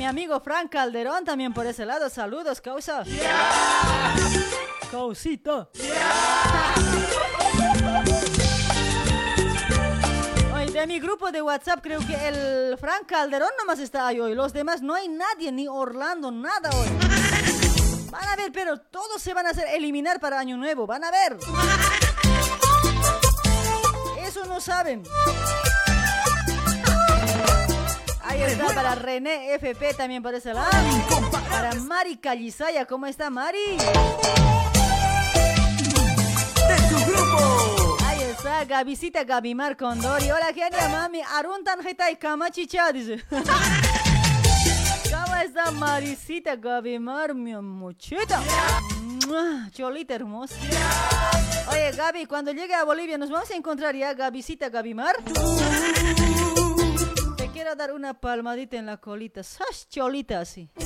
[0.00, 2.08] Mi amigo Frank Calderón también por ese lado.
[2.08, 3.02] Saludos, causa.
[4.90, 5.68] Causita.
[10.54, 14.34] Oye, de mi grupo de WhatsApp creo que el Frank Calderón nomás está ahí hoy.
[14.34, 16.88] Los demás no hay nadie, ni Orlando, nada hoy.
[18.10, 20.86] Van a ver, pero todos se van a hacer eliminar para Año Nuevo.
[20.86, 21.36] Van a ver.
[24.26, 25.02] eso no saben.
[28.30, 30.70] Ahí está para René FP también por ese lado.
[31.50, 33.58] Para Mari Calizaya, ¿cómo está Mari?
[38.06, 40.30] Ahí está, Gavisita Gabimar Condori.
[40.30, 41.20] Hola, genia, mami.
[41.22, 41.80] Aruntan
[42.12, 43.24] y Kamachicha, dice.
[45.10, 48.40] ¿Cómo está Marisita Gabimar, mi muchita?
[49.72, 50.54] Cholita hermosa.
[51.72, 55.16] Oye, Gaby, cuando llegue a Bolivia, ¿nos vamos a encontrar ya, Gavisita Gabimar?
[57.60, 59.42] Te quiero dar una palmadita en la colita.
[59.42, 60.70] ¡Sas, cholita así!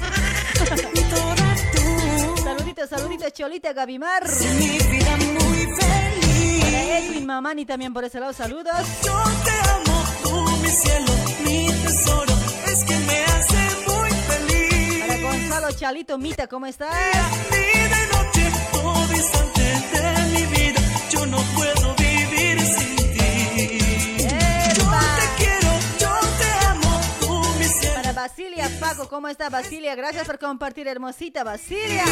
[2.42, 4.24] Saludita, saludita, Cholita Gabimar.
[6.60, 8.74] Para Edwin Mamani también por ese lado, saludos.
[9.04, 11.12] Yo te amo, tú mi cielo,
[11.44, 12.34] mi tesoro,
[12.66, 15.04] es que me hace muy feliz.
[15.06, 16.92] Para Gonzalo Chalito Mita, ¿cómo estás?
[17.52, 20.80] Ni de noche, todo instante de mi vida,
[21.12, 22.03] yo no puedo vivir
[28.24, 29.94] Basilia Paco, ¿cómo está Basilia?
[29.94, 32.04] Gracias por compartir, hermosita Basilia.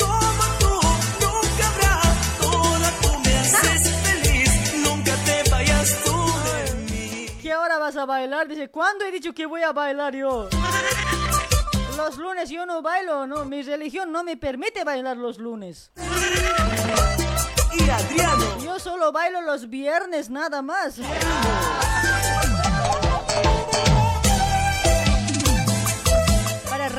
[0.00, 0.80] Como tú,
[1.20, 2.00] nunca habrá,
[2.40, 7.26] toda tú me haces feliz, nunca te vayas tú de mí.
[7.42, 8.48] ¿Qué hora vas a bailar?
[8.48, 10.48] Dice, ¿cuándo he dicho que voy a bailar yo?
[11.98, 15.90] Los lunes yo no bailo, no, mi religión no me permite bailar los lunes.
[17.74, 18.64] Y Adriano.
[18.64, 20.98] Yo solo bailo los viernes, nada más.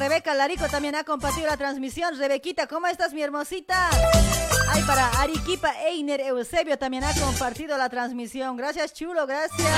[0.08, 2.18] Rebeca Larico también ha compartido la transmisión.
[2.18, 3.90] Rebequita, ¿cómo estás, mi hermosita?
[4.69, 8.56] Ay, para Ariquipa Einer Eusebio también ha compartido la transmisión.
[8.56, 9.69] Gracias, chulo, gracias.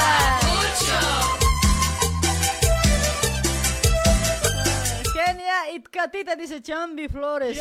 [5.16, 7.60] Kenia Itkatita dice Chambi Flores.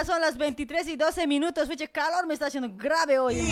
[0.00, 1.68] Ya son las 23 y 12 minutos.
[1.68, 3.36] Fecha calor me está haciendo grave hoy.
[3.36, 3.42] Yo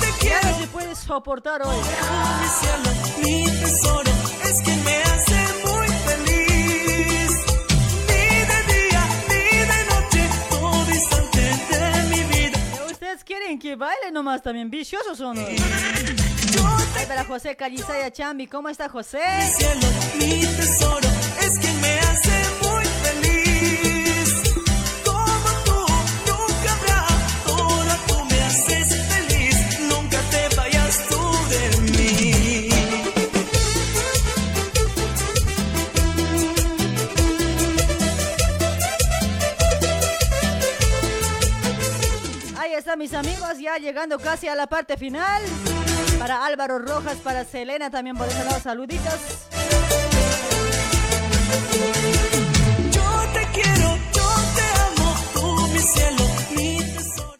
[0.00, 1.76] te Ya quiero, no se puede soportar hoy.
[1.76, 2.90] mi cielo,
[3.22, 4.10] mi tesoro,
[4.44, 5.36] es que me hace
[5.66, 7.30] muy feliz.
[8.08, 12.58] Ni de día, ni de noche, todo instante de mi vida.
[12.90, 14.70] ¿Ustedes quieren que baile nomás también?
[14.70, 15.42] ¿Viciosos o no?
[15.46, 18.46] Ay, para José Calizaya Chambi.
[18.46, 19.20] ¿Cómo está José?
[19.36, 19.86] Mi cielo,
[20.18, 21.08] mi tesoro,
[21.42, 22.27] es que me hace
[42.88, 45.42] Ahí están mis amigos, ya llegando casi a la parte final.
[46.18, 49.12] Para Álvaro Rojas, para Selena también por ese lado, saluditos.
[52.90, 56.24] Yo te quiero, yo te amo, tú mi cielo,
[56.56, 57.38] mi tesoro.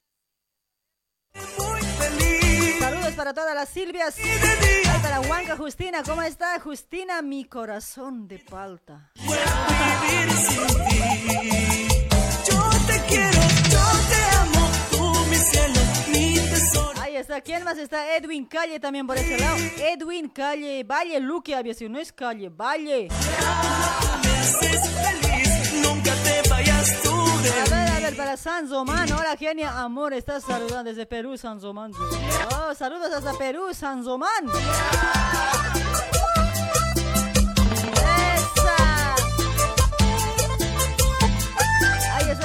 [1.56, 2.78] Muy feliz.
[2.78, 4.16] Saludos para todas las Silvias.
[5.00, 6.60] Para Huanca Justina, ¿cómo está?
[6.60, 9.12] Justina, mi corazón de palta.
[9.14, 11.88] vivir sin ti.
[12.50, 14.17] Yo te quiero, yo te
[17.18, 18.16] está, ¿quién más está?
[18.16, 19.56] Edwin Calle también por ese lado.
[19.78, 23.08] Edwin Calle, Valle Luque había sido, no es Calle, Valle.
[27.50, 31.92] A ver, a ver, para Sanzomán, hola genia, amor, estás saludando desde Perú, Sanzomán.
[32.56, 34.46] Oh, saludos hasta Perú, Sanzomán.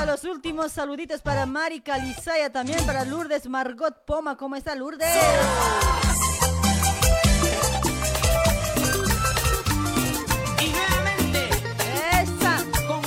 [0.05, 5.07] Los últimos saluditos para Mari Calizaya, también para Lourdes Margot Poma, ¿cómo está Lourdes?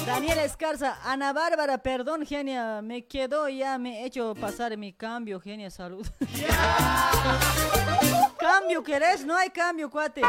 [0.07, 5.39] Daniel Escarza, Ana Bárbara, perdón, genia, me quedó ya, me he hecho pasar mi cambio,
[5.39, 6.05] genia, salud.
[8.39, 9.25] ¿Cambio querés?
[9.25, 10.23] No hay cambio, cuate.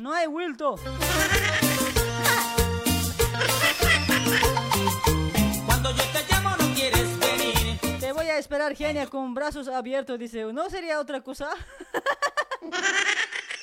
[0.00, 0.76] No hay Wilto.
[5.80, 7.78] Cuando yo te llamo no quieres venir.
[8.00, 10.52] Te voy a esperar, genia, con brazos abiertos, dice.
[10.52, 11.50] ¿No sería otra cosa?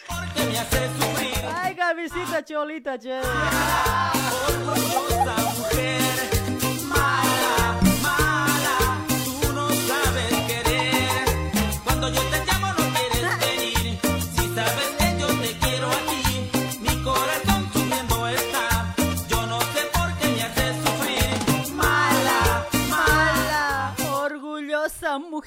[0.08, 1.34] Porque me haces sufrir.
[1.54, 3.20] Ay, Gavisita Cholita, che.
[5.58, 6.30] Mujer,
[6.88, 8.78] mala, mala,
[9.42, 11.26] tú no sabes querer.
[11.84, 12.55] Cuando yo te llamo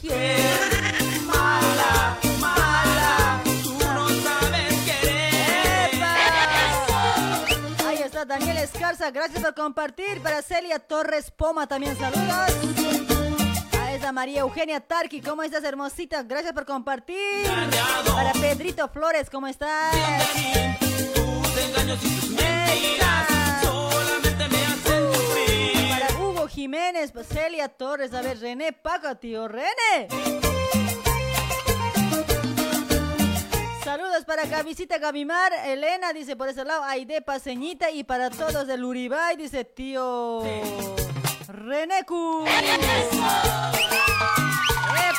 [0.03, 0.39] mujer.
[1.27, 5.91] mala, mala, tú no sabes querer.
[7.87, 8.25] Ahí está
[8.63, 10.21] Escarza, gracias por compartir.
[10.23, 12.53] Para Celia Torres Poma también saludos.
[13.81, 16.23] A esa María Eugenia Tarqui, ¿cómo estás, hermosita?
[16.23, 17.17] Gracias por compartir.
[18.07, 19.95] Para Pedrito Flores, ¿cómo estás?
[19.95, 20.25] Para
[21.23, 21.43] Hugo
[26.49, 30.09] Jiménez, Celia Torres, a ver, René Paco, tío René.
[33.85, 38.85] Saludos para Gavisita Gavimar, Elena dice por ese lado, Aide Paseñita y para todos del
[38.85, 40.43] Uribay dice tío
[41.49, 42.45] Renecu.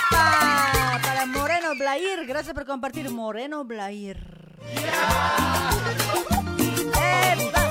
[0.10, 1.00] ¡Epa!
[1.02, 4.18] Para Moreno Blair, gracias por compartir Moreno Blair.
[7.02, 7.69] ¡Epa!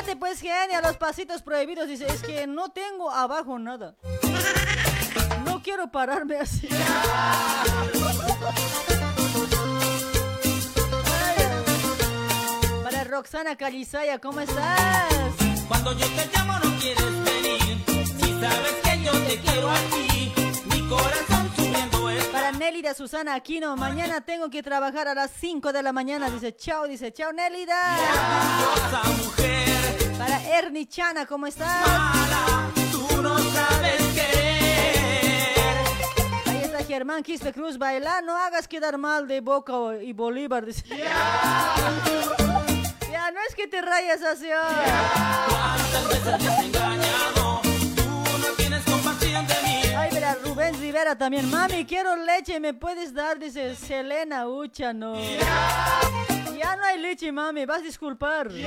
[0.00, 3.96] Bailate pues genial, los pasitos prohibidos, dice, es que no tengo abajo nada.
[5.44, 6.68] No quiero pararme así.
[12.82, 15.12] Para Roxana Calizaya, ¿cómo estás?
[15.68, 17.84] Cuando yo te llamo no quieres venir.
[18.06, 20.32] Si sabes que yo te quiero aquí,
[20.64, 21.39] mi corazón.
[22.32, 26.30] Para Nélida Susana Aquino, mañana tengo que trabajar a las 5 de la mañana.
[26.30, 27.96] Dice, chao, dice, chao, Nélida.
[30.18, 31.86] Para Ernie Chana, ¿cómo estás?
[32.92, 35.76] Tú no sabes querer.
[36.46, 40.66] Ahí está Germán Quispe Cruz, baila, no hagas quedar mal de Boca y Bolívar.
[40.66, 40.84] Dice.
[43.10, 44.48] Ya, no es que te rayas así.
[45.48, 47.39] ¿Cuántas
[50.44, 51.50] Rubén Rivera también.
[51.50, 53.38] Mami, quiero leche, ¿me puedes dar?
[53.38, 55.14] Dice Selena Ucha, no.
[56.58, 58.48] Ya no hay leche, mami, vas a disculpar.
[58.48, 58.66] Ahí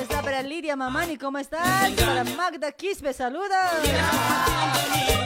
[0.00, 1.90] está para Lidia Mamani, ¿cómo estás?
[1.92, 3.70] Para Magda Quispe, saluda.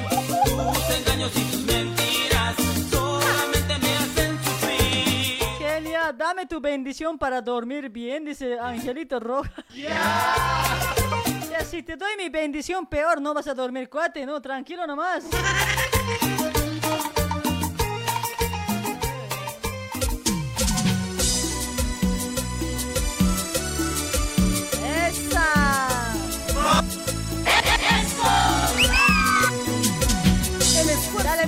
[0.09, 2.06] Tus engaños y tus mentiras
[6.13, 9.65] Dame tu bendición para dormir bien, dice Angelito Roja.
[9.75, 15.25] Ya, si te doy mi bendición, peor, no vas a dormir cuate, no, tranquilo nomás.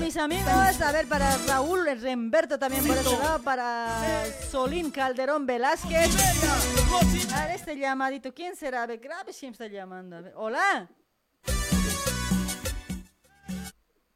[0.09, 0.81] Mis amigos.
[0.81, 3.43] A ver, para Raúl Remberto también por ese lado.
[3.43, 6.09] Para Solín Calderón Velázquez.
[7.35, 8.33] A ver, este llamadito.
[8.33, 8.85] ¿Quién será?
[8.85, 10.17] A ver, grave siempre está llamando.
[10.17, 10.89] A ver, Hola.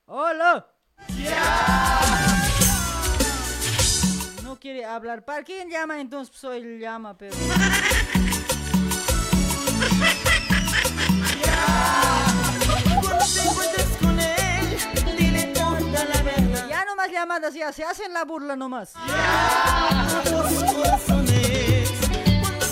[0.07, 0.67] Hola.
[4.43, 5.27] No quiere hablar.
[5.27, 6.01] ¿Para quién llama?
[6.01, 7.37] Entonces soy el llama, pero.
[17.13, 18.95] llamadas, ya se hacen la burla nomás.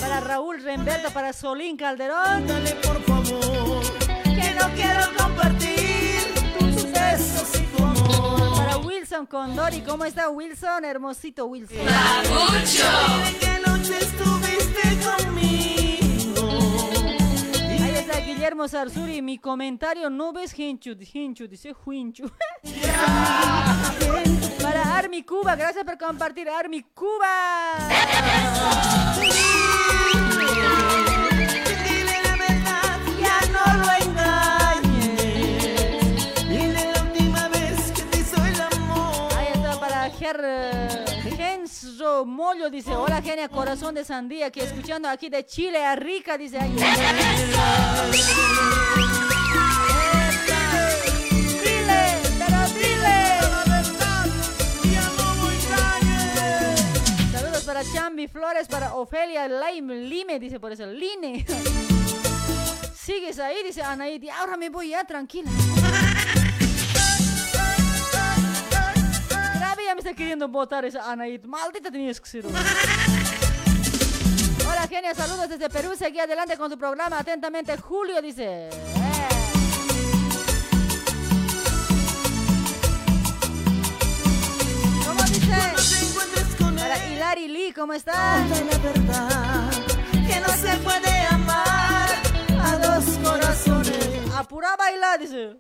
[0.01, 2.47] Para Raúl Remberto, para Solín Calderón.
[2.47, 3.83] Dale por favor,
[4.25, 8.57] que no quiero compartir tus besos y tu amor.
[8.57, 10.85] Para Wilson Condori, ¿cómo está Wilson?
[10.85, 11.78] Hermosito Wilson.
[11.78, 15.80] Dile que noche estuviste conmigo.
[18.34, 19.20] Guillermo Sarsuri.
[19.23, 22.31] Mi comentario, no ves Hinchu, Hinchu, dice Huinchu.
[24.62, 27.75] Para Army Cuba, gracias por compartir, Army Cuba.
[31.84, 35.18] Dile la verdad, ya no lo engañes.
[36.49, 39.33] Dile la última vez que te hizo el amor.
[39.36, 40.80] Ahí está para Ger, eh,
[42.01, 46.39] Genso Mollo, dice, hola genia, corazón de sandía, que escuchando aquí de Chile a Rica,
[46.39, 46.87] dice, dile.
[57.33, 61.45] Saludos para Chambi Flores, para Ofelia Lime, Lime, dice por eso, Line.
[62.95, 65.51] Sigues ahí, dice Anaí, ahora me voy ya, tranquila.
[69.86, 71.44] Ya me está queriendo votar esa Anaid.
[71.44, 72.44] Maldita tenías que ser.
[74.68, 75.94] Hola, genia, saludos desde Perú.
[75.97, 77.18] Seguí adelante con su programa.
[77.18, 78.68] Atentamente, Julio dice.
[78.68, 78.70] Eh.
[85.07, 85.57] ¿Cómo dice?
[86.78, 88.47] Para Hilary Lee, ¿cómo está?
[90.12, 92.10] Que no se puede amar
[92.62, 93.99] a dos corazones.
[94.36, 95.57] Apura a bailar, dice.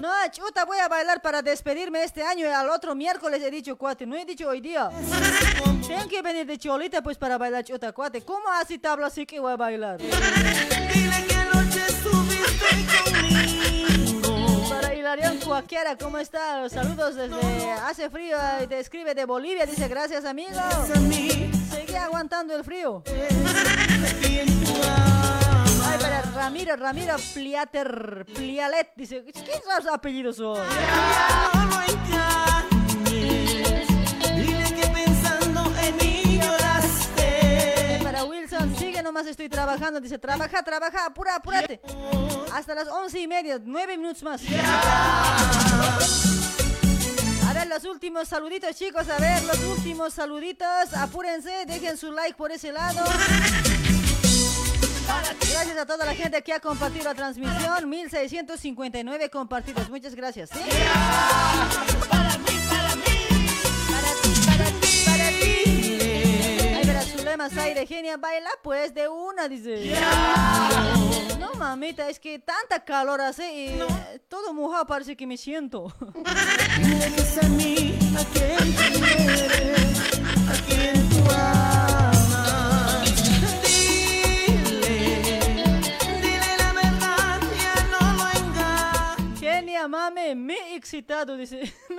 [0.00, 3.76] No, chuta, voy a bailar para despedirme este año y al otro miércoles he dicho
[3.76, 4.90] cuate, no he dicho hoy día.
[5.86, 8.22] Tengo que venir de cholita pues para bailar chuta cuate.
[8.22, 9.98] ¿Cómo así tabla así que voy a bailar?
[9.98, 14.68] Dile que anoche estuviste conmigo.
[14.68, 16.68] Para Hilarión Cuac Kiara, ¿cómo está?
[16.68, 19.66] Saludos desde hace frío y te escribe de Bolivia.
[19.66, 20.60] Dice gracias amigo.
[21.70, 23.02] Seguí aguantando el frío.
[26.00, 28.92] Para Ramiro, Ramiro Pliater, Plialet.
[28.96, 30.58] Dice, ¿qué esos apellidos son?
[34.94, 38.00] Pensando en mí lloraste.
[38.02, 40.00] Para Wilson, sigue nomás estoy trabajando.
[40.00, 41.80] Dice, trabaja, trabaja, apura, apúrate.
[42.52, 44.42] Hasta las once y media, nueve minutos más.
[47.46, 49.08] A ver, los últimos saluditos, chicos.
[49.08, 50.94] A ver, los últimos saluditos.
[50.94, 53.04] Apúrense, dejen su like por ese lado.
[55.58, 57.88] Gracias a toda la gente que ha compartido la transmisión.
[57.88, 59.90] 1659 compartidos.
[59.90, 60.50] Muchas gracias.
[60.50, 60.60] ¿sí?
[66.76, 69.96] Ay, verás, Zulema Zaire, genia, baila pues de una, dice.
[71.40, 73.82] No, mamita, es que tanta calor hace y
[74.28, 75.92] todo mojado parece que me siento.
[76.80, 81.77] Dile que es a mí a quien tú quieres, a quien tú
[89.88, 91.60] mame, me excitado, dice.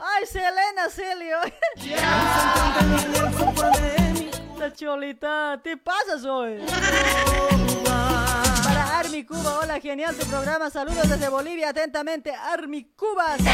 [0.00, 1.38] Ay, Selena, Celio.
[4.58, 6.60] La cholita, ¿te pasas hoy?
[8.64, 10.70] Para Army Cuba, hola, genial tu programa.
[10.70, 13.36] Saludos desde Bolivia, atentamente, Army Cuba.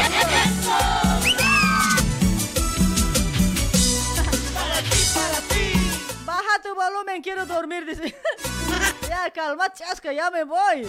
[0.63, 1.81] Saludos.
[5.13, 5.50] Baja
[6.61, 8.15] tu volumen, quiero dormir, dice.
[9.07, 10.87] Ya, calma, chasca, ya me voy.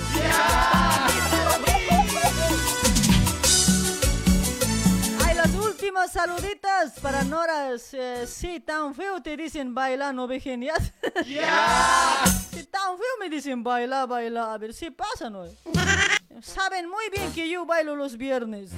[5.24, 7.70] Ay, los últimos saluditos para Nora.
[7.74, 10.80] eh, sí, tan feo te dicen baila, no ve genial.
[11.24, 14.52] Sí, tan feo me dicen baila, baila.
[14.54, 15.44] A ver si pasa, ¿no?
[16.42, 18.70] Saben muy bien que yo bailo los viernes.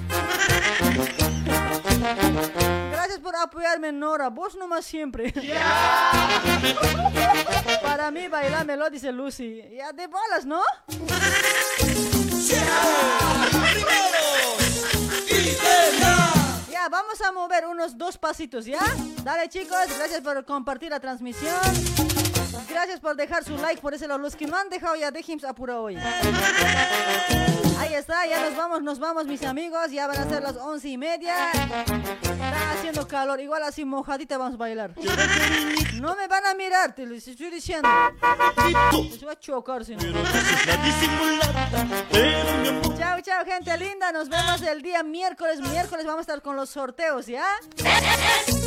[2.91, 4.29] Gracias por apoyarme, Nora.
[4.29, 5.33] Vos nomás siempre.
[7.81, 9.63] Para mí, bailámelo, dice Lucy.
[9.75, 10.61] Ya de bolas, ¿no?
[16.71, 18.79] Ya, vamos a mover unos dos pasitos, ¿ya?
[19.23, 22.14] Dale, chicos, gracias por compartir la transmisión.
[22.69, 24.17] Gracias por dejar su like por lado.
[24.17, 25.97] Los que no han dejado ya, déjense apura hoy.
[27.79, 29.91] Ahí está, ya nos vamos, nos vamos, mis amigos.
[29.91, 31.51] Ya van a ser las once y media.
[31.51, 34.91] Está haciendo calor, igual así mojadita vamos a bailar.
[35.95, 37.89] No me van a mirar, te les estoy diciendo.
[38.91, 40.03] Les voy a chocar, si no.
[42.97, 44.11] Chao, chao, gente linda.
[44.11, 45.59] Nos vemos el día miércoles.
[45.61, 47.45] Miércoles vamos a estar con los sorteos, ¿ya?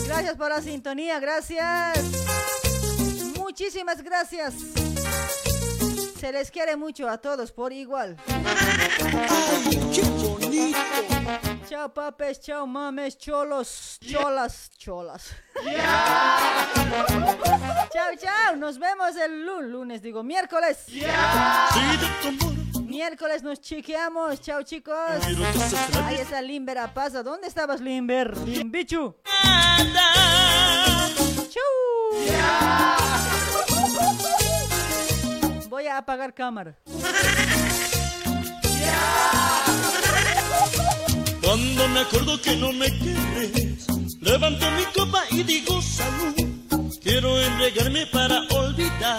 [0.07, 2.68] Gracias por la sintonía, gracias.
[3.49, 4.53] Muchísimas gracias.
[6.21, 8.15] Se les quiere mucho a todos por igual.
[11.67, 15.31] Chao papes, chao mames, cholos, cholas, cholas.
[17.91, 18.57] chao, chao.
[18.57, 20.85] Nos vemos el lu- lunes, digo, miércoles.
[22.85, 24.43] Miércoles nos chequeamos.
[24.43, 24.95] Chao, chicos.
[26.05, 27.23] Ahí está Limber a pasa.
[27.23, 28.37] ¿Dónde estabas, Limber?
[28.47, 29.15] Limbichu.
[31.49, 31.89] Chau.
[32.11, 33.08] Voy
[35.91, 36.77] a apagar cámara.
[41.43, 43.87] Cuando me acuerdo que no me quieres,
[44.21, 46.35] levanto mi copa y digo salud.
[47.03, 49.19] Quiero entregarme para olvidar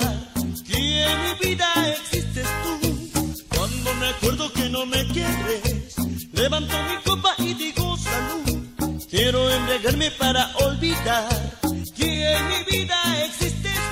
[0.67, 3.43] que en mi vida existes tú.
[3.55, 5.95] Cuando me acuerdo que no me quieres,
[6.33, 8.99] levanto mi copa y digo salud.
[9.09, 11.59] Quiero entregarme para olvidar
[11.95, 13.88] que en mi vida existes tú.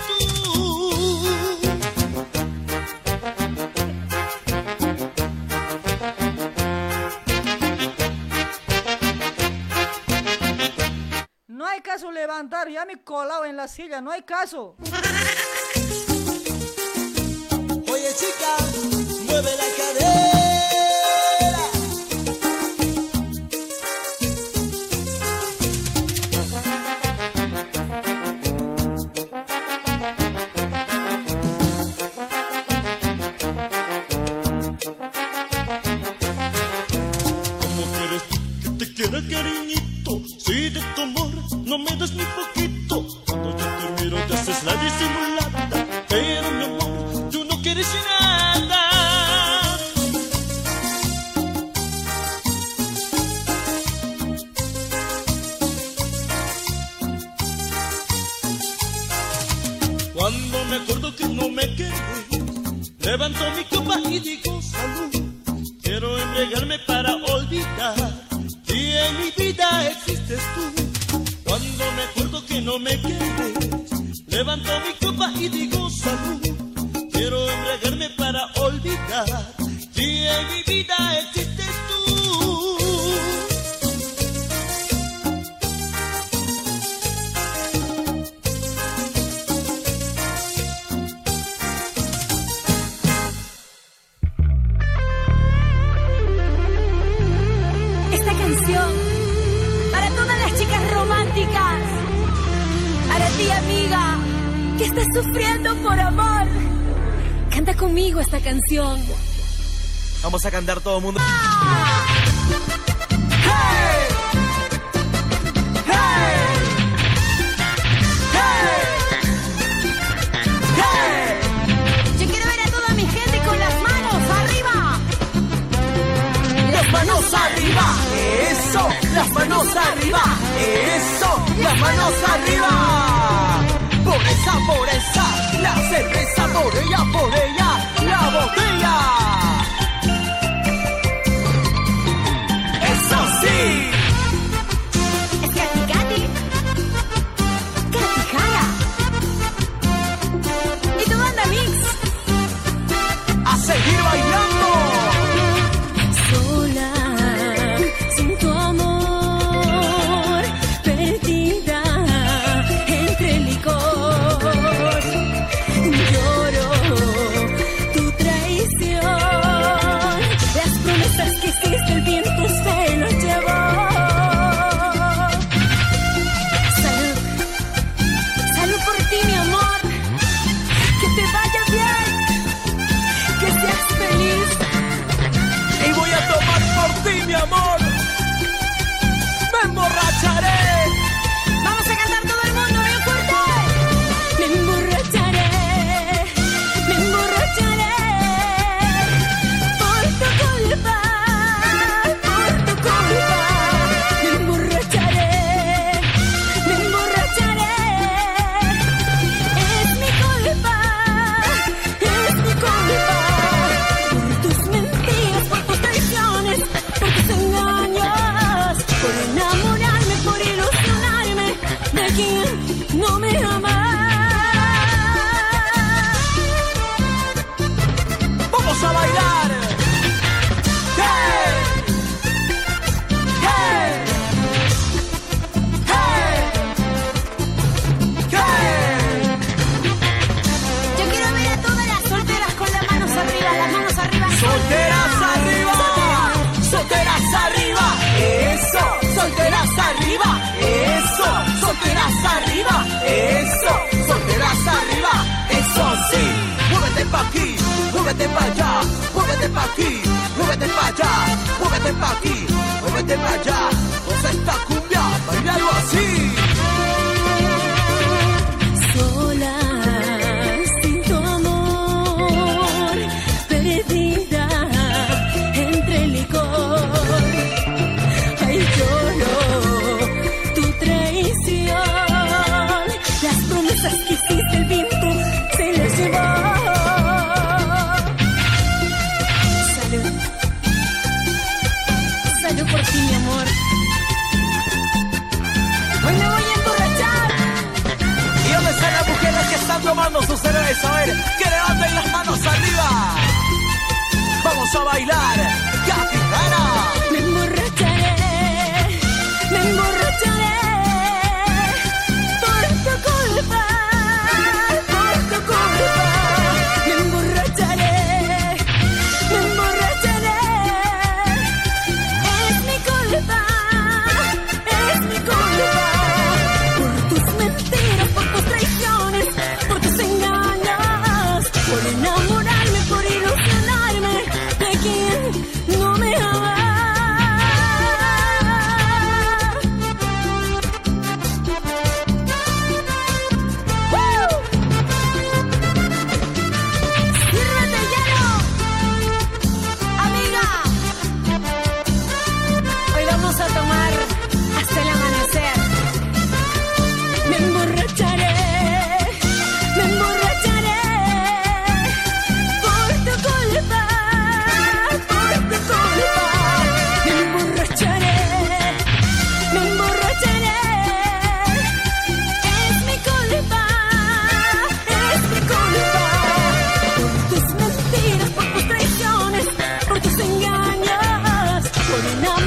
[11.97, 14.75] Caso levantar, ya me he colado en la silla, no hay caso.